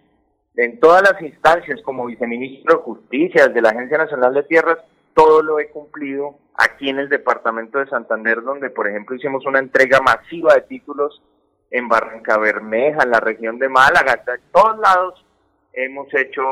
en 0.55 0.79
todas 0.79 1.01
las 1.01 1.19
instancias 1.21 1.81
como 1.83 2.05
viceministro 2.05 2.77
de 2.77 2.83
Justicia, 2.83 3.47
de 3.47 3.61
la 3.61 3.69
Agencia 3.69 3.97
Nacional 3.97 4.33
de 4.35 4.43
Tierras, 4.43 4.77
todo 5.17 5.41
lo 5.41 5.59
he 5.59 5.69
cumplido 5.69 6.37
aquí 6.53 6.89
en 6.89 6.99
el 6.99 7.09
departamento 7.09 7.79
de 7.79 7.87
Santander, 7.87 8.43
donde 8.43 8.69
por 8.69 8.87
ejemplo 8.87 9.15
hicimos 9.15 9.47
una 9.47 9.57
entrega 9.57 9.99
masiva 9.99 10.53
de 10.53 10.61
títulos 10.61 11.23
en 11.71 11.87
Barranca 11.87 12.37
Bermeja, 12.37 13.01
en 13.01 13.09
la 13.09 13.19
región 13.19 13.57
de 13.57 13.67
Málaga, 13.67 14.23
en 14.27 14.41
todos 14.51 14.77
lados 14.77 15.25
hemos 15.73 16.07
hecho 16.13 16.43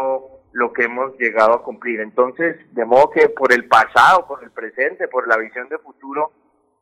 lo 0.53 0.73
que 0.73 0.85
hemos 0.85 1.15
llegado 1.19 1.53
a 1.53 1.63
cumplir. 1.63 1.99
Entonces, 1.99 2.55
de 2.71 2.85
modo 2.85 3.11
que 3.11 3.29
por 3.29 3.53
el 3.53 3.65
pasado, 3.65 4.25
por 4.27 4.43
el 4.43 4.49
presente, 4.49 5.07
por 5.07 5.27
la 5.27 5.37
visión 5.37 5.69
de 5.69 5.77
futuro, 5.77 6.31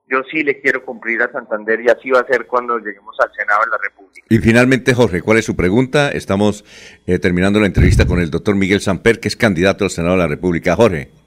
yo 0.09 0.21
sí 0.31 0.41
le 0.41 0.61
quiero 0.61 0.85
cumplir 0.85 1.21
a 1.21 1.31
Santander 1.33 1.81
y 1.81 1.89
así 1.89 2.11
va 2.11 2.21
a 2.21 2.27
ser 2.27 2.45
cuando 2.45 2.77
lleguemos 2.77 3.15
al 3.19 3.31
Senado 3.33 3.61
de 3.65 3.71
la 3.71 3.77
República. 3.77 4.25
Y 4.29 4.37
finalmente, 4.37 4.93
Jorge, 4.93 5.21
¿cuál 5.21 5.37
es 5.37 5.45
su 5.45 5.55
pregunta? 5.57 6.11
Estamos 6.11 6.63
eh, 7.07 7.19
terminando 7.19 7.59
la 7.59 7.65
entrevista 7.65 8.05
con 8.05 8.19
el 8.19 8.29
doctor 8.31 8.55
Miguel 8.55 8.79
Samper, 8.79 9.19
que 9.19 9.27
es 9.27 9.35
candidato 9.35 9.83
al 9.83 9.89
Senado 9.89 10.13
de 10.15 10.21
la 10.21 10.27
República. 10.27 10.75
Jorge. 10.75 11.22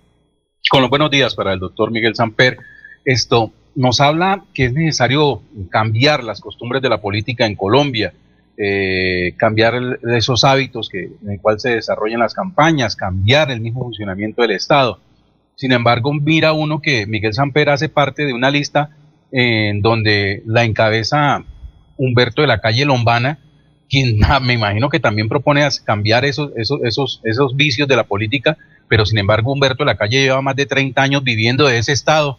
Con 0.68 0.80
los 0.80 0.90
buenos 0.90 1.12
días 1.12 1.36
para 1.36 1.52
el 1.52 1.60
doctor 1.60 1.92
Miguel 1.92 2.16
Samper. 2.16 2.58
Esto 3.04 3.52
nos 3.76 4.00
habla 4.00 4.42
que 4.52 4.64
es 4.64 4.72
necesario 4.72 5.40
cambiar 5.70 6.24
las 6.24 6.40
costumbres 6.40 6.82
de 6.82 6.88
la 6.88 7.00
política 7.00 7.46
en 7.46 7.54
Colombia, 7.54 8.12
eh, 8.56 9.34
cambiar 9.36 10.00
esos 10.16 10.42
hábitos 10.42 10.88
que, 10.88 11.04
en 11.22 11.30
el 11.30 11.40
cual 11.40 11.60
se 11.60 11.76
desarrollan 11.76 12.18
las 12.18 12.34
campañas, 12.34 12.96
cambiar 12.96 13.52
el 13.52 13.60
mismo 13.60 13.84
funcionamiento 13.84 14.42
del 14.42 14.52
Estado. 14.52 14.98
Sin 15.54 15.70
embargo, 15.70 16.12
mira 16.12 16.52
uno 16.52 16.80
que 16.82 17.06
Miguel 17.06 17.32
Samper 17.32 17.70
hace 17.70 17.88
parte 17.88 18.26
de 18.26 18.32
una 18.32 18.50
lista 18.50 18.90
en 19.30 19.82
donde 19.82 20.42
la 20.46 20.64
encabeza 20.64 21.44
Humberto 21.96 22.42
de 22.42 22.48
la 22.48 22.60
calle 22.60 22.84
Lombana, 22.84 23.38
quien 23.88 24.18
me 24.42 24.54
imagino 24.54 24.88
que 24.88 25.00
también 25.00 25.28
propone 25.28 25.66
cambiar 25.84 26.24
esos, 26.24 26.50
esos, 26.56 26.80
esos, 26.84 27.20
esos 27.24 27.56
vicios 27.56 27.88
de 27.88 27.96
la 27.96 28.04
política, 28.04 28.56
pero 28.88 29.04
sin 29.06 29.18
embargo 29.18 29.52
Humberto 29.52 29.84
de 29.84 29.86
la 29.92 29.96
calle 29.96 30.22
lleva 30.22 30.42
más 30.42 30.56
de 30.56 30.66
30 30.66 31.02
años 31.02 31.24
viviendo 31.24 31.66
de 31.66 31.78
ese 31.78 31.92
estado, 31.92 32.38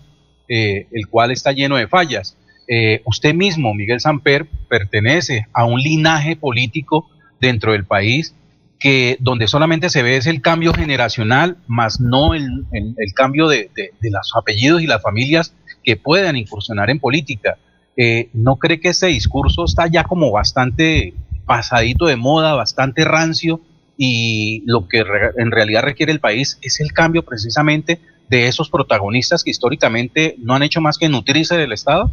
eh, 0.49 0.87
el 0.91 1.07
cual 1.07 1.31
está 1.31 1.51
lleno 1.51 1.75
de 1.75 1.87
fallas. 1.87 2.37
Eh, 2.67 3.01
usted 3.05 3.33
mismo, 3.33 3.73
Miguel 3.73 3.99
Samper, 3.99 4.47
pertenece 4.69 5.45
a 5.53 5.65
un 5.65 5.79
linaje 5.79 6.35
político 6.35 7.09
dentro 7.39 7.71
del 7.71 7.85
país 7.85 8.33
que 8.79 9.17
donde 9.19 9.47
solamente 9.47 9.89
se 9.89 10.03
ve 10.03 10.17
es 10.17 10.27
el 10.27 10.41
cambio 10.41 10.73
generacional, 10.73 11.57
más 11.67 11.99
no 11.99 12.33
el, 12.35 12.47
el- 12.71 12.95
cambio 13.15 13.47
de, 13.47 13.71
de- 13.75 13.91
los 14.11 14.33
apellidos 14.35 14.81
y 14.81 14.87
las 14.87 15.01
familias 15.01 15.55
que 15.83 15.95
puedan 15.95 16.35
incursionar 16.35 16.89
en 16.89 16.99
política. 16.99 17.57
Eh, 17.95 18.29
¿No 18.33 18.57
cree 18.57 18.79
que 18.79 18.89
este 18.89 19.07
discurso 19.07 19.65
está 19.65 19.87
ya 19.87 20.03
como 20.03 20.31
bastante 20.31 21.13
pasadito 21.47 22.05
de 22.05 22.15
moda, 22.15 22.53
bastante 22.53 23.03
rancio? 23.03 23.61
Y 23.97 24.61
lo 24.67 24.87
que 24.87 24.99
en 24.99 25.51
realidad 25.51 25.81
requiere 25.81 26.11
el 26.11 26.19
país 26.19 26.59
es 26.61 26.79
el 26.79 26.93
cambio 26.93 27.23
precisamente 27.23 27.99
de 28.29 28.47
esos 28.47 28.69
protagonistas 28.69 29.43
que 29.43 29.49
históricamente 29.49 30.35
no 30.37 30.53
han 30.53 30.61
hecho 30.61 30.81
más 30.81 30.99
que 30.99 31.09
nutrirse 31.09 31.57
del 31.57 31.71
Estado. 31.71 32.11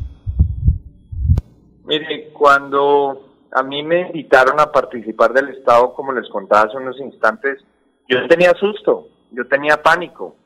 Mire, 1.84 2.30
cuando 2.32 3.34
a 3.52 3.62
mí 3.62 3.82
me 3.82 4.00
invitaron 4.00 4.58
a 4.58 4.72
participar 4.72 5.34
del 5.34 5.50
Estado, 5.50 5.92
como 5.92 6.12
les 6.12 6.28
contaba 6.30 6.62
hace 6.62 6.78
unos 6.78 6.98
instantes, 6.98 7.62
yo 8.08 8.26
tenía 8.28 8.52
susto, 8.54 9.08
yo 9.32 9.46
tenía 9.46 9.82
pánico. 9.82 10.36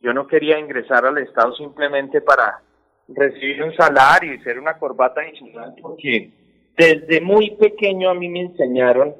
Yo 0.00 0.12
no 0.12 0.26
quería 0.26 0.58
ingresar 0.58 1.06
al 1.06 1.18
Estado 1.18 1.54
simplemente 1.54 2.20
para 2.20 2.60
recibir 3.08 3.62
un 3.62 3.74
salario 3.74 4.34
y 4.34 4.40
ser 4.40 4.58
una 4.58 4.76
corbata 4.78 5.20
adicional, 5.20 5.74
porque 5.80 6.32
desde 6.76 7.20
muy 7.20 7.50
pequeño 7.52 8.10
a 8.10 8.14
mí 8.14 8.28
me 8.28 8.40
enseñaron 8.40 9.14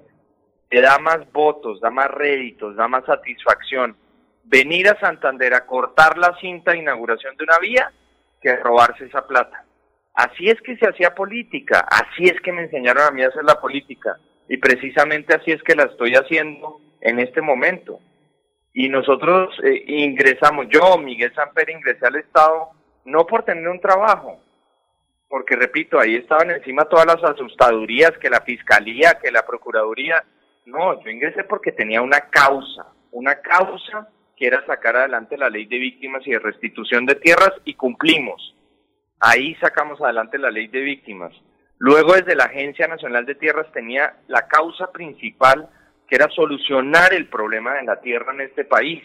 que 0.70 0.80
da 0.80 0.98
más 0.98 1.30
votos, 1.32 1.80
da 1.80 1.90
más 1.90 2.10
réditos, 2.10 2.76
da 2.76 2.88
más 2.88 3.04
satisfacción 3.04 3.96
venir 4.44 4.88
a 4.88 4.98
Santander 4.98 5.54
a 5.54 5.66
cortar 5.66 6.18
la 6.18 6.36
cinta 6.40 6.72
de 6.72 6.78
inauguración 6.78 7.36
de 7.36 7.44
una 7.44 7.58
vía 7.58 7.92
que 8.40 8.56
robarse 8.56 9.04
esa 9.04 9.26
plata. 9.26 9.64
Así 10.14 10.48
es 10.48 10.60
que 10.60 10.76
se 10.76 10.88
hacía 10.88 11.14
política, 11.14 11.86
así 11.90 12.24
es 12.24 12.40
que 12.40 12.52
me 12.52 12.62
enseñaron 12.62 13.04
a 13.04 13.10
mí 13.10 13.22
a 13.22 13.28
hacer 13.28 13.44
la 13.44 13.60
política 13.60 14.18
y 14.48 14.58
precisamente 14.58 15.34
así 15.34 15.52
es 15.52 15.62
que 15.62 15.74
la 15.74 15.84
estoy 15.84 16.14
haciendo 16.14 16.80
en 17.00 17.18
este 17.18 17.40
momento. 17.40 18.00
Y 18.74 18.88
nosotros 18.88 19.54
eh, 19.64 19.84
ingresamos, 19.86 20.66
yo, 20.70 20.98
Miguel 20.98 21.34
Samper, 21.34 21.70
ingresé 21.70 22.06
al 22.06 22.16
Estado 22.16 22.70
no 23.04 23.26
por 23.26 23.44
tener 23.44 23.68
un 23.68 23.80
trabajo, 23.80 24.40
porque 25.32 25.56
repito, 25.56 25.98
ahí 25.98 26.16
estaban 26.16 26.50
encima 26.50 26.84
todas 26.84 27.06
las 27.06 27.24
asustadurías, 27.24 28.12
que 28.18 28.28
la 28.28 28.42
Fiscalía, 28.42 29.18
que 29.18 29.30
la 29.30 29.46
Procuraduría. 29.46 30.22
No, 30.66 31.02
yo 31.02 31.10
ingresé 31.10 31.44
porque 31.44 31.72
tenía 31.72 32.02
una 32.02 32.20
causa, 32.28 32.88
una 33.12 33.36
causa 33.36 34.10
que 34.36 34.46
era 34.46 34.62
sacar 34.66 34.94
adelante 34.94 35.38
la 35.38 35.48
ley 35.48 35.64
de 35.64 35.78
víctimas 35.78 36.20
y 36.26 36.32
de 36.32 36.38
restitución 36.38 37.06
de 37.06 37.14
tierras 37.14 37.52
y 37.64 37.72
cumplimos. 37.72 38.54
Ahí 39.20 39.54
sacamos 39.54 40.02
adelante 40.02 40.36
la 40.36 40.50
ley 40.50 40.68
de 40.68 40.82
víctimas. 40.82 41.32
Luego 41.78 42.12
desde 42.12 42.36
la 42.36 42.44
Agencia 42.44 42.86
Nacional 42.86 43.24
de 43.24 43.34
Tierras 43.34 43.72
tenía 43.72 44.16
la 44.28 44.46
causa 44.48 44.92
principal 44.92 45.66
que 46.10 46.16
era 46.16 46.28
solucionar 46.28 47.14
el 47.14 47.30
problema 47.30 47.72
de 47.76 47.84
la 47.84 48.02
tierra 48.02 48.34
en 48.34 48.42
este 48.42 48.66
país. 48.66 49.02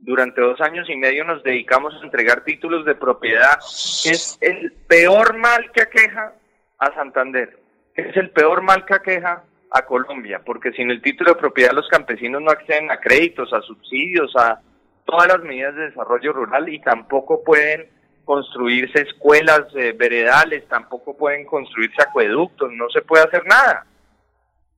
Durante 0.00 0.40
dos 0.40 0.60
años 0.60 0.88
y 0.88 0.96
medio 0.96 1.24
nos 1.24 1.42
dedicamos 1.42 1.94
a 1.94 2.04
entregar 2.04 2.44
títulos 2.44 2.84
de 2.84 2.94
propiedad, 2.94 3.58
que 4.02 4.10
es 4.10 4.38
el 4.40 4.72
peor 4.86 5.36
mal 5.36 5.70
que 5.72 5.82
aqueja 5.82 6.34
a 6.78 6.94
Santander, 6.94 7.58
es 7.94 8.16
el 8.16 8.30
peor 8.30 8.62
mal 8.62 8.84
que 8.84 8.94
aqueja 8.94 9.42
a 9.70 9.82
Colombia, 9.82 10.40
porque 10.44 10.72
sin 10.72 10.90
el 10.90 11.02
título 11.02 11.32
de 11.32 11.40
propiedad 11.40 11.72
los 11.72 11.88
campesinos 11.88 12.40
no 12.40 12.50
acceden 12.50 12.90
a 12.90 13.00
créditos, 13.00 13.52
a 13.52 13.60
subsidios, 13.60 14.34
a 14.36 14.60
todas 15.04 15.28
las 15.28 15.42
medidas 15.42 15.74
de 15.74 15.88
desarrollo 15.88 16.32
rural 16.32 16.68
y 16.68 16.78
tampoco 16.80 17.42
pueden 17.42 17.88
construirse 18.24 19.02
escuelas 19.02 19.62
eh, 19.74 19.94
veredales, 19.98 20.68
tampoco 20.68 21.16
pueden 21.16 21.44
construirse 21.46 22.02
acueductos, 22.02 22.70
no 22.72 22.88
se 22.90 23.02
puede 23.02 23.24
hacer 23.24 23.44
nada. 23.46 23.86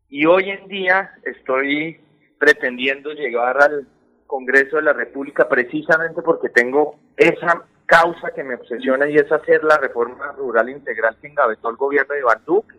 Y 0.08 0.24
hoy 0.24 0.50
en 0.50 0.66
día 0.68 1.10
estoy 1.24 2.00
pretendiendo 2.38 3.12
llegar 3.12 3.60
al 3.60 3.86
Congreso 4.30 4.76
de 4.76 4.82
la 4.82 4.92
República 4.92 5.48
precisamente 5.48 6.22
porque 6.22 6.50
tengo 6.50 6.94
esa 7.16 7.64
causa 7.84 8.30
que 8.30 8.44
me 8.44 8.54
obsesiona 8.54 9.08
y 9.08 9.16
es 9.16 9.30
hacer 9.32 9.64
la 9.64 9.76
reforma 9.76 10.30
rural 10.38 10.68
integral 10.68 11.16
que 11.20 11.26
engavetó 11.26 11.68
el 11.68 11.76
gobierno 11.76 12.14
de 12.14 12.20
Iván 12.20 12.42
Duque, 12.46 12.76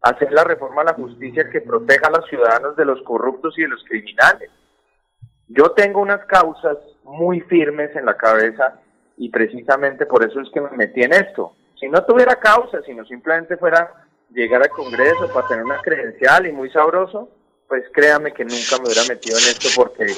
hacer 0.00 0.32
la 0.32 0.42
reforma 0.42 0.82
a 0.82 0.86
la 0.86 0.94
justicia 0.94 1.48
que 1.48 1.60
proteja 1.60 2.08
a 2.08 2.18
los 2.18 2.28
ciudadanos 2.28 2.74
de 2.74 2.84
los 2.84 3.00
corruptos 3.02 3.56
y 3.56 3.62
de 3.62 3.68
los 3.68 3.84
criminales. 3.84 4.50
Yo 5.46 5.70
tengo 5.70 6.00
unas 6.00 6.24
causas 6.26 6.78
muy 7.04 7.40
firmes 7.42 7.94
en 7.94 8.04
la 8.04 8.16
cabeza 8.16 8.80
y 9.16 9.28
precisamente 9.28 10.04
por 10.06 10.24
eso 10.24 10.40
es 10.40 10.50
que 10.52 10.60
me 10.60 10.70
metí 10.70 11.02
en 11.02 11.12
esto. 11.12 11.54
Si 11.78 11.88
no 11.88 12.04
tuviera 12.04 12.34
causa, 12.40 12.82
sino 12.82 13.04
simplemente 13.04 13.56
fuera 13.56 13.88
llegar 14.30 14.62
al 14.62 14.70
Congreso 14.70 15.32
para 15.32 15.46
tener 15.46 15.64
una 15.64 15.80
credencial 15.80 16.44
y 16.44 16.52
muy 16.52 16.70
sabroso, 16.70 17.28
pues 17.72 17.84
créame 17.90 18.34
que 18.34 18.44
nunca 18.44 18.76
me 18.76 18.84
hubiera 18.84 19.02
metido 19.08 19.38
en 19.38 19.44
esto 19.44 19.68
porque 19.74 20.14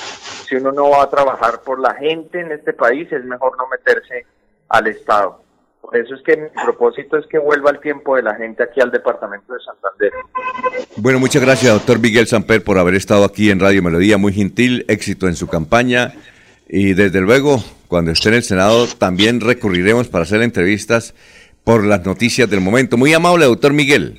si 0.48 0.56
uno 0.56 0.72
no 0.72 0.90
va 0.90 1.04
a 1.04 1.08
trabajar 1.08 1.60
por 1.62 1.78
la 1.78 1.94
gente 1.94 2.40
en 2.40 2.50
este 2.50 2.72
país 2.72 3.06
es 3.12 3.24
mejor 3.24 3.56
no 3.56 3.68
meterse 3.68 4.26
al 4.70 4.88
Estado. 4.88 5.40
Por 5.80 5.96
eso 5.96 6.16
es 6.16 6.22
que 6.22 6.36
mi 6.36 6.48
propósito 6.48 7.16
es 7.16 7.24
que 7.28 7.38
vuelva 7.38 7.70
el 7.70 7.78
tiempo 7.78 8.16
de 8.16 8.22
la 8.22 8.34
gente 8.34 8.64
aquí 8.64 8.80
al 8.80 8.90
departamento 8.90 9.54
de 9.54 9.60
Santander. 9.60 10.12
Bueno, 10.96 11.20
muchas 11.20 11.42
gracias, 11.42 11.72
doctor 11.72 12.00
Miguel 12.00 12.26
Samper, 12.26 12.64
por 12.64 12.76
haber 12.76 12.96
estado 12.96 13.22
aquí 13.24 13.48
en 13.52 13.60
Radio 13.60 13.84
Melodía. 13.84 14.18
Muy 14.18 14.32
gentil, 14.32 14.84
éxito 14.88 15.28
en 15.28 15.36
su 15.36 15.46
campaña. 15.46 16.12
Y 16.68 16.94
desde 16.94 17.20
luego, 17.20 17.62
cuando 17.86 18.10
esté 18.10 18.30
en 18.30 18.34
el 18.34 18.42
Senado, 18.42 18.88
también 18.98 19.40
recurriremos 19.40 20.08
para 20.08 20.24
hacer 20.24 20.42
entrevistas 20.42 21.14
por 21.62 21.84
las 21.84 22.04
noticias 22.04 22.50
del 22.50 22.60
momento. 22.60 22.96
Muy 22.96 23.14
amable, 23.14 23.44
doctor 23.44 23.72
Miguel. 23.72 24.18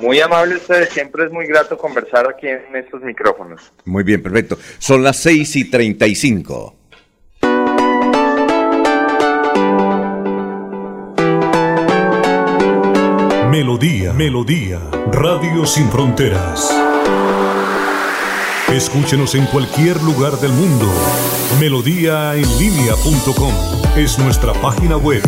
Muy 0.00 0.20
amable 0.20 0.56
ustedes, 0.56 0.90
siempre 0.90 1.24
es 1.24 1.32
muy 1.32 1.46
grato 1.46 1.78
conversar 1.78 2.28
aquí 2.28 2.46
en 2.46 2.76
estos 2.76 3.02
micrófonos. 3.02 3.72
Muy 3.84 4.04
bien, 4.04 4.22
perfecto. 4.22 4.58
Son 4.78 5.02
las 5.02 5.16
6 5.18 5.56
y 5.56 5.70
35. 5.70 6.76
Melodía, 13.50 14.12
Melodía, 14.12 14.80
Radio 15.12 15.64
Sin 15.64 15.88
Fronteras. 15.90 16.70
Escúchenos 18.70 19.34
en 19.34 19.46
cualquier 19.46 20.02
lugar 20.02 20.32
del 20.40 20.52
mundo. 20.52 20.84
Melodíaenlínea.com 21.58 23.54
es 23.96 24.18
nuestra 24.18 24.52
página 24.54 24.98
web. 24.98 25.22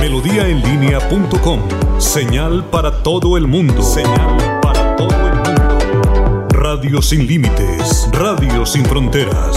Melodíaenlínea.com, 0.00 1.60
señal 2.02 2.64
para 2.64 3.02
todo 3.02 3.36
el 3.36 3.46
mundo. 3.46 3.82
Señal 3.82 4.60
para 4.60 4.96
todo 4.96 5.10
el 5.10 5.34
mundo. 5.34 6.48
Radio 6.50 7.00
sin 7.00 7.26
límites, 7.26 8.08
Radio 8.12 8.66
sin 8.66 8.84
fronteras. 8.84 9.56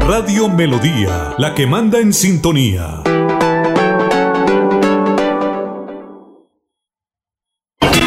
Radio 0.00 0.48
Melodía, 0.48 1.34
la 1.38 1.54
que 1.54 1.66
manda 1.66 2.00
en 2.00 2.12
sintonía. 2.12 3.02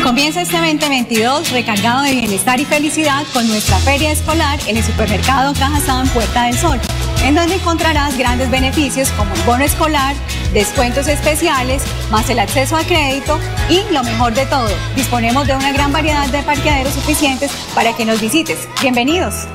Comienza 0.03 0.41
este 0.41 0.57
2022 0.57 1.51
recargado 1.51 2.03
de 2.03 2.11
bienestar 2.11 2.59
y 2.59 2.65
felicidad 2.65 3.25
con 3.33 3.47
nuestra 3.47 3.77
feria 3.79 4.11
escolar 4.11 4.59
en 4.67 4.77
el 4.77 4.83
supermercado 4.83 5.53
Cajazán 5.53 6.07
Puerta 6.09 6.45
del 6.45 6.55
Sol, 6.55 6.79
en 7.23 7.35
donde 7.35 7.55
encontrarás 7.55 8.17
grandes 8.17 8.49
beneficios 8.49 9.09
como 9.11 9.33
el 9.33 9.41
bono 9.41 9.63
escolar, 9.63 10.15
descuentos 10.53 11.07
especiales, 11.07 11.83
más 12.11 12.29
el 12.29 12.39
acceso 12.39 12.75
a 12.75 12.83
crédito 12.83 13.39
y 13.69 13.81
lo 13.91 14.03
mejor 14.03 14.33
de 14.33 14.45
todo, 14.45 14.69
disponemos 14.95 15.47
de 15.47 15.55
una 15.55 15.71
gran 15.71 15.91
variedad 15.91 16.27
de 16.27 16.43
parqueaderos 16.43 16.93
suficientes 16.93 17.51
para 17.73 17.93
que 17.95 18.05
nos 18.05 18.21
visites. 18.21 18.67
Bienvenidos. 18.81 19.47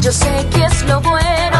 Yo 0.00 0.12
sé 0.12 0.46
que 0.50 0.64
es 0.64 0.82
lo 0.84 1.00
bueno. 1.00 1.59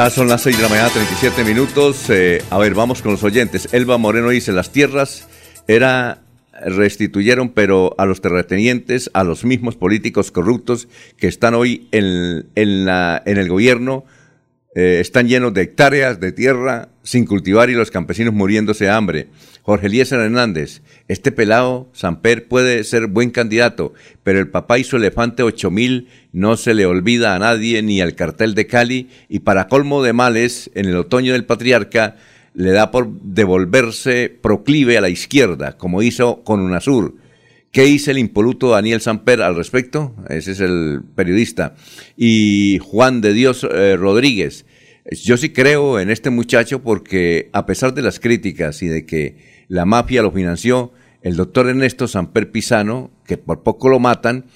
Ya 0.00 0.08
son 0.08 0.28
las 0.28 0.40
6 0.40 0.56
de 0.56 0.62
la 0.62 0.70
mañana, 0.70 0.88
37 0.88 1.44
minutos. 1.44 2.08
Eh, 2.08 2.42
a 2.48 2.56
ver, 2.56 2.72
vamos 2.72 3.02
con 3.02 3.12
los 3.12 3.22
oyentes. 3.22 3.68
Elba 3.72 3.98
Moreno 3.98 4.30
dice, 4.30 4.50
las 4.50 4.72
tierras 4.72 5.28
era 5.68 6.22
restituyeron, 6.64 7.50
pero 7.50 7.94
a 7.98 8.06
los 8.06 8.22
terratenientes, 8.22 9.10
a 9.12 9.24
los 9.24 9.44
mismos 9.44 9.76
políticos 9.76 10.30
corruptos 10.30 10.88
que 11.18 11.28
están 11.28 11.52
hoy 11.52 11.86
en, 11.92 12.46
en, 12.54 12.86
la, 12.86 13.22
en 13.26 13.36
el 13.36 13.50
gobierno, 13.50 14.06
eh, 14.74 14.98
están 15.00 15.28
llenos 15.28 15.52
de 15.52 15.62
hectáreas 15.62 16.20
de 16.20 16.30
tierra 16.30 16.90
sin 17.02 17.26
cultivar 17.26 17.70
y 17.70 17.74
los 17.74 17.90
campesinos 17.90 18.32
muriéndose 18.32 18.84
de 18.84 18.90
hambre. 18.90 19.26
Jorge 19.62 19.88
Eliezer 19.88 20.20
Hernández, 20.20 20.82
este 21.08 21.32
pelado 21.32 21.88
Samper 21.92 22.46
puede 22.46 22.84
ser 22.84 23.08
buen 23.08 23.30
candidato, 23.30 23.92
pero 24.22 24.38
el 24.38 24.48
papá 24.48 24.78
hizo 24.78 24.96
elefante 24.96 25.42
8000 25.42 26.08
no 26.32 26.56
se 26.56 26.74
le 26.74 26.86
olvida 26.86 27.34
a 27.34 27.38
nadie 27.38 27.82
ni 27.82 28.00
al 28.00 28.14
cartel 28.14 28.54
de 28.54 28.66
Cali 28.66 29.10
y 29.28 29.40
para 29.40 29.66
colmo 29.66 30.02
de 30.02 30.12
males, 30.12 30.70
en 30.74 30.86
el 30.86 30.96
otoño 30.96 31.32
del 31.32 31.44
patriarca 31.44 32.16
le 32.54 32.70
da 32.70 32.90
por 32.90 33.10
devolverse 33.10 34.36
proclive 34.40 34.98
a 34.98 35.00
la 35.00 35.08
izquierda, 35.08 35.76
como 35.76 36.02
hizo 36.02 36.42
con 36.42 36.60
UNASUR. 36.60 37.14
¿Qué 37.72 37.84
dice 37.84 38.10
el 38.10 38.18
impoluto 38.18 38.70
Daniel 38.70 39.00
Samper 39.00 39.42
al 39.42 39.54
respecto? 39.54 40.16
Ese 40.28 40.52
es 40.52 40.60
el 40.60 41.02
periodista. 41.14 41.76
Y 42.16 42.78
Juan 42.82 43.20
de 43.20 43.32
Dios 43.32 43.64
eh, 43.70 43.96
Rodríguez. 43.96 44.66
Yo 45.12 45.36
sí 45.36 45.50
creo 45.50 46.00
en 46.00 46.10
este 46.10 46.30
muchacho 46.30 46.82
porque 46.82 47.48
a 47.52 47.66
pesar 47.66 47.94
de 47.94 48.02
las 48.02 48.18
críticas 48.18 48.82
y 48.82 48.88
de 48.88 49.06
que 49.06 49.64
la 49.68 49.84
mafia 49.84 50.22
lo 50.22 50.32
financió, 50.32 50.92
el 51.22 51.36
doctor 51.36 51.68
Ernesto 51.68 52.08
Samper 52.08 52.50
Pisano, 52.50 53.12
que 53.24 53.38
por 53.38 53.62
poco 53.62 53.88
lo 53.88 54.00
matan, 54.00 54.46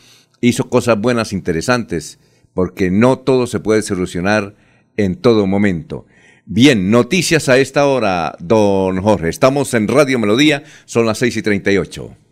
hizo 0.41 0.69
cosas 0.69 1.01
buenas, 1.01 1.33
interesantes, 1.33 2.19
porque 2.53 2.91
no 2.91 3.21
todo 3.21 3.47
se 3.47 3.61
puede 3.61 3.83
solucionar 3.83 4.57
en 4.97 5.15
todo 5.15 5.47
momento. 5.47 6.07
Bien, 6.47 6.91
noticias 6.91 7.49
a 7.49 7.59
esta 7.59 7.87
hora, 7.87 8.37
don 8.41 9.01
Jorge. 9.01 9.29
Estamos 9.29 9.73
en 9.75 9.87
Radio 9.87 10.19
Melodía, 10.19 10.65
son 10.85 11.07
las 11.07 11.19
6 11.19 11.37
y 11.37 11.43
38. 11.43 12.24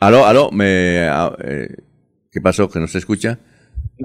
Aló, 0.00 0.26
aló, 0.26 0.50
me, 0.52 1.08
ah, 1.10 1.32
eh, 1.42 1.68
¿qué 2.30 2.40
pasó? 2.40 2.70
¿Que 2.70 2.78
no 2.78 2.86
se 2.86 2.98
escucha? 2.98 3.38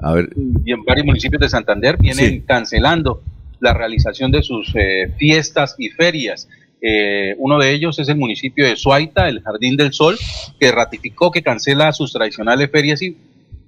A 0.02 0.12
ver. 0.12 0.30
Y 0.64 0.72
en 0.72 0.84
varios 0.84 1.06
municipios 1.06 1.40
de 1.40 1.48
Santander 1.48 1.96
vienen 1.98 2.30
Sí. 2.30 2.40
cancelando 2.40 3.22
la 3.60 3.74
realización 3.74 4.32
de 4.32 4.42
sus 4.42 4.72
eh, 4.74 5.12
fiestas 5.16 5.76
y 5.78 5.90
ferias. 5.90 6.48
Eh, 6.82 7.34
uno 7.38 7.58
de 7.58 7.72
ellos 7.72 7.98
es 8.00 8.08
el 8.08 8.16
municipio 8.16 8.66
de 8.66 8.76
Suaita, 8.76 9.28
el 9.28 9.40
Jardín 9.42 9.76
del 9.76 9.92
Sol, 9.92 10.16
que 10.58 10.72
ratificó 10.72 11.30
que 11.30 11.42
cancela 11.42 11.92
sus 11.92 12.12
tradicionales 12.12 12.70
ferias 12.70 13.00
y, 13.00 13.16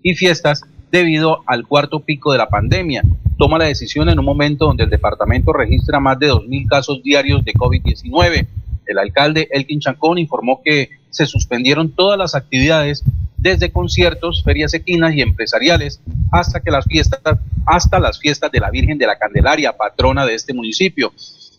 y 0.02 0.14
fiestas 0.16 0.62
debido 0.90 1.42
al 1.46 1.66
cuarto 1.66 2.00
pico 2.00 2.32
de 2.32 2.38
la 2.38 2.48
pandemia. 2.48 3.02
Toma 3.38 3.58
la 3.58 3.66
decisión 3.66 4.08
en 4.08 4.18
un 4.18 4.24
momento 4.24 4.66
donde 4.66 4.84
el 4.84 4.90
departamento 4.90 5.52
registra 5.52 6.00
más 6.00 6.18
de 6.18 6.30
2.000 6.30 6.68
casos 6.68 7.02
diarios 7.02 7.44
de 7.44 7.52
COVID-19. 7.54 8.46
El 8.86 8.98
alcalde 8.98 9.48
Elkin 9.50 9.80
Chancón 9.80 10.18
informó 10.18 10.60
que 10.64 10.90
se 11.16 11.24
suspendieron 11.24 11.90
todas 11.90 12.18
las 12.18 12.34
actividades 12.34 13.02
desde 13.38 13.72
conciertos, 13.72 14.42
ferias 14.44 14.74
equinas 14.74 15.14
y 15.14 15.22
empresariales 15.22 16.00
hasta 16.30 16.60
que 16.60 16.70
las 16.70 16.84
fiestas, 16.84 17.20
hasta 17.64 17.98
las 17.98 18.18
fiestas 18.18 18.52
de 18.52 18.60
la 18.60 18.70
Virgen 18.70 18.98
de 18.98 19.06
la 19.06 19.18
Candelaria, 19.18 19.76
patrona 19.76 20.26
de 20.26 20.34
este 20.34 20.52
municipio. 20.52 21.12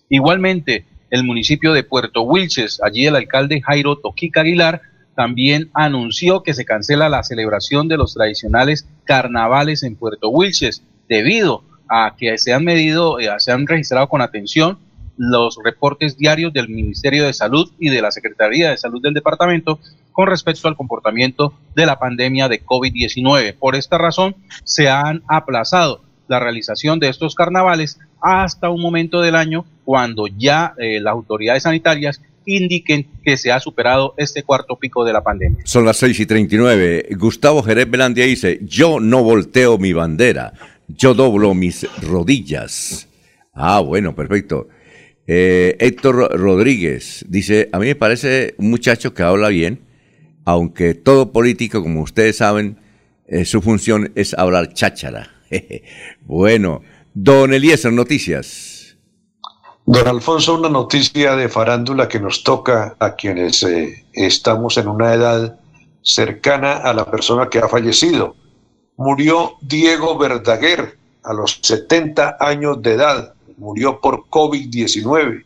Igualmente, 0.10 0.86
el 1.10 1.24
municipio 1.24 1.74
de 1.74 1.84
Puerto 1.84 2.22
Wilches, 2.22 2.80
allí 2.84 3.08
el 3.08 3.16
alcalde 3.16 3.62
Jairo 3.62 3.98
Toquica 3.98 4.42
Aguilar 4.42 4.82
también 5.16 5.72
anunció 5.74 6.44
que 6.44 6.54
se 6.54 6.66
cancela 6.66 7.10
la 7.10 7.24
celebración 7.24 7.88
de 7.88 7.98
los 7.98 8.14
tradicionales 8.14 8.88
carnavales 9.06 9.82
en 9.82 9.96
Puerto 9.96 10.30
Wilches 10.30 10.84
debido 11.10 11.64
a 11.90 12.16
que 12.16 12.38
se 12.38 12.54
han 12.54 12.64
medido, 12.64 13.20
eh, 13.20 13.30
se 13.40 13.52
han 13.52 13.66
registrado 13.66 14.08
con 14.08 14.22
atención 14.22 14.78
los 15.18 15.60
reportes 15.64 16.18
diarios 16.18 16.54
del 16.54 16.70
Ministerio 16.70 17.26
de 17.26 17.34
Salud 17.34 17.72
y 17.80 17.90
de 17.90 18.02
la 18.02 18.12
Secretaría 18.12 18.70
de 18.70 18.78
Salud 18.78 19.02
del 19.02 19.14
departamento 19.14 19.80
con 20.12 20.28
respecto 20.28 20.68
al 20.68 20.76
comportamiento 20.76 21.54
de 21.76 21.86
la 21.86 22.00
pandemia 22.00 22.48
de 22.48 22.64
COVID-19. 22.64 23.56
Por 23.58 23.76
esta 23.76 23.98
razón, 23.98 24.36
se 24.64 24.90
han 24.90 25.24
aplazado 25.28 26.02
la 26.28 26.40
realización 26.40 27.00
de 27.00 27.10
estos 27.10 27.36
carnavales 27.36 28.00
hasta 28.22 28.70
un 28.70 28.82
momento 28.82 29.22
del 29.22 29.36
año 29.36 29.66
cuando 29.86 30.28
ya 30.28 30.74
eh, 30.78 31.00
las 31.00 31.14
autoridades 31.14 31.64
sanitarias 31.64 32.22
indiquen 32.46 33.08
que 33.24 33.38
se 33.38 33.52
ha 33.52 33.60
superado 33.60 34.14
este 34.18 34.44
cuarto 34.44 34.78
pico 34.78 35.04
de 35.04 35.14
la 35.14 35.22
pandemia. 35.22 35.60
Son 35.66 35.86
las 35.86 35.98
6 35.98 36.20
y 36.22 36.26
39. 36.26 37.10
Gustavo 37.18 37.62
Jerez 37.62 37.90
Belandia 37.90 38.26
dice, 38.26 38.60
yo 38.64 39.00
no 39.00 39.22
volteo 39.22 39.78
mi 39.78 39.94
bandera, 39.94 40.54
yo 40.88 41.14
doblo 41.14 41.54
mis 41.54 41.86
rodillas. 42.02 43.08
Ah, 43.54 43.82
bueno, 43.82 44.16
perfecto. 44.16 44.68
Eh, 45.28 45.76
Héctor 45.80 46.40
Rodríguez 46.40 47.26
dice, 47.28 47.70
a 47.74 47.80
mí 47.80 47.88
me 47.88 47.96
parece 47.96 48.56
un 48.58 48.70
muchacho 48.70 49.14
que 49.14 49.24
habla 49.24 49.50
bien, 49.50 49.86
aunque 50.46 50.94
todo 50.94 51.34
político, 51.34 51.84
como 51.84 52.02
ustedes 52.02 52.38
saben, 52.38 52.80
eh, 53.28 53.44
su 53.44 53.62
función 53.62 54.14
es 54.16 54.34
hablar 54.34 54.74
cháchara. 54.74 55.30
bueno, 56.22 56.82
don 57.14 57.54
Eliezer, 57.54 57.92
noticias. 57.92 58.98
Don 59.86 60.08
Alfonso, 60.08 60.56
una 60.56 60.70
noticia 60.70 61.36
de 61.36 61.50
farándula 61.50 62.08
que 62.08 62.20
nos 62.20 62.44
toca 62.44 62.96
a 63.00 63.16
quienes 63.16 63.64
eh, 63.64 64.06
estamos 64.14 64.78
en 64.78 64.88
una 64.88 65.14
edad 65.14 65.60
cercana 66.02 66.78
a 66.78 66.94
la 66.94 67.10
persona 67.10 67.50
que 67.50 67.60
ha 67.60 67.68
fallecido. 67.68 68.36
Murió 68.98 69.54
Diego 69.62 70.18
Verdaguer 70.18 70.98
a 71.24 71.34
los 71.34 71.60
70 71.62 72.38
años 72.40 72.82
de 72.82 72.94
edad. 72.94 73.34
Murió 73.58 74.00
por 74.00 74.26
COVID-19. 74.30 75.44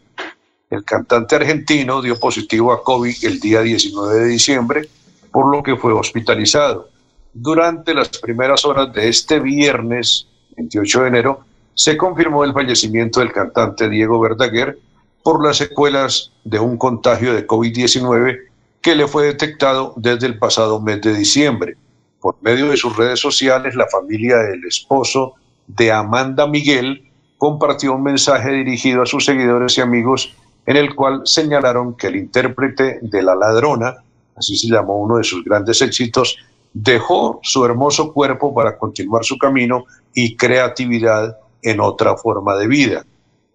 El 0.70 0.84
cantante 0.84 1.36
argentino 1.36 2.02
dio 2.02 2.20
positivo 2.20 2.72
a 2.74 2.84
COVID 2.84 3.16
el 3.24 3.40
día 3.40 3.62
19 3.62 4.20
de 4.20 4.28
diciembre, 4.28 4.90
por 5.32 5.50
lo 5.50 5.64
que 5.64 5.78
fue 5.78 5.94
hospitalizado. 5.94 6.90
Durante 7.34 7.94
las 7.94 8.10
primeras 8.10 8.66
horas 8.66 8.94
de 8.94 9.08
este 9.08 9.40
viernes, 9.40 10.28
28 10.58 11.02
de 11.02 11.08
enero, 11.08 11.46
se 11.74 11.96
confirmó 11.96 12.44
el 12.44 12.54
fallecimiento 12.54 13.22
del 13.22 13.32
cantante 13.32 13.90
Diego 13.90 14.20
Verdaguer 14.20 14.78
por 15.24 15.46
las 15.46 15.58
secuelas 15.58 16.32
de 16.44 16.60
un 16.60 16.78
contagio 16.78 17.34
de 17.34 17.48
COVID-19 17.48 18.40
que 18.82 18.96
le 18.96 19.08
fue 19.08 19.26
detectado 19.26 19.94
desde 19.96 20.28
el 20.28 20.38
pasado 20.38 20.82
mes 20.82 21.02
de 21.02 21.14
diciembre. 21.14 21.78
Por 22.20 22.36
medio 22.42 22.70
de 22.70 22.78
sus 22.78 22.96
redes 22.98 23.20
sociales, 23.20 23.76
la 23.76 23.88
familia 23.88 24.38
del 24.38 24.66
esposo 24.66 25.36
de 25.68 25.92
Amanda 25.92 26.46
Miguel 26.48 27.11
compartió 27.42 27.96
un 27.96 28.04
mensaje 28.04 28.52
dirigido 28.52 29.02
a 29.02 29.08
sus 29.08 29.26
seguidores 29.26 29.76
y 29.76 29.82
amigos 29.82 30.32
en 30.68 30.78
el 30.78 30.94
cual 30.94 31.22
señalaron 31.26 31.96
que 31.96 32.06
el 32.06 32.18
intérprete 32.18 33.00
de 33.02 33.24
La 33.24 33.34
Ladrona, 33.34 33.96
así 34.36 34.56
se 34.56 34.68
llamó 34.68 35.02
uno 35.02 35.18
de 35.18 35.24
sus 35.24 35.44
grandes 35.44 35.82
éxitos, 35.82 36.38
dejó 36.72 37.40
su 37.42 37.66
hermoso 37.66 38.14
cuerpo 38.14 38.54
para 38.54 38.78
continuar 38.78 39.26
su 39.26 39.40
camino 39.40 39.86
y 40.14 40.36
creatividad 40.36 41.36
en 41.64 41.80
otra 41.80 42.16
forma 42.16 42.56
de 42.58 42.68
vida. 42.68 43.06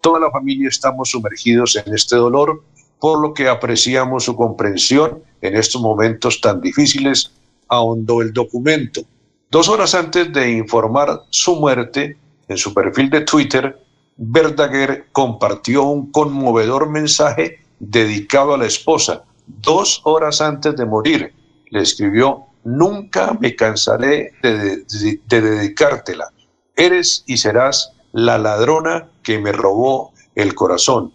Toda 0.01 0.19
la 0.19 0.33
familia 0.33 0.69
estamos 0.69 1.11
sumergidos 1.11 1.77
en 1.77 1.95
este 1.95 2.17
dolor, 2.17 2.65
por 2.99 3.21
lo 3.21 3.35
que 3.35 3.49
apreciamos 3.49 4.25
su 4.25 4.35
comprensión 4.35 5.23
en 5.41 5.55
estos 5.55 5.81
momentos 5.81 6.41
tan 6.41 6.61
difíciles, 6.61 7.31
ahondó 7.69 8.21
el 8.21 8.33
documento. 8.33 9.03
Dos 9.49 9.69
horas 9.69 9.95
antes 9.95 10.33
de 10.33 10.51
informar 10.51 11.23
su 11.31 11.55
muerte, 11.55 12.17
en 12.49 12.57
su 12.59 12.73
perfil 12.75 13.11
de 13.11 13.23
Twitter, 13.23 13.83
Verdaguer 14.17 15.07
compartió 15.13 15.85
un 15.85 16.11
conmovedor 16.11 16.89
mensaje 16.89 17.61
dedicado 17.79 18.55
a 18.55 18.59
la 18.59 18.67
esposa. 18.67 19.25
Dos 19.47 20.01
horas 20.05 20.41
antes 20.41 20.75
de 20.77 20.87
morir, 20.87 21.35
le 21.71 21.83
escribió, 21.83 22.45
nunca 22.65 23.37
me 23.41 23.55
cansaré 23.55 24.33
de, 24.43 24.77
de- 24.79 25.21
de 25.29 25.41
dedicártela. 25.41 26.29
Eres 26.77 27.25
y 27.27 27.37
serás 27.37 27.93
la 28.13 28.39
ladrona 28.39 29.09
que 29.23 29.39
me 29.39 29.53
robó 29.53 30.13
el 30.35 30.55
corazón. 30.55 31.13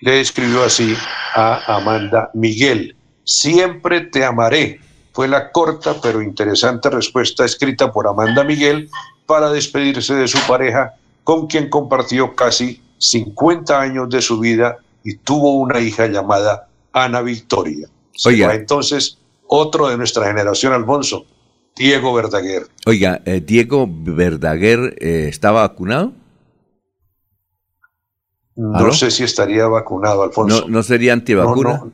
Le 0.00 0.20
escribió 0.20 0.64
así 0.64 0.94
a 1.34 1.76
Amanda 1.76 2.30
Miguel. 2.34 2.94
Siempre 3.24 4.02
te 4.02 4.24
amaré. 4.24 4.80
Fue 5.12 5.28
la 5.28 5.50
corta 5.52 5.94
pero 6.02 6.20
interesante 6.20 6.90
respuesta 6.90 7.44
escrita 7.44 7.90
por 7.92 8.06
Amanda 8.06 8.44
Miguel 8.44 8.90
para 9.26 9.50
despedirse 9.50 10.14
de 10.14 10.28
su 10.28 10.38
pareja, 10.46 10.94
con 11.22 11.46
quien 11.46 11.68
compartió 11.68 12.34
casi 12.34 12.82
50 12.98 13.80
años 13.80 14.08
de 14.10 14.20
su 14.20 14.38
vida 14.38 14.78
y 15.02 15.16
tuvo 15.16 15.54
una 15.54 15.80
hija 15.80 16.06
llamada 16.06 16.68
Ana 16.92 17.22
Victoria. 17.22 17.88
Oiga. 18.24 18.54
entonces 18.54 19.18
otro 19.46 19.88
de 19.88 19.96
nuestra 19.96 20.26
generación, 20.26 20.72
Alfonso, 20.72 21.26
Diego 21.76 22.14
Verdaguer. 22.14 22.66
Oiga, 22.86 23.20
eh, 23.24 23.42
Diego 23.44 23.86
Verdaguer 23.88 24.96
eh, 25.00 25.26
está 25.28 25.50
vacunado. 25.50 26.12
No 28.56 28.76
¿Aló? 28.76 28.92
sé 28.92 29.10
si 29.10 29.24
estaría 29.24 29.66
vacunado, 29.66 30.22
Alfonso. 30.22 30.62
¿No, 30.62 30.68
no 30.68 30.82
sería 30.82 31.12
antivacuna? 31.12 31.78
No, 31.78 31.84
no, 31.86 31.92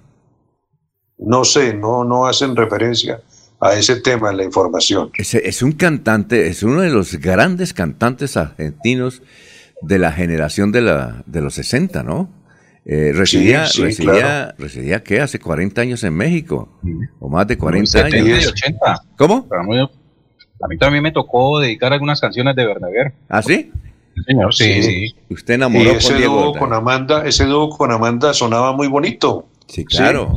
no 1.18 1.44
sé, 1.44 1.72
no, 1.74 2.04
no 2.04 2.26
hacen 2.26 2.54
referencia 2.54 3.22
a 3.60 3.74
ese 3.74 4.00
tema 4.00 4.30
en 4.30 4.38
la 4.38 4.44
información. 4.44 5.10
Es, 5.14 5.34
es 5.34 5.62
un 5.62 5.72
cantante, 5.72 6.46
es 6.48 6.62
uno 6.62 6.80
de 6.80 6.90
los 6.90 7.16
grandes 7.16 7.74
cantantes 7.74 8.36
argentinos 8.36 9.22
de 9.82 9.98
la 9.98 10.12
generación 10.12 10.72
de, 10.72 10.80
la, 10.82 11.22
de 11.26 11.40
los 11.40 11.54
60, 11.54 12.02
¿no? 12.02 12.30
Eh, 12.86 13.12
residía, 13.14 13.66
Sí, 13.66 13.72
sí, 13.74 13.82
residía, 13.82 14.12
claro. 14.12 14.54
residía, 14.58 15.02
¿qué? 15.02 15.20
Hace 15.20 15.38
40 15.38 15.80
años 15.82 16.02
en 16.04 16.14
México, 16.14 16.80
o 17.20 17.28
más 17.28 17.46
de 17.46 17.58
40 17.58 17.90
70 17.90 18.16
y 18.16 18.32
años. 18.32 18.46
80. 18.48 18.78
¿Cómo? 19.18 19.46
A 19.52 19.62
mí- 20.68 20.76
también 20.78 21.02
me 21.02 21.12
tocó 21.12 21.58
dedicar 21.60 21.92
algunas 21.92 22.20
canciones 22.20 22.54
de 22.56 22.66
Verdaguer. 22.66 23.12
¿Ah, 23.28 23.42
sí? 23.42 23.70
Señor, 24.26 24.54
sí, 24.54 24.82
sí. 24.82 25.14
Usted 25.30 25.54
enamoró 25.54 25.92
ese 25.92 26.08
con 26.08 26.16
Diego 26.18 26.32
dúo 26.34 26.40
Verdaguer. 26.52 26.58
con 26.60 26.72
Amanda, 26.74 27.26
ese 27.26 27.44
dúo 27.44 27.70
con 27.70 27.92
Amanda 27.92 28.34
sonaba 28.34 28.72
muy 28.72 28.88
bonito. 28.88 29.46
Sí, 29.68 29.84
claro. 29.84 30.34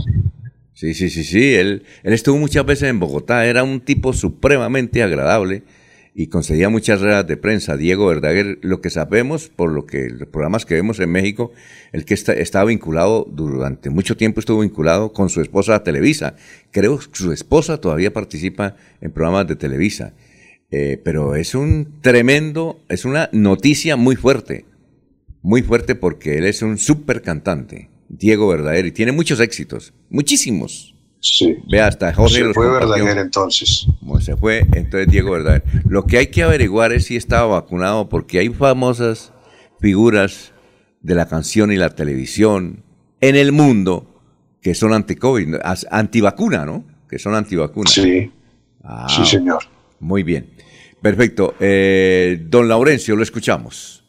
Sí, 0.74 0.94
sí, 0.94 1.10
sí, 1.10 1.24
sí. 1.24 1.54
Él, 1.56 1.84
él 2.04 2.14
estuvo 2.14 2.38
muchas 2.38 2.66
veces 2.66 2.90
en 2.90 3.00
Bogotá. 3.00 3.46
Era 3.46 3.64
un 3.64 3.82
tipo 3.82 4.14
supremamente 4.14 5.04
agradable 5.04 5.64
y 6.16 6.28
concedía 6.28 6.70
muchas 6.70 7.02
ruedas 7.02 7.26
de 7.28 7.38
prensa. 7.38 7.78
Diego 7.78 8.08
Verdaguer, 8.08 8.60
lo 8.62 8.82
que 8.82 8.90
sabemos 8.90 9.50
por 9.50 9.72
lo 9.72 9.86
que 9.86 10.10
los 10.10 10.28
programas 10.28 10.66
que 10.66 10.76
vemos 10.76 11.00
en 11.00 11.12
México, 11.12 11.52
el 11.92 12.06
que 12.06 12.14
está, 12.14 12.34
estaba 12.34 12.66
vinculado 12.66 13.28
durante 13.30 13.90
mucho 13.90 14.16
tiempo 14.16 14.40
estuvo 14.40 14.62
vinculado 14.62 15.14
con 15.14 15.30
su 15.30 15.42
esposa 15.42 15.76
a 15.76 15.84
Televisa. 15.84 16.36
Creo 16.72 17.00
que 17.00 17.06
su 17.14 17.32
esposa 17.32 17.80
todavía 17.80 18.14
participa 18.14 18.76
en 19.02 19.12
programas 19.12 19.48
de 19.48 19.56
Televisa. 19.56 20.14
Eh, 20.72 21.00
pero 21.04 21.36
es 21.36 21.54
un 21.54 22.00
tremendo, 22.02 22.82
es 22.90 23.06
una 23.06 23.30
noticia 23.32 23.96
muy 23.96 24.16
fuerte. 24.16 24.66
Muy 25.42 25.62
fuerte 25.62 25.94
porque 25.96 26.38
él 26.38 26.46
es 26.46 26.62
un 26.62 26.78
súper 26.78 27.22
cantante. 27.22 27.90
Diego 28.18 28.48
Verdaguer, 28.48 28.86
y 28.86 28.92
tiene 28.92 29.12
muchos 29.12 29.40
éxitos, 29.40 29.94
muchísimos. 30.10 30.96
Sí. 31.20 31.56
Vea, 31.70 31.88
hasta 31.88 32.14
Jorge 32.14 32.44
Se 32.44 32.54
fue. 32.54 32.70
Verdaguer 32.70 33.18
entonces. 33.18 33.88
Como 34.00 34.20
se 34.20 34.36
fue, 34.36 34.66
entonces 34.74 35.08
Diego 35.10 35.32
Verdaguer. 35.32 35.64
Lo 35.88 36.06
que 36.06 36.18
hay 36.18 36.28
que 36.28 36.44
averiguar 36.44 36.92
es 36.92 37.06
si 37.06 37.16
estaba 37.16 37.46
vacunado, 37.46 38.10
porque 38.10 38.40
hay 38.40 38.50
famosas 38.50 39.32
figuras 39.80 40.52
de 41.02 41.16
la 41.16 41.28
canción 41.28 41.72
y 41.72 41.78
la 41.78 41.90
televisión 41.96 42.84
en 43.22 43.36
el 43.36 43.52
mundo 43.52 44.10
que 44.62 44.76
son 44.76 44.94
anti-COVID, 44.94 45.56
antivacuna, 45.92 46.66
¿no? 46.66 46.86
Que 47.10 47.20
son 47.20 47.36
antivacuna. 47.36 47.90
Sí. 47.90 48.32
Ah, 48.84 49.08
Sí, 49.10 49.26
señor. 49.26 49.64
Muy 50.00 50.24
bien. 50.24 50.50
Perfecto. 51.02 51.56
Eh, 51.60 52.46
don 52.50 52.68
Laurencio, 52.68 53.16
lo 53.16 53.24
escuchamos. 53.24 54.03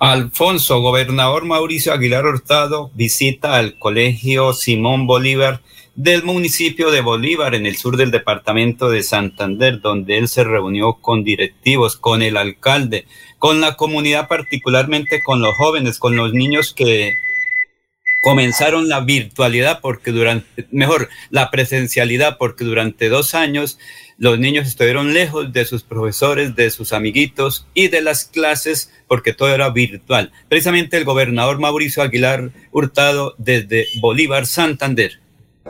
Alfonso, 0.00 0.80
gobernador 0.80 1.44
Mauricio 1.44 1.92
Aguilar 1.92 2.26
Hurtado 2.26 2.90
visita 2.94 3.54
al 3.54 3.78
Colegio 3.78 4.52
Simón 4.52 5.06
Bolívar 5.06 5.60
del 5.94 6.24
municipio 6.24 6.90
de 6.90 7.00
Bolívar 7.00 7.54
en 7.54 7.64
el 7.64 7.76
sur 7.76 7.96
del 7.96 8.10
departamento 8.10 8.90
de 8.90 9.04
Santander, 9.04 9.80
donde 9.80 10.18
él 10.18 10.26
se 10.26 10.42
reunió 10.42 10.94
con 10.94 11.22
directivos, 11.22 11.96
con 11.96 12.22
el 12.22 12.36
alcalde, 12.36 13.06
con 13.38 13.60
la 13.60 13.76
comunidad, 13.76 14.26
particularmente 14.26 15.22
con 15.22 15.40
los 15.40 15.56
jóvenes, 15.56 16.00
con 16.00 16.16
los 16.16 16.32
niños 16.32 16.74
que 16.74 17.12
comenzaron 18.24 18.88
la 18.88 19.00
virtualidad 19.00 19.80
porque 19.82 20.10
durante, 20.10 20.66
mejor, 20.70 21.10
la 21.28 21.50
presencialidad 21.50 22.38
porque 22.38 22.64
durante 22.64 23.10
dos 23.10 23.34
años 23.34 23.78
los 24.16 24.38
niños 24.38 24.66
estuvieron 24.66 25.12
lejos 25.12 25.52
de 25.52 25.66
sus 25.66 25.82
profesores, 25.82 26.56
de 26.56 26.70
sus 26.70 26.94
amiguitos 26.94 27.66
y 27.74 27.88
de 27.88 28.00
las 28.00 28.24
clases 28.24 28.90
porque 29.08 29.34
todo 29.34 29.54
era 29.54 29.68
virtual. 29.68 30.32
Precisamente 30.48 30.96
el 30.96 31.04
gobernador 31.04 31.60
Mauricio 31.60 32.02
Aguilar 32.02 32.50
Hurtado 32.72 33.34
desde 33.36 33.88
Bolívar, 34.00 34.46
Santander. 34.46 35.20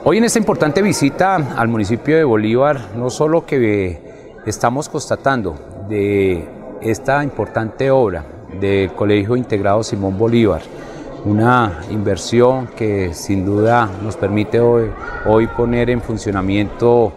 Hoy 0.05 0.18
en 0.18 0.24
esta 0.24 0.39
importante 0.39 0.81
visita 0.81 1.35
al 1.35 1.66
municipio 1.66 2.16
de 2.16 2.24
Bolívar, 2.24 2.90
no 2.94 3.10
solo 3.10 3.47
que 3.47 3.86
eh, 3.86 4.01
estamos 4.47 4.89
constatando 4.89 5.86
de 5.89 6.47
esta 6.82 7.24
importante 7.24 7.90
obra 7.90 8.24
del 8.60 8.93
Colegio 8.93 9.36
Integrado 9.36 9.82
Simón 9.82 10.16
Bolívar, 10.16 10.62
una 11.25 11.81
inversión 11.91 12.67
que 12.67 13.15
sin 13.15 13.47
duda 13.47 13.89
nos 14.03 14.17
permite 14.17 14.61
hoy, 14.61 14.91
poner 15.57 15.89
en 15.89 16.03
funcionamiento 16.03 17.13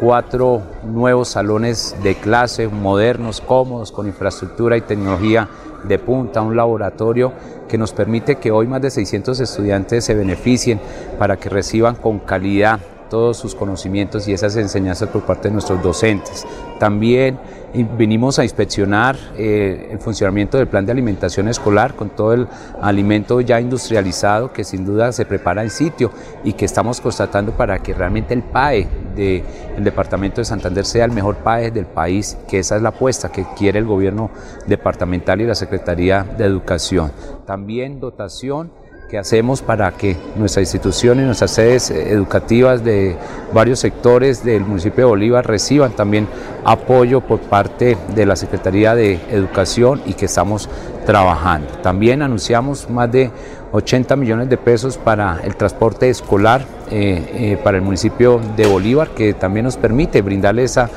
cuatro 0.00 0.62
nuevos 0.84 1.28
salones 1.28 1.94
de 2.02 2.16
clase 2.16 2.66
modernos, 2.66 3.40
cómodos, 3.40 3.92
con 3.92 4.08
infraestructura 4.08 4.76
y 4.76 4.80
tecnología 4.80 5.48
de 5.84 5.98
punta, 5.98 6.42
un 6.42 6.56
laboratorio 6.56 7.32
que 7.68 7.78
nos 7.78 7.92
permite 7.92 8.36
que 8.36 8.50
hoy 8.50 8.66
más 8.66 8.82
de 8.82 8.90
600 8.90 9.38
estudiantes 9.38 10.04
se 10.04 10.14
beneficien 10.14 10.80
para 11.18 11.36
que 11.36 11.48
reciban 11.48 11.94
con 11.94 12.18
calidad 12.18 12.80
todos 13.08 13.36
sus 13.36 13.54
conocimientos 13.54 14.26
y 14.26 14.32
esas 14.32 14.56
enseñanzas 14.56 15.08
por 15.10 15.22
parte 15.22 15.48
de 15.48 15.52
nuestros 15.52 15.82
docentes. 15.82 16.46
También 16.78 17.38
y 17.74 17.84
vinimos 17.84 18.38
a 18.38 18.42
inspeccionar 18.42 19.16
eh, 19.36 19.88
el 19.90 19.98
funcionamiento 19.98 20.58
del 20.58 20.68
plan 20.68 20.84
de 20.84 20.92
alimentación 20.92 21.48
escolar 21.48 21.94
con 21.94 22.10
todo 22.10 22.34
el 22.34 22.48
alimento 22.80 23.40
ya 23.40 23.60
industrializado 23.60 24.52
que 24.52 24.64
sin 24.64 24.84
duda 24.84 25.12
se 25.12 25.24
prepara 25.24 25.62
en 25.62 25.70
sitio 25.70 26.10
y 26.44 26.52
que 26.52 26.64
estamos 26.64 27.00
constatando 27.00 27.52
para 27.52 27.78
que 27.78 27.94
realmente 27.94 28.34
el 28.34 28.42
PAE 28.42 28.88
del 29.16 29.84
departamento 29.84 30.40
de 30.40 30.44
Santander 30.44 30.84
sea 30.84 31.04
el 31.04 31.12
mejor 31.12 31.36
PAE 31.36 31.70
del 31.70 31.86
país, 31.86 32.36
que 32.48 32.58
esa 32.58 32.76
es 32.76 32.82
la 32.82 32.90
apuesta 32.90 33.30
que 33.30 33.46
quiere 33.56 33.78
el 33.78 33.86
gobierno 33.86 34.30
departamental 34.66 35.40
y 35.40 35.46
la 35.46 35.54
Secretaría 35.54 36.24
de 36.24 36.44
Educación. 36.44 37.12
También 37.46 38.00
dotación 38.00 38.81
que 39.12 39.18
hacemos 39.18 39.60
para 39.60 39.92
que 39.92 40.16
nuestra 40.36 40.62
institución 40.62 41.20
y 41.20 41.24
nuestras 41.24 41.50
sedes 41.50 41.90
educativas 41.90 42.82
de 42.82 43.14
varios 43.52 43.78
sectores 43.78 44.42
del 44.42 44.64
municipio 44.64 45.04
de 45.04 45.10
Bolívar 45.10 45.46
reciban 45.46 45.92
también 45.92 46.26
apoyo 46.64 47.20
por 47.20 47.38
parte 47.40 47.98
de 48.14 48.24
la 48.24 48.36
Secretaría 48.36 48.94
de 48.94 49.20
Educación 49.30 50.00
y 50.06 50.14
que 50.14 50.24
estamos 50.24 50.66
trabajando. 51.04 51.68
También 51.82 52.22
anunciamos 52.22 52.88
más 52.88 53.12
de 53.12 53.30
80 53.72 54.16
millones 54.16 54.48
de 54.48 54.56
pesos 54.56 54.96
para 54.96 55.40
el 55.44 55.56
transporte 55.56 56.08
escolar 56.08 56.64
eh, 56.90 57.32
eh, 57.34 57.58
para 57.62 57.76
el 57.76 57.82
municipio 57.82 58.40
de 58.56 58.66
Bolívar, 58.66 59.08
que 59.10 59.34
también 59.34 59.64
nos 59.64 59.76
permite 59.76 60.22
brindarle 60.22 60.64
esa 60.64 60.88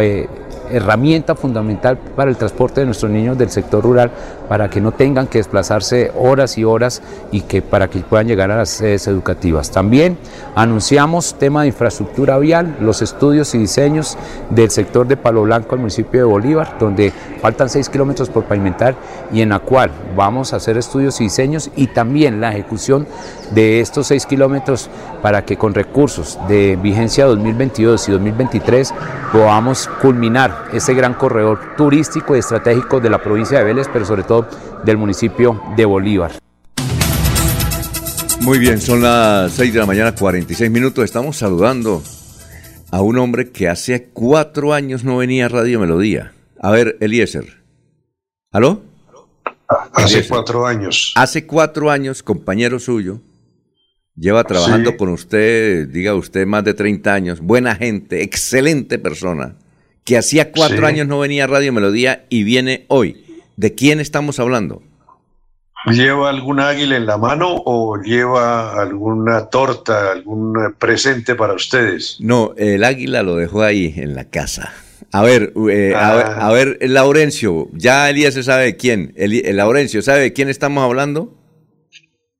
eh, 0.00 0.28
herramienta 0.70 1.34
fundamental 1.34 1.98
para 1.98 2.30
el 2.30 2.36
transporte 2.36 2.80
de 2.80 2.86
nuestros 2.86 3.10
niños 3.10 3.38
del 3.38 3.50
sector 3.50 3.82
rural 3.82 4.10
para 4.48 4.68
que 4.68 4.80
no 4.80 4.92
tengan 4.92 5.26
que 5.26 5.38
desplazarse 5.38 6.12
horas 6.16 6.58
y 6.58 6.64
horas 6.64 7.02
y 7.32 7.42
que 7.42 7.62
para 7.62 7.88
que 7.88 8.00
puedan 8.00 8.26
llegar 8.26 8.50
a 8.50 8.56
las 8.56 8.70
sedes 8.70 9.06
educativas. 9.06 9.70
También 9.70 10.18
anunciamos 10.54 11.34
tema 11.34 11.62
de 11.62 11.68
infraestructura 11.68 12.38
vial, 12.38 12.76
los 12.80 13.02
estudios 13.02 13.54
y 13.54 13.58
diseños 13.58 14.18
del 14.50 14.70
sector 14.70 15.06
de 15.06 15.16
Palo 15.16 15.42
Blanco 15.42 15.74
al 15.74 15.80
municipio 15.80 16.20
de 16.20 16.26
Bolívar, 16.26 16.76
donde 16.78 17.12
faltan 17.40 17.68
6 17.68 17.88
kilómetros 17.88 18.28
por 18.28 18.44
pavimentar 18.44 18.94
y 19.32 19.40
en 19.40 19.50
la 19.50 19.60
cual 19.60 19.90
vamos 20.16 20.52
a 20.52 20.56
hacer 20.56 20.76
estudios 20.76 21.20
y 21.20 21.24
diseños 21.24 21.70
y 21.76 21.88
también 21.88 22.40
la 22.40 22.52
ejecución 22.52 23.06
de 23.52 23.80
estos 23.80 24.06
6 24.08 24.26
kilómetros 24.26 24.88
para 25.22 25.44
que 25.44 25.56
con 25.56 25.74
recursos 25.74 26.38
de 26.48 26.76
vigencia 26.76 27.26
2022 27.26 28.08
y 28.08 28.12
2023 28.12 28.94
podamos 29.32 29.88
culminar 30.00 30.68
ese 30.72 30.94
gran 30.94 31.14
corredor 31.14 31.76
turístico 31.76 32.36
y 32.36 32.38
estratégico 32.38 33.00
de 33.00 33.10
la 33.10 33.22
provincia 33.22 33.58
de 33.58 33.64
Vélez, 33.64 33.88
pero 33.92 34.04
sobre 34.04 34.22
todo 34.22 34.46
del 34.84 34.96
municipio 34.96 35.60
de 35.76 35.84
Bolívar. 35.84 36.32
Muy 38.40 38.58
bien, 38.58 38.80
son 38.80 39.00
las 39.00 39.52
6 39.52 39.72
de 39.72 39.78
la 39.78 39.86
mañana, 39.86 40.14
46 40.14 40.70
minutos. 40.70 41.04
Estamos 41.04 41.36
saludando 41.36 42.02
a 42.90 43.00
un 43.00 43.18
hombre 43.18 43.50
que 43.50 43.68
hace 43.68 44.10
cuatro 44.12 44.74
años 44.74 45.02
no 45.02 45.16
venía 45.16 45.46
a 45.46 45.48
Radio 45.48 45.80
Melodía. 45.80 46.32
A 46.60 46.70
ver, 46.70 46.96
Eliezer. 47.00 47.62
¿Aló? 48.52 48.82
Hace 49.92 50.18
Eliezer. 50.18 50.28
cuatro 50.28 50.66
años. 50.66 51.12
Hace 51.16 51.46
cuatro 51.46 51.90
años, 51.90 52.22
compañero 52.22 52.78
suyo, 52.78 53.20
lleva 54.16 54.44
trabajando 54.44 54.90
Sí. 54.92 54.96
con 54.96 55.08
usted, 55.10 55.88
diga 55.88 56.14
usted, 56.14 56.46
más 56.46 56.64
de 56.64 56.74
30 56.74 57.12
años. 57.14 57.40
Buena 57.40 57.74
gente, 57.76 58.22
excelente 58.22 58.98
persona, 58.98 59.56
que 60.04 60.16
hacía 60.18 60.52
cuatro 60.52 60.78
Sí. 60.78 60.84
años 60.84 61.06
no 61.08 61.18
venía 61.18 61.44
a 61.44 61.46
Radio 61.48 61.72
Melodía 61.72 62.24
y 62.28 62.44
viene 62.44 62.84
hoy. 62.88 63.24
¿De 63.56 63.74
quién 63.74 64.00
estamos 64.00 64.38
hablando? 64.40 64.82
¿Lleva 65.86 66.30
algún 66.30 66.60
águila 66.60 66.96
en 66.96 67.04
la 67.04 67.18
mano 67.18 67.56
o 67.66 67.98
lleva 68.02 68.80
alguna 68.80 69.50
torta, 69.50 70.12
algún 70.12 70.56
eh, 70.56 70.70
presente 70.78 71.34
para 71.34 71.52
ustedes? 71.52 72.16
No, 72.20 72.54
el 72.56 72.84
águila 72.84 73.22
lo 73.22 73.36
dejó 73.36 73.62
ahí 73.62 73.92
en 73.96 74.14
la 74.14 74.24
casa. 74.24 74.72
A 75.12 75.22
ver, 75.22 75.52
eh, 75.70 75.92
a, 75.94 76.10
Ah. 76.10 76.16
ver 76.16 76.26
a 76.26 76.50
ver, 76.52 76.78
Laurencio, 76.90 77.68
ya 77.74 78.08
Elías 78.08 78.32
se 78.32 78.42
sabe 78.42 78.64
de 78.64 78.76
quién. 78.78 79.12
Eli- 79.16 79.42
el 79.44 79.58
Laurencio, 79.58 80.00
¿sabe 80.00 80.20
de 80.20 80.32
quién 80.32 80.48
estamos 80.48 80.82
hablando? 80.82 81.34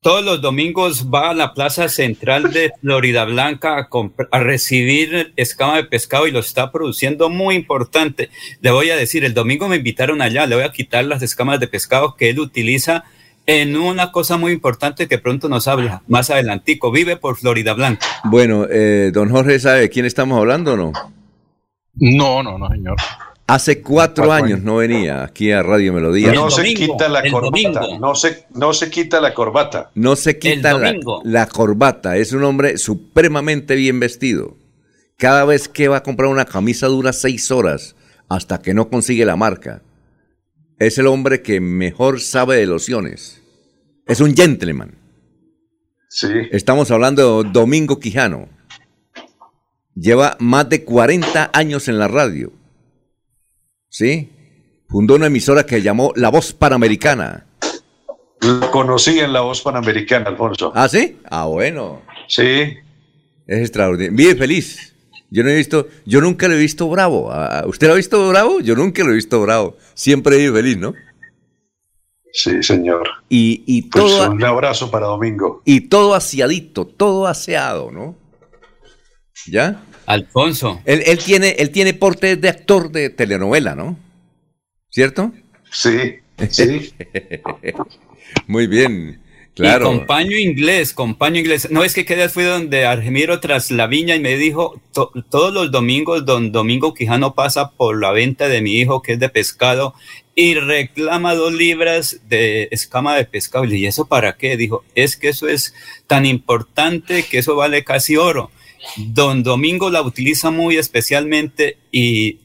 Todos 0.05 0.22
los 0.22 0.43
domingos 0.43 1.06
va 1.06 1.31
a 1.31 1.35
la 1.35 1.55
plaza 1.55 1.89
central 1.89 2.52
de 2.52 2.72
Florida 2.82 3.24
Blanca 3.24 3.89
a, 4.31 4.39
recibir 4.39 5.32
escama 5.36 5.76
de 5.76 5.85
pescado 5.85 6.26
y 6.26 6.31
lo 6.31 6.40
está 6.40 6.70
produciendo 6.70 7.31
muy 7.31 7.55
importante. 7.55 8.28
Le 8.60 8.70
voy 8.70 8.90
a 8.90 8.97
decir, 8.97 9.24
el 9.24 9.32
domingo 9.32 9.66
me 9.66 9.76
invitaron 9.76 10.20
allá, 10.20 10.44
le 10.44 10.56
voy 10.56 10.64
a 10.64 10.72
quitar 10.72 11.06
las 11.06 11.22
escamas 11.22 11.59
de 11.59 11.68
pescado 11.68 12.16
que 12.16 12.28
él 12.28 12.39
utiliza 12.39 13.05
en 13.47 13.78
una 13.78 14.12
cosa 14.12 14.36
muy 14.36 14.52
importante 14.52 15.09
que 15.09 15.16
pronto 15.16 15.48
nos 15.48 15.68
habla 15.68 16.02
más 16.06 16.28
adelantico. 16.28 16.93
Vive 16.93 17.16
por 17.16 17.39
Florida 17.39 17.72
Blanca. 17.72 18.06
Bueno, 18.24 18.66
eh, 18.70 19.10
don 19.10 19.31
Jorge, 19.31 19.59
¿sabe 19.59 19.81
de 19.81 19.89
quién 19.89 20.05
estamos 20.05 20.39
hablando 20.39 20.74
o 20.74 20.76
no? 20.76 20.93
No, 21.94 22.43
no, 22.43 22.59
no, 22.59 22.68
señor. 22.68 22.97
Hace 23.46 23.82
cuatro, 23.82 24.32
años 24.32 24.62
no 24.62 24.76
venía 24.76 25.22
aquí 25.22 25.52
a 25.52 25.62
Radio 25.62 25.92
Melodía. 25.92 26.32
No 26.32 26.50
se 26.50 26.64
quita 26.72 27.08
la 27.08 27.22
corbata. 27.30 27.98
No 28.00 28.14
se, 28.14 28.46
no 28.54 28.72
se 28.72 28.90
quita 28.90 29.20
la 29.20 29.34
corbata. 29.34 29.90
No 29.94 30.16
se 30.16 30.38
quita 30.38 30.78
la, 30.78 30.94
la 31.24 31.46
corbata. 31.46 32.16
Es 32.16 32.32
un 32.32 32.42
hombre 32.44 32.78
supremamente 32.78 33.74
bien 33.74 34.00
vestido. 34.00 34.56
Cada 35.18 35.44
vez 35.44 35.68
que 35.68 35.88
va 35.88 35.98
a 35.98 36.02
comprar 36.02 36.30
una 36.30 36.46
camisa 36.46 36.86
dura 36.86 37.12
seis 37.12 37.50
horas 37.50 37.96
hasta 38.30 38.62
que 38.62 38.72
no 38.72 38.88
consigue 38.88 39.26
la 39.26 39.36
marca. 39.36 39.82
Es 40.78 40.96
el 40.96 41.06
hombre 41.06 41.42
que 41.42 41.60
mejor 41.60 42.20
sabe 42.20 42.56
de 42.56 42.66
lociones. 42.66 43.42
Es 44.06 44.20
un 44.20 44.34
gentleman. 44.34 44.94
Sí. 46.08 46.28
Estamos 46.50 46.90
hablando 46.90 47.42
de 47.42 47.50
Domingo 47.50 48.00
Quijano. 48.00 48.48
Lleva 49.94 50.36
más 50.40 50.68
de 50.70 50.82
40 50.82 51.50
años 51.52 51.88
en 51.88 51.98
la 51.98 52.08
radio. 52.08 52.52
¿Sí? 53.96 54.28
Fundó 54.88 55.14
una 55.14 55.26
emisora 55.26 55.64
que 55.64 55.80
llamó 55.80 56.12
La 56.16 56.28
Voz 56.28 56.52
Panamericana. 56.52 57.46
Lo 58.40 58.68
conocí 58.72 59.20
en 59.20 59.32
la 59.32 59.42
voz 59.42 59.62
panamericana, 59.62 60.28
Alfonso. 60.30 60.72
¿Ah, 60.74 60.88
sí? 60.88 61.16
Ah, 61.30 61.44
bueno. 61.46 62.02
Sí. 62.26 62.42
Es 63.46 63.58
extraordinario. 63.60 64.16
Vive 64.16 64.34
feliz. 64.34 64.92
Yo 65.30 65.44
no 65.44 65.50
he 65.50 65.54
visto, 65.54 65.86
yo 66.04 66.20
nunca 66.20 66.48
lo 66.48 66.54
he 66.54 66.58
visto 66.58 66.88
bravo. 66.88 67.30
Ah, 67.32 67.62
¿Usted 67.68 67.86
lo 67.86 67.92
ha 67.92 67.96
visto 67.96 68.28
bravo? 68.28 68.60
Yo 68.60 68.74
nunca 68.74 69.04
lo 69.04 69.12
he 69.12 69.14
visto 69.14 69.40
bravo. 69.40 69.76
Siempre 69.94 70.38
vive 70.38 70.58
feliz, 70.60 70.76
¿no? 70.76 70.92
Sí, 72.32 72.62
señor. 72.64 73.08
Y, 73.28 73.62
y 73.64 73.82
Pues 73.82 74.04
todo, 74.04 74.32
un 74.32 74.42
abrazo 74.44 74.90
para 74.90 75.06
Domingo. 75.06 75.62
y 75.64 75.82
todo 75.82 76.14
aseadito, 76.14 76.84
todo 76.84 77.28
aseado, 77.28 77.92
¿no? 77.92 78.16
¿Ya? 79.46 79.80
Alfonso. 80.06 80.81
Él, 80.85 81.02
él 81.06 81.18
tiene, 81.18 81.51
él 81.59 81.70
tiene 81.70 81.94
porte 81.94 82.36
de 82.36 82.48
actor 82.48 82.90
de 82.90 83.10
telenovela, 83.10 83.74
¿no? 83.74 83.98
¿Cierto? 84.90 85.32
Sí, 85.70 86.14
sí. 86.51 86.93
Muy 88.47 88.66
bien, 88.66 89.20
claro. 89.55 89.86
Y 89.93 89.98
compaño 89.98 90.36
inglés, 90.36 90.93
compaño 90.93 91.39
inglés. 91.40 91.68
No 91.70 91.85
es 91.85 91.94
que 91.94 92.05
quedé 92.05 92.28
fui 92.28 92.44
donde 92.44 92.85
Argemiro 92.86 93.40
tras 93.40 93.70
la 93.70 93.86
viña 93.86 94.14
y 94.14 94.20
me 94.20 94.36
dijo, 94.36 94.81
"To- 94.93 95.10
todos 95.31 95.52
los 95.52 95.70
domingos 95.70 96.24
don 96.24 96.52
Domingo 96.52 96.94
Quijano 96.94 97.35
pasa 97.35 97.70
por 97.72 98.01
la 98.01 98.12
venta 98.12 98.48
de 98.48 98.60
mi 98.60 98.74
hijo 98.78 99.02
que 99.02 99.12
es 99.14 99.18
de 99.18 99.28
pescado 99.28 99.94
y 100.35 100.55
reclama 100.55 101.35
dos 101.35 101.52
libras 101.52 102.20
de 102.28 102.68
escama 102.72 103.16
de 103.16 103.24
pescado. 103.24 103.64
Y 103.64 103.68
le 103.68 103.74
dije, 103.74 103.85
¿y 103.86 103.89
eso 103.89 104.06
para 104.06 104.36
qué? 104.36 104.56
Dijo, 104.56 104.85
es 104.94 105.16
que 105.16 105.28
eso 105.28 105.48
es 105.48 105.74
tan 106.06 106.26
importante 106.26 107.22
que 107.24 107.39
eso 107.39 107.55
vale 107.56 107.85
casi 107.85 108.16
oro. 108.16 108.51
Don 108.97 109.43
Domingo 109.43 109.90
la 109.90 110.02
utiliza 110.02 110.51
muy 110.51 110.77
especialmente 110.77 111.78
y 111.90 112.40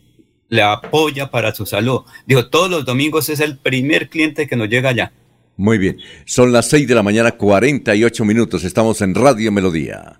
le 0.49 0.61
apoya 0.63 1.29
para 1.31 1.53
su 1.53 1.65
salud. 1.65 2.01
Dijo, 2.25 2.49
todos 2.49 2.69
los 2.69 2.85
domingos 2.85 3.29
es 3.29 3.39
el 3.39 3.57
primer 3.57 4.09
cliente 4.09 4.47
que 4.47 4.55
nos 4.55 4.69
llega 4.69 4.89
allá. 4.89 5.13
Muy 5.57 5.77
bien. 5.77 5.97
Son 6.25 6.51
las 6.51 6.69
6 6.69 6.87
de 6.87 6.95
la 6.95 7.03
mañana, 7.03 7.33
48 7.33 8.25
minutos. 8.25 8.63
Estamos 8.63 9.01
en 9.01 9.13
Radio 9.13 9.51
Melodía. 9.51 10.19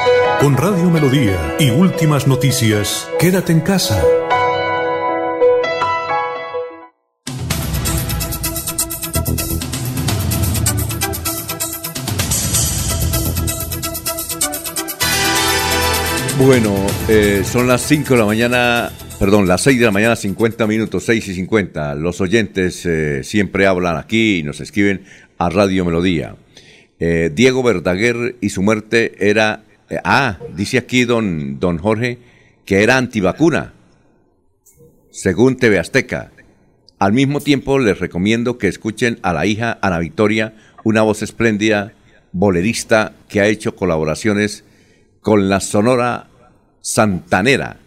Con 0.41 0.57
Radio 0.57 0.89
Melodía 0.89 1.55
y 1.59 1.69
últimas 1.69 2.25
noticias, 2.25 3.07
quédate 3.19 3.51
en 3.51 3.59
casa. 3.61 4.03
Bueno, 16.39 16.75
eh, 17.07 17.43
son 17.45 17.67
las 17.67 17.83
5 17.83 18.15
de 18.15 18.19
la 18.19 18.25
mañana, 18.25 18.91
perdón, 19.19 19.47
las 19.47 19.61
6 19.61 19.77
de 19.77 19.85
la 19.85 19.91
mañana, 19.91 20.15
50 20.15 20.65
minutos, 20.65 21.03
6 21.05 21.27
y 21.27 21.35
50. 21.35 21.93
Los 21.93 22.19
oyentes 22.19 22.83
eh, 22.87 23.23
siempre 23.23 23.67
hablan 23.67 23.95
aquí 23.95 24.39
y 24.39 24.43
nos 24.43 24.59
escriben 24.59 25.03
a 25.37 25.51
Radio 25.51 25.85
Melodía. 25.85 26.35
Eh, 26.99 27.29
Diego 27.31 27.61
Verdaguer 27.61 28.37
y 28.41 28.49
su 28.49 28.63
muerte 28.63 29.13
era, 29.19 29.65
eh, 29.91 29.99
ah, 30.05 30.39
dice 30.55 30.77
aquí 30.77 31.03
don, 31.03 31.59
don 31.59 31.77
Jorge, 31.77 32.17
que 32.65 32.81
era 32.81 32.95
antivacuna, 32.97 33.73
según 35.09 35.57
TV 35.57 35.79
Azteca. 35.79 36.31
Al 36.97 37.11
mismo 37.11 37.41
tiempo 37.41 37.77
les 37.77 37.99
recomiendo 37.99 38.57
que 38.57 38.69
escuchen 38.69 39.19
a 39.21 39.33
la 39.33 39.45
hija 39.45 39.79
Ana 39.81 39.99
Victoria, 39.99 40.53
una 40.85 41.01
voz 41.01 41.21
espléndida, 41.23 41.91
bolerista, 42.31 43.15
que 43.27 43.41
ha 43.41 43.47
hecho 43.47 43.75
colaboraciones 43.75 44.63
con 45.19 45.49
la 45.49 45.59
Sonora 45.59 46.29
Santanera. 46.79 47.77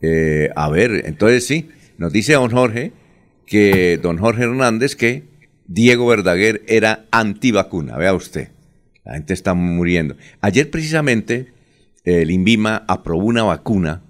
Eh, 0.00 0.50
a 0.56 0.68
ver, 0.70 1.04
entonces 1.04 1.46
sí, 1.46 1.70
nos 1.98 2.12
dice 2.12 2.32
don 2.32 2.50
Jorge 2.50 2.92
que 3.46 3.96
don 4.02 4.18
Jorge 4.18 4.42
Hernández 4.42 4.96
que 4.96 5.22
Diego 5.68 6.08
Verdaguer 6.08 6.64
era 6.66 7.04
antivacuna. 7.12 7.96
Vea 7.96 8.12
usted, 8.12 8.48
la 9.04 9.14
gente 9.14 9.34
está 9.34 9.54
muriendo. 9.54 10.16
Ayer 10.40 10.70
precisamente 10.70 11.52
el 12.04 12.30
INVIMA 12.30 12.84
aprobó 12.88 13.24
una 13.24 13.42
vacuna 13.42 14.02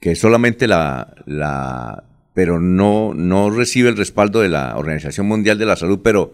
que 0.00 0.16
solamente 0.16 0.66
la, 0.66 1.14
la 1.26 2.04
pero 2.34 2.60
no, 2.60 3.12
no 3.14 3.50
recibe 3.50 3.88
el 3.88 3.96
respaldo 3.96 4.40
de 4.40 4.48
la 4.48 4.76
Organización 4.76 5.26
Mundial 5.26 5.58
de 5.58 5.66
la 5.66 5.76
Salud, 5.76 6.00
pero 6.02 6.32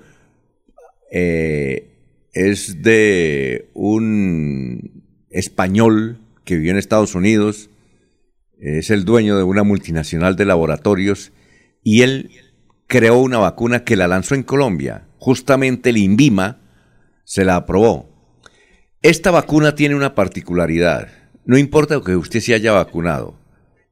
eh, 1.10 1.88
es 2.32 2.82
de 2.82 3.68
un 3.74 5.02
español 5.30 6.20
que 6.44 6.56
vivió 6.56 6.70
en 6.70 6.78
Estados 6.78 7.14
Unidos, 7.14 7.70
es 8.60 8.90
el 8.90 9.04
dueño 9.04 9.36
de 9.36 9.42
una 9.42 9.64
multinacional 9.64 10.36
de 10.36 10.44
laboratorios 10.44 11.32
y 11.82 12.02
él 12.02 12.30
creó 12.86 13.18
una 13.18 13.38
vacuna 13.38 13.84
que 13.84 13.96
la 13.96 14.08
lanzó 14.08 14.34
en 14.34 14.42
Colombia. 14.42 15.06
Justamente 15.18 15.90
el 15.90 15.96
INVIMA 15.96 16.58
se 17.26 17.44
la 17.44 17.56
aprobó. 17.56 18.08
Esta 19.02 19.30
vacuna 19.30 19.74
tiene 19.74 19.94
una 19.94 20.14
particularidad. 20.14 21.08
No 21.44 21.58
importa 21.58 22.00
que 22.00 22.16
usted 22.16 22.40
se 22.40 22.54
haya 22.54 22.72
vacunado, 22.72 23.34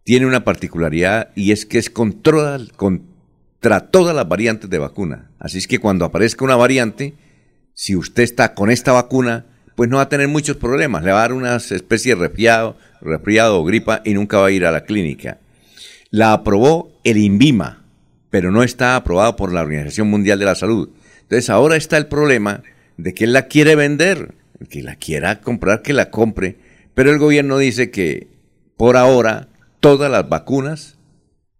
tiene 0.05 0.25
una 0.25 0.45
particularidad 0.45 1.31
y 1.35 1.53
es 1.53 1.67
que 1.67 1.79
es 1.79 1.91
contra, 1.91 2.59
todas 3.91 4.17
las 4.17 4.29
variantes 4.29 4.71
de 4.71 4.79
vacuna. 4.79 5.31
Así 5.39 5.59
es 5.59 5.67
que 5.67 5.79
cuando 5.79 6.05
aparezca 6.05 6.45
una 6.45 6.57
variante, 6.57 7.15
si 7.75 7.97
usted 7.97 8.23
está 8.23 8.55
con 8.55 8.71
esta 8.71 8.93
vacuna, 8.93 9.47
pues 9.75 9.91
no 9.91 9.97
va 9.97 10.05
a 10.05 10.09
tener 10.09 10.29
muchos 10.29 10.57
problemas. 10.57 11.03
Le 11.03 11.13
va 11.13 11.19
a 11.19 11.23
dar 11.23 11.33
una 11.33 11.57
especie 11.57 12.15
de 12.15 12.21
resfriado, 12.21 12.77
resfriado 13.01 13.61
o 13.61 13.65
gripa 13.65 14.01
y 14.05 14.15
nunca 14.15 14.39
va 14.39 14.47
a 14.47 14.53
ir 14.53 14.65
a 14.65 14.73
la 14.73 14.85
clínica. 14.85 15.39
La 16.11 16.33
aprobó 16.33 16.93
el 17.03 17.17
INVIMA, 17.19 17.85
pero 18.31 18.53
no 18.53 18.63
está 18.63 18.95
aprobado 18.95 19.35
por 19.35 19.53
la 19.53 19.63
Organización 19.63 20.09
Mundial 20.09 20.39
de 20.39 20.45
la 20.45 20.55
Salud. 20.55 20.91
Entonces 21.23 21.51
ahora 21.51 21.77
está 21.77 21.97
el 21.97 22.07
problema 22.07 22.63
de 22.97 23.15
que 23.15 23.25
él 23.25 23.33
la 23.33 23.47
quiere 23.47 23.77
vender, 23.77 24.35
el 24.61 24.69
que 24.69 24.83
la 24.83 24.97
quiera 24.97 25.41
comprar, 25.41 25.83
que 25.83 25.93
la 25.93 26.11
compre, 26.11 26.57
pero 26.95 27.11
el 27.11 27.19
gobierno 27.19 27.59
dice 27.59 27.91
que 27.91 28.29
por 28.77 28.97
ahora 28.97 29.49
todas 29.81 30.11
las 30.11 30.29
vacunas 30.29 30.97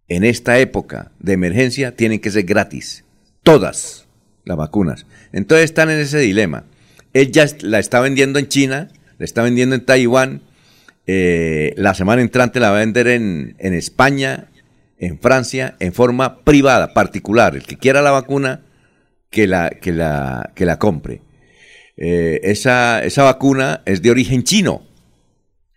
en 0.09 0.25
esta 0.25 0.59
época 0.59 1.13
de 1.19 1.33
emergencia 1.33 1.97
tienen 1.97 2.21
que 2.21 2.31
ser 2.31 2.45
gratis. 2.45 3.05
Todas. 3.43 4.07
las 4.45 4.57
vacunas. 4.57 5.07
Entonces 5.33 5.65
están 5.65 5.91
en 5.91 5.99
ese 6.01 6.19
dilema. 6.19 6.65
Él 7.13 7.31
ya 7.31 7.47
la 7.61 7.79
está 7.79 8.01
vendiendo 8.01 8.39
en 8.39 8.49
China, 8.49 8.89
la 9.19 9.25
está 9.25 9.43
vendiendo 9.43 9.75
en 9.75 9.85
Taiwán, 9.85 10.43
eh, 11.07 11.75
la 11.77 11.95
semana 11.95 12.23
entrante 12.23 12.61
la 12.61 12.71
va 12.71 12.77
a 12.77 12.81
vender 12.81 13.09
en, 13.09 13.57
en 13.59 13.75
España, 13.75 14.49
en 14.99 15.19
Francia, 15.19 15.77
en 15.81 15.93
forma 15.93 16.41
privada, 16.41 16.95
particular. 16.95 17.57
El 17.57 17.65
que 17.65 17.77
quiera 17.77 18.03
la 18.03 18.11
vacuna, 18.11 18.63
que 19.31 19.47
la, 19.47 19.71
que 19.71 19.93
la, 19.93 20.53
que 20.55 20.65
la 20.65 20.79
compre. 20.79 21.21
Eh, 21.97 22.41
esa, 22.43 23.03
esa 23.05 23.23
vacuna 23.23 23.83
es 23.87 24.03
de 24.03 24.11
origen 24.11 24.43
chino 24.43 24.83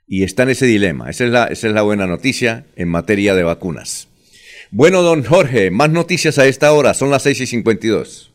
y 0.08 0.24
está 0.24 0.44
en 0.44 0.50
ese 0.50 0.66
dilema. 0.66 1.10
Esa 1.10 1.26
es, 1.26 1.32
la, 1.32 1.46
esa 1.46 1.68
es 1.68 1.74
la 1.74 1.82
buena 1.82 2.08
noticia 2.08 2.66
en 2.76 2.90
materia 2.90 3.36
de 3.36 3.44
vacunas. 3.44 4.08
Bueno, 4.72 5.02
don 5.02 5.24
Jorge, 5.24 5.72
más 5.72 5.90
noticias 5.90 6.40
a 6.40 6.46
esta 6.46 6.72
hora, 6.74 6.94
son 6.94 7.10
las 7.10 7.24
6 7.24 7.42
y 7.42 7.46
52. 7.48 8.32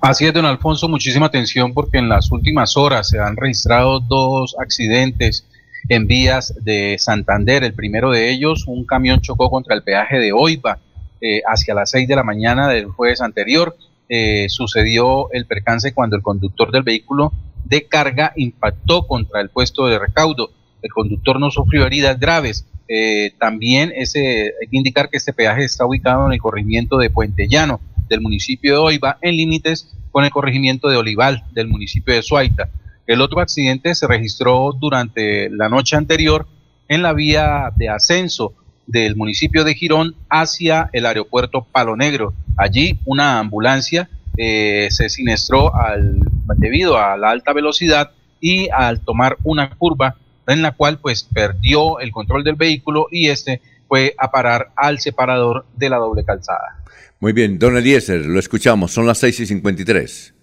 Así 0.00 0.26
es, 0.26 0.34
don 0.34 0.44
Alfonso, 0.44 0.88
muchísima 0.88 1.26
atención 1.26 1.72
porque 1.72 1.98
en 1.98 2.08
las 2.08 2.30
últimas 2.30 2.76
horas 2.76 3.08
se 3.08 3.18
han 3.18 3.36
registrado 3.36 4.00
dos 4.00 4.54
accidentes 4.60 5.46
en 5.88 6.06
vías 6.06 6.54
de 6.62 6.96
Santander. 6.98 7.64
El 7.64 7.74
primero 7.74 8.10
de 8.10 8.30
ellos, 8.30 8.64
un 8.66 8.84
camión 8.84 9.20
chocó 9.20 9.50
contra 9.50 9.74
el 9.74 9.82
peaje 9.82 10.18
de 10.18 10.32
Oiva 10.32 10.78
eh, 11.20 11.40
hacia 11.46 11.74
las 11.74 11.90
6 11.90 12.06
de 12.06 12.16
la 12.16 12.22
mañana 12.22 12.68
del 12.68 12.86
jueves 12.86 13.20
anterior. 13.20 13.76
Eh, 14.08 14.48
sucedió 14.48 15.30
el 15.32 15.46
percance 15.46 15.92
cuando 15.92 16.16
el 16.16 16.22
conductor 16.22 16.70
del 16.70 16.84
vehículo 16.84 17.32
de 17.64 17.86
carga 17.86 18.32
impactó 18.36 19.06
contra 19.06 19.40
el 19.40 19.50
puesto 19.50 19.86
de 19.86 19.98
recaudo. 19.98 20.50
El 20.82 20.92
conductor 20.92 21.40
no 21.40 21.50
sufrió 21.50 21.86
heridas 21.86 22.18
graves. 22.18 22.66
Eh, 22.88 23.32
también 23.38 23.92
ese, 23.96 24.52
hay 24.60 24.68
que 24.70 24.76
indicar 24.76 25.10
que 25.10 25.16
este 25.16 25.32
peaje 25.32 25.64
está 25.64 25.84
ubicado 25.84 26.26
en 26.26 26.32
el 26.32 26.40
corregimiento 26.40 26.98
de 26.98 27.10
Puente 27.10 27.48
Llano 27.48 27.80
del 28.08 28.20
municipio 28.20 28.74
de 28.74 28.78
Oiva, 28.78 29.18
en 29.20 29.36
límites 29.36 29.92
con 30.12 30.24
el 30.24 30.30
corregimiento 30.30 30.88
de 30.88 30.96
Olival 30.96 31.44
del 31.52 31.66
municipio 31.66 32.14
de 32.14 32.22
Suaita. 32.22 32.70
El 33.06 33.20
otro 33.20 33.40
accidente 33.40 33.94
se 33.94 34.06
registró 34.06 34.72
durante 34.72 35.50
la 35.50 35.68
noche 35.68 35.96
anterior 35.96 36.46
en 36.88 37.02
la 37.02 37.12
vía 37.12 37.72
de 37.76 37.88
ascenso 37.88 38.54
del 38.86 39.16
municipio 39.16 39.64
de 39.64 39.74
Girón 39.74 40.14
hacia 40.30 40.90
el 40.92 41.06
aeropuerto 41.06 41.66
Palo 41.70 41.96
Negro. 41.96 42.34
Allí 42.56 42.98
una 43.04 43.38
ambulancia 43.38 44.08
eh, 44.36 44.88
se 44.90 45.08
siniestró 45.08 45.74
al, 45.74 46.20
debido 46.56 46.98
a 46.98 47.16
la 47.16 47.30
alta 47.30 47.52
velocidad 47.52 48.12
y 48.40 48.68
al 48.70 49.00
tomar 49.00 49.36
una 49.44 49.70
curva 49.70 50.16
en 50.46 50.62
la 50.62 50.72
cual 50.72 50.98
pues 51.00 51.24
perdió 51.24 52.00
el 52.00 52.12
control 52.12 52.44
del 52.44 52.54
vehículo 52.54 53.08
y 53.10 53.28
este 53.28 53.60
fue 53.88 54.14
a 54.18 54.30
parar 54.30 54.72
al 54.76 55.00
separador 55.00 55.66
de 55.76 55.90
la 55.90 55.96
doble 55.96 56.24
calzada. 56.24 56.82
Muy 57.18 57.32
bien, 57.32 57.58
don 57.58 57.76
Eliezer, 57.76 58.26
lo 58.26 58.38
escuchamos, 58.38 58.92
son 58.92 59.06
las 59.06 59.18
6 59.18 59.40
y 59.40 59.46
53. 59.46 60.34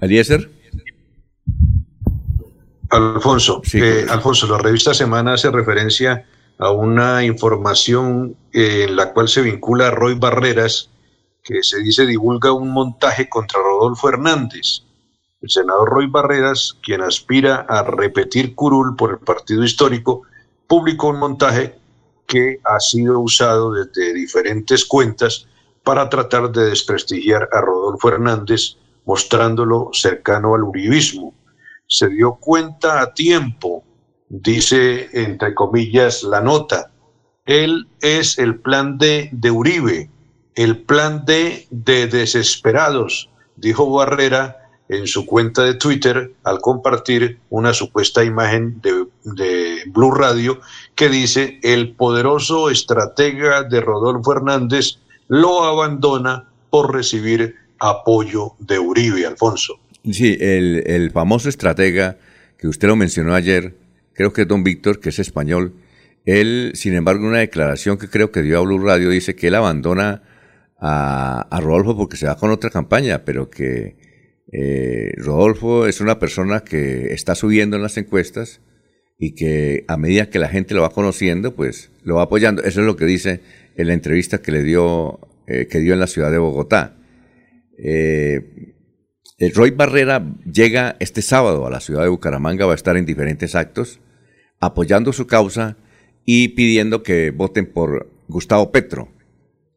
Eliezer. 0.00 0.57
Alfonso, 2.90 3.60
eh, 3.74 4.06
Alfonso, 4.08 4.46
la 4.46 4.58
revista 4.58 4.94
Semana 4.94 5.34
hace 5.34 5.50
referencia 5.50 6.26
a 6.58 6.70
una 6.70 7.22
información 7.22 8.34
eh, 8.52 8.86
en 8.88 8.96
la 8.96 9.12
cual 9.12 9.28
se 9.28 9.42
vincula 9.42 9.88
a 9.88 9.90
Roy 9.90 10.14
Barreras, 10.14 10.90
que 11.42 11.62
se 11.62 11.80
dice 11.80 12.06
divulga 12.06 12.52
un 12.52 12.70
montaje 12.70 13.28
contra 13.28 13.60
Rodolfo 13.60 14.08
Hernández. 14.08 14.82
El 15.42 15.50
senador 15.50 15.90
Roy 15.90 16.06
Barreras, 16.06 16.76
quien 16.82 17.02
aspira 17.02 17.66
a 17.68 17.82
repetir 17.82 18.54
curul 18.54 18.96
por 18.96 19.10
el 19.10 19.18
partido 19.18 19.62
histórico, 19.62 20.22
publicó 20.66 21.08
un 21.08 21.18
montaje 21.18 21.78
que 22.26 22.58
ha 22.64 22.80
sido 22.80 23.20
usado 23.20 23.72
desde 23.72 24.14
diferentes 24.14 24.84
cuentas 24.84 25.46
para 25.84 26.08
tratar 26.08 26.50
de 26.50 26.70
desprestigiar 26.70 27.48
a 27.52 27.60
Rodolfo 27.60 28.08
Hernández, 28.08 28.76
mostrándolo 29.04 29.90
cercano 29.92 30.54
al 30.54 30.64
uribismo. 30.64 31.34
Se 31.88 32.08
dio 32.08 32.34
cuenta 32.34 33.00
a 33.00 33.12
tiempo, 33.12 33.82
dice 34.28 35.08
entre 35.12 35.54
comillas 35.54 36.22
la 36.22 36.40
nota. 36.40 36.92
Él 37.46 37.88
es 38.00 38.38
el 38.38 38.60
plan 38.60 38.98
de 38.98 39.50
Uribe, 39.50 40.10
el 40.54 40.82
plan 40.82 41.24
D 41.24 41.66
de 41.70 42.06
desesperados, 42.06 43.30
dijo 43.56 43.90
Barrera 43.90 44.68
en 44.88 45.06
su 45.06 45.26
cuenta 45.26 45.64
de 45.64 45.74
Twitter 45.74 46.32
al 46.44 46.60
compartir 46.60 47.38
una 47.50 47.74
supuesta 47.74 48.24
imagen 48.24 48.80
de, 48.80 49.06
de, 49.24 49.82
Blue 49.86 50.10
Radio 50.10 50.60
que 50.94 51.08
dice 51.08 51.60
el 51.62 51.94
poderoso 51.94 52.70
estratega 52.70 53.62
de 53.64 53.80
Rodolfo 53.80 54.32
Hernández 54.32 54.98
lo 55.28 55.64
abandona 55.64 56.48
por 56.70 56.94
recibir 56.94 57.54
apoyo 57.78 58.54
de 58.58 58.78
Uribe, 58.78 59.26
Alfonso. 59.26 59.78
Sí, 60.12 60.36
el, 60.40 60.84
el 60.86 61.10
famoso 61.10 61.48
estratega 61.48 62.18
que 62.56 62.68
usted 62.68 62.88
lo 62.88 62.96
mencionó 62.96 63.34
ayer, 63.34 63.74
creo 64.14 64.32
que 64.32 64.42
es 64.42 64.48
don 64.48 64.64
Víctor, 64.64 65.00
que 65.00 65.10
es 65.10 65.18
español, 65.18 65.74
él, 66.28 66.72
sin 66.74 66.94
embargo, 66.94 67.26
una 67.26 67.38
declaración 67.38 67.96
que 67.96 68.08
creo 68.08 68.30
que 68.30 68.42
dio 68.42 68.58
a 68.58 68.60
Blue 68.60 68.78
Radio 68.78 69.08
dice 69.08 69.34
que 69.34 69.46
él 69.46 69.54
abandona 69.54 70.22
a, 70.78 71.40
a 71.50 71.60
Rodolfo 71.60 71.96
porque 71.96 72.18
se 72.18 72.26
va 72.26 72.36
con 72.36 72.50
otra 72.50 72.68
campaña, 72.68 73.24
pero 73.24 73.48
que 73.48 73.96
eh, 74.52 75.12
Rodolfo 75.16 75.86
es 75.86 76.02
una 76.02 76.18
persona 76.18 76.60
que 76.60 77.14
está 77.14 77.34
subiendo 77.34 77.76
en 77.76 77.82
las 77.82 77.96
encuestas 77.96 78.60
y 79.18 79.34
que 79.34 79.86
a 79.88 79.96
medida 79.96 80.28
que 80.28 80.38
la 80.38 80.48
gente 80.48 80.74
lo 80.74 80.82
va 80.82 80.90
conociendo, 80.90 81.54
pues 81.54 81.90
lo 82.02 82.16
va 82.16 82.24
apoyando. 82.24 82.62
Eso 82.62 82.80
es 82.80 82.86
lo 82.86 82.96
que 82.96 83.06
dice 83.06 83.40
en 83.76 83.86
la 83.86 83.94
entrevista 83.94 84.42
que 84.42 84.52
le 84.52 84.62
dio, 84.62 85.20
eh, 85.46 85.66
que 85.66 85.78
dio 85.78 85.94
en 85.94 86.00
la 86.00 86.06
ciudad 86.06 86.30
de 86.30 86.36
Bogotá. 86.36 86.96
Eh, 87.78 88.74
Roy 89.38 89.70
Barrera 89.70 90.24
llega 90.52 90.96
este 90.98 91.22
sábado 91.22 91.64
a 91.64 91.70
la 91.70 91.80
ciudad 91.80 92.02
de 92.02 92.08
Bucaramanga, 92.08 92.66
va 92.66 92.72
a 92.72 92.74
estar 92.74 92.96
en 92.96 93.06
diferentes 93.06 93.54
actos 93.54 94.00
apoyando 94.60 95.12
su 95.12 95.28
causa 95.28 95.76
y 96.24 96.48
pidiendo 96.48 97.04
que 97.04 97.30
voten 97.30 97.66
por 97.66 98.10
Gustavo 98.26 98.72
Petro, 98.72 99.08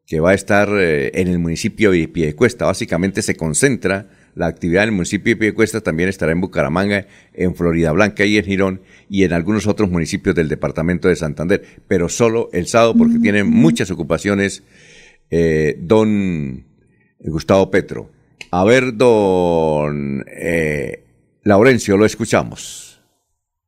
que 0.04 0.18
va 0.18 0.30
a 0.30 0.34
estar 0.34 0.68
eh, 0.72 1.12
en 1.14 1.28
el 1.28 1.38
municipio 1.38 1.92
de 1.92 2.08
Piedecuesta. 2.08 2.66
Básicamente 2.66 3.22
se 3.22 3.36
concentra 3.36 4.10
la 4.34 4.48
actividad 4.48 4.82
en 4.82 4.88
el 4.88 4.96
municipio 4.96 5.32
de 5.32 5.36
Piedecuesta, 5.38 5.80
también 5.80 6.08
estará 6.08 6.32
en 6.32 6.40
Bucaramanga, 6.40 7.06
en 7.32 7.54
Florida 7.54 7.92
Blanca 7.92 8.24
y 8.24 8.38
en 8.38 8.44
Girón 8.44 8.80
y 9.08 9.22
en 9.22 9.32
algunos 9.32 9.68
otros 9.68 9.88
municipios 9.88 10.34
del 10.34 10.48
departamento 10.48 11.06
de 11.06 11.14
Santander, 11.14 11.62
pero 11.86 12.08
solo 12.08 12.50
el 12.52 12.66
sábado 12.66 12.96
porque 12.96 13.20
tiene 13.20 13.44
muchas 13.44 13.92
ocupaciones 13.92 14.64
eh, 15.30 15.76
don 15.78 16.64
Gustavo 17.20 17.70
Petro. 17.70 18.10
A 18.54 18.64
ver, 18.64 18.94
don 18.94 20.26
eh, 20.28 21.04
Laurencio, 21.42 21.96
lo 21.96 22.04
escuchamos. 22.04 23.00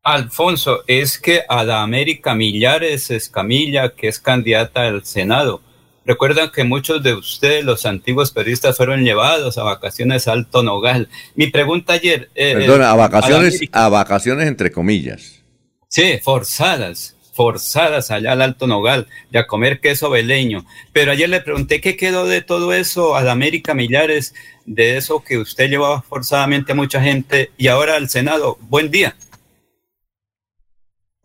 Alfonso, 0.03 0.83
es 0.87 1.19
que 1.19 1.41
a 1.49 1.65
la 1.65 1.83
América 1.83 2.35
Millares 2.35 3.11
Escamilla, 3.11 3.95
que 3.95 4.09
es 4.09 4.19
candidata 4.19 4.83
al 4.83 5.03
Senado, 5.07 5.63
recuerdan 6.05 6.51
que 6.51 6.65
muchos 6.65 7.03
de 7.03 7.15
ustedes, 7.15 7.65
los 7.65 7.87
antiguos 7.87 8.31
periodistas, 8.31 8.77
fueron 8.77 9.05
llevados 9.05 9.57
a 9.57 9.63
vacaciones 9.63 10.29
a 10.29 10.33
Alto 10.33 10.63
Nogal. 10.63 11.09
Mi 11.35 11.47
pregunta 11.47 11.95
ayer... 11.95 12.29
Eh, 12.35 12.53
Perdona, 12.53 12.91
a 12.91 12.95
vacaciones, 12.95 13.63
a, 13.73 13.87
a 13.87 13.89
vacaciones 13.89 14.47
entre 14.47 14.71
comillas. 14.71 15.43
Sí, 15.89 16.19
forzadas, 16.23 17.14
forzadas 17.35 18.11
allá 18.11 18.33
al 18.33 18.43
Alto 18.43 18.67
Nogal, 18.67 19.09
de 19.31 19.41
a 19.41 19.47
comer 19.47 19.81
queso 19.81 20.09
veleño. 20.09 20.65
Pero 20.93 21.13
ayer 21.13 21.29
le 21.29 21.41
pregunté 21.41 21.81
qué 21.81 21.97
quedó 21.97 22.27
de 22.27 22.41
todo 22.41 22.73
eso 22.73 23.17
a 23.17 23.23
la 23.23 23.33
América 23.33 23.75
Millares, 23.75 24.35
de 24.65 24.97
eso 24.97 25.23
que 25.23 25.39
usted 25.39 25.69
llevaba 25.69 26.01
forzadamente 26.03 26.73
a 26.73 26.77
mucha 26.77 27.03
gente 27.03 27.51
y 27.59 27.69
ahora 27.69 27.97
al 27.97 28.09
Senado. 28.09 28.57
Buen 28.63 28.91
día. 28.91 29.17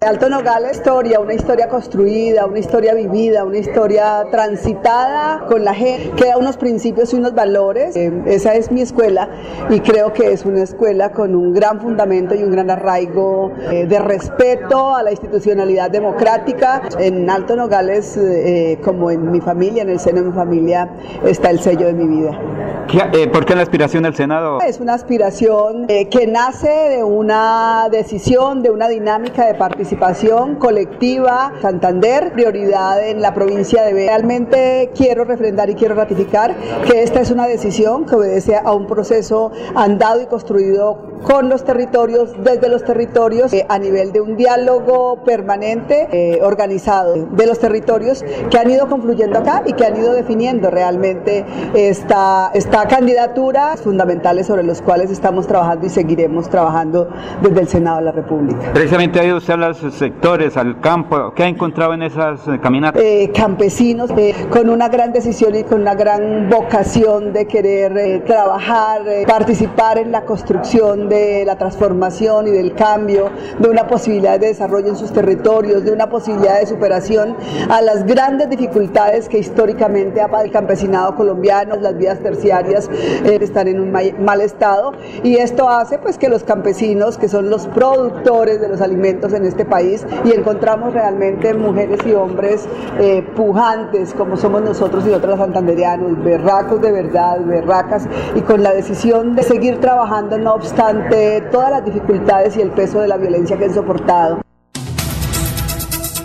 Alto 0.01 0.29
Nogal 0.29 0.63
la 0.63 0.71
historia, 0.71 1.19
una 1.19 1.33
historia 1.33 1.67
construida, 1.67 2.45
una 2.45 2.59
historia 2.59 2.93
vivida, 2.93 3.43
una 3.43 3.57
historia 3.57 4.25
transitada 4.31 5.43
con 5.49 5.65
la 5.65 5.73
gente, 5.73 6.11
que 6.11 6.29
da 6.29 6.37
unos 6.37 6.55
principios 6.55 7.11
y 7.11 7.17
unos 7.17 7.35
valores. 7.35 7.97
Eh, 7.97 8.09
esa 8.27 8.53
es 8.53 8.71
mi 8.71 8.79
escuela 8.79 9.27
y 9.69 9.81
creo 9.81 10.13
que 10.13 10.31
es 10.31 10.45
una 10.45 10.63
escuela 10.63 11.11
con 11.11 11.35
un 11.35 11.51
gran 11.51 11.81
fundamento 11.81 12.33
y 12.33 12.43
un 12.43 12.51
gran 12.51 12.71
arraigo 12.71 13.51
eh, 13.73 13.87
de 13.87 13.99
respeto 13.99 14.95
a 14.95 15.03
la 15.03 15.11
institucionalidad 15.11 15.91
democrática. 15.91 16.81
En 16.97 17.29
Alto 17.29 17.57
Nogales, 17.57 18.15
eh, 18.15 18.79
como 18.81 19.11
en 19.11 19.29
mi 19.29 19.41
familia, 19.41 19.81
en 19.81 19.89
el 19.89 19.99
seno 19.99 20.21
de 20.21 20.29
mi 20.29 20.33
familia, 20.33 20.91
está 21.25 21.49
el 21.49 21.59
sello 21.59 21.87
de 21.87 21.93
mi 21.93 22.07
vida. 22.07 22.39
¿Qué, 22.87 23.27
¿Por 23.27 23.45
qué 23.45 23.53
la 23.53 23.63
aspiración 23.63 24.03
del 24.03 24.15
Senado? 24.15 24.59
Es 24.61 24.79
una 24.79 24.93
aspiración 24.93 25.87
que 25.87 26.25
nace 26.25 26.69
de 26.69 27.03
una 27.03 27.87
decisión, 27.91 28.63
de 28.63 28.71
una 28.71 28.87
dinámica 28.87 29.45
de 29.45 29.53
participación 29.55 29.88
participación 29.89 30.55
colectiva, 30.55 31.53
Santander, 31.61 32.31
prioridad 32.33 33.07
en 33.07 33.21
la 33.21 33.33
provincia 33.33 33.81
de 33.81 33.93
B. 33.93 34.05
Realmente 34.05 34.91
quiero 34.95 35.23
refrendar 35.23 35.69
y 35.71 35.73
quiero 35.73 35.95
ratificar 35.95 36.55
que 36.85 37.01
esta 37.01 37.21
es 37.21 37.31
una 37.31 37.47
decisión 37.47 38.05
que 38.05 38.15
obedece 38.15 38.55
a 38.55 38.71
un 38.73 38.85
proceso 38.85 39.51
andado 39.75 40.21
y 40.21 40.27
construido 40.27 41.09
con 41.23 41.49
los 41.49 41.63
territorios, 41.63 42.31
desde 42.43 42.69
los 42.69 42.83
territorios, 42.83 43.51
eh, 43.53 43.65
a 43.67 43.77
nivel 43.77 44.11
de 44.11 44.21
un 44.21 44.37
diálogo 44.37 45.23
permanente, 45.25 46.07
eh, 46.11 46.39
organizado, 46.41 47.27
de 47.31 47.45
los 47.45 47.59
territorios 47.59 48.23
que 48.49 48.57
han 48.57 48.69
ido 48.69 48.87
confluyendo 48.87 49.39
acá 49.39 49.63
y 49.65 49.73
que 49.73 49.85
han 49.85 49.97
ido 49.97 50.13
definiendo 50.13 50.69
realmente 50.69 51.45
esta, 51.73 52.51
esta 52.53 52.87
candidatura 52.87 53.75
fundamentales 53.75 54.47
sobre 54.47 54.63
los 54.63 54.81
cuales 54.81 55.11
estamos 55.11 55.45
trabajando 55.47 55.87
y 55.87 55.89
seguiremos 55.89 56.49
trabajando 56.49 57.09
desde 57.41 57.61
el 57.61 57.67
Senado 57.67 57.97
de 57.97 58.03
la 58.03 58.11
República. 58.11 58.71
Precisamente 58.73 59.19
ido 59.25 59.37
usted 59.37 59.53
a 59.55 59.57
los 59.57 59.78
sectores, 59.91 60.57
al 60.57 60.79
campo. 60.79 61.33
¿Qué 61.35 61.43
ha 61.43 61.47
encontrado 61.47 61.93
en 61.93 62.03
esas 62.03 62.47
eh, 62.47 62.59
caminatas? 62.61 63.01
Eh, 63.03 63.31
campesinos 63.33 64.09
eh, 64.17 64.33
con 64.49 64.69
una 64.69 64.89
gran 64.89 65.11
decisión 65.13 65.55
y 65.55 65.63
con 65.63 65.81
una 65.81 65.95
gran 65.95 66.49
vocación 66.49 67.33
de 67.33 67.45
querer 67.45 67.97
eh, 67.97 68.19
trabajar, 68.25 69.07
eh, 69.07 69.23
participar 69.27 69.97
en 69.97 70.11
la 70.11 70.25
construcción 70.25 71.09
de 71.09 71.43
la 71.45 71.55
transformación 71.57 72.47
y 72.47 72.51
del 72.51 72.73
cambio, 72.73 73.29
de 73.59 73.69
una 73.69 73.87
posibilidad 73.87 74.39
de 74.39 74.47
desarrollo 74.47 74.87
en 74.89 74.95
sus 74.95 75.11
territorios, 75.11 75.83
de 75.83 75.91
una 75.91 76.09
posibilidad 76.09 76.59
de 76.59 76.65
superación 76.65 77.35
a 77.69 77.81
las 77.81 78.05
grandes 78.05 78.49
dificultades 78.49 79.29
que 79.29 79.39
históricamente 79.39 80.21
ha 80.21 80.29
el 80.43 80.51
campesinado 80.51 81.15
colombiano, 81.15 81.75
las 81.75 81.97
vías 81.97 82.19
terciarias 82.19 82.89
eh, 83.25 83.37
están 83.41 83.67
en 83.67 83.79
un 83.79 83.91
ma- 83.91 83.99
mal 84.19 84.41
estado 84.41 84.93
y 85.23 85.35
esto 85.35 85.67
hace 85.69 85.97
pues 85.97 86.17
que 86.17 86.29
los 86.29 86.43
campesinos, 86.43 87.17
que 87.17 87.27
son 87.27 87.49
los 87.49 87.67
productores 87.67 88.61
de 88.61 88.69
los 88.69 88.79
alimentos 88.81 89.33
en 89.33 89.45
este 89.45 89.65
país, 89.69 90.05
y 90.25 90.31
encontramos 90.31 90.93
realmente 90.93 91.53
mujeres 91.53 91.99
y 92.05 92.13
hombres 92.13 92.67
eh, 92.99 93.23
pujantes 93.35 94.13
como 94.13 94.35
somos 94.35 94.61
nosotros 94.61 95.05
y 95.07 95.11
otros 95.11 95.37
santanderianos, 95.37 96.23
berracos 96.23 96.81
de 96.81 96.91
verdad, 96.91 97.39
berracas, 97.45 98.07
y 98.35 98.41
con 98.41 98.63
la 98.63 98.73
decisión 98.73 99.35
de 99.35 99.43
seguir 99.43 99.79
trabajando 99.79 100.37
no 100.37 100.55
obstante 100.55 101.41
todas 101.51 101.71
las 101.71 101.85
dificultades 101.85 102.57
y 102.57 102.61
el 102.61 102.71
peso 102.71 102.99
de 102.99 103.07
la 103.07 103.17
violencia 103.17 103.57
que 103.57 103.65
han 103.65 103.73
soportado. 103.73 104.41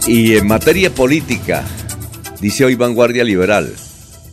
Y 0.07 0.37
en 0.37 0.47
materia 0.47 0.91
política, 0.91 1.65
dice 2.41 2.65
hoy 2.65 2.75
Vanguardia 2.75 3.25
Liberal, 3.25 3.73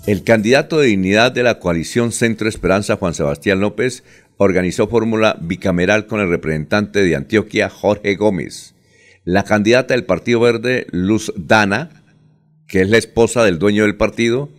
el 0.06 0.24
candidato 0.24 0.80
de 0.80 0.88
dignidad 0.88 1.32
de 1.32 1.44
la 1.44 1.60
coalición 1.60 2.12
Centro 2.12 2.50
Esperanza, 2.50 2.98
Juan 2.98 3.14
Sebastián 3.14 3.60
López, 3.60 4.04
organizó 4.38 4.88
fórmula 4.88 5.38
bicameral 5.40 6.08
con 6.08 6.20
el 6.20 6.28
representante 6.28 7.04
de 7.04 7.16
Antioquia, 7.16 7.70
Jorge 7.70 8.16
Gómez. 8.16 8.71
La 9.24 9.44
candidata 9.44 9.94
del 9.94 10.06
Partido 10.06 10.40
Verde, 10.40 10.88
Luz 10.92 11.32
Dana, 11.36 11.90
que 12.68 12.82
es 12.82 12.90
la 12.90 12.98
esposa 12.98 13.44
del 13.44 13.60
dueño 13.60 13.84
del 13.84 13.96
partido, 13.96 14.50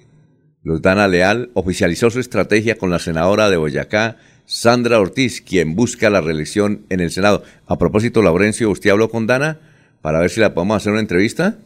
Luz 0.63 0.81
Dana 0.83 1.09
Leal, 1.09 1.51
oficializó 1.55 2.11
su 2.11 2.21
estrategia 2.21 2.77
con 2.77 2.91
la 2.91 2.99
senadora 3.01 3.51
de 3.51 3.57
Boyacá, 3.57 4.19
Sandra 4.47 5.01
Ortiz, 5.01 5.41
quien 5.41 5.75
busca 5.75 6.11
la 6.11 6.21
reelección 6.21 6.85
en 6.91 7.01
el 7.01 7.11
Senado. 7.11 7.43
A 7.67 7.79
propósito, 7.79 8.23
Laurencio, 8.23 8.71
¿usted 8.71 8.91
habló 8.91 9.09
con 9.09 9.27
Dana 9.27 9.59
para 10.01 10.21
ver 10.21 10.31
si 10.31 10.41
la 10.41 10.55
podemos 10.55 10.77
hacer 10.77 10.93
una 10.93 11.01
entrevista? 11.01 11.57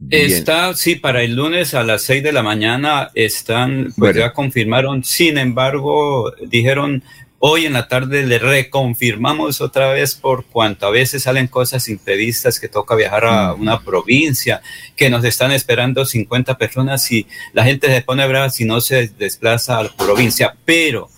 Bien. 0.00 0.30
Está, 0.30 0.74
sí, 0.74 0.96
para 0.96 1.22
el 1.22 1.34
lunes 1.34 1.74
a 1.74 1.82
las 1.82 2.02
6 2.02 2.22
de 2.22 2.32
la 2.32 2.42
mañana 2.42 3.10
están, 3.14 3.84
pues 3.84 3.96
Bueno. 3.96 4.20
ya 4.20 4.32
confirmaron, 4.32 5.02
sin 5.02 5.38
embargo, 5.38 6.32
dijeron 6.48 7.02
hoy 7.40 7.66
en 7.66 7.72
la 7.72 7.86
tarde 7.88 8.26
le 8.26 8.38
reconfirmamos 8.38 9.60
otra 9.60 9.92
vez 9.92 10.14
por 10.14 10.44
cuanto 10.46 10.86
a 10.86 10.90
veces 10.90 11.22
salen 11.22 11.46
cosas 11.46 11.88
imprevistas 11.88 12.58
que 12.60 12.68
toca 12.68 12.94
viajar 12.96 13.24
a 13.26 13.54
una 13.54 13.80
provincia, 13.80 14.60
que 14.96 15.10
nos 15.10 15.24
están 15.24 15.52
esperando 15.52 16.04
50 16.04 16.58
personas 16.58 17.10
y 17.12 17.26
la 17.52 17.64
gente 17.64 17.86
se 17.88 18.02
pone 18.02 18.26
brava 18.26 18.50
si 18.50 18.64
no 18.64 18.80
se 18.80 19.08
desplaza 19.18 19.78
a 19.78 19.82
la 19.84 19.96
provincia, 19.96 20.56
pero 20.64 21.08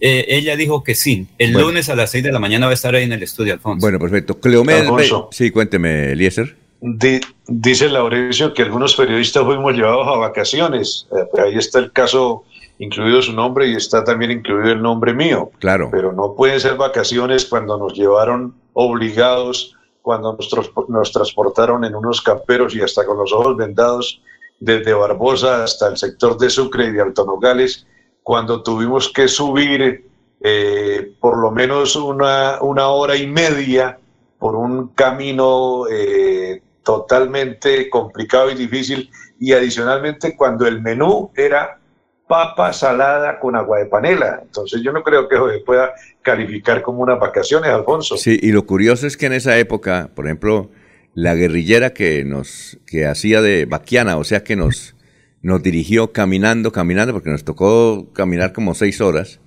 eh, 0.00 0.26
ella 0.28 0.56
dijo 0.56 0.84
que 0.84 0.94
sí, 0.94 1.26
el 1.38 1.52
Bueno. 1.52 1.68
lunes 1.68 1.88
a 1.88 1.96
las 1.96 2.10
6 2.10 2.24
de 2.24 2.32
la 2.32 2.38
mañana 2.38 2.66
va 2.66 2.72
a 2.72 2.74
estar 2.74 2.94
ahí 2.94 3.04
en 3.04 3.12
el 3.12 3.22
estudio, 3.22 3.54
Alfonso. 3.54 3.80
Bueno, 3.80 3.98
perfecto. 3.98 4.38
Be- 4.42 5.10
sí, 5.30 5.50
cuénteme, 5.50 6.12
Eliezer. 6.12 6.56
Di- 6.82 7.20
dice 7.48 7.88
Laurencio 7.88 8.52
que 8.52 8.62
algunos 8.62 8.94
periodistas 8.94 9.42
fuimos 9.44 9.72
llevados 9.74 10.06
a 10.06 10.16
vacaciones. 10.18 11.06
Eh, 11.12 11.40
ahí 11.42 11.56
está 11.56 11.78
el 11.78 11.90
caso, 11.92 12.44
incluido 12.78 13.22
su 13.22 13.32
nombre 13.32 13.68
y 13.68 13.74
está 13.74 14.04
también 14.04 14.30
incluido 14.30 14.72
el 14.72 14.82
nombre 14.82 15.14
mío. 15.14 15.50
Claro. 15.58 15.88
Pero 15.90 16.12
no 16.12 16.34
pueden 16.34 16.60
ser 16.60 16.76
vacaciones 16.76 17.46
cuando 17.46 17.78
nos 17.78 17.94
llevaron 17.94 18.54
obligados, 18.72 19.76
cuando 20.02 20.34
nos, 20.34 20.70
nos 20.88 21.12
transportaron 21.12 21.84
en 21.84 21.94
unos 21.94 22.20
camperos 22.20 22.74
y 22.74 22.82
hasta 22.82 23.04
con 23.04 23.18
los 23.18 23.32
ojos 23.32 23.56
vendados 23.56 24.22
desde 24.60 24.94
Barbosa 24.94 25.64
hasta 25.64 25.88
el 25.88 25.96
sector 25.96 26.38
de 26.38 26.50
Sucre 26.50 26.86
y 26.86 26.92
de 26.92 27.02
Alto 27.02 27.24
Nogales, 27.24 27.86
cuando 28.22 28.62
tuvimos 28.62 29.10
que 29.12 29.28
subir 29.28 30.06
eh, 30.40 31.12
por 31.20 31.38
lo 31.38 31.50
menos 31.50 31.96
una, 31.96 32.58
una 32.60 32.88
hora 32.88 33.16
y 33.16 33.26
media 33.26 33.98
por 34.38 34.54
un 34.54 34.88
camino 34.88 35.84
eh, 35.90 36.62
totalmente 36.82 37.90
complicado 37.90 38.50
y 38.50 38.54
difícil 38.54 39.10
y 39.40 39.52
adicionalmente 39.52 40.36
cuando 40.36 40.66
el 40.66 40.80
menú 40.80 41.30
era 41.34 41.80
papa 42.26 42.72
salada 42.72 43.38
con 43.38 43.56
agua 43.56 43.78
de 43.78 43.86
panela. 43.86 44.40
Entonces 44.42 44.82
yo 44.84 44.92
no 44.92 45.02
creo 45.02 45.28
que 45.28 45.36
se 45.36 45.64
pueda 45.64 45.92
calificar 46.22 46.82
como 46.82 47.02
unas 47.02 47.18
vacaciones, 47.18 47.70
Alfonso. 47.70 48.16
Sí, 48.16 48.38
y 48.42 48.52
lo 48.52 48.66
curioso 48.66 49.06
es 49.06 49.16
que 49.16 49.26
en 49.26 49.32
esa 49.32 49.58
época, 49.58 50.10
por 50.14 50.26
ejemplo, 50.26 50.70
la 51.14 51.34
guerrillera 51.34 51.90
que 51.90 52.24
nos, 52.24 52.78
que 52.86 53.06
hacía 53.06 53.40
de 53.40 53.64
vaquiana, 53.64 54.16
o 54.18 54.24
sea 54.24 54.44
que 54.44 54.56
nos, 54.56 54.96
nos 55.40 55.62
dirigió 55.62 56.12
caminando, 56.12 56.72
caminando, 56.72 57.12
porque 57.12 57.30
nos 57.30 57.44
tocó 57.44 58.12
caminar 58.12 58.52
como 58.52 58.74
seis 58.74 59.00
horas, 59.00 59.40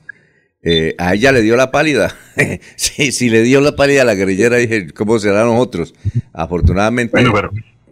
eh, 0.62 0.96
a 0.98 1.14
ella 1.14 1.32
le 1.32 1.42
dio 1.42 1.56
la 1.56 1.72
pálida. 1.72 2.16
sí, 2.76 3.12
sí, 3.12 3.30
le 3.30 3.44
dio 3.44 3.62
la 3.62 3.76
pálida 3.76 4.02
a 4.02 4.06
la 4.06 4.16
guerrillera, 4.16 4.58
dije, 4.58 4.92
¿cómo 4.94 5.20
será 5.20 5.44
nosotros? 5.44 5.94
Afortunadamente. 6.34 7.22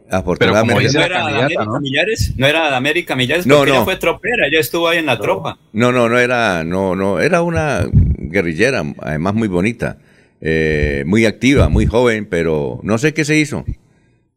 Afortunadamente. 0.09 0.91
¿No 0.93 1.01
era 1.01 1.27
de 1.27 1.33
América 1.39 1.79
Millares? 1.81 2.33
¿No 2.37 2.47
era 2.47 2.69
de 2.69 2.75
América 2.75 3.15
Millares? 3.15 3.45
No, 3.47 3.57
Porque 3.57 3.71
no. 3.71 3.75
ella 3.77 3.85
fue 3.85 3.95
tropera, 3.97 4.47
ella 4.47 4.59
estuvo 4.59 4.87
ahí 4.87 4.97
en 4.99 5.05
la 5.05 5.17
tropa. 5.19 5.57
No, 5.73 5.91
no, 5.91 6.09
no 6.09 6.17
era, 6.19 6.63
no, 6.63 6.95
no, 6.95 7.19
era 7.19 7.41
una 7.41 7.85
guerrillera, 8.17 8.83
además 8.99 9.33
muy 9.35 9.47
bonita, 9.47 9.97
eh, 10.41 11.03
muy 11.05 11.25
activa, 11.25 11.69
muy 11.69 11.85
joven, 11.85 12.27
pero 12.29 12.79
no 12.83 12.97
sé 12.97 13.13
qué 13.13 13.25
se 13.25 13.37
hizo, 13.37 13.65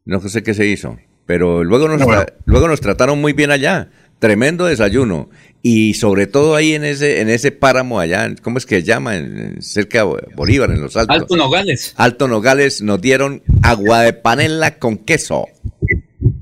no 0.05 0.19
sé 0.21 0.43
qué 0.43 0.53
se 0.53 0.65
hizo, 0.67 0.97
pero 1.25 1.63
luego 1.63 1.87
nos, 1.87 1.99
No, 1.99 2.05
bueno. 2.05 2.25
luego 2.45 2.67
nos 2.67 2.81
trataron 2.81 3.19
muy 3.21 3.33
bien 3.33 3.51
allá, 3.51 3.89
tremendo 4.21 4.67
desayuno 4.67 5.29
y 5.63 5.95
sobre 5.95 6.27
todo 6.27 6.55
ahí 6.55 6.75
en 6.75 6.83
ese, 6.85 7.21
en 7.21 7.29
ese 7.29 7.51
páramo 7.51 7.99
allá, 7.99 8.31
¿cómo 8.43 8.59
es 8.59 8.67
que 8.67 8.75
se 8.77 8.83
llama? 8.83 9.17
En- 9.17 9.61
cerca 9.63 10.05
de 10.05 10.27
Bolívar, 10.35 10.69
en 10.69 10.79
los 10.79 10.95
Altos. 10.95 11.21
Alto 11.21 11.35
Nogales. 11.35 11.93
Alto 11.97 12.27
Nogales 12.27 12.83
nos 12.83 13.01
dieron 13.01 13.41
agua 13.63 14.01
de 14.01 14.13
panela 14.13 14.77
con 14.77 14.97
queso 14.97 15.47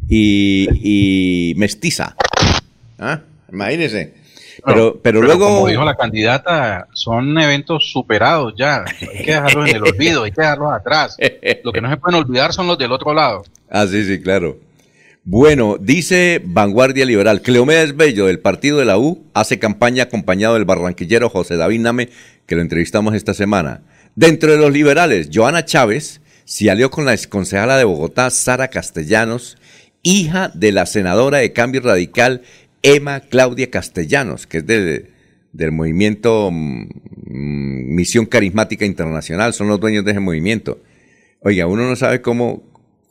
y, 0.09 0.67
y 1.51 1.53
mestiza. 1.55 2.17
¿Ah? 2.99 3.21
Imagínense. 3.51 4.13
Pero, 4.65 4.99
pero, 5.01 5.21
luego. 5.21 5.47
Como 5.47 5.67
dijo 5.69 5.85
la 5.85 5.95
candidata, 5.95 6.89
son 6.91 7.39
eventos 7.39 7.89
superados 7.93 8.53
ya. 8.57 8.83
Hay 8.83 9.23
que 9.23 9.31
dejarlos 9.31 9.69
en 9.69 9.77
el 9.77 9.83
olvido, 9.83 10.25
hay 10.25 10.31
que 10.31 10.41
dejarlos 10.41 10.73
atrás. 10.73 11.15
Lo 11.63 11.71
que 11.71 11.79
no 11.79 11.89
se 11.89 11.95
pueden 11.95 12.19
olvidar 12.19 12.51
son 12.51 12.67
los 12.67 12.77
del 12.77 12.91
otro 12.91 13.13
lado. 13.13 13.43
Ah, 13.69 13.87
sí, 13.87 14.03
sí, 14.03 14.21
claro. 14.21 14.57
Bueno, 15.31 15.77
dice 15.79 16.41
Vanguardia 16.43 17.05
Liberal, 17.05 17.43
Cleomedes 17.43 17.95
Bello 17.95 18.25
del 18.25 18.39
partido 18.39 18.79
de 18.79 18.85
la 18.85 18.97
U 18.97 19.27
hace 19.35 19.59
campaña 19.59 20.05
acompañado 20.05 20.55
del 20.55 20.65
barranquillero 20.65 21.29
José 21.29 21.55
David 21.55 21.81
Name, 21.81 22.09
que 22.47 22.55
lo 22.55 22.63
entrevistamos 22.63 23.13
esta 23.13 23.35
semana. 23.35 23.83
Dentro 24.15 24.51
de 24.51 24.57
los 24.57 24.73
liberales, 24.73 25.29
Joana 25.31 25.65
Chávez 25.65 26.21
se 26.45 26.71
alió 26.71 26.89
con 26.89 27.05
la 27.05 27.13
exconcejala 27.13 27.77
de 27.77 27.83
Bogotá, 27.83 28.31
Sara 28.31 28.69
Castellanos, 28.69 29.59
hija 30.01 30.49
de 30.55 30.71
la 30.71 30.87
senadora 30.87 31.37
de 31.37 31.53
Cambio 31.53 31.81
Radical, 31.81 32.41
Emma 32.81 33.19
Claudia 33.19 33.69
Castellanos, 33.69 34.47
que 34.47 34.57
es 34.57 34.65
del, 34.65 35.11
del 35.53 35.71
movimiento 35.71 36.49
mm, 36.51 36.87
Misión 37.27 38.25
Carismática 38.25 38.83
Internacional, 38.83 39.53
son 39.53 39.67
los 39.67 39.79
dueños 39.79 40.03
de 40.05 40.09
ese 40.09 40.21
movimiento. 40.21 40.79
Oiga, 41.41 41.67
uno 41.67 41.87
no 41.87 41.95
sabe 41.95 42.19
cómo, 42.19 42.63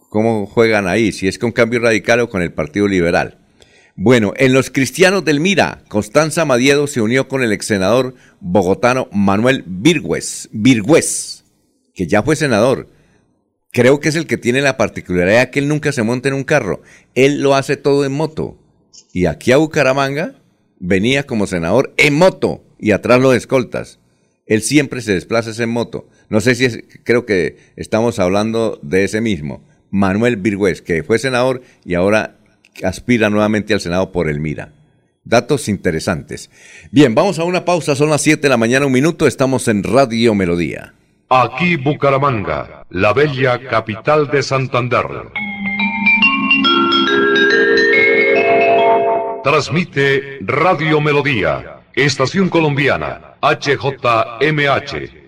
cómo 0.09 0.47
juegan 0.47 0.86
ahí, 0.86 1.12
si 1.12 1.28
es 1.28 1.39
con 1.39 1.52
Cambio 1.52 1.80
Radical 1.80 2.20
o 2.20 2.30
con 2.30 2.43
el 2.43 2.52
Partido 2.52 2.86
Liberal. 2.89 3.39
Bueno, 3.97 4.32
en 4.36 4.52
los 4.52 4.70
cristianos 4.70 5.24
del 5.24 5.40
Mira, 5.40 5.82
Constanza 5.89 6.44
Madiedo 6.44 6.86
se 6.86 7.01
unió 7.01 7.26
con 7.26 7.43
el 7.43 7.52
ex 7.52 7.66
senador 7.66 8.14
bogotano 8.40 9.09
Manuel 9.12 9.64
Virgües, 9.66 10.48
Virgües, 10.52 11.44
que 11.94 12.06
ya 12.06 12.22
fue 12.22 12.36
senador. 12.36 12.89
Creo 13.72 14.01
que 14.01 14.09
es 14.09 14.14
el 14.14 14.26
que 14.26 14.39
tiene 14.39 14.62
la 14.62 14.76
particularidad 14.76 15.51
que 15.51 15.59
él 15.59 15.68
nunca 15.68 15.93
se 15.93 16.05
monta 16.05 16.28
en 16.28 16.35
un 16.35 16.44
carro. 16.44 16.80
Él 17.14 17.43
lo 17.43 17.55
hace 17.55 17.76
todo 17.76 18.05
en 18.05 18.12
moto. 18.12 18.56
Y 19.12 19.26
aquí 19.26 19.52
a 19.52 19.56
Bucaramanga 19.56 20.36
venía 20.78 21.24
como 21.24 21.47
senador 21.47 21.93
en 21.97 22.14
moto 22.14 22.64
y 22.78 22.93
atrás 22.93 23.20
los 23.20 23.35
escoltas. 23.35 23.98
Él 24.47 24.62
siempre 24.62 25.02
se 25.02 25.12
desplaza 25.12 25.62
en 25.62 25.70
moto. 25.70 26.09
No 26.28 26.40
sé 26.40 26.55
si 26.55 26.64
es, 26.64 26.85
creo 27.05 27.26
que 27.26 27.59
estamos 27.76 28.18
hablando 28.18 28.78
de 28.82 29.05
ese 29.05 29.20
mismo, 29.20 29.62
Manuel 29.90 30.36
Virgüez, 30.36 30.82
que 30.82 31.02
fue 31.02 31.19
senador 31.19 31.62
y 31.85 31.94
ahora 31.94 32.36
aspira 32.85 33.31
nuevamente 33.31 33.74
al 33.74 33.81
Senado 33.81 34.12
por 34.12 34.28
el 34.28 34.40
Mira. 34.40 34.73
Datos 35.24 35.69
interesantes. 35.69 36.51
Bien, 36.90 37.15
vamos 37.15 37.39
a 37.39 37.44
una 37.44 37.65
pausa, 37.65 37.94
son 37.94 38.10
las 38.10 38.23
7 38.23 38.40
de 38.43 38.48
la 38.48 38.56
mañana, 38.56 38.86
un 38.86 38.93
minuto, 38.93 39.27
estamos 39.27 39.69
en 39.69 39.82
Radio 39.82 40.35
Melodía. 40.35 40.94
Aquí 41.28 41.77
Bucaramanga, 41.77 42.86
la 42.89 43.12
bella 43.12 43.60
capital 43.69 44.31
de 44.31 44.43
Santander. 44.43 45.05
Transmite 49.44 50.39
Radio 50.40 51.01
Melodía, 51.02 51.81
Estación 51.94 52.48
Colombiana, 52.48 53.35
HJMH, 53.43 55.27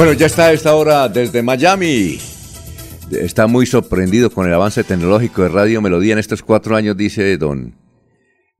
Bueno, 0.00 0.14
ya 0.14 0.24
está 0.24 0.46
a 0.46 0.52
esta 0.54 0.74
hora 0.76 1.10
desde 1.10 1.42
Miami. 1.42 2.18
Está 3.10 3.46
muy 3.46 3.66
sorprendido 3.66 4.30
con 4.30 4.46
el 4.46 4.54
avance 4.54 4.82
tecnológico 4.82 5.42
de 5.42 5.50
Radio 5.50 5.82
Melodía 5.82 6.14
en 6.14 6.18
estos 6.18 6.42
cuatro 6.42 6.74
años, 6.74 6.96
dice 6.96 7.36
don, 7.36 7.74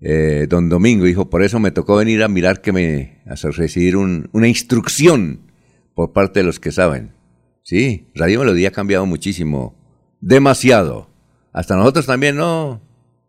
eh, 0.02 0.44
don 0.50 0.68
Domingo. 0.68 1.06
Dijo, 1.06 1.30
por 1.30 1.42
eso 1.42 1.58
me 1.58 1.70
tocó 1.70 1.96
venir 1.96 2.22
a 2.22 2.28
mirar 2.28 2.60
que 2.60 2.72
me, 2.72 3.22
a 3.24 3.36
recibir 3.52 3.96
un- 3.96 4.28
una 4.34 4.48
instrucción 4.48 5.50
por 5.94 6.12
parte 6.12 6.40
de 6.40 6.44
los 6.44 6.60
que 6.60 6.72
saben. 6.72 7.14
Sí, 7.62 8.10
Radio 8.14 8.40
Melodía 8.40 8.68
ha 8.68 8.72
cambiado 8.72 9.06
muchísimo. 9.06 9.74
Demasiado. 10.20 11.08
Hasta 11.54 11.74
nosotros 11.74 12.04
también, 12.04 12.36
¿no? 12.36 12.82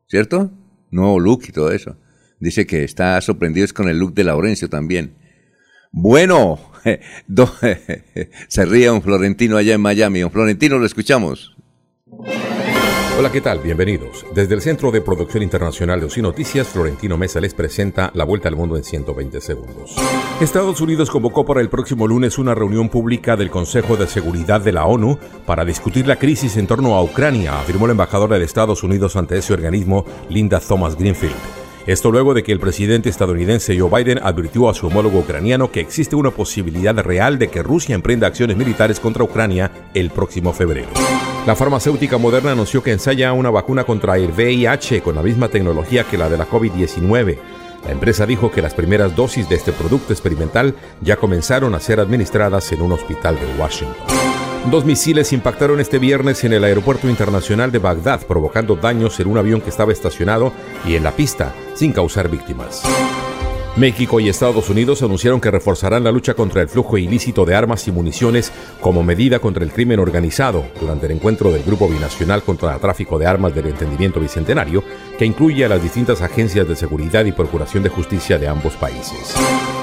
¿Cierto? 0.10 0.52
Nuevo 0.90 1.18
look 1.18 1.44
y 1.48 1.54
todo 1.54 1.72
eso. 1.72 1.96
Dice 2.42 2.68
que 2.68 2.84
está 2.84 3.22
sorprendido 3.22 3.66
con 3.74 3.88
el 3.88 4.00
look 4.00 4.14
de 4.14 4.26
Laurencio 4.26 4.68
también. 4.68 5.16
Bueno, 5.94 6.60
se 8.48 8.66
ríe 8.66 8.92
un 8.92 9.02
Florentino 9.02 9.58
allá 9.58 9.74
en 9.74 9.82
Miami. 9.82 10.24
Un 10.24 10.32
Florentino, 10.32 10.78
lo 10.78 10.86
escuchamos. 10.86 11.56
Hola, 13.18 13.32
¿qué 13.32 13.42
tal? 13.42 13.60
Bienvenidos. 13.60 14.26
Desde 14.34 14.56
el 14.56 14.62
Centro 14.62 14.90
de 14.90 15.02
Producción 15.02 15.44
Internacional 15.44 16.00
de 16.00 16.08
OSI 16.08 16.22
Noticias, 16.24 16.68
Florentino 16.70 17.18
Mesa 17.18 17.40
les 17.40 17.54
presenta 17.54 18.10
La 18.16 18.24
Vuelta 18.24 18.48
al 18.48 18.56
Mundo 18.56 18.78
en 18.78 18.84
120 18.84 19.42
segundos. 19.42 19.96
Estados 20.40 20.82
Unidos 20.82 21.12
convocó 21.12 21.46
para 21.46 21.62
el 21.62 21.70
próximo 21.70 22.08
lunes 22.08 22.40
una 22.40 22.56
reunión 22.56 22.90
pública 22.90 23.36
del 23.36 23.52
Consejo 23.52 23.96
de 23.96 24.08
Seguridad 24.08 24.62
de 24.62 24.72
la 24.72 24.86
ONU 24.86 25.20
para 25.46 25.66
discutir 25.66 26.08
la 26.08 26.16
crisis 26.16 26.58
en 26.58 26.66
torno 26.66 26.96
a 26.96 27.04
Ucrania, 27.04 27.60
afirmó 27.60 27.86
la 27.86 27.92
embajadora 27.92 28.40
de 28.40 28.46
Estados 28.46 28.82
Unidos 28.82 29.16
ante 29.16 29.38
ese 29.38 29.54
organismo, 29.54 30.06
Linda 30.30 30.60
Thomas 30.60 30.98
Greenfield. 30.98 31.61
Esto 31.88 32.12
luego 32.12 32.36
de 32.36 32.44
que 32.44 32.52
el 32.52 32.60
presidente 32.60 33.10
estadounidense 33.10 33.78
Joe 33.78 33.90
Biden 33.90 34.20
advirtió 34.22 34.70
a 34.70 34.74
su 34.74 34.88
homólogo 34.88 35.20
ucraniano 35.20 35.72
que 35.72 35.80
existe 35.80 36.16
una 36.16 36.30
posibilidad 36.30 36.96
real 36.96 37.40
de 37.40 37.48
que 37.48 37.64
Rusia 37.64 37.96
emprenda 37.96 38.28
acciones 38.28 38.56
militares 38.56 39.00
contra 39.00 39.24
Ucrania 39.24 39.72
el 39.96 40.12
próximo 40.12 40.54
febrero. 40.54 40.90
La 41.48 41.56
farmacéutica 41.56 42.20
moderna 42.20 42.52
anunció 42.52 42.84
que 42.84 42.92
ensaya 42.92 43.34
una 43.34 43.50
vacuna 43.50 43.84
contra 43.84 44.16
el 44.18 44.32
VIH 44.32 45.02
con 45.02 45.16
la 45.16 45.24
misma 45.24 45.48
tecnología 45.48 46.04
que 46.04 46.20
la 46.20 46.30
de 46.30 46.38
la 46.38 46.48
COVID-19. 46.48 47.38
La 47.86 47.92
empresa 47.92 48.28
dijo 48.28 48.52
que 48.52 48.62
las 48.62 48.76
primeras 48.76 49.16
dosis 49.16 49.50
de 49.50 49.56
este 49.56 49.72
producto 49.72 50.14
experimental 50.14 50.76
ya 51.02 51.16
comenzaron 51.16 51.74
a 51.74 51.80
ser 51.80 52.00
administradas 52.00 52.72
en 52.74 52.84
un 52.84 52.92
hospital 52.92 53.36
de 53.36 53.60
Washington. 53.60 54.31
Dos 54.70 54.86
misiles 54.86 55.34
impactaron 55.34 55.80
este 55.80 55.98
viernes 55.98 56.44
en 56.44 56.54
el 56.54 56.64
aeropuerto 56.64 57.10
internacional 57.10 57.72
de 57.72 57.80
Bagdad, 57.80 58.22
provocando 58.28 58.76
daños 58.76 59.20
en 59.20 59.28
un 59.28 59.40
avión 59.40 59.60
que 59.60 59.70
estaba 59.70 59.92
estacionado 59.92 60.54
y 60.86 60.96
en 60.96 61.04
la 61.04 61.12
pista, 61.12 61.54
sin 61.74 61.92
causar 61.92 62.30
víctimas. 62.30 62.84
México 63.76 64.20
y 64.20 64.28
Estados 64.30 64.70
Unidos 64.70 65.02
anunciaron 65.02 65.40
que 65.42 65.50
reforzarán 65.50 66.04
la 66.04 66.12
lucha 66.12 66.34
contra 66.34 66.62
el 66.62 66.68
flujo 66.68 66.98
ilícito 66.98 67.46
de 67.46 67.56
armas 67.56 67.88
y 67.88 67.92
municiones 67.92 68.52
como 68.82 69.02
medida 69.02 69.40
contra 69.40 69.64
el 69.64 69.72
crimen 69.72 70.00
organizado 70.00 70.66
durante 70.80 71.06
el 71.06 71.14
encuentro 71.14 71.52
del 71.52 71.64
Grupo 71.64 71.88
Binacional 71.88 72.44
contra 72.44 72.76
el 72.76 72.82
Tráfico 72.82 73.18
de 73.18 73.26
Armas 73.26 73.56
del 73.56 73.68
Entendimiento 73.68 74.20
Bicentenario, 74.20 74.84
que 75.22 75.28
incluye 75.28 75.64
a 75.64 75.70
las 75.70 75.84
distintas 75.84 76.24
agencias 76.24 76.68
de 76.68 76.76
seguridad 76.76 77.26
y 77.26 77.32
procuración 77.32 77.84
de 77.84 77.90
justicia 77.90 78.40
de 78.40 78.48
ambos 78.48 78.74
países. 78.74 79.36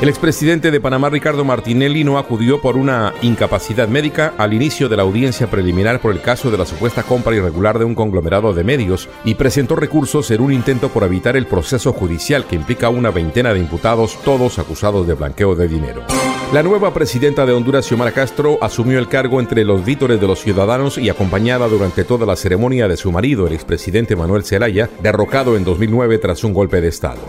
El 0.02 0.08
expresidente 0.08 0.72
de 0.72 0.80
Panamá, 0.80 1.10
Ricardo 1.10 1.44
Martinelli, 1.44 2.02
no 2.02 2.18
acudió 2.18 2.60
por 2.60 2.76
una 2.76 3.14
incapacidad 3.22 3.86
médica 3.86 4.34
al 4.36 4.52
inicio 4.52 4.88
de 4.88 4.96
la 4.96 5.04
audiencia 5.04 5.48
preliminar 5.48 6.00
por 6.00 6.10
el 6.12 6.22
caso 6.22 6.50
de 6.50 6.58
la 6.58 6.66
supuesta 6.66 7.04
compra 7.04 7.36
irregular 7.36 7.78
de 7.78 7.84
un 7.84 7.94
conglomerado 7.94 8.52
de 8.52 8.64
medios 8.64 9.08
y 9.24 9.36
presentó 9.36 9.76
recursos 9.76 10.28
en 10.32 10.40
un 10.40 10.52
intento 10.52 10.88
por 10.88 11.04
evitar 11.04 11.36
el 11.36 11.46
proceso 11.46 11.92
judicial 11.92 12.44
que 12.44 12.56
implica 12.56 12.88
una 12.88 13.12
veintena 13.12 13.54
de 13.54 13.60
imputados, 13.60 14.18
todos 14.24 14.58
acusados 14.58 15.06
de 15.06 15.14
blanqueo 15.14 15.54
de 15.54 15.68
dinero. 15.68 16.02
La 16.50 16.62
nueva 16.62 16.94
presidenta 16.94 17.44
de 17.44 17.52
Honduras, 17.52 17.84
Xiomara 17.84 18.12
Castro, 18.12 18.56
asumió 18.62 18.98
el 18.98 19.06
cargo 19.06 19.38
entre 19.38 19.66
los 19.66 19.84
vítores 19.84 20.18
de 20.18 20.26
los 20.26 20.40
ciudadanos 20.40 20.96
y 20.96 21.10
acompañada 21.10 21.68
durante 21.68 22.04
toda 22.04 22.24
la 22.24 22.36
ceremonia 22.36 22.88
de 22.88 22.96
su 22.96 23.12
marido, 23.12 23.46
el 23.46 23.52
expresidente 23.52 24.16
Manuel 24.16 24.44
Zelaya, 24.44 24.88
en 25.30 25.62
2009 25.62 26.18
tras 26.18 26.42
un 26.42 26.54
golpe 26.54 26.80
de 26.80 26.88
Estado. 26.88 27.20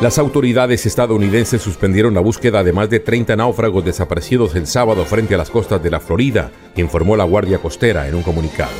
Las 0.00 0.18
autoridades 0.18 0.86
estadounidenses 0.86 1.60
suspendieron 1.60 2.14
la 2.14 2.20
búsqueda 2.20 2.62
de 2.62 2.72
más 2.72 2.88
de 2.88 3.00
30 3.00 3.36
náufragos 3.36 3.84
desaparecidos 3.84 4.54
el 4.54 4.66
sábado 4.66 5.04
frente 5.04 5.34
a 5.34 5.38
las 5.38 5.50
costas 5.50 5.82
de 5.82 5.90
la 5.90 6.00
Florida, 6.00 6.52
informó 6.76 7.16
la 7.16 7.24
Guardia 7.24 7.58
Costera 7.58 8.08
en 8.08 8.14
un 8.14 8.22
comunicado. 8.22 8.70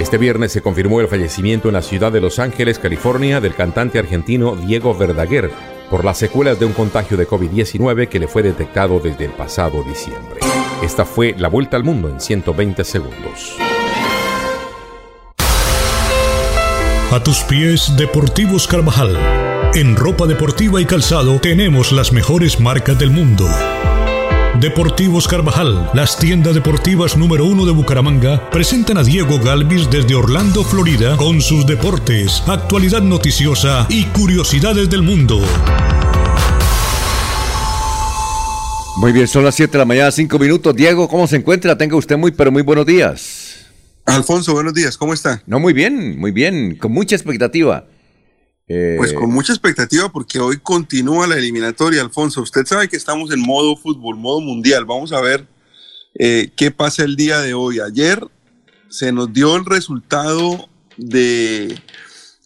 Este 0.00 0.18
viernes 0.18 0.50
se 0.50 0.62
confirmó 0.62 1.00
el 1.00 1.08
fallecimiento 1.08 1.68
en 1.68 1.74
la 1.74 1.82
ciudad 1.82 2.10
de 2.10 2.22
Los 2.22 2.38
Ángeles, 2.38 2.78
California, 2.78 3.40
del 3.40 3.54
cantante 3.54 3.98
argentino 3.98 4.56
Diego 4.56 4.94
Verdaguer 4.94 5.50
por 5.90 6.04
las 6.04 6.18
secuelas 6.18 6.58
de 6.58 6.66
un 6.66 6.72
contagio 6.72 7.16
de 7.16 7.28
COVID-19 7.28 8.08
que 8.08 8.18
le 8.18 8.28
fue 8.28 8.42
detectado 8.42 8.98
desde 8.98 9.26
el 9.26 9.32
pasado 9.32 9.84
diciembre. 9.84 10.40
Esta 10.82 11.04
fue 11.04 11.34
la 11.38 11.48
vuelta 11.48 11.76
al 11.76 11.84
mundo 11.84 12.08
en 12.08 12.18
120 12.18 12.82
segundos. 12.82 13.56
A 17.12 17.22
tus 17.22 17.44
pies, 17.44 17.92
Deportivos 17.96 18.66
Carvajal. 18.66 19.16
En 19.74 19.94
ropa 19.94 20.26
deportiva 20.26 20.80
y 20.80 20.86
calzado 20.86 21.38
tenemos 21.38 21.92
las 21.92 22.12
mejores 22.12 22.58
marcas 22.58 22.98
del 22.98 23.12
mundo. 23.12 23.48
Deportivos 24.58 25.28
Carvajal, 25.28 25.88
las 25.94 26.18
tiendas 26.18 26.54
deportivas 26.54 27.16
número 27.16 27.44
uno 27.44 27.64
de 27.64 27.70
Bucaramanga, 27.70 28.50
presentan 28.50 28.98
a 28.98 29.04
Diego 29.04 29.38
Galvis 29.38 29.88
desde 29.88 30.16
Orlando, 30.16 30.64
Florida, 30.64 31.16
con 31.16 31.40
sus 31.40 31.64
deportes, 31.64 32.42
actualidad 32.48 33.02
noticiosa 33.02 33.86
y 33.88 34.06
curiosidades 34.06 34.90
del 34.90 35.02
mundo. 35.02 35.40
Muy 38.96 39.12
bien, 39.12 39.28
son 39.28 39.44
las 39.44 39.54
7 39.54 39.70
de 39.70 39.78
la 39.78 39.84
mañana, 39.84 40.10
5 40.10 40.38
minutos. 40.40 40.74
Diego, 40.74 41.06
¿cómo 41.06 41.28
se 41.28 41.36
encuentra? 41.36 41.78
Tenga 41.78 41.94
usted 41.96 42.16
muy, 42.16 42.32
pero 42.32 42.50
muy 42.50 42.62
buenos 42.62 42.84
días. 42.84 43.45
Alfonso, 44.06 44.54
buenos 44.54 44.72
días, 44.72 44.96
¿cómo 44.96 45.12
está? 45.12 45.42
No, 45.46 45.58
muy 45.58 45.72
bien, 45.72 46.18
muy 46.18 46.30
bien, 46.30 46.76
con 46.76 46.92
mucha 46.92 47.16
expectativa. 47.16 47.86
Eh, 48.68 48.94
Pues 48.98 49.12
con 49.12 49.30
mucha 49.32 49.52
expectativa 49.52 50.10
porque 50.10 50.38
hoy 50.38 50.58
continúa 50.58 51.26
la 51.26 51.36
eliminatoria, 51.36 52.02
Alfonso. 52.02 52.42
Usted 52.42 52.64
sabe 52.66 52.88
que 52.88 52.96
estamos 52.96 53.32
en 53.32 53.40
modo 53.40 53.76
fútbol, 53.76 54.16
modo 54.16 54.40
mundial. 54.40 54.84
Vamos 54.84 55.12
a 55.12 55.20
ver 55.20 55.46
eh, 56.18 56.50
qué 56.56 56.70
pasa 56.70 57.04
el 57.04 57.16
día 57.16 57.40
de 57.40 57.54
hoy. 57.54 57.80
Ayer 57.80 58.20
se 58.88 59.12
nos 59.12 59.32
dio 59.32 59.56
el 59.56 59.64
resultado 59.64 60.68
de, 60.96 61.76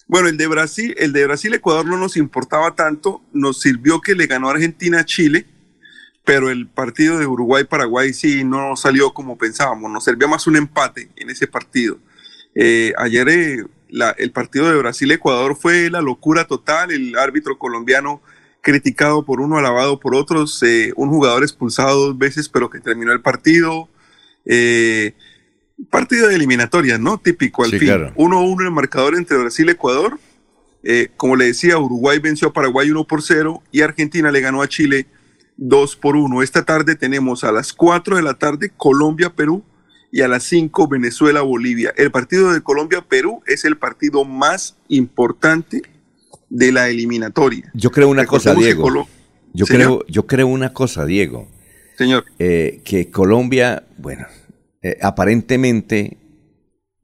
bueno, 0.09 0.29
el 0.29 0.37
de 0.37 0.47
Brasil, 0.47 0.95
el 0.99 1.13
de 1.13 1.27
Brasil-Ecuador 1.27 1.87
no 1.87 1.97
nos 1.97 2.17
importaba 2.17 2.75
tanto, 2.75 3.23
nos 3.33 3.61
sirvió 3.61 4.01
que 4.01 4.15
le 4.15 4.27
ganó 4.27 4.49
Argentina 4.51 5.01
a 5.01 5.05
Chile, 5.05 5.47
pero 6.31 6.49
el 6.49 6.69
partido 6.69 7.19
de 7.19 7.27
Uruguay-Paraguay 7.27 8.13
sí 8.15 8.45
no 8.45 8.77
salió 8.77 9.13
como 9.13 9.37
pensábamos, 9.37 9.91
nos 9.91 10.05
servía 10.05 10.29
más 10.29 10.47
un 10.47 10.55
empate 10.55 11.09
en 11.17 11.29
ese 11.29 11.49
partido. 11.49 11.99
Eh, 12.55 12.93
ayer 12.99 13.29
eh, 13.29 13.65
la- 13.89 14.13
el 14.17 14.31
partido 14.31 14.71
de 14.71 14.77
Brasil-Ecuador 14.79 15.57
fue 15.61 15.91
la 15.91 16.01
locura 16.01 16.45
total, 16.47 16.93
el 16.93 17.19
árbitro 17.19 17.59
colombiano 17.59 18.23
criticado 18.61 19.25
por 19.25 19.41
uno, 19.41 19.59
alabado 19.59 19.99
por 19.99 20.15
otros, 20.15 20.63
eh, 20.63 20.93
un 20.95 21.09
jugador 21.09 21.43
expulsado 21.43 22.07
dos 22.07 22.17
veces 22.17 22.49
pero 22.49 22.71
que 22.71 22.79
terminó 22.79 23.11
el 23.11 23.23
partido, 23.23 23.89
eh, 24.47 25.15
partido 25.91 26.29
de 26.29 26.37
eliminatoria, 26.37 26.97
¿no? 26.97 27.19
Típico 27.19 27.65
al 27.65 27.71
Sí, 27.73 27.81
fin. 27.81 27.89
claro. 27.89 28.13
1-1 28.15 28.63
el 28.67 28.71
marcador 28.71 29.17
entre 29.17 29.37
Brasil 29.37 29.67
y 29.67 29.73
Ecuador. 29.73 30.17
Eh, 30.85 31.09
como 31.17 31.35
le 31.35 31.47
decía, 31.47 31.77
Uruguay 31.77 32.21
venció 32.21 32.47
a 32.49 32.53
Paraguay 32.53 32.89
1 32.89 33.05
por 33.05 33.21
0 33.21 33.65
y 33.73 33.81
Argentina 33.81 34.31
le 34.31 34.41
ganó 34.41 34.63
a 34.63 34.69
Chile 34.69 35.07
2 35.61 35.97
por 35.97 36.17
1. 36.17 36.43
Esta 36.43 36.65
tarde 36.65 36.97
tenemos 36.97 37.45
a 37.45 37.53
las 37.53 37.73
4 37.75 38.17
de 38.17 38.23
la 38.23 38.35
tarde 38.35 38.71
Colombia-Perú 38.77 39.63
y 40.11 40.23
a 40.23 40.29
las 40.29 40.43
5 40.45 40.89
Venezuela-Bolivia. 40.89 41.93
El 41.97 42.11
partido 42.11 42.53
de 42.53 42.63
Colombia-Perú 42.63 43.43
es 43.47 43.65
el 43.67 43.77
partido 43.77 44.25
más 44.25 44.77
importante 44.89 45.83
de 46.49 46.73
la 46.73 46.89
eliminatoria. 46.89 47.71
Yo 47.75 47.91
creo 47.91 48.09
una 48.09 48.25
cosa, 48.27 48.51
Recordemos 48.55 48.65
Diego. 48.75 48.83
Colo- 48.83 49.09
Yo 49.53 49.67
creo, 49.67 50.05
yo 50.09 50.27
creo 50.27 50.47
una 50.49 50.73
cosa, 50.73 51.05
Diego. 51.05 51.47
Señor. 51.99 52.25
Eh, 52.39 52.81
que 52.85 53.11
Colombia, 53.11 53.85
bueno, 53.99 54.27
eh, 54.83 54.97
aparentemente, 55.03 56.17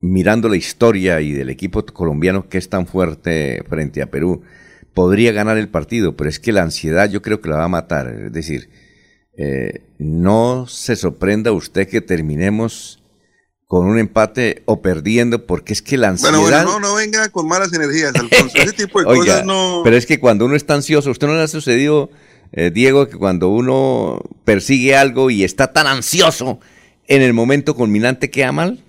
mirando 0.01 0.49
la 0.49 0.57
historia 0.57 1.21
y 1.21 1.33
del 1.33 1.51
equipo 1.51 1.85
colombiano 1.85 2.49
que 2.49 2.57
es 2.59 2.69
tan 2.71 2.87
fuerte 2.87 3.63
frente 3.69 4.01
a 4.01 4.11
Perú, 4.11 4.43
podría 4.97 5.31
ganar 5.31 5.59
el 5.59 5.69
partido, 5.69 6.17
pero 6.17 6.31
es 6.31 6.41
que 6.41 6.53
la 6.53 6.63
ansiedad 6.63 7.11
yo 7.11 7.21
creo 7.21 7.43
que 7.43 7.51
la 7.51 7.57
va 7.57 7.65
a 7.65 7.69
matar. 7.69 8.09
Es 8.09 8.33
decir, 8.33 8.71
eh, 9.37 9.83
no 9.99 10.67
se 10.67 10.97
sorprenda 10.97 11.53
usted 11.53 11.87
que 11.87 12.01
terminemos 12.01 13.03
con 13.67 13.87
un 13.87 13.99
empate 13.99 14.63
o 14.65 14.81
perdiendo, 14.81 15.45
porque 15.47 15.75
es 15.75 15.83
que 15.83 15.99
la 15.99 16.09
ansiedad... 16.09 16.33
Bueno, 16.39 16.49
bueno, 16.65 16.81
no, 16.81 16.89
no 16.89 16.95
venga 16.95 17.29
con 17.29 17.47
malas 17.47 17.73
energías, 17.75 18.15
Alfonso. 18.15 18.57
Ese 18.57 18.73
tipo 18.73 19.01
de 19.01 19.07
Oiga, 19.09 19.25
cosas 19.25 19.45
no. 19.45 19.83
pero 19.85 19.97
es 19.99 20.07
que 20.07 20.19
cuando 20.19 20.47
uno 20.47 20.57
está 20.57 20.73
ansioso, 20.75 21.11
¿usted 21.11 21.27
no 21.27 21.35
le 21.35 21.43
ha 21.43 21.49
sucedido, 21.49 22.09
eh, 22.53 22.71
Diego, 22.73 23.07
que 23.07 23.19
cuando 23.19 23.51
uno 23.51 24.23
persigue 24.47 24.97
algo 24.97 25.29
y 25.31 25.45
está 25.45 25.75
tan 25.75 25.87
ansioso, 25.89 26.59
en 27.07 27.21
el 27.21 27.35
momento 27.35 27.75
culminante 27.75 28.31
queda 28.31 28.51
mal? 28.53 28.83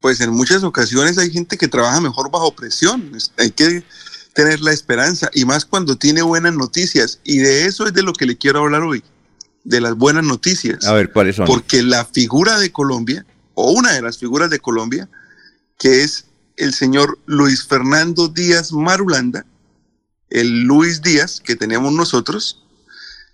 Pues 0.00 0.20
en 0.22 0.30
muchas 0.30 0.64
ocasiones 0.64 1.18
hay 1.18 1.30
gente 1.30 1.56
que 1.56 1.68
trabaja 1.68 2.00
mejor 2.00 2.30
bajo 2.32 2.52
presión. 2.56 3.12
Es- 3.14 3.32
Hay 3.36 3.50
que 3.52 3.84
tener 4.34 4.60
la 4.60 4.72
esperanza 4.72 5.30
y 5.34 5.44
más 5.44 5.64
cuando 5.64 5.96
tiene 5.96 6.22
buenas 6.22 6.54
noticias. 6.54 7.20
Y 7.24 7.38
de 7.38 7.66
eso 7.66 7.86
es 7.86 7.92
de 7.92 8.02
lo 8.02 8.12
que 8.12 8.26
le 8.26 8.36
quiero 8.36 8.60
hablar 8.60 8.82
hoy, 8.82 9.02
de 9.64 9.80
las 9.80 9.94
buenas 9.94 10.24
noticias. 10.24 10.84
A 10.86 10.92
ver, 10.92 11.12
¿cuáles 11.12 11.36
son? 11.36 11.46
Porque 11.46 11.82
la 11.82 12.04
figura 12.04 12.58
de 12.58 12.72
Colombia, 12.72 13.26
o 13.54 13.72
una 13.72 13.92
de 13.92 14.02
las 14.02 14.18
figuras 14.18 14.50
de 14.50 14.60
Colombia, 14.60 15.08
que 15.78 16.02
es 16.02 16.26
el 16.56 16.74
señor 16.74 17.18
Luis 17.26 17.64
Fernando 17.64 18.28
Díaz 18.28 18.72
Marulanda, 18.72 19.46
el 20.28 20.62
Luis 20.62 21.02
Díaz 21.02 21.40
que 21.40 21.56
tenemos 21.56 21.92
nosotros, 21.92 22.62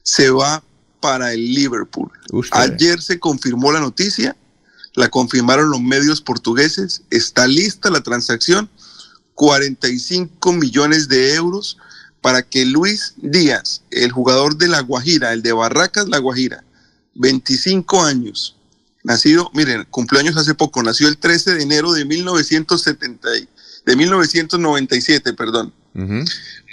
se 0.02 0.30
va 0.30 0.62
para 1.00 1.32
el 1.32 1.54
Liverpool. 1.54 2.10
Usted. 2.32 2.58
Ayer 2.58 3.02
se 3.02 3.18
confirmó 3.18 3.72
la 3.72 3.80
noticia, 3.80 4.36
la 4.94 5.08
confirmaron 5.08 5.70
los 5.70 5.80
medios 5.80 6.20
portugueses, 6.20 7.02
está 7.10 7.46
lista 7.46 7.90
la 7.90 8.00
transacción, 8.00 8.70
45 9.36 10.52
millones 10.54 11.08
de 11.08 11.34
euros 11.34 11.76
para 12.20 12.42
que 12.42 12.64
Luis 12.64 13.14
Díaz, 13.18 13.82
el 13.92 14.10
jugador 14.10 14.56
de 14.56 14.66
La 14.66 14.80
Guajira, 14.80 15.32
el 15.32 15.42
de 15.42 15.52
Barracas 15.52 16.08
La 16.08 16.18
Guajira, 16.18 16.64
25 17.14 18.02
años, 18.02 18.56
nacido, 19.04 19.50
miren, 19.54 19.86
cumpleaños 19.90 20.36
hace 20.36 20.54
poco, 20.54 20.82
nació 20.82 21.06
el 21.06 21.18
13 21.18 21.54
de 21.54 21.62
enero 21.62 21.92
de 21.92 22.04
1970, 22.04 23.28
y- 23.36 23.48
de 23.84 23.94
1997, 23.96 25.32
perdón. 25.34 25.72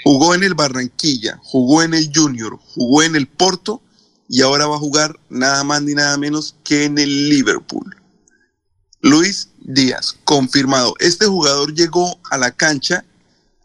Jugó 0.04 0.34
en 0.34 0.44
el 0.44 0.54
Barranquilla, 0.54 1.40
jugó 1.44 1.84
en 1.84 1.94
el 1.94 2.10
Junior, 2.14 2.58
jugó 2.74 3.04
en 3.04 3.16
el 3.16 3.28
Porto 3.28 3.82
y 4.28 4.42
ahora 4.42 4.66
va 4.68 4.76
a 4.78 4.80
jugar 4.80 5.20
nada 5.30 5.64
más 5.64 5.82
ni 5.84 5.94
nada 5.94 6.18
menos 6.18 6.56
que 6.64 6.86
en 6.86 6.98
el 6.98 7.30
Liverpool. 7.30 7.96
Luis 9.04 9.50
Díaz, 9.60 10.16
confirmado. 10.24 10.96
Este 11.00 11.26
jugador 11.26 11.74
llegó 11.74 12.22
a 12.32 12.38
la 12.38 12.52
cancha 12.52 13.04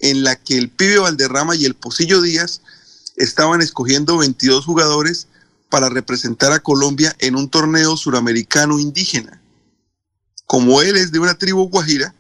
en 0.01 0.25
la 0.25 0.35
que 0.35 0.59
el 0.59 0.69
pibe 0.69 0.99
Valderrama 0.99 1.55
y 1.55 1.65
el 1.65 1.75
Pocillo 1.75 2.21
Díaz 2.21 2.61
estaban 3.15 3.63
escogiendo 3.63 4.19
22 4.19 4.65
jugadores 4.65 5.29
para 5.71 5.91
representar 5.91 6.51
a 6.51 6.59
Colombia 6.59 7.15
en 7.21 7.37
un 7.37 7.49
torneo 7.49 7.97
suramericano 7.97 8.81
indígena. 8.81 9.41
Como 10.45 10.83
él 10.83 10.97
es 10.97 11.13
de 11.13 11.21
una 11.21 11.39
tribu 11.39 11.69
guajira, 11.69 12.17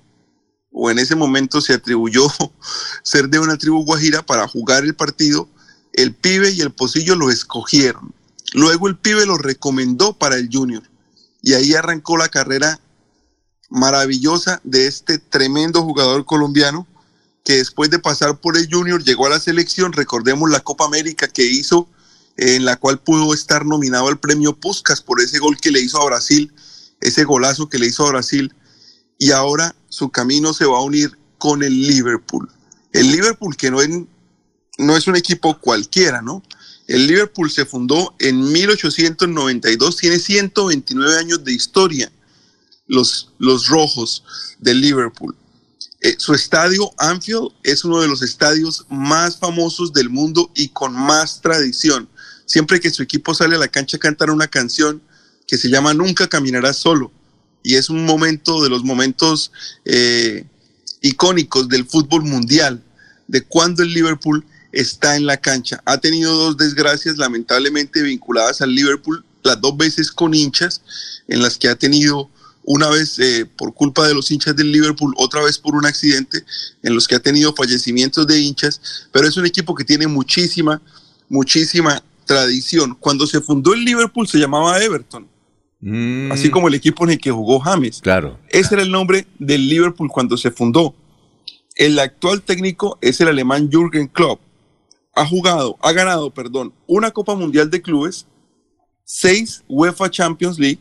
o 0.70 0.88
en 0.88 1.00
ese 1.00 1.16
momento 1.16 1.60
se 1.60 1.72
atribuyó 1.74 2.28
ser 3.02 3.28
de 3.30 3.40
una 3.40 3.58
tribu 3.58 3.84
guajira 3.84 4.22
para 4.22 4.46
jugar 4.46 4.84
el 4.84 4.94
partido, 4.94 5.48
el 5.92 6.14
pibe 6.14 6.52
y 6.52 6.60
el 6.60 6.70
pocillo 6.70 7.16
lo 7.16 7.32
escogieron. 7.32 8.14
Luego 8.54 8.86
el 8.86 8.96
pibe 8.96 9.26
lo 9.26 9.38
recomendó 9.38 10.12
para 10.12 10.36
el 10.36 10.48
junior 10.52 10.84
y 11.42 11.54
ahí 11.54 11.74
arrancó 11.74 12.16
la 12.16 12.28
carrera 12.28 12.80
maravillosa 13.68 14.60
de 14.64 14.86
este 14.86 15.18
tremendo 15.18 15.82
jugador 15.82 16.24
colombiano 16.24 16.86
que 17.44 17.56
después 17.56 17.90
de 17.90 17.98
pasar 17.98 18.40
por 18.40 18.56
el 18.56 18.68
junior 18.70 19.02
llegó 19.02 19.26
a 19.26 19.30
la 19.30 19.40
selección, 19.40 19.92
recordemos 19.92 20.50
la 20.50 20.60
Copa 20.60 20.84
América 20.84 21.28
que 21.28 21.46
hizo, 21.46 21.88
en 22.36 22.64
la 22.64 22.76
cual 22.76 23.00
pudo 23.00 23.32
estar 23.32 23.64
nominado 23.64 24.08
al 24.08 24.18
premio 24.18 24.54
Puskas 24.54 25.00
por 25.00 25.20
ese 25.20 25.38
gol 25.38 25.58
que 25.58 25.70
le 25.70 25.80
hizo 25.80 26.00
a 26.00 26.04
Brasil, 26.04 26.52
ese 27.00 27.24
golazo 27.24 27.68
que 27.68 27.78
le 27.78 27.86
hizo 27.86 28.06
a 28.06 28.10
Brasil 28.10 28.54
y 29.18 29.32
ahora 29.32 29.74
su 29.88 30.10
camino 30.10 30.54
se 30.54 30.64
va 30.64 30.78
a 30.78 30.82
unir 30.82 31.18
con 31.38 31.62
el 31.62 31.86
Liverpool. 31.86 32.48
El 32.92 33.10
Liverpool 33.10 33.56
que 33.56 33.70
no 33.70 33.80
es, 33.80 33.88
no 34.78 34.96
es 34.96 35.06
un 35.06 35.16
equipo 35.16 35.58
cualquiera, 35.58 36.22
¿no? 36.22 36.42
El 36.86 37.06
Liverpool 37.06 37.50
se 37.50 37.66
fundó 37.66 38.14
en 38.18 38.50
1892, 38.52 39.96
tiene 39.96 40.18
129 40.18 41.18
años 41.18 41.44
de 41.44 41.52
historia, 41.52 42.10
los, 42.88 43.30
los 43.38 43.68
rojos 43.68 44.24
del 44.58 44.80
Liverpool. 44.80 45.36
Eh, 46.00 46.16
su 46.18 46.32
estadio 46.32 46.92
Anfield 46.96 47.52
es 47.62 47.84
uno 47.84 48.00
de 48.00 48.08
los 48.08 48.22
estadios 48.22 48.86
más 48.88 49.36
famosos 49.36 49.92
del 49.92 50.10
mundo 50.10 50.50
y 50.54 50.68
con 50.68 50.92
más 50.92 51.40
tradición. 51.40 52.08
Siempre 52.46 52.80
que 52.80 52.90
su 52.90 53.02
equipo 53.02 53.34
sale 53.34 53.56
a 53.56 53.58
la 53.58 53.68
cancha 53.68 53.98
cantan 53.98 54.30
una 54.30 54.48
canción 54.48 55.02
que 55.46 55.58
se 55.58 55.68
llama 55.68 55.94
Nunca 55.94 56.28
caminarás 56.28 56.76
solo 56.76 57.12
y 57.62 57.74
es 57.74 57.90
un 57.90 58.04
momento 58.04 58.62
de 58.62 58.70
los 58.70 58.84
momentos 58.84 59.52
eh, 59.84 60.46
icónicos 61.00 61.68
del 61.68 61.84
fútbol 61.84 62.24
mundial, 62.24 62.82
de 63.26 63.42
cuando 63.42 63.82
el 63.82 63.92
Liverpool 63.92 64.44
está 64.72 65.16
en 65.16 65.26
la 65.26 65.36
cancha. 65.36 65.82
Ha 65.84 65.98
tenido 65.98 66.34
dos 66.34 66.56
desgracias 66.56 67.18
lamentablemente 67.18 68.02
vinculadas 68.02 68.60
al 68.60 68.74
Liverpool, 68.74 69.24
las 69.42 69.60
dos 69.60 69.76
veces 69.76 70.10
con 70.10 70.34
hinchas, 70.34 70.82
en 71.26 71.42
las 71.42 71.58
que 71.58 71.68
ha 71.68 71.74
tenido 71.74 72.30
una 72.70 72.88
vez 72.90 73.18
eh, 73.18 73.46
por 73.46 73.72
culpa 73.72 74.06
de 74.06 74.12
los 74.12 74.30
hinchas 74.30 74.54
del 74.54 74.70
Liverpool, 74.70 75.14
otra 75.16 75.42
vez 75.42 75.56
por 75.56 75.74
un 75.74 75.86
accidente, 75.86 76.44
en 76.82 76.94
los 76.94 77.08
que 77.08 77.14
ha 77.14 77.20
tenido 77.20 77.54
fallecimientos 77.54 78.26
de 78.26 78.40
hinchas, 78.40 79.08
pero 79.10 79.26
es 79.26 79.38
un 79.38 79.46
equipo 79.46 79.74
que 79.74 79.84
tiene 79.84 80.06
muchísima, 80.06 80.82
muchísima 81.30 82.02
tradición. 82.26 82.94
Cuando 83.00 83.26
se 83.26 83.40
fundó 83.40 83.72
el 83.72 83.84
Liverpool 83.84 84.28
se 84.28 84.38
llamaba 84.38 84.82
Everton 84.82 85.26
así 86.32 86.50
como 86.50 86.68
el 86.68 86.74
equipo 86.74 87.04
en 87.04 87.10
el 87.10 87.18
que 87.18 87.30
jugó 87.30 87.60
James. 87.60 88.00
Mm, 88.00 88.02
Claro. 88.02 88.38
Ese 88.48 88.74
era 88.74 88.82
el 88.82 88.90
nombre 88.90 89.26
del 89.38 89.68
Liverpool 89.68 90.10
cuando 90.10 90.36
se 90.36 90.50
fundó. 90.50 90.94
El 91.74 91.98
actual 91.98 92.42
técnico 92.42 92.98
es 93.00 93.20
el 93.20 93.28
alemán 93.28 93.70
Jürgen 93.70 94.08
Klopp. 94.08 94.40
Ha 95.14 95.26
jugado, 95.26 95.76
ha 95.80 95.92
ganado, 95.92 96.30
perdón, 96.30 96.74
una 96.86 97.10
Copa 97.12 97.34
Mundial 97.34 97.70
de 97.70 97.80
Clubes, 97.80 98.26
seis 99.04 99.62
UEFA 99.68 100.10
Champions 100.10 100.58
League, 100.58 100.80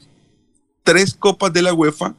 tres 0.87 1.13
Copas 1.13 1.51
de 1.51 1.61
la 1.61 1.73
UEFA, 1.73 2.15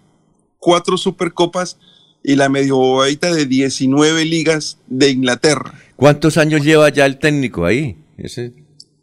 cuatro 0.58 0.98
Supercopas 0.98 1.78
y 2.22 2.36
la 2.36 2.50
medio 2.50 2.76
bobadita 2.76 3.34
de 3.34 3.46
19 3.46 4.26
ligas 4.26 4.76
de 4.88 5.08
Inglaterra. 5.08 5.72
¿Cuántos 5.96 6.36
años 6.36 6.62
lleva 6.62 6.90
ya 6.90 7.06
el 7.06 7.18
técnico 7.18 7.64
ahí? 7.64 7.96
Ese... 8.18 8.52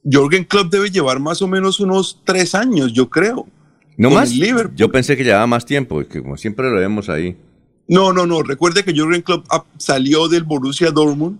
Jürgen 0.03 0.43
Klopp 0.43 0.71
debe 0.71 0.91
llevar 0.91 1.19
más 1.19 1.41
o 1.41 1.47
menos 1.47 1.79
unos 1.79 2.21
tres 2.23 2.53
años, 2.53 2.93
yo 2.93 3.09
creo. 3.09 3.47
¿No 3.97 4.11
más? 4.11 4.31
Yo 4.75 4.91
pensé 4.91 5.17
que 5.17 5.23
llevaba 5.23 5.47
más 5.47 5.65
tiempo, 5.65 6.07
que 6.07 6.21
como 6.21 6.37
siempre 6.37 6.69
lo 6.69 6.79
vemos 6.79 7.09
ahí. 7.09 7.35
No, 7.87 8.13
no, 8.13 8.27
no. 8.27 8.43
Recuerde 8.43 8.83
que 8.83 8.93
Jürgen 8.93 9.23
Klopp 9.23 9.47
salió 9.77 10.27
del 10.27 10.43
Borussia 10.43 10.91
Dortmund 10.91 11.39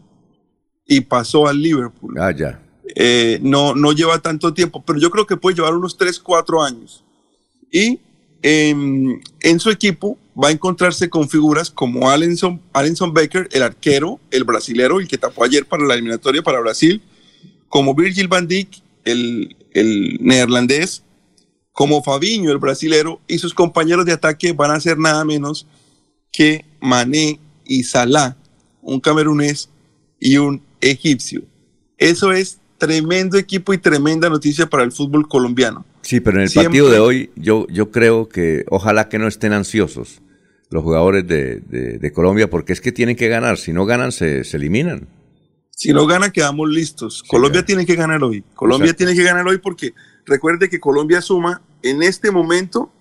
y 0.88 1.02
pasó 1.02 1.48
al 1.48 1.62
Liverpool. 1.62 2.16
Ah, 2.20 2.32
ya. 2.36 2.60
Eh, 2.96 3.38
no, 3.44 3.76
no 3.76 3.92
lleva 3.92 4.18
tanto 4.18 4.52
tiempo, 4.52 4.84
pero 4.84 4.98
yo 4.98 5.12
creo 5.12 5.28
que 5.28 5.38
puede 5.38 5.58
llevar 5.58 5.76
unos 5.76 5.96
3, 5.96 6.20
4 6.20 6.64
años. 6.64 7.04
Y 7.72 8.00
em, 8.48 9.20
en 9.42 9.60
su 9.60 9.72
equipo 9.72 10.20
va 10.42 10.50
a 10.50 10.52
encontrarse 10.52 11.10
con 11.10 11.28
figuras 11.28 11.72
como 11.72 12.12
Alenson, 12.12 12.62
Alenson 12.74 13.12
Becker, 13.12 13.50
el 13.52 13.64
arquero, 13.64 14.20
el 14.30 14.44
brasilero, 14.44 15.00
el 15.00 15.08
que 15.08 15.18
tapó 15.18 15.44
ayer 15.44 15.66
para 15.66 15.84
la 15.84 15.96
eliminatoria 15.96 16.44
para 16.44 16.60
Brasil, 16.60 17.02
como 17.70 17.96
Virgil 17.96 18.28
van 18.28 18.48
Dijk, 18.48 18.70
el, 19.04 19.56
el 19.74 20.20
neerlandés, 20.22 21.02
como 21.72 22.04
Fabiño, 22.04 22.52
el 22.52 22.60
brasilero, 22.60 23.20
y 23.28 23.40
sus 23.40 23.56
compañeros 23.56 24.06
de 24.06 24.14
ataque 24.14 24.54
van 24.54 24.70
a 24.70 24.80
ser 24.80 25.00
nada 25.00 25.26
menos 25.26 25.66
que 26.32 26.66
Mané 26.80 27.40
y 27.66 27.84
Salah, 27.84 28.38
un 28.84 29.00
camerunés 29.00 29.70
y 30.20 30.38
un 30.38 30.62
egipcio. 30.82 31.42
Eso 31.98 32.32
es 32.32 32.60
tremendo 32.78 33.38
equipo 33.38 33.74
y 33.74 33.78
tremenda 33.78 34.30
noticia 34.30 34.68
para 34.68 34.84
el 34.84 34.92
fútbol 34.92 35.28
colombiano. 35.28 35.86
Sí, 36.02 36.20
pero 36.20 36.38
en 36.38 36.44
el 36.44 36.50
Siempre- 36.50 36.68
partido 36.70 36.90
de 36.92 37.00
hoy 37.00 37.30
yo, 37.36 37.66
yo 37.70 37.90
creo 37.92 38.28
que 38.30 38.66
ojalá 38.70 39.10
que 39.10 39.18
no 39.20 39.28
estén 39.28 39.54
ansiosos 39.54 40.22
los 40.70 40.84
jugadores 40.84 41.26
de, 41.28 41.62
de- 41.62 41.98
de 42.00 42.12
Colombia 42.12 42.50
porque 42.50 42.74
es 42.74 42.82
que 42.82 42.92
tienen 42.92 43.16
que 43.16 43.28
ganar. 43.28 43.58
Si 43.58 43.72
no 43.74 43.86
ganan, 43.86 44.12
se, 44.12 44.44
se 44.44 44.58
eliminan. 44.58 45.08
Si 45.70 45.92
no 45.94 46.06
gana, 46.08 46.32
quedamos 46.32 46.70
listos. 46.70 47.22
Colombia 47.24 47.66
tiene 47.66 47.86
que 47.86 47.96
ganar 47.96 48.24
hoy. 48.24 48.44
Colombia 48.56 48.86
Exacto. 48.92 49.06
tiene 49.06 49.16
que 49.16 49.24
ganar 49.24 49.46
hoy 49.48 49.58
porque 49.58 49.94
recuerde 50.26 50.70
que 50.70 50.80
Colombia 50.80 51.22
suma 51.22 51.62
en 51.84 52.02
este 52.02 52.32
momento 52.32 52.92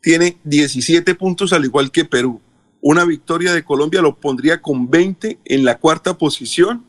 tiene 0.00 0.36
17 0.44 1.14
puntos 1.14 1.52
al 1.52 1.64
igual 1.64 1.90
que 1.90 2.04
Perú. 2.04 2.40
Una 2.80 3.04
victoria 3.04 3.52
de 3.54 3.62
Colombia 3.64 4.02
lo 4.02 4.18
pondría 4.18 4.60
con 4.60 4.90
20 4.90 5.38
en 5.44 5.64
la 5.64 5.78
cuarta 5.78 6.18
posición, 6.18 6.84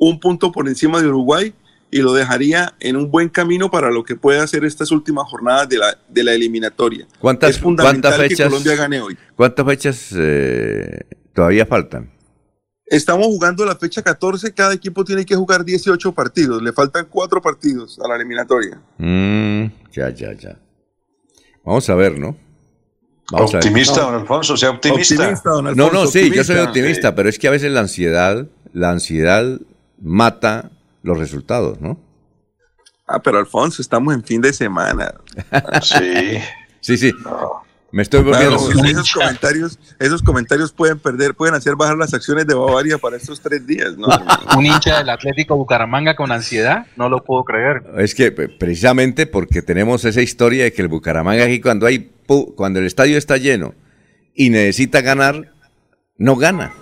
un 0.00 0.18
punto 0.18 0.50
por 0.50 0.66
encima 0.66 1.00
de 1.00 1.06
Uruguay 1.06 1.54
y 1.90 1.98
lo 1.98 2.12
dejaría 2.12 2.74
en 2.80 2.96
un 2.96 3.10
buen 3.10 3.28
camino 3.28 3.70
para 3.70 3.90
lo 3.90 4.02
que 4.02 4.16
pueda 4.16 4.42
hacer 4.42 4.64
estas 4.64 4.90
últimas 4.90 5.28
jornadas 5.28 5.68
de 5.68 5.78
la, 5.78 5.98
de 6.08 6.24
la 6.24 6.32
eliminatoria. 6.32 7.06
¿Cuántas, 7.18 7.50
es 7.50 7.58
fundamental 7.58 8.12
cuántas 8.12 8.28
que 8.28 8.28
fechas, 8.30 8.48
Colombia 8.48 8.76
gane 8.76 9.00
hoy. 9.00 9.18
¿Cuántas 9.36 9.66
fechas 9.66 10.14
eh, 10.16 11.00
todavía 11.34 11.66
faltan? 11.66 12.10
Estamos 12.86 13.26
jugando 13.26 13.64
la 13.64 13.76
fecha 13.76 14.02
14, 14.02 14.52
cada 14.54 14.72
equipo 14.72 15.04
tiene 15.04 15.24
que 15.24 15.36
jugar 15.36 15.64
18 15.64 16.12
partidos, 16.12 16.62
le 16.62 16.72
faltan 16.72 17.06
4 17.08 17.42
partidos 17.42 18.00
a 18.02 18.08
la 18.08 18.16
eliminatoria. 18.16 18.80
Mm, 18.98 19.66
ya, 19.92 20.10
ya, 20.10 20.32
ya. 20.32 20.58
Vamos 21.64 21.88
a 21.90 21.94
ver, 21.94 22.18
¿no? 22.18 22.36
Vamos 23.30 23.54
a 23.54 23.58
ver. 23.58 23.66
Optimista, 23.66 24.00
don 24.00 24.14
Alfonso, 24.14 24.56
sea 24.56 24.70
optimista. 24.70 25.40
No, 25.76 25.90
no, 25.90 26.06
sí, 26.06 26.30
yo 26.34 26.42
soy 26.42 26.58
optimista, 26.58 27.14
pero 27.14 27.28
es 27.28 27.38
que 27.38 27.46
a 27.46 27.50
veces 27.52 27.70
la 27.70 27.80
ansiedad, 27.80 28.48
la 28.72 28.90
ansiedad 28.90 29.60
mata 30.00 30.70
los 31.02 31.18
resultados, 31.18 31.80
¿no? 31.80 31.98
Ah, 33.06 33.20
pero 33.20 33.38
Alfonso, 33.38 33.82
estamos 33.82 34.14
en 34.14 34.22
fin 34.22 34.40
de 34.40 34.52
semana. 34.52 35.14
Sí. 35.82 36.38
Sí, 36.80 36.96
sí. 36.96 37.12
Me 37.92 38.02
estoy 38.02 38.22
volviendo. 38.22 38.56
Claro, 38.56 38.88
esos 38.88 39.12
comentarios, 39.12 39.78
esos 39.98 40.22
comentarios 40.22 40.72
pueden 40.72 40.98
perder, 40.98 41.34
pueden 41.34 41.54
hacer 41.56 41.74
bajar 41.74 41.96
las 41.96 42.14
acciones 42.14 42.46
de 42.46 42.54
Bavaria 42.54 42.98
para 42.98 43.16
estos 43.16 43.40
tres 43.40 43.66
días, 43.66 43.96
¿no? 43.96 44.06
Un 44.56 44.66
hincha 44.66 44.98
del 44.98 45.10
Atlético 45.10 45.56
Bucaramanga 45.56 46.14
con 46.14 46.30
ansiedad, 46.30 46.86
no 46.96 47.08
lo 47.08 47.24
puedo 47.24 47.44
creer. 47.44 47.82
Es 47.98 48.14
que 48.14 48.30
precisamente 48.30 49.26
porque 49.26 49.60
tenemos 49.60 50.04
esa 50.04 50.22
historia 50.22 50.64
de 50.64 50.72
que 50.72 50.82
el 50.82 50.88
Bucaramanga 50.88 51.44
aquí 51.44 51.60
cuando 51.60 51.86
hay 51.86 52.12
cuando 52.54 52.78
el 52.78 52.86
estadio 52.86 53.18
está 53.18 53.38
lleno 53.38 53.74
y 54.34 54.50
necesita 54.50 55.00
ganar, 55.00 55.52
no 56.16 56.36
gana. 56.36 56.72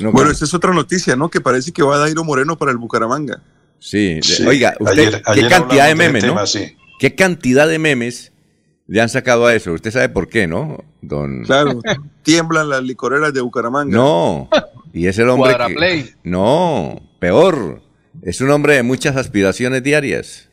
No 0.00 0.12
bueno, 0.12 0.30
esta 0.30 0.44
es 0.44 0.52
otra 0.54 0.72
noticia, 0.72 1.16
¿no? 1.16 1.30
Que 1.30 1.40
parece 1.40 1.72
que 1.72 1.82
va 1.82 1.98
Dairo 1.98 2.22
Moreno 2.24 2.56
para 2.58 2.70
el 2.70 2.76
Bucaramanga. 2.76 3.42
Sí, 3.78 4.20
Sí, 4.22 4.44
oiga, 4.46 4.74
usted, 4.80 4.98
ayer- 5.08 5.22
qué 5.22 5.30
ayer 5.30 5.48
cantidad 5.48 5.82
de 5.84 5.88
de 5.90 5.94
memes, 5.94 6.18
ese 6.22 6.26
¿no? 6.28 6.32
tema, 6.34 6.46
sí. 6.46 6.76
¿Qué 6.98 7.14
cantidad 7.14 7.68
de 7.68 7.78
memes 7.78 8.32
le 8.86 9.00
han 9.00 9.08
sacado 9.08 9.46
a 9.46 9.54
eso? 9.54 9.72
Usted 9.72 9.90
sabe 9.90 10.08
por 10.08 10.28
qué, 10.28 10.46
¿no? 10.46 10.84
Don 11.02 11.44
Claro, 11.44 11.80
tiemblan 12.22 12.68
las 12.68 12.82
licoreras 12.82 13.32
de 13.34 13.40
Bucaramanga. 13.40 13.94
No, 13.96 14.48
y 14.92 15.06
es 15.06 15.18
el 15.18 15.28
hombre 15.28 15.56
que. 15.56 16.14
No, 16.24 17.00
peor. 17.18 17.82
Es 18.22 18.40
un 18.40 18.50
hombre 18.50 18.74
de 18.74 18.82
muchas 18.82 19.14
aspiraciones 19.16 19.82
diarias. 19.82 20.48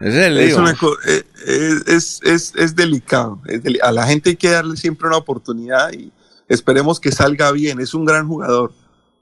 Ese 0.00 0.18
es 0.20 0.26
el 0.26 0.38
Es, 0.38 0.54
una 0.54 0.74
co- 0.74 0.96
eh, 1.06 1.22
es, 1.46 1.86
es, 1.86 2.20
es- 2.24 2.52
es 2.56 2.76
delicado. 2.76 3.40
es 3.46 3.62
deli- 3.62 3.78
a 3.82 3.92
la 3.92 4.06
gente 4.06 4.30
hay 4.30 4.36
que 4.36 4.50
darle 4.50 4.76
siempre 4.76 5.06
una 5.06 5.16
oportunidad 5.16 5.92
y 5.92 6.12
esperemos 6.48 7.00
que 7.00 7.12
salga 7.12 7.50
bien. 7.52 7.80
Es 7.80 7.94
un 7.94 8.04
gran 8.04 8.26
jugador, 8.28 8.72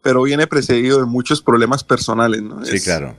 pero 0.02 0.22
viene 0.22 0.46
precedido 0.46 0.98
de 1.00 1.06
muchos 1.06 1.42
problemas 1.42 1.84
personales, 1.84 2.42
¿no? 2.42 2.64
Sí, 2.64 2.76
Es- 2.76 2.84
claro. 2.84 3.16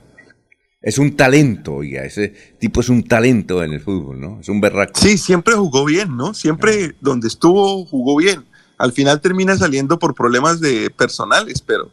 Es 0.80 0.98
un 0.98 1.16
talento, 1.16 1.76
oiga. 1.76 2.04
Ese 2.04 2.28
tipo 2.60 2.80
es 2.82 2.90
un 2.90 3.02
talento 3.04 3.62
en 3.62 3.72
el 3.72 3.80
fútbol, 3.80 4.20
¿no? 4.20 4.40
Es 4.40 4.50
un 4.50 4.60
berraco. 4.60 4.92
Sí, 5.00 5.16
siempre 5.16 5.54
jugó 5.54 5.86
bien, 5.86 6.14
¿no? 6.14 6.34
Siempre 6.34 6.94
donde 7.00 7.28
estuvo 7.28 7.86
jugó 7.86 8.16
bien. 8.16 8.44
Al 8.76 8.92
final 8.92 9.20
termina 9.22 9.56
saliendo 9.56 9.98
por 9.98 10.14
problemas 10.14 10.60
de 10.60 10.90
personales, 10.90 11.62
pero, 11.62 11.90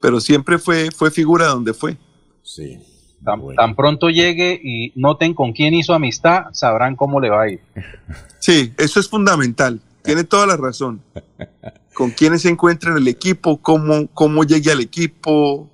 pero 0.00 0.20
siempre 0.20 0.58
fue, 0.58 0.90
fue 0.96 1.10
figura 1.10 1.46
donde 1.46 1.74
fue. 1.74 1.96
Sí. 2.44 2.78
Tan, 3.24 3.40
tan 3.56 3.74
pronto 3.74 4.08
llegue 4.08 4.60
y 4.62 4.92
noten 4.94 5.34
con 5.34 5.52
quién 5.52 5.74
hizo 5.74 5.92
amistad, 5.92 6.44
sabrán 6.52 6.94
cómo 6.94 7.18
le 7.20 7.30
va 7.30 7.42
a 7.42 7.50
ir. 7.50 7.60
Sí, 8.38 8.72
eso 8.78 9.00
es 9.00 9.08
fundamental. 9.08 9.80
Tiene 10.02 10.24
toda 10.24 10.46
la 10.46 10.56
razón. 10.56 11.02
Con 11.94 12.10
quiénes 12.10 12.42
se 12.42 12.48
encuentra 12.48 12.92
en 12.92 12.98
el 12.98 13.08
equipo, 13.08 13.60
cómo, 13.60 14.06
cómo 14.14 14.44
llegue 14.44 14.70
al 14.72 14.80
equipo. 14.80 15.68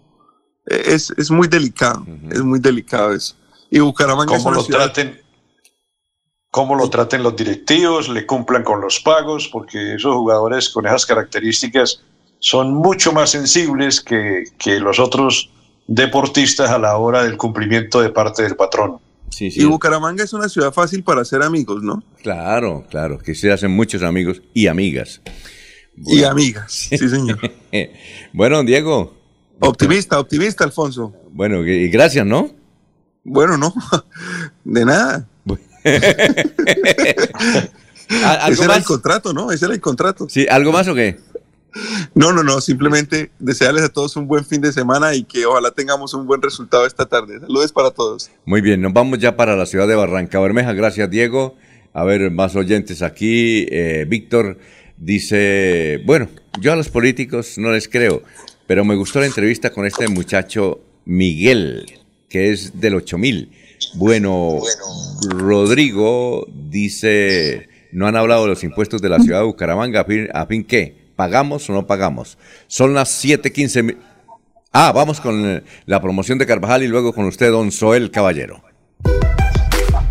Eh, 0.66 0.82
Es, 0.86 1.12
es 1.16 1.30
muy 1.30 1.46
delicado. 1.48 2.04
Es 2.30 2.40
muy 2.42 2.58
delicado 2.58 3.12
eso. 3.12 3.34
Y 3.70 3.78
Bucaramanga 3.80 4.36
cómo 4.36 4.50
lo 4.52 4.62
ciudad- 4.62 4.78
traten, 4.92 5.20
cómo 6.50 6.74
lo 6.76 6.88
traten 6.88 7.22
los 7.22 7.34
directivos, 7.36 8.08
le 8.08 8.24
cumplan 8.26 8.62
con 8.62 8.80
los 8.80 9.00
pagos, 9.00 9.48
porque 9.48 9.94
esos 9.96 10.14
jugadores 10.14 10.68
con 10.70 10.86
esas 10.86 11.04
características 11.06 12.02
son 12.38 12.72
mucho 12.74 13.12
más 13.12 13.30
sensibles 13.30 14.00
que, 14.00 14.44
que 14.58 14.78
los 14.78 14.98
otros 15.00 15.50
deportistas 15.86 16.70
a 16.70 16.78
la 16.78 16.96
hora 16.96 17.24
del 17.24 17.36
cumplimiento 17.36 18.00
de 18.00 18.10
parte 18.10 18.42
del 18.42 18.56
patrón. 18.56 18.98
Sí, 19.34 19.48
Y 19.52 19.64
Bucaramanga 19.64 20.22
es 20.22 20.32
una 20.32 20.48
ciudad 20.48 20.72
fácil 20.72 21.02
para 21.02 21.22
hacer 21.22 21.42
amigos, 21.42 21.82
¿no? 21.82 22.04
Claro, 22.22 22.86
claro. 22.88 23.18
Que 23.18 23.34
se 23.34 23.50
hacen 23.50 23.72
muchos 23.72 24.02
amigos 24.02 24.40
y 24.52 24.68
amigas. 24.68 25.20
Y 25.96 26.22
amigas, 26.22 26.72
sí, 26.90 27.08
señor. 27.08 27.38
bueno, 28.32 28.62
Diego. 28.62 29.12
Optimista, 29.60 30.20
optimista, 30.20 30.62
Alfonso. 30.64 31.12
Bueno, 31.32 31.66
y 31.66 31.88
gracias, 31.88 32.24
¿no? 32.24 32.50
Bueno, 33.24 33.56
no, 33.56 33.74
de 34.64 34.84
nada. 34.84 35.26
¿Algo 38.22 38.52
Ese 38.52 38.64
era 38.64 38.74
el 38.74 38.80
más? 38.80 38.86
contrato, 38.86 39.32
¿no? 39.32 39.50
Ese 39.50 39.64
era 39.64 39.74
el 39.74 39.80
contrato. 39.80 40.28
Sí, 40.28 40.46
¿algo 40.48 40.72
más 40.72 40.86
o 40.88 40.94
qué? 40.94 41.18
No, 42.14 42.32
no, 42.32 42.44
no, 42.44 42.60
simplemente 42.60 43.30
desearles 43.40 43.82
a 43.82 43.88
todos 43.88 44.14
un 44.16 44.28
buen 44.28 44.44
fin 44.44 44.60
de 44.60 44.72
semana 44.72 45.14
y 45.14 45.24
que 45.24 45.46
ojalá 45.46 45.72
tengamos 45.72 46.14
un 46.14 46.26
buen 46.26 46.40
resultado 46.40 46.86
esta 46.86 47.06
tarde. 47.06 47.40
Saludos 47.40 47.72
para 47.72 47.90
todos. 47.90 48.30
Muy 48.44 48.60
bien, 48.60 48.80
nos 48.80 48.92
vamos 48.92 49.18
ya 49.18 49.36
para 49.36 49.56
la 49.56 49.66
ciudad 49.66 49.88
de 49.88 49.96
Barranca 49.96 50.38
Bermeja. 50.38 50.72
Gracias, 50.74 51.10
Diego. 51.10 51.56
A 51.92 52.04
ver, 52.04 52.30
más 52.30 52.54
oyentes 52.54 53.02
aquí. 53.02 53.66
Eh, 53.68 54.06
Víctor 54.08 54.58
dice, 54.96 56.00
bueno, 56.06 56.28
yo 56.60 56.72
a 56.72 56.76
los 56.76 56.88
políticos 56.88 57.58
no 57.58 57.72
les 57.72 57.88
creo, 57.88 58.22
pero 58.68 58.84
me 58.84 58.94
gustó 58.94 59.18
la 59.18 59.26
entrevista 59.26 59.70
con 59.70 59.84
este 59.84 60.06
muchacho 60.06 60.80
Miguel, 61.04 61.84
que 62.28 62.52
es 62.52 62.80
del 62.80 62.94
8000. 62.94 63.50
Bueno, 63.96 64.60
Rodrigo 65.30 66.46
dice, 66.52 67.68
no 67.90 68.06
han 68.06 68.14
hablado 68.14 68.42
de 68.42 68.50
los 68.50 68.62
impuestos 68.62 69.02
de 69.02 69.08
la 69.08 69.18
ciudad 69.18 69.40
de 69.40 69.46
Bucaramanga, 69.46 70.02
¿a 70.02 70.04
fin, 70.04 70.28
a 70.32 70.46
fin 70.46 70.64
qué? 70.64 71.03
¿Pagamos 71.16 71.68
o 71.70 71.72
no 71.72 71.86
pagamos? 71.86 72.38
Son 72.66 72.94
las 72.94 73.08
7.15. 73.24 73.82
mi- 73.82 73.94
Ah, 74.72 74.90
vamos 74.92 75.20
con 75.20 75.46
eh, 75.46 75.62
la 75.86 76.00
promoción 76.02 76.38
de 76.38 76.46
Carvajal 76.46 76.82
y 76.82 76.88
luego 76.88 77.12
con 77.12 77.26
usted, 77.26 77.50
don 77.52 77.70
Soel 77.70 78.10
Caballero. 78.10 78.62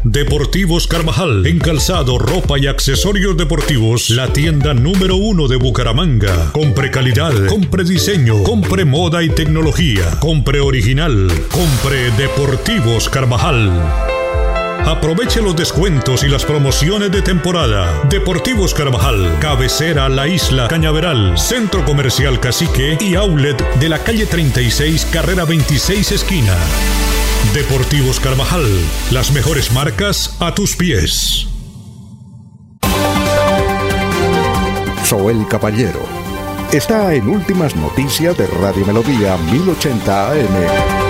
Deportivos 0.05 0.88
Carvajal, 0.88 1.45
en 1.47 1.59
calzado, 1.59 2.17
ropa 2.19 2.59
y 2.59 2.67
accesorios 2.67 3.38
deportivos, 3.38 4.09
la 4.09 4.31
tienda 4.34 4.73
número 4.73 5.15
uno 5.15 5.47
de 5.47 5.55
Bucaramanga. 5.55 6.51
Compre 6.51 6.91
calidad, 6.91 7.31
compre 7.47 7.84
diseño, 7.85 8.43
compre 8.43 8.84
moda 8.85 9.23
y 9.23 9.30
tecnología, 9.30 10.03
compre 10.19 10.59
original, 10.59 11.30
compre 11.51 12.11
Deportivos 12.17 13.07
Carvajal. 13.09 13.71
Aproveche 14.85 15.41
los 15.41 15.55
descuentos 15.55 16.23
y 16.23 16.27
las 16.27 16.43
promociones 16.43 17.10
de 17.10 17.22
temporada. 17.22 18.03
Deportivos 18.10 18.73
Carvajal, 18.73 19.38
cabecera 19.39 20.10
La 20.10 20.27
Isla 20.27 20.68
Cañaveral, 20.68 21.38
Centro 21.38 21.85
Comercial 21.85 22.39
Cacique 22.41 22.97
y 22.99 23.15
Outlet 23.15 23.57
de 23.80 23.89
la 23.89 23.99
calle 23.99 24.26
36, 24.26 25.05
carrera 25.05 25.45
26 25.45 26.11
esquina. 26.11 26.53
Deportivos 27.53 28.19
Carvajal, 28.19 28.68
las 29.11 29.31
mejores 29.31 29.72
marcas 29.72 30.35
a 30.41 30.53
tus 30.53 30.76
pies. 30.76 31.47
Soel 35.05 35.47
Caballero 35.47 36.05
está 36.73 37.14
en 37.14 37.30
Últimas 37.30 37.76
Noticias 37.76 38.38
de 38.38 38.47
Radio 38.47 38.85
Melodía 38.85 39.38
1080 39.38 40.31
AM. 40.31 41.02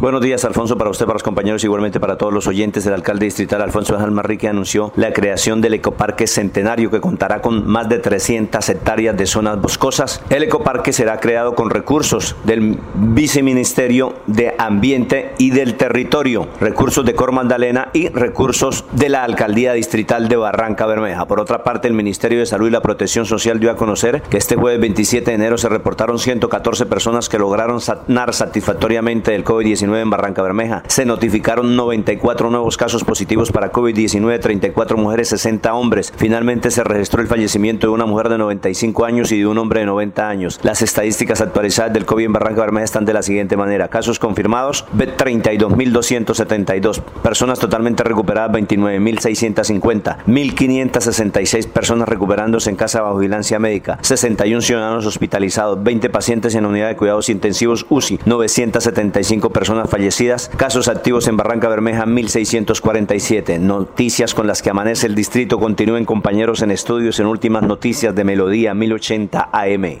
Buenos 0.00 0.22
días, 0.22 0.46
Alfonso, 0.46 0.78
para 0.78 0.88
usted, 0.88 1.04
para 1.04 1.16
los 1.16 1.22
compañeros, 1.22 1.62
igualmente 1.62 2.00
para 2.00 2.16
todos 2.16 2.32
los 2.32 2.46
oyentes. 2.46 2.86
El 2.86 2.94
alcalde 2.94 3.26
distrital 3.26 3.60
Alfonso 3.60 3.96
Ángel 3.96 4.12
Marrique 4.12 4.48
anunció 4.48 4.94
la 4.96 5.12
creación 5.12 5.60
del 5.60 5.74
Ecoparque 5.74 6.26
Centenario 6.26 6.90
que 6.90 7.02
contará 7.02 7.42
con 7.42 7.68
más 7.68 7.90
de 7.90 7.98
300 7.98 8.66
hectáreas 8.66 9.14
de 9.14 9.26
zonas 9.26 9.60
boscosas. 9.60 10.22
El 10.30 10.42
ecoparque 10.42 10.94
será 10.94 11.20
creado 11.20 11.54
con 11.54 11.68
recursos 11.68 12.34
del 12.44 12.78
Viceministerio 12.94 14.14
de 14.26 14.54
Ambiente 14.56 15.34
y 15.36 15.50
del 15.50 15.74
Territorio, 15.74 16.48
recursos 16.62 17.04
de 17.04 17.14
Cor 17.14 17.32
Magdalena 17.32 17.90
y 17.92 18.08
recursos 18.08 18.86
de 18.92 19.10
la 19.10 19.22
Alcaldía 19.22 19.74
Distrital 19.74 20.30
de 20.30 20.36
Barranca 20.36 20.86
Bermeja. 20.86 21.26
Por 21.26 21.40
otra 21.40 21.62
parte, 21.62 21.88
el 21.88 21.94
Ministerio 21.94 22.38
de 22.38 22.46
Salud 22.46 22.68
y 22.68 22.70
la 22.70 22.80
Protección 22.80 23.26
Social 23.26 23.60
dio 23.60 23.70
a 23.70 23.76
conocer 23.76 24.22
que 24.22 24.38
este 24.38 24.56
jueves 24.56 24.80
27 24.80 25.30
de 25.30 25.34
enero 25.34 25.58
se 25.58 25.68
reportaron 25.68 26.18
114 26.18 26.86
personas 26.86 27.28
que 27.28 27.38
lograron 27.38 27.82
sanar 27.82 28.32
satisfactoriamente 28.32 29.32
del 29.32 29.44
COVID-19 29.44 29.89
en 29.98 30.10
Barranca 30.10 30.42
Bermeja. 30.42 30.82
Se 30.86 31.04
notificaron 31.04 31.76
94 31.76 32.50
nuevos 32.50 32.76
casos 32.76 33.04
positivos 33.04 33.52
para 33.52 33.72
COVID-19, 33.72 34.40
34 34.40 34.96
mujeres, 34.96 35.28
60 35.28 35.72
hombres. 35.74 36.12
Finalmente 36.16 36.70
se 36.70 36.84
registró 36.84 37.22
el 37.22 37.28
fallecimiento 37.28 37.86
de 37.86 37.92
una 37.92 38.06
mujer 38.06 38.28
de 38.28 38.38
95 38.38 39.04
años 39.04 39.32
y 39.32 39.40
de 39.40 39.46
un 39.46 39.58
hombre 39.58 39.80
de 39.80 39.86
90 39.86 40.28
años. 40.28 40.60
Las 40.62 40.82
estadísticas 40.82 41.40
actualizadas 41.40 41.92
del 41.92 42.06
COVID 42.06 42.26
en 42.26 42.32
Barranca 42.32 42.60
Bermeja 42.60 42.84
están 42.84 43.04
de 43.04 43.12
la 43.12 43.22
siguiente 43.22 43.56
manera. 43.56 43.88
Casos 43.88 44.18
confirmados, 44.18 44.86
32.272. 44.96 47.00
Personas 47.22 47.58
totalmente 47.58 48.04
recuperadas, 48.04 48.52
29.650. 48.52 50.18
1.566 50.26 51.68
personas 51.68 52.08
recuperándose 52.08 52.70
en 52.70 52.76
casa 52.76 53.02
bajo 53.02 53.18
vigilancia 53.18 53.58
médica. 53.58 53.98
61 54.02 54.60
ciudadanos 54.60 55.06
hospitalizados. 55.06 55.82
20 55.82 56.10
pacientes 56.10 56.54
en 56.54 56.66
unidad 56.66 56.88
de 56.88 56.96
cuidados 56.96 57.28
intensivos 57.28 57.86
UCI. 57.88 58.20
975 58.24 59.50
personas 59.50 59.79
fallecidas. 59.88 60.50
Casos 60.56 60.88
activos 60.88 61.28
en 61.28 61.36
Barranca 61.36 61.68
Bermeja, 61.68 62.04
1.647. 62.06 63.58
Noticias 63.58 64.34
con 64.34 64.46
las 64.46 64.62
que 64.62 64.70
amanece 64.70 65.06
el 65.06 65.14
distrito. 65.14 65.58
Continúen 65.58 66.04
compañeros 66.04 66.62
en 66.62 66.70
estudios 66.70 67.20
en 67.20 67.26
últimas 67.26 67.62
noticias 67.62 68.14
de 68.14 68.24
Melodía 68.24 68.74
1080 68.74 69.50
AM. 69.52 70.00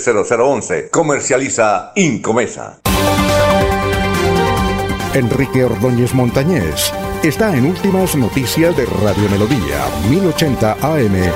301-643-0011. 0.00 0.90
Comercializa 0.90 1.92
Incomesa. 1.96 2.80
Enrique 5.14 5.64
Ordóñez 5.64 6.14
Montañés 6.14 6.92
está 7.24 7.56
en 7.56 7.66
Últimas 7.66 8.14
Noticias 8.14 8.76
de 8.76 8.86
Radio 8.86 9.28
Melodía, 9.28 9.84
1080 10.08 10.72
AM. 10.80 11.32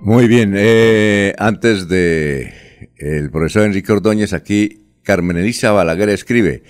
Muy 0.00 0.28
bien, 0.28 0.54
eh, 0.56 1.34
antes 1.36 1.88
de 1.88 2.90
el 2.96 3.30
profesor 3.30 3.64
Enrique 3.64 3.92
Ordóñez, 3.92 4.32
aquí 4.32 4.86
Carmen 5.02 5.36
Elisa 5.36 5.72
Balaguer 5.72 6.08
escribe, 6.08 6.62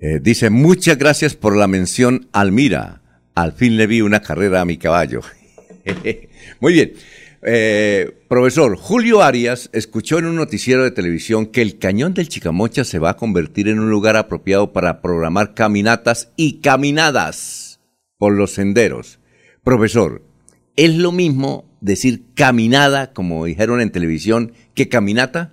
eh, 0.00 0.18
dice, 0.20 0.50
muchas 0.50 0.98
gracias 0.98 1.36
por 1.36 1.56
la 1.56 1.68
mención 1.68 2.28
Almira, 2.32 3.02
al 3.34 3.52
fin 3.52 3.76
le 3.76 3.86
vi 3.86 4.00
una 4.00 4.20
carrera 4.20 4.60
a 4.60 4.64
mi 4.64 4.76
caballo. 4.76 5.20
Muy 6.60 6.72
bien, 6.72 6.92
eh, 7.46 8.10
profesor, 8.26 8.74
Julio 8.76 9.20
Arias 9.22 9.68
escuchó 9.74 10.18
en 10.18 10.24
un 10.24 10.36
noticiero 10.36 10.82
de 10.82 10.90
televisión 10.90 11.52
que 11.52 11.60
el 11.60 11.78
cañón 11.78 12.14
del 12.14 12.30
Chicamocha 12.30 12.84
se 12.84 12.98
va 12.98 13.10
a 13.10 13.16
convertir 13.16 13.68
en 13.68 13.80
un 13.80 13.90
lugar 13.90 14.16
apropiado 14.16 14.72
para 14.72 15.02
programar 15.02 15.54
caminatas 15.54 16.32
y 16.38 16.62
caminadas 16.62 17.82
por 18.18 18.32
los 18.32 18.52
senderos. 18.52 19.20
Profesor, 19.62 20.22
¿es 20.76 20.96
lo 20.96 21.12
mismo 21.12 21.66
decir 21.82 22.20
caminada, 22.34 23.12
como 23.12 23.44
dijeron 23.44 23.82
en 23.82 23.92
televisión, 23.92 24.52
que 24.74 24.88
caminata? 24.88 25.52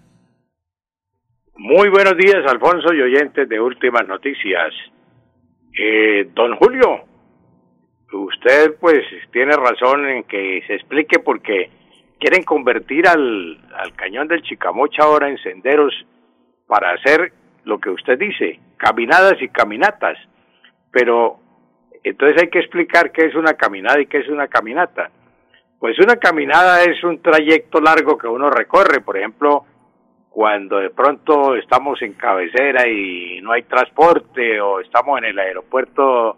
Muy 1.58 1.90
buenos 1.90 2.16
días, 2.18 2.40
Alfonso 2.48 2.94
y 2.94 3.02
oyentes 3.02 3.49
de 3.49 3.60
Últimas 3.60 4.08
Noticias. 4.08 4.74
Eh, 5.78 6.30
don 6.34 6.56
Julio, 6.56 7.06
usted 8.12 8.76
pues 8.80 9.04
tiene 9.32 9.54
razón 9.54 10.08
en 10.08 10.24
que 10.24 10.64
se 10.68 10.76
explique 10.76 11.20
porque 11.20 11.70
quieren 12.20 12.44
convertir 12.44 13.08
al, 13.08 13.60
al 13.74 13.94
cañón 13.96 14.28
del 14.28 14.44
Chicamocha 14.44 15.04
ahora 15.04 15.30
en 15.30 15.38
senderos 15.40 15.94
para 16.68 16.92
hacer 16.92 17.34
lo 17.64 17.80
que 17.80 17.90
usted 17.90 18.18
dice, 18.18 18.60
caminadas 18.77 19.42
y 19.42 19.50
caminatas. 19.50 20.18
Pero 20.92 21.40
entonces 22.03 22.42
hay 22.42 22.50
que 22.50 22.60
explicar 22.60 23.11
qué 23.11 23.26
es 23.26 23.35
una 23.35 23.53
caminada 23.53 24.02
y 24.02 24.08
qué 24.08 24.19
es 24.19 24.30
una 24.30 24.48
caminata. 24.48 25.11
Pues 25.80 25.98
una 26.00 26.18
caminada 26.18 26.84
es 26.84 27.03
un 27.03 27.22
trayecto 27.22 27.80
largo 27.82 28.18
que 28.18 28.27
uno 28.27 28.50
recorre, 28.50 29.02
por 29.02 29.18
ejemplo, 29.18 29.66
cuando 30.30 30.77
de 30.77 30.92
pronto 30.92 31.56
estamos 31.56 32.02
en 32.02 32.14
cabecera 32.14 32.88
y 32.88 33.42
no 33.42 33.52
hay 33.52 33.64
transporte 33.64 34.61
o 34.61 34.80
estamos 34.80 35.18
en 35.19 35.26
el 35.26 35.40
aeropuerto 35.40 36.38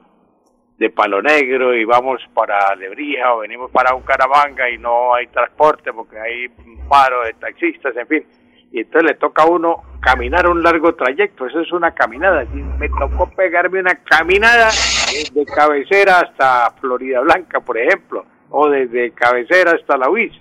de 0.77 0.89
Palo 0.89 1.21
Negro 1.21 1.75
y 1.75 1.85
vamos 1.85 2.21
para 2.33 2.75
Lebrija 2.75 3.33
o 3.33 3.39
venimos 3.39 3.71
para 3.71 3.93
Bucaramanga 3.93 4.69
y 4.69 4.77
no 4.77 5.13
hay 5.13 5.27
transporte 5.27 5.93
porque 5.93 6.19
hay 6.19 6.47
paro 6.89 7.23
de 7.23 7.33
taxistas, 7.33 7.95
en 7.95 8.07
fin. 8.07 8.23
Y 8.71 8.79
entonces 8.79 9.11
le 9.11 9.17
toca 9.17 9.43
a 9.43 9.47
uno 9.47 9.83
caminar 10.01 10.49
un 10.49 10.63
largo 10.63 10.95
trayecto, 10.95 11.45
eso 11.45 11.59
es 11.59 11.71
una 11.71 11.91
caminada. 11.91 12.43
Me 12.79 12.89
tocó 12.89 13.29
pegarme 13.29 13.79
una 13.79 13.95
caminada 14.03 14.67
desde 14.67 15.45
cabecera 15.45 16.21
hasta 16.21 16.71
Florida 16.81 17.19
Blanca, 17.21 17.59
por 17.59 17.77
ejemplo, 17.77 18.25
o 18.49 18.67
desde 18.69 19.11
cabecera 19.11 19.73
hasta 19.73 19.95
la 19.95 20.09
UIS. 20.09 20.33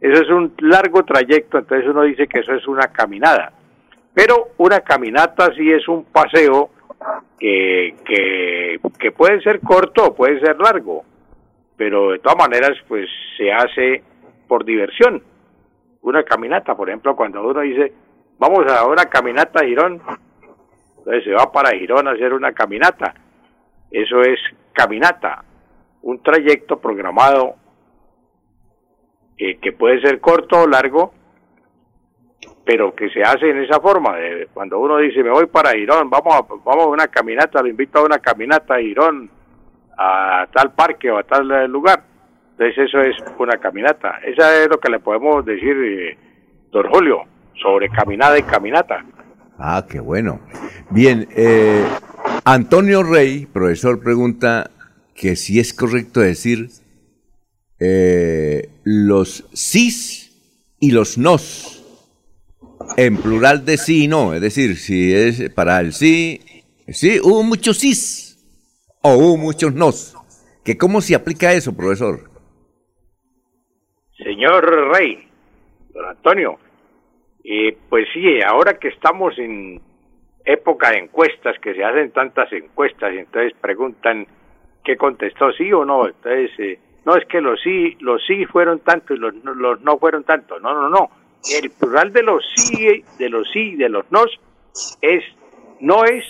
Eso 0.00 0.22
es 0.22 0.30
un 0.30 0.54
largo 0.60 1.04
trayecto, 1.04 1.58
entonces 1.58 1.88
uno 1.88 2.02
dice 2.02 2.26
que 2.26 2.40
eso 2.40 2.54
es 2.54 2.66
una 2.66 2.88
caminada. 2.88 3.52
Pero 4.14 4.48
una 4.56 4.80
caminata 4.80 5.52
sí 5.54 5.70
es 5.70 5.86
un 5.88 6.04
paseo 6.04 6.70
que, 7.38 7.94
que, 8.98 9.12
puede 9.12 9.40
ser 9.40 9.60
corto 9.60 10.06
o 10.06 10.14
puede 10.14 10.40
ser 10.40 10.58
largo, 10.58 11.04
pero 11.76 12.12
de 12.12 12.18
todas 12.18 12.38
maneras 12.38 12.72
pues 12.86 13.08
se 13.36 13.52
hace 13.52 14.02
por 14.46 14.64
diversión. 14.64 15.22
Una 16.02 16.22
caminata, 16.22 16.76
por 16.76 16.88
ejemplo, 16.88 17.16
cuando 17.16 17.42
uno 17.42 17.60
dice, 17.60 17.92
vamos 18.38 18.64
a 18.70 18.86
una 18.86 19.06
caminata 19.06 19.60
a 19.60 19.66
Girón, 19.66 20.00
entonces 20.98 21.24
se 21.24 21.32
va 21.32 21.50
para 21.50 21.76
Girón 21.76 22.08
a 22.08 22.12
hacer 22.12 22.32
una 22.32 22.52
caminata. 22.52 23.14
Eso 23.90 24.20
es 24.20 24.38
caminata, 24.72 25.44
un 26.02 26.22
trayecto 26.22 26.78
programado 26.78 27.54
eh, 29.38 29.58
que 29.58 29.72
puede 29.72 30.00
ser 30.00 30.20
corto 30.20 30.62
o 30.62 30.66
largo, 30.66 31.12
pero 32.68 32.94
que 32.94 33.08
se 33.08 33.22
hace 33.22 33.48
en 33.48 33.62
esa 33.62 33.80
forma. 33.80 34.14
De, 34.16 34.46
cuando 34.52 34.78
uno 34.78 34.98
dice, 34.98 35.22
me 35.22 35.30
voy 35.30 35.46
para 35.46 35.70
Girón, 35.70 36.10
vamos 36.10 36.34
a, 36.34 36.42
vamos 36.42 36.84
a 36.84 36.88
una 36.88 37.08
caminata, 37.08 37.62
lo 37.62 37.68
invito 37.68 37.98
a 37.98 38.04
una 38.04 38.18
caminata 38.18 38.74
a 38.74 38.78
Girón, 38.78 39.30
a 39.96 40.46
tal 40.52 40.72
parque 40.72 41.10
o 41.10 41.16
a 41.16 41.22
tal 41.22 41.50
eh, 41.50 41.66
lugar. 41.66 42.02
Entonces 42.50 42.76
eso 42.86 43.00
es 43.00 43.16
una 43.38 43.56
caminata. 43.56 44.18
Esa 44.22 44.62
es 44.62 44.68
lo 44.68 44.78
que 44.78 44.90
le 44.90 45.00
podemos 45.00 45.46
decir, 45.46 45.74
eh, 45.82 46.18
don 46.70 46.86
Julio, 46.90 47.22
sobre 47.54 47.88
caminada 47.88 48.38
y 48.38 48.42
caminata. 48.42 49.02
Ah, 49.58 49.86
qué 49.88 49.98
bueno. 49.98 50.40
Bien, 50.90 51.26
eh, 51.34 51.86
Antonio 52.44 53.02
Rey, 53.02 53.46
profesor, 53.46 53.98
pregunta 53.98 54.70
que 55.14 55.36
si 55.36 55.58
es 55.58 55.72
correcto 55.72 56.20
decir 56.20 56.68
eh, 57.80 58.68
los 58.84 59.48
sís 59.54 60.76
y 60.78 60.90
los 60.90 61.16
nos 61.16 61.77
en 62.96 63.16
plural 63.16 63.64
de 63.64 63.76
sí 63.76 64.08
no. 64.08 64.34
Es 64.34 64.40
decir, 64.40 64.76
si 64.76 65.14
es 65.14 65.50
para 65.50 65.80
el 65.80 65.92
sí, 65.92 66.40
sí, 66.88 67.20
hubo 67.22 67.42
muchos 67.42 67.78
sís 67.78 68.38
o 69.02 69.14
hubo 69.14 69.36
muchos 69.36 69.74
nos. 69.74 70.14
¿Que 70.64 70.76
¿Cómo 70.76 71.00
se 71.00 71.14
aplica 71.14 71.52
eso, 71.52 71.76
profesor? 71.76 72.28
Señor 74.16 74.92
Rey, 74.92 75.28
don 75.94 76.04
Antonio, 76.06 76.58
pues 77.88 78.06
sí, 78.12 78.40
ahora 78.46 78.78
que 78.78 78.88
estamos 78.88 79.38
en 79.38 79.80
época 80.44 80.90
de 80.90 80.98
encuestas, 80.98 81.58
que 81.60 81.74
se 81.74 81.84
hacen 81.84 82.10
tantas 82.10 82.52
encuestas, 82.52 83.14
y 83.14 83.18
entonces 83.18 83.54
preguntan 83.60 84.26
qué 84.84 84.96
contestó 84.96 85.52
sí 85.52 85.72
o 85.72 85.84
no, 85.84 86.06
entonces, 86.06 86.50
eh, 86.58 86.78
no 87.04 87.16
es 87.16 87.24
que 87.26 87.40
los 87.40 87.60
sí, 87.62 87.96
los 88.00 88.22
sí 88.26 88.44
fueron 88.46 88.80
tantos 88.80 89.16
y 89.16 89.20
los, 89.20 89.34
los 89.44 89.80
no 89.82 89.98
fueron 89.98 90.24
tantos, 90.24 90.60
no, 90.60 90.74
no, 90.74 90.88
no, 90.88 91.10
el 91.54 91.70
plural 91.70 92.12
de 92.12 92.22
los 92.22 92.44
sí, 92.56 93.04
de 93.18 93.28
los 93.28 93.48
sí 93.52 93.72
y 93.72 93.76
de 93.76 93.88
los 93.88 94.10
nos 94.10 94.28
es 95.00 95.24
no 95.80 96.04
es, 96.04 96.24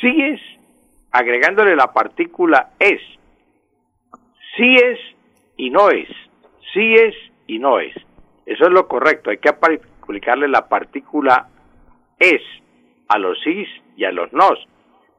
sí 0.00 0.22
es, 0.22 0.40
agregándole 1.10 1.76
la 1.76 1.92
partícula 1.92 2.70
es. 2.78 3.00
Sí 4.56 4.76
es 4.76 4.98
y 5.56 5.70
no 5.70 5.90
es. 5.90 6.08
Sí 6.72 6.94
es 6.94 7.14
y 7.46 7.58
no 7.58 7.80
es. 7.80 7.94
Eso 8.46 8.64
es 8.64 8.70
lo 8.70 8.88
correcto. 8.88 9.30
Hay 9.30 9.38
que 9.38 9.48
aplicarle 9.48 10.48
la 10.48 10.68
partícula 10.68 11.48
es 12.18 12.42
a 13.08 13.18
los 13.18 13.38
sí 13.42 13.66
y 13.96 14.04
a 14.04 14.12
los 14.12 14.32
nos. 14.32 14.58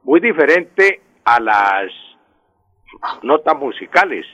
Muy 0.02 0.20
diferente 0.20 1.00
a 1.24 1.40
las 1.40 1.90
notas 3.22 3.56
musicales. 3.56 4.26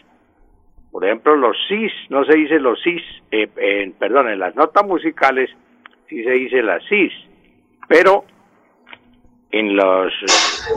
Por 0.90 1.04
ejemplo, 1.04 1.36
los 1.36 1.56
sis, 1.68 1.92
no 2.08 2.24
se 2.24 2.36
dice 2.36 2.58
los 2.58 2.80
sis, 2.82 3.02
eh, 3.30 3.92
perdón, 3.98 4.28
en 4.28 4.38
las 4.40 4.54
notas 4.56 4.84
musicales 4.86 5.48
sí 6.08 6.22
se 6.24 6.30
dice 6.32 6.62
las 6.62 6.82
sis, 6.86 7.12
pero 7.88 8.24
en 9.52 9.76
los 9.76 10.12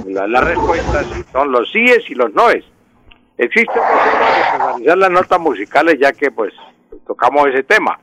la- 0.07 0.27
las 0.27 0.43
respuestas 0.47 1.05
son 1.31 1.51
los 1.51 1.71
síes 1.71 2.09
y 2.09 2.15
los 2.15 2.33
noes. 2.33 2.63
Existe 3.37 3.71
una 3.79 3.89
forma 3.89 4.25
de 4.27 4.41
personalizar 4.51 4.97
las 4.97 5.09
notas 5.11 5.39
musicales 5.39 5.97
ya 5.99 6.11
que 6.11 6.29
pues 6.31 6.53
tocamos 7.07 7.47
ese 7.47 7.63
tema. 7.63 7.99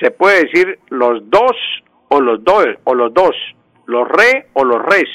Se 0.00 0.10
puede 0.10 0.44
decir 0.44 0.78
los 0.88 1.28
dos 1.30 1.52
o 2.08 2.20
los 2.20 2.42
dos 2.42 2.66
o 2.84 2.94
los 2.94 3.14
dos, 3.14 3.34
los 3.86 4.08
re 4.08 4.46
o 4.54 4.64
los 4.64 4.82
res, 4.82 5.08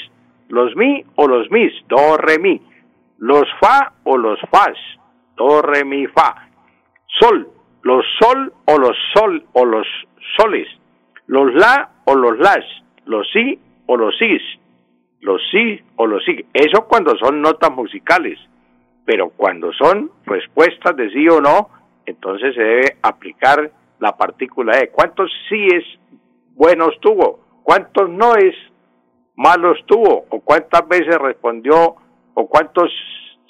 los 0.47 0.73
mi 0.77 1.03
o 1.15 1.27
los 1.27 1.49
mis, 1.51 1.73
do 1.89 2.15
re 2.17 2.39
mi, 2.39 2.61
los 3.17 3.43
fa 3.59 3.93
o 4.03 4.17
los 4.17 4.39
fas, 4.51 4.77
do 5.35 5.61
re 5.61 5.83
mi 5.83 6.07
fa, 6.07 6.49
sol, 7.19 7.47
los 7.83 8.05
sol 8.19 8.53
o 8.65 8.77
los 8.77 8.97
sol 9.13 9.45
o 9.53 9.65
los 9.65 9.87
soles, 10.37 10.67
los 11.27 11.53
la 11.53 11.91
o 12.05 12.15
los 12.15 12.37
las, 12.39 12.63
los 13.05 13.27
sí 13.31 13.59
o 13.87 13.97
los 13.97 14.17
sis, 14.17 14.41
los 15.21 15.41
sí 15.51 15.81
o 15.95 16.07
los 16.07 16.23
sí. 16.25 16.45
Eso 16.53 16.85
cuando 16.87 17.15
son 17.17 17.41
notas 17.41 17.71
musicales, 17.71 18.39
pero 19.05 19.29
cuando 19.29 19.71
son 19.73 20.11
respuestas 20.25 20.95
de 20.95 21.09
sí 21.11 21.27
o 21.29 21.41
no, 21.41 21.69
entonces 22.05 22.55
se 22.55 22.61
debe 22.61 22.97
aplicar 23.01 23.71
la 23.99 24.15
partícula 24.15 24.79
E. 24.79 24.89
¿Cuántos 24.89 25.31
síes 25.49 25.83
buenos 26.53 26.99
tuvo? 27.01 27.39
¿Cuántos 27.63 28.09
noes 28.09 28.55
malos 29.35 29.77
tuvo? 29.85 30.25
¿O 30.29 30.41
cuántas 30.41 30.87
veces 30.87 31.17
respondió? 31.17 31.95
¿O 32.33 32.47
cuántos 32.47 32.91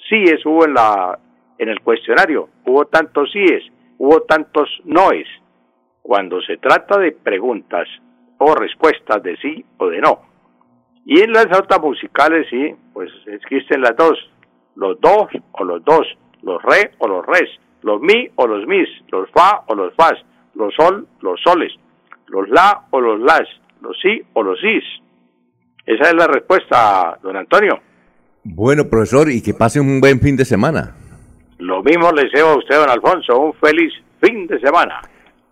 síes 0.08 0.44
hubo 0.46 0.64
en, 0.64 0.74
la, 0.74 1.18
en 1.58 1.68
el 1.68 1.80
cuestionario? 1.80 2.48
¿Hubo 2.64 2.86
tantos 2.86 3.30
síes? 3.32 3.62
¿Hubo 3.98 4.22
tantos 4.22 4.68
noes? 4.84 5.26
Cuando 6.02 6.40
se 6.42 6.56
trata 6.58 6.98
de 6.98 7.12
preguntas 7.12 7.88
o 8.38 8.54
respuestas 8.54 9.22
de 9.22 9.36
sí 9.38 9.64
o 9.78 9.88
de 9.88 10.00
no. 10.00 10.20
Y 11.04 11.20
en 11.20 11.32
las 11.32 11.46
notas 11.48 11.80
musicales, 11.80 12.46
sí, 12.50 12.74
pues 12.92 13.10
existen 13.26 13.80
las 13.80 13.96
dos, 13.96 14.18
los 14.74 15.00
dos 15.00 15.28
o 15.52 15.64
los 15.64 15.84
dos, 15.84 16.06
los 16.42 16.62
re 16.62 16.92
o 16.98 17.08
los 17.08 17.24
res, 17.24 17.48
los 17.82 18.00
mi 18.00 18.28
o 18.34 18.46
los 18.46 18.66
mis, 18.66 18.88
los 19.10 19.30
fa 19.30 19.62
o 19.68 19.74
los 19.74 19.94
fas, 19.94 20.14
los 20.54 20.74
sol, 20.74 21.06
los 21.20 21.40
soles, 21.42 21.72
los 22.26 22.48
la 22.48 22.86
o 22.90 23.00
los 23.00 23.20
las, 23.20 23.48
los 23.80 23.96
sí 24.02 24.20
o 24.32 24.42
los 24.42 24.58
sis. 24.60 24.84
Esa 25.86 26.08
es 26.08 26.14
la 26.14 26.26
respuesta, 26.26 27.18
don 27.22 27.36
Antonio. 27.36 27.78
Bueno, 28.42 28.88
profesor, 28.88 29.30
y 29.30 29.42
que 29.42 29.54
pase 29.54 29.80
un 29.80 30.00
buen 30.00 30.20
fin 30.20 30.36
de 30.36 30.44
semana. 30.44 30.94
Lo 31.58 31.82
mismo 31.82 32.12
le 32.12 32.24
deseo 32.24 32.48
a 32.50 32.58
usted, 32.58 32.76
don 32.76 32.90
Alfonso, 32.90 33.38
un 33.38 33.54
feliz 33.54 33.92
fin 34.20 34.46
de 34.46 34.60
semana. 34.60 35.00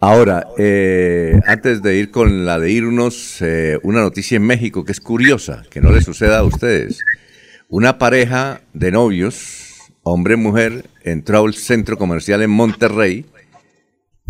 Ahora, 0.00 0.47
eh, 0.58 1.41
antes 1.47 1.83
de 1.83 1.97
ir 1.97 2.10
con 2.10 2.44
la 2.44 2.58
de 2.58 2.70
irnos, 2.70 3.41
eh, 3.41 3.78
una 3.83 4.02
noticia 4.02 4.36
en 4.36 4.47
México 4.47 4.84
que 4.84 4.92
es 4.92 5.00
curiosa, 5.00 5.62
que 5.70 5.81
no 5.81 5.91
le 5.91 6.02
suceda 6.02 6.41
a 6.41 6.44
ustedes. 6.44 7.02
Una 7.68 7.97
pareja 7.97 8.60
de 8.74 8.92
novios, 8.92 9.78
hombre 10.02 10.34
y 10.34 10.36
mujer, 10.36 10.84
entró 11.05 11.44
al 11.44 11.55
centro 11.55 11.97
comercial 11.97 12.42
en 12.42 12.50
Monterrey 12.50 13.24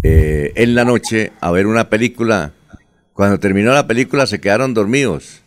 eh, 0.04 0.52
en 0.56 0.74
la 0.74 0.84
noche 0.84 1.32
a 1.40 1.50
ver 1.50 1.66
una 1.66 1.88
película. 1.88 2.52
Cuando 3.14 3.40
terminó 3.40 3.72
la 3.72 3.86
película 3.86 4.26
se 4.26 4.40
quedaron 4.40 4.74
dormidos. 4.74 5.42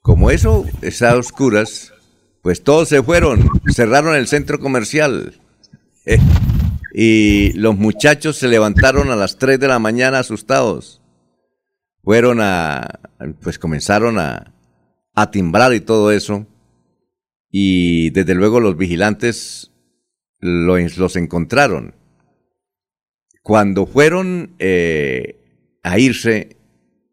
Como 0.00 0.30
eso 0.30 0.64
está 0.80 1.10
a 1.10 1.16
oscuras, 1.16 1.92
pues 2.40 2.62
todos 2.62 2.88
se 2.88 3.02
fueron, 3.02 3.48
cerraron 3.74 4.14
el 4.14 4.28
centro 4.28 4.60
comercial. 4.60 5.34
Y 6.98 7.52
los 7.52 7.76
muchachos 7.76 8.36
se 8.38 8.48
levantaron 8.48 9.10
a 9.10 9.16
las 9.16 9.36
3 9.36 9.60
de 9.60 9.68
la 9.68 9.78
mañana 9.78 10.20
asustados. 10.20 11.02
Fueron 12.02 12.38
a, 12.40 13.00
pues 13.42 13.58
comenzaron 13.58 14.18
a, 14.18 14.54
a 15.14 15.30
timbrar 15.30 15.74
y 15.74 15.80
todo 15.80 16.10
eso. 16.10 16.46
Y 17.50 18.08
desde 18.10 18.34
luego 18.34 18.60
los 18.60 18.78
vigilantes 18.78 19.72
lo- 20.40 20.78
los 20.78 21.16
encontraron. 21.16 21.94
Cuando 23.42 23.86
fueron 23.86 24.54
eh, 24.58 25.78
a 25.82 25.98
irse, 25.98 26.56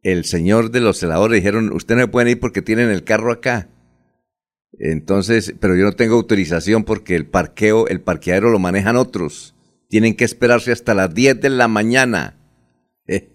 el 0.01 0.23
señor 0.23 0.71
de 0.71 0.79
los 0.79 0.97
celadores 0.97 1.41
dijeron, 1.41 1.73
usted 1.73 1.97
no 1.97 2.09
pueden 2.09 2.29
ir 2.29 2.39
porque 2.39 2.61
tienen 2.61 2.89
el 2.89 3.03
carro 3.03 3.33
acá. 3.33 3.67
Entonces, 4.79 5.53
pero 5.59 5.75
yo 5.75 5.85
no 5.85 5.93
tengo 5.93 6.15
autorización 6.15 6.83
porque 6.83 7.15
el 7.15 7.25
parqueo, 7.25 7.87
el 7.87 8.01
parqueadero 8.01 8.49
lo 8.49 8.59
manejan 8.59 8.95
otros. 8.95 9.53
Tienen 9.89 10.15
que 10.15 10.25
esperarse 10.25 10.71
hasta 10.71 10.93
las 10.93 11.13
10 11.13 11.39
de 11.41 11.49
la 11.49 11.67
mañana. 11.67 12.35
Eh, 13.07 13.29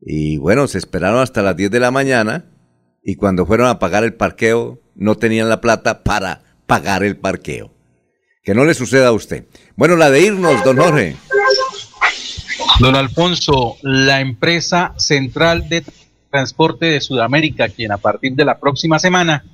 Y 0.00 0.38
bueno, 0.38 0.66
se 0.68 0.78
esperaron 0.78 1.20
hasta 1.20 1.42
las 1.42 1.56
10 1.56 1.70
de 1.70 1.80
la 1.80 1.90
mañana 1.90 2.46
y 3.02 3.16
cuando 3.16 3.46
fueron 3.46 3.68
a 3.68 3.78
pagar 3.78 4.04
el 4.04 4.14
parqueo 4.14 4.80
no 4.94 5.16
tenían 5.16 5.48
la 5.48 5.60
plata 5.60 6.02
para 6.02 6.42
pagar 6.66 7.02
el 7.04 7.16
parqueo. 7.16 7.72
Que 8.42 8.54
no 8.54 8.64
le 8.64 8.74
suceda 8.74 9.08
a 9.08 9.12
usted. 9.12 9.44
Bueno, 9.76 9.96
la 9.96 10.10
de 10.10 10.22
irnos, 10.22 10.62
don 10.64 10.76
Jorge. 10.76 11.16
Don 12.80 12.94
Alfonso, 12.94 13.76
la 13.82 14.20
empresa 14.20 14.94
central 14.96 15.68
de 15.68 15.84
transporte 16.30 16.86
de 16.86 17.00
Sudamérica, 17.00 17.68
quien 17.68 17.92
a 17.92 17.98
partir 17.98 18.34
de 18.34 18.44
la 18.44 18.58
próxima 18.58 18.98
semana 18.98 19.44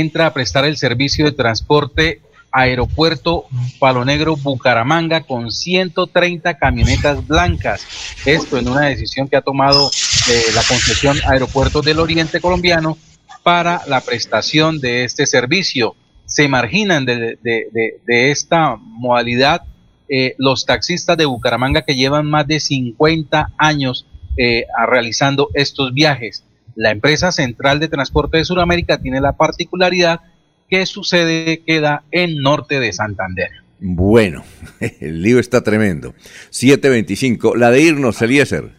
entra 0.00 0.26
a 0.26 0.32
prestar 0.34 0.64
el 0.64 0.76
servicio 0.76 1.24
de 1.24 1.32
transporte 1.32 2.20
Aeropuerto 2.56 3.46
Palo 3.80 4.04
Negro 4.04 4.36
Bucaramanga 4.36 5.22
con 5.22 5.50
130 5.50 6.54
camionetas 6.56 7.26
blancas. 7.26 7.84
Esto 8.24 8.58
en 8.58 8.68
una 8.68 8.86
decisión 8.86 9.28
que 9.28 9.36
ha 9.36 9.40
tomado 9.42 9.90
eh, 10.30 10.42
la 10.54 10.62
concesión 10.62 11.16
Aeropuertos 11.26 11.84
del 11.84 11.98
Oriente 11.98 12.40
Colombiano 12.40 12.96
para 13.42 13.82
la 13.88 14.00
prestación 14.00 14.80
de 14.80 15.04
este 15.04 15.26
servicio. 15.26 15.96
Se 16.26 16.48
marginan 16.48 17.04
de, 17.04 17.38
de- 17.42 17.66
de- 18.06 18.30
esta 18.30 18.76
modalidad 18.76 19.62
eh, 20.08 20.34
los 20.38 20.64
taxistas 20.64 21.16
de 21.16 21.24
Bucaramanga 21.24 21.82
que 21.82 21.94
llevan 21.96 22.26
más 22.26 22.46
de 22.46 22.60
50 22.60 23.52
años 23.58 24.06
eh, 24.36 24.64
realizando 24.88 25.48
estos 25.54 25.92
viajes. 25.92 26.44
La 26.76 26.90
empresa 26.90 27.32
central 27.32 27.80
de 27.80 27.88
transporte 27.88 28.38
de 28.38 28.44
Sudamérica 28.44 28.98
tiene 28.98 29.20
la 29.20 29.32
particularidad 29.32 30.20
que 30.68 30.86
su 30.86 31.04
sede 31.04 31.62
queda 31.66 32.02
en 32.10 32.36
norte 32.40 32.80
de 32.80 32.92
Santander. 32.92 33.50
Bueno, 33.80 34.44
el 34.80 35.22
lío 35.22 35.38
está 35.38 35.62
tremendo. 35.62 36.14
725. 36.50 37.56
La 37.56 37.70
de 37.70 37.80
irnos, 37.80 38.20
Eliezer. 38.22 38.72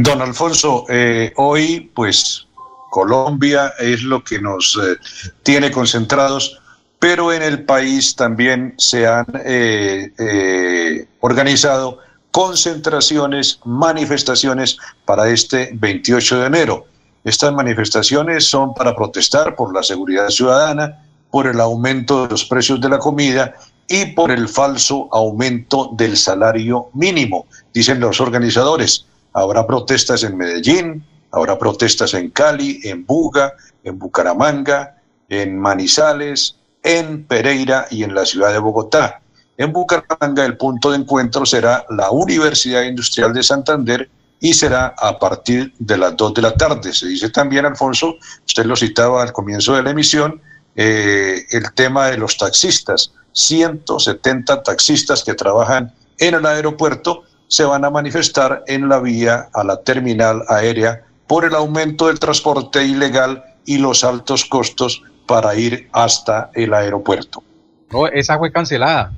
Don 0.00 0.22
Alfonso, 0.22 0.86
eh, 0.88 1.32
hoy 1.36 1.90
pues 1.94 2.48
Colombia 2.94 3.74
es 3.80 4.04
lo 4.04 4.22
que 4.22 4.40
nos 4.40 4.78
eh, 4.80 4.96
tiene 5.42 5.72
concentrados, 5.72 6.60
pero 7.00 7.32
en 7.32 7.42
el 7.42 7.64
país 7.64 8.14
también 8.14 8.72
se 8.78 9.04
han 9.04 9.26
eh, 9.44 10.12
eh, 10.16 11.04
organizado 11.18 11.98
concentraciones, 12.34 13.60
manifestaciones 13.64 14.76
para 15.04 15.28
este 15.28 15.70
28 15.72 16.40
de 16.40 16.46
enero. 16.46 16.86
Estas 17.22 17.54
manifestaciones 17.54 18.44
son 18.44 18.74
para 18.74 18.96
protestar 18.96 19.54
por 19.54 19.72
la 19.72 19.84
seguridad 19.84 20.28
ciudadana, 20.30 21.06
por 21.30 21.46
el 21.46 21.60
aumento 21.60 22.24
de 22.24 22.30
los 22.30 22.44
precios 22.44 22.80
de 22.80 22.88
la 22.88 22.98
comida 22.98 23.54
y 23.86 24.06
por 24.06 24.32
el 24.32 24.48
falso 24.48 25.08
aumento 25.12 25.90
del 25.96 26.16
salario 26.16 26.88
mínimo, 26.92 27.46
dicen 27.72 28.00
los 28.00 28.20
organizadores. 28.20 29.06
Habrá 29.32 29.64
protestas 29.64 30.24
en 30.24 30.36
Medellín, 30.36 31.04
habrá 31.30 31.56
protestas 31.56 32.14
en 32.14 32.30
Cali, 32.30 32.80
en 32.82 33.06
Buga, 33.06 33.52
en 33.84 33.96
Bucaramanga, 33.96 34.96
en 35.28 35.56
Manizales, 35.56 36.56
en 36.82 37.26
Pereira 37.26 37.86
y 37.92 38.02
en 38.02 38.12
la 38.12 38.26
ciudad 38.26 38.52
de 38.52 38.58
Bogotá. 38.58 39.20
En 39.56 39.72
Bucaramanga 39.72 40.44
el 40.44 40.56
punto 40.56 40.90
de 40.90 40.98
encuentro 40.98 41.46
será 41.46 41.84
la 41.90 42.10
Universidad 42.10 42.82
Industrial 42.82 43.32
de 43.32 43.42
Santander 43.42 44.08
y 44.40 44.52
será 44.52 44.94
a 44.98 45.18
partir 45.18 45.72
de 45.78 45.96
las 45.96 46.16
2 46.16 46.34
de 46.34 46.42
la 46.42 46.54
tarde. 46.54 46.92
Se 46.92 47.06
dice 47.06 47.30
también, 47.30 47.64
Alfonso, 47.64 48.16
usted 48.44 48.66
lo 48.66 48.76
citaba 48.76 49.22
al 49.22 49.32
comienzo 49.32 49.74
de 49.74 49.82
la 49.82 49.90
emisión, 49.90 50.42
eh, 50.74 51.46
el 51.50 51.72
tema 51.74 52.08
de 52.08 52.18
los 52.18 52.36
taxistas. 52.36 53.12
170 53.32 54.62
taxistas 54.62 55.24
que 55.24 55.34
trabajan 55.34 55.92
en 56.18 56.34
el 56.34 56.46
aeropuerto 56.46 57.22
se 57.48 57.64
van 57.64 57.84
a 57.84 57.90
manifestar 57.90 58.64
en 58.66 58.88
la 58.88 59.00
vía 59.00 59.48
a 59.52 59.64
la 59.64 59.80
terminal 59.82 60.42
aérea 60.48 61.04
por 61.26 61.44
el 61.44 61.54
aumento 61.54 62.08
del 62.08 62.18
transporte 62.18 62.84
ilegal 62.84 63.42
y 63.64 63.78
los 63.78 64.04
altos 64.04 64.44
costos 64.44 65.02
para 65.26 65.54
ir 65.54 65.88
hasta 65.92 66.50
el 66.54 66.74
aeropuerto. 66.74 67.42
No, 67.90 68.06
esa 68.08 68.38
fue 68.38 68.52
cancelada. 68.52 69.12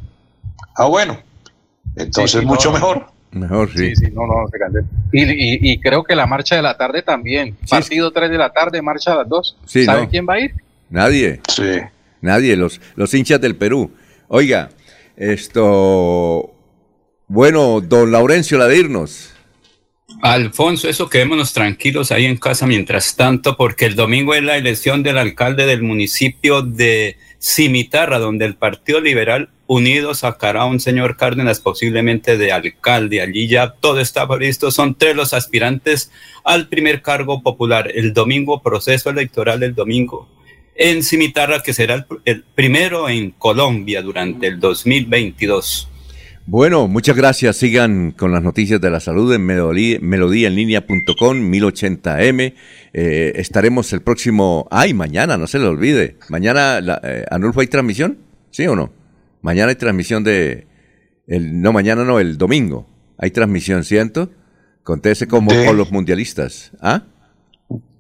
Ah, 0.77 0.87
bueno. 0.87 1.19
Entonces 1.97 2.33
Sí, 2.33 2.39
sí, 2.41 2.47
mucho 2.47 2.69
no, 2.69 2.75
mejor. 2.75 3.07
Mejor, 3.33 3.71
sí. 3.73 3.95
Sí, 3.95 4.07
sí, 4.07 4.13
no, 4.13 4.27
no. 4.27 4.45
Y, 5.13 5.23
y- 5.25 5.59
y 5.73 5.81
creo 5.81 6.05
que 6.05 6.15
la 6.15 6.27
marcha 6.27 6.57
de 6.57 6.63
la 6.63 6.77
tarde 6.77 7.03
también. 7.03 7.57
Partido 7.69 8.11
3 8.11 8.31
de 8.31 8.39
la 8.39 8.51
tarde, 8.53 8.81
marcha 8.83 9.13
a 9.13 9.17
las 9.17 9.29
2. 9.29 9.59
Sí, 9.67 9.85
¿Sabe 9.85 10.03
no. 10.03 10.09
quién 10.11 10.27
va 10.29 10.35
a 10.35 10.41
ir? 10.41 10.53
Nadie. 10.91 11.41
Sí. 11.49 11.63
Nadie, 12.21 12.57
los, 12.57 12.81
los 12.95 13.13
hinchas 13.15 13.41
del 13.41 13.57
Perú. 13.57 13.91
Oiga, 14.29 14.71
esto. 15.17 16.53
Bueno, 17.29 17.81
don 17.81 18.13
Laurencio, 18.13 18.59
la 18.59 18.69
de 18.69 18.79
irnos. 18.79 19.33
Alfonso, 20.23 20.89
eso 20.89 21.11
quedémonos 21.11 21.53
tranquilos 21.53 22.11
ahí 22.13 22.25
en 22.25 22.37
casa 22.37 22.67
mientras 22.67 23.17
tanto, 23.17 23.57
porque 23.57 23.85
el 23.87 23.97
domingo 23.97 24.35
es 24.35 24.43
la 24.43 24.57
elección 24.57 25.03
del 25.03 25.19
alcalde 25.19 25.67
del 25.67 25.83
municipio 25.83 26.63
de 26.63 27.19
Cimitarra, 27.39 28.19
donde 28.19 28.45
el 28.47 28.55
Partido 28.55 29.01
Liberal 29.01 29.51
Unido 29.67 30.15
sacará 30.15 30.65
un 30.65 30.81
señor 30.81 31.17
Cárdenas 31.17 31.61
posiblemente 31.61 32.39
de 32.39 32.53
alcalde. 32.53 33.21
Allí 33.21 33.49
ya 33.49 33.75
todo 33.81 34.01
está 34.01 34.27
listo. 34.39 34.71
Son 34.71 34.95
tres 34.95 35.17
los 35.17 35.35
aspirantes 35.35 36.11
al 36.45 36.69
primer 36.69 37.03
cargo 37.03 37.43
popular. 37.43 37.91
El 37.95 38.13
domingo, 38.13 38.63
proceso 38.63 39.11
electoral 39.11 39.63
el 39.63 39.75
domingo 39.75 40.29
en 40.77 41.03
Cimitarra, 41.03 41.63
que 41.63 41.73
será 41.73 41.95
el, 41.95 42.07
el 42.25 42.45
primero 42.55 43.09
en 43.09 43.31
Colombia 43.31 44.03
durante 44.03 44.47
el 44.47 44.61
2022. 44.61 45.89
Bueno, 46.49 46.87
muchas 46.87 47.17
gracias. 47.17 47.57
Sigan 47.57 48.13
con 48.13 48.31
las 48.31 48.41
noticias 48.41 48.81
de 48.81 48.89
la 48.89 49.01
salud 49.01 49.35
en 49.35 49.45
melodía, 49.45 49.99
melodíaenlínea.com, 50.01 51.51
1080m. 51.51 52.55
Eh, 52.93 53.33
estaremos 53.35 53.93
el 53.93 54.01
próximo. 54.03 54.69
Ay, 54.71 54.95
mañana, 54.95 55.37
no 55.37 55.49
se 55.49 55.59
le 55.59 55.67
olvide. 55.67 56.19
Mañana, 56.29 56.81
la, 56.81 57.01
eh, 57.03 57.25
Anulfo, 57.33 57.63
¿hay 57.63 57.67
transmisión? 57.67 58.19
¿Sí 58.53 58.65
o 58.69 58.77
no? 58.77 58.93
Mañana 59.47 59.69
hay 59.71 59.77
transmisión 59.77 60.25
de. 60.25 60.67
El, 61.29 61.63
no, 61.63 61.73
mañana 61.73 62.03
no, 62.05 62.19
el 62.19 62.37
domingo. 62.37 62.85
Hay 63.17 63.31
transmisión, 63.31 63.85
¿cierto? 63.85 64.29
Contese 64.83 65.29
como 65.29 65.53
De- 65.53 65.65
con 65.67 65.77
los 65.77 65.93
mundialistas. 65.93 66.73
¿Ah? 66.81 67.03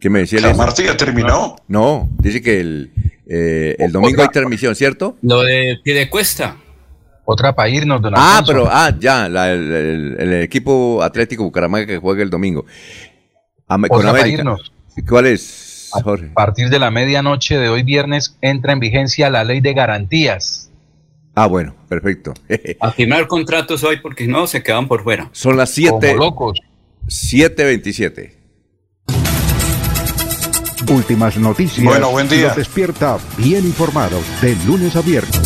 ¿Qué 0.01 0.11
me 0.11 0.19
decía? 0.21 0.41
Marcha 0.55 0.83
ya 0.83 0.97
terminó. 0.97 1.55
No, 1.69 2.09
dice 2.19 2.43
que 2.43 2.59
el, 2.61 2.91
eh, 3.29 3.77
el 3.79 3.93
domingo 3.93 4.23
hay 4.23 4.29
transmisión, 4.29 4.75
¿cierto? 4.75 5.17
Lo 5.23 5.43
de 5.43 5.79
Piedecuesta. 5.85 6.57
Otra 7.25 7.55
para 7.55 7.69
irnos, 7.69 8.03
don 8.03 8.13
Ah, 8.17 8.39
Alfonso. 8.39 8.53
pero, 8.53 8.69
ah, 8.71 8.93
ya, 8.99 9.29
la- 9.29 9.53
el, 9.53 9.73
el- 9.73 10.17
el 10.19 10.43
equipo 10.43 11.01
Atlético 11.03 11.45
Bucaramanga 11.45 11.87
que 11.87 11.99
juega 11.99 12.23
el 12.25 12.31
domingo. 12.31 12.65
Con 13.67 13.85
Otra 13.85 13.97
para 13.99 14.11
América. 14.11 14.39
irnos. 14.43 14.73
¿Cuál 15.09 15.27
es, 15.27 15.91
Jorge? 15.93 16.27
A 16.31 16.35
partir 16.35 16.71
de 16.71 16.79
la 16.81 16.91
medianoche 16.91 17.57
de 17.59 17.69
hoy 17.69 17.85
viernes 17.85 18.37
entra 18.43 18.73
en 18.73 18.81
vigencia 18.81 19.31
la 19.31 19.45
ley 19.45 19.61
de 19.61 19.75
garantías. 19.75 20.66
Ah, 21.39 21.47
bueno, 21.47 21.75
perfecto. 21.87 22.33
A 22.81 22.91
firmar 22.93 23.29
contratos 23.29 23.85
hoy 23.85 24.01
porque 24.01 24.27
no 24.27 24.47
se 24.47 24.63
quedan 24.63 24.89
por 24.89 25.05
fuera. 25.05 25.29
Son 25.33 25.55
las 25.55 25.71
7. 25.71 25.91
Como 25.91 26.25
locos. 26.25 26.59
7.27. 27.09 28.33
Últimas 30.91 31.37
noticias. 31.37 31.85
Bueno, 31.85 32.11
buen 32.11 32.29
día. 32.29 32.49
Los 32.49 32.57
despierta 32.57 33.19
bien 33.37 33.67
informados 33.67 34.25
de 34.41 34.57
lunes 34.67 34.97
a 34.97 35.03
viernes. 35.03 35.46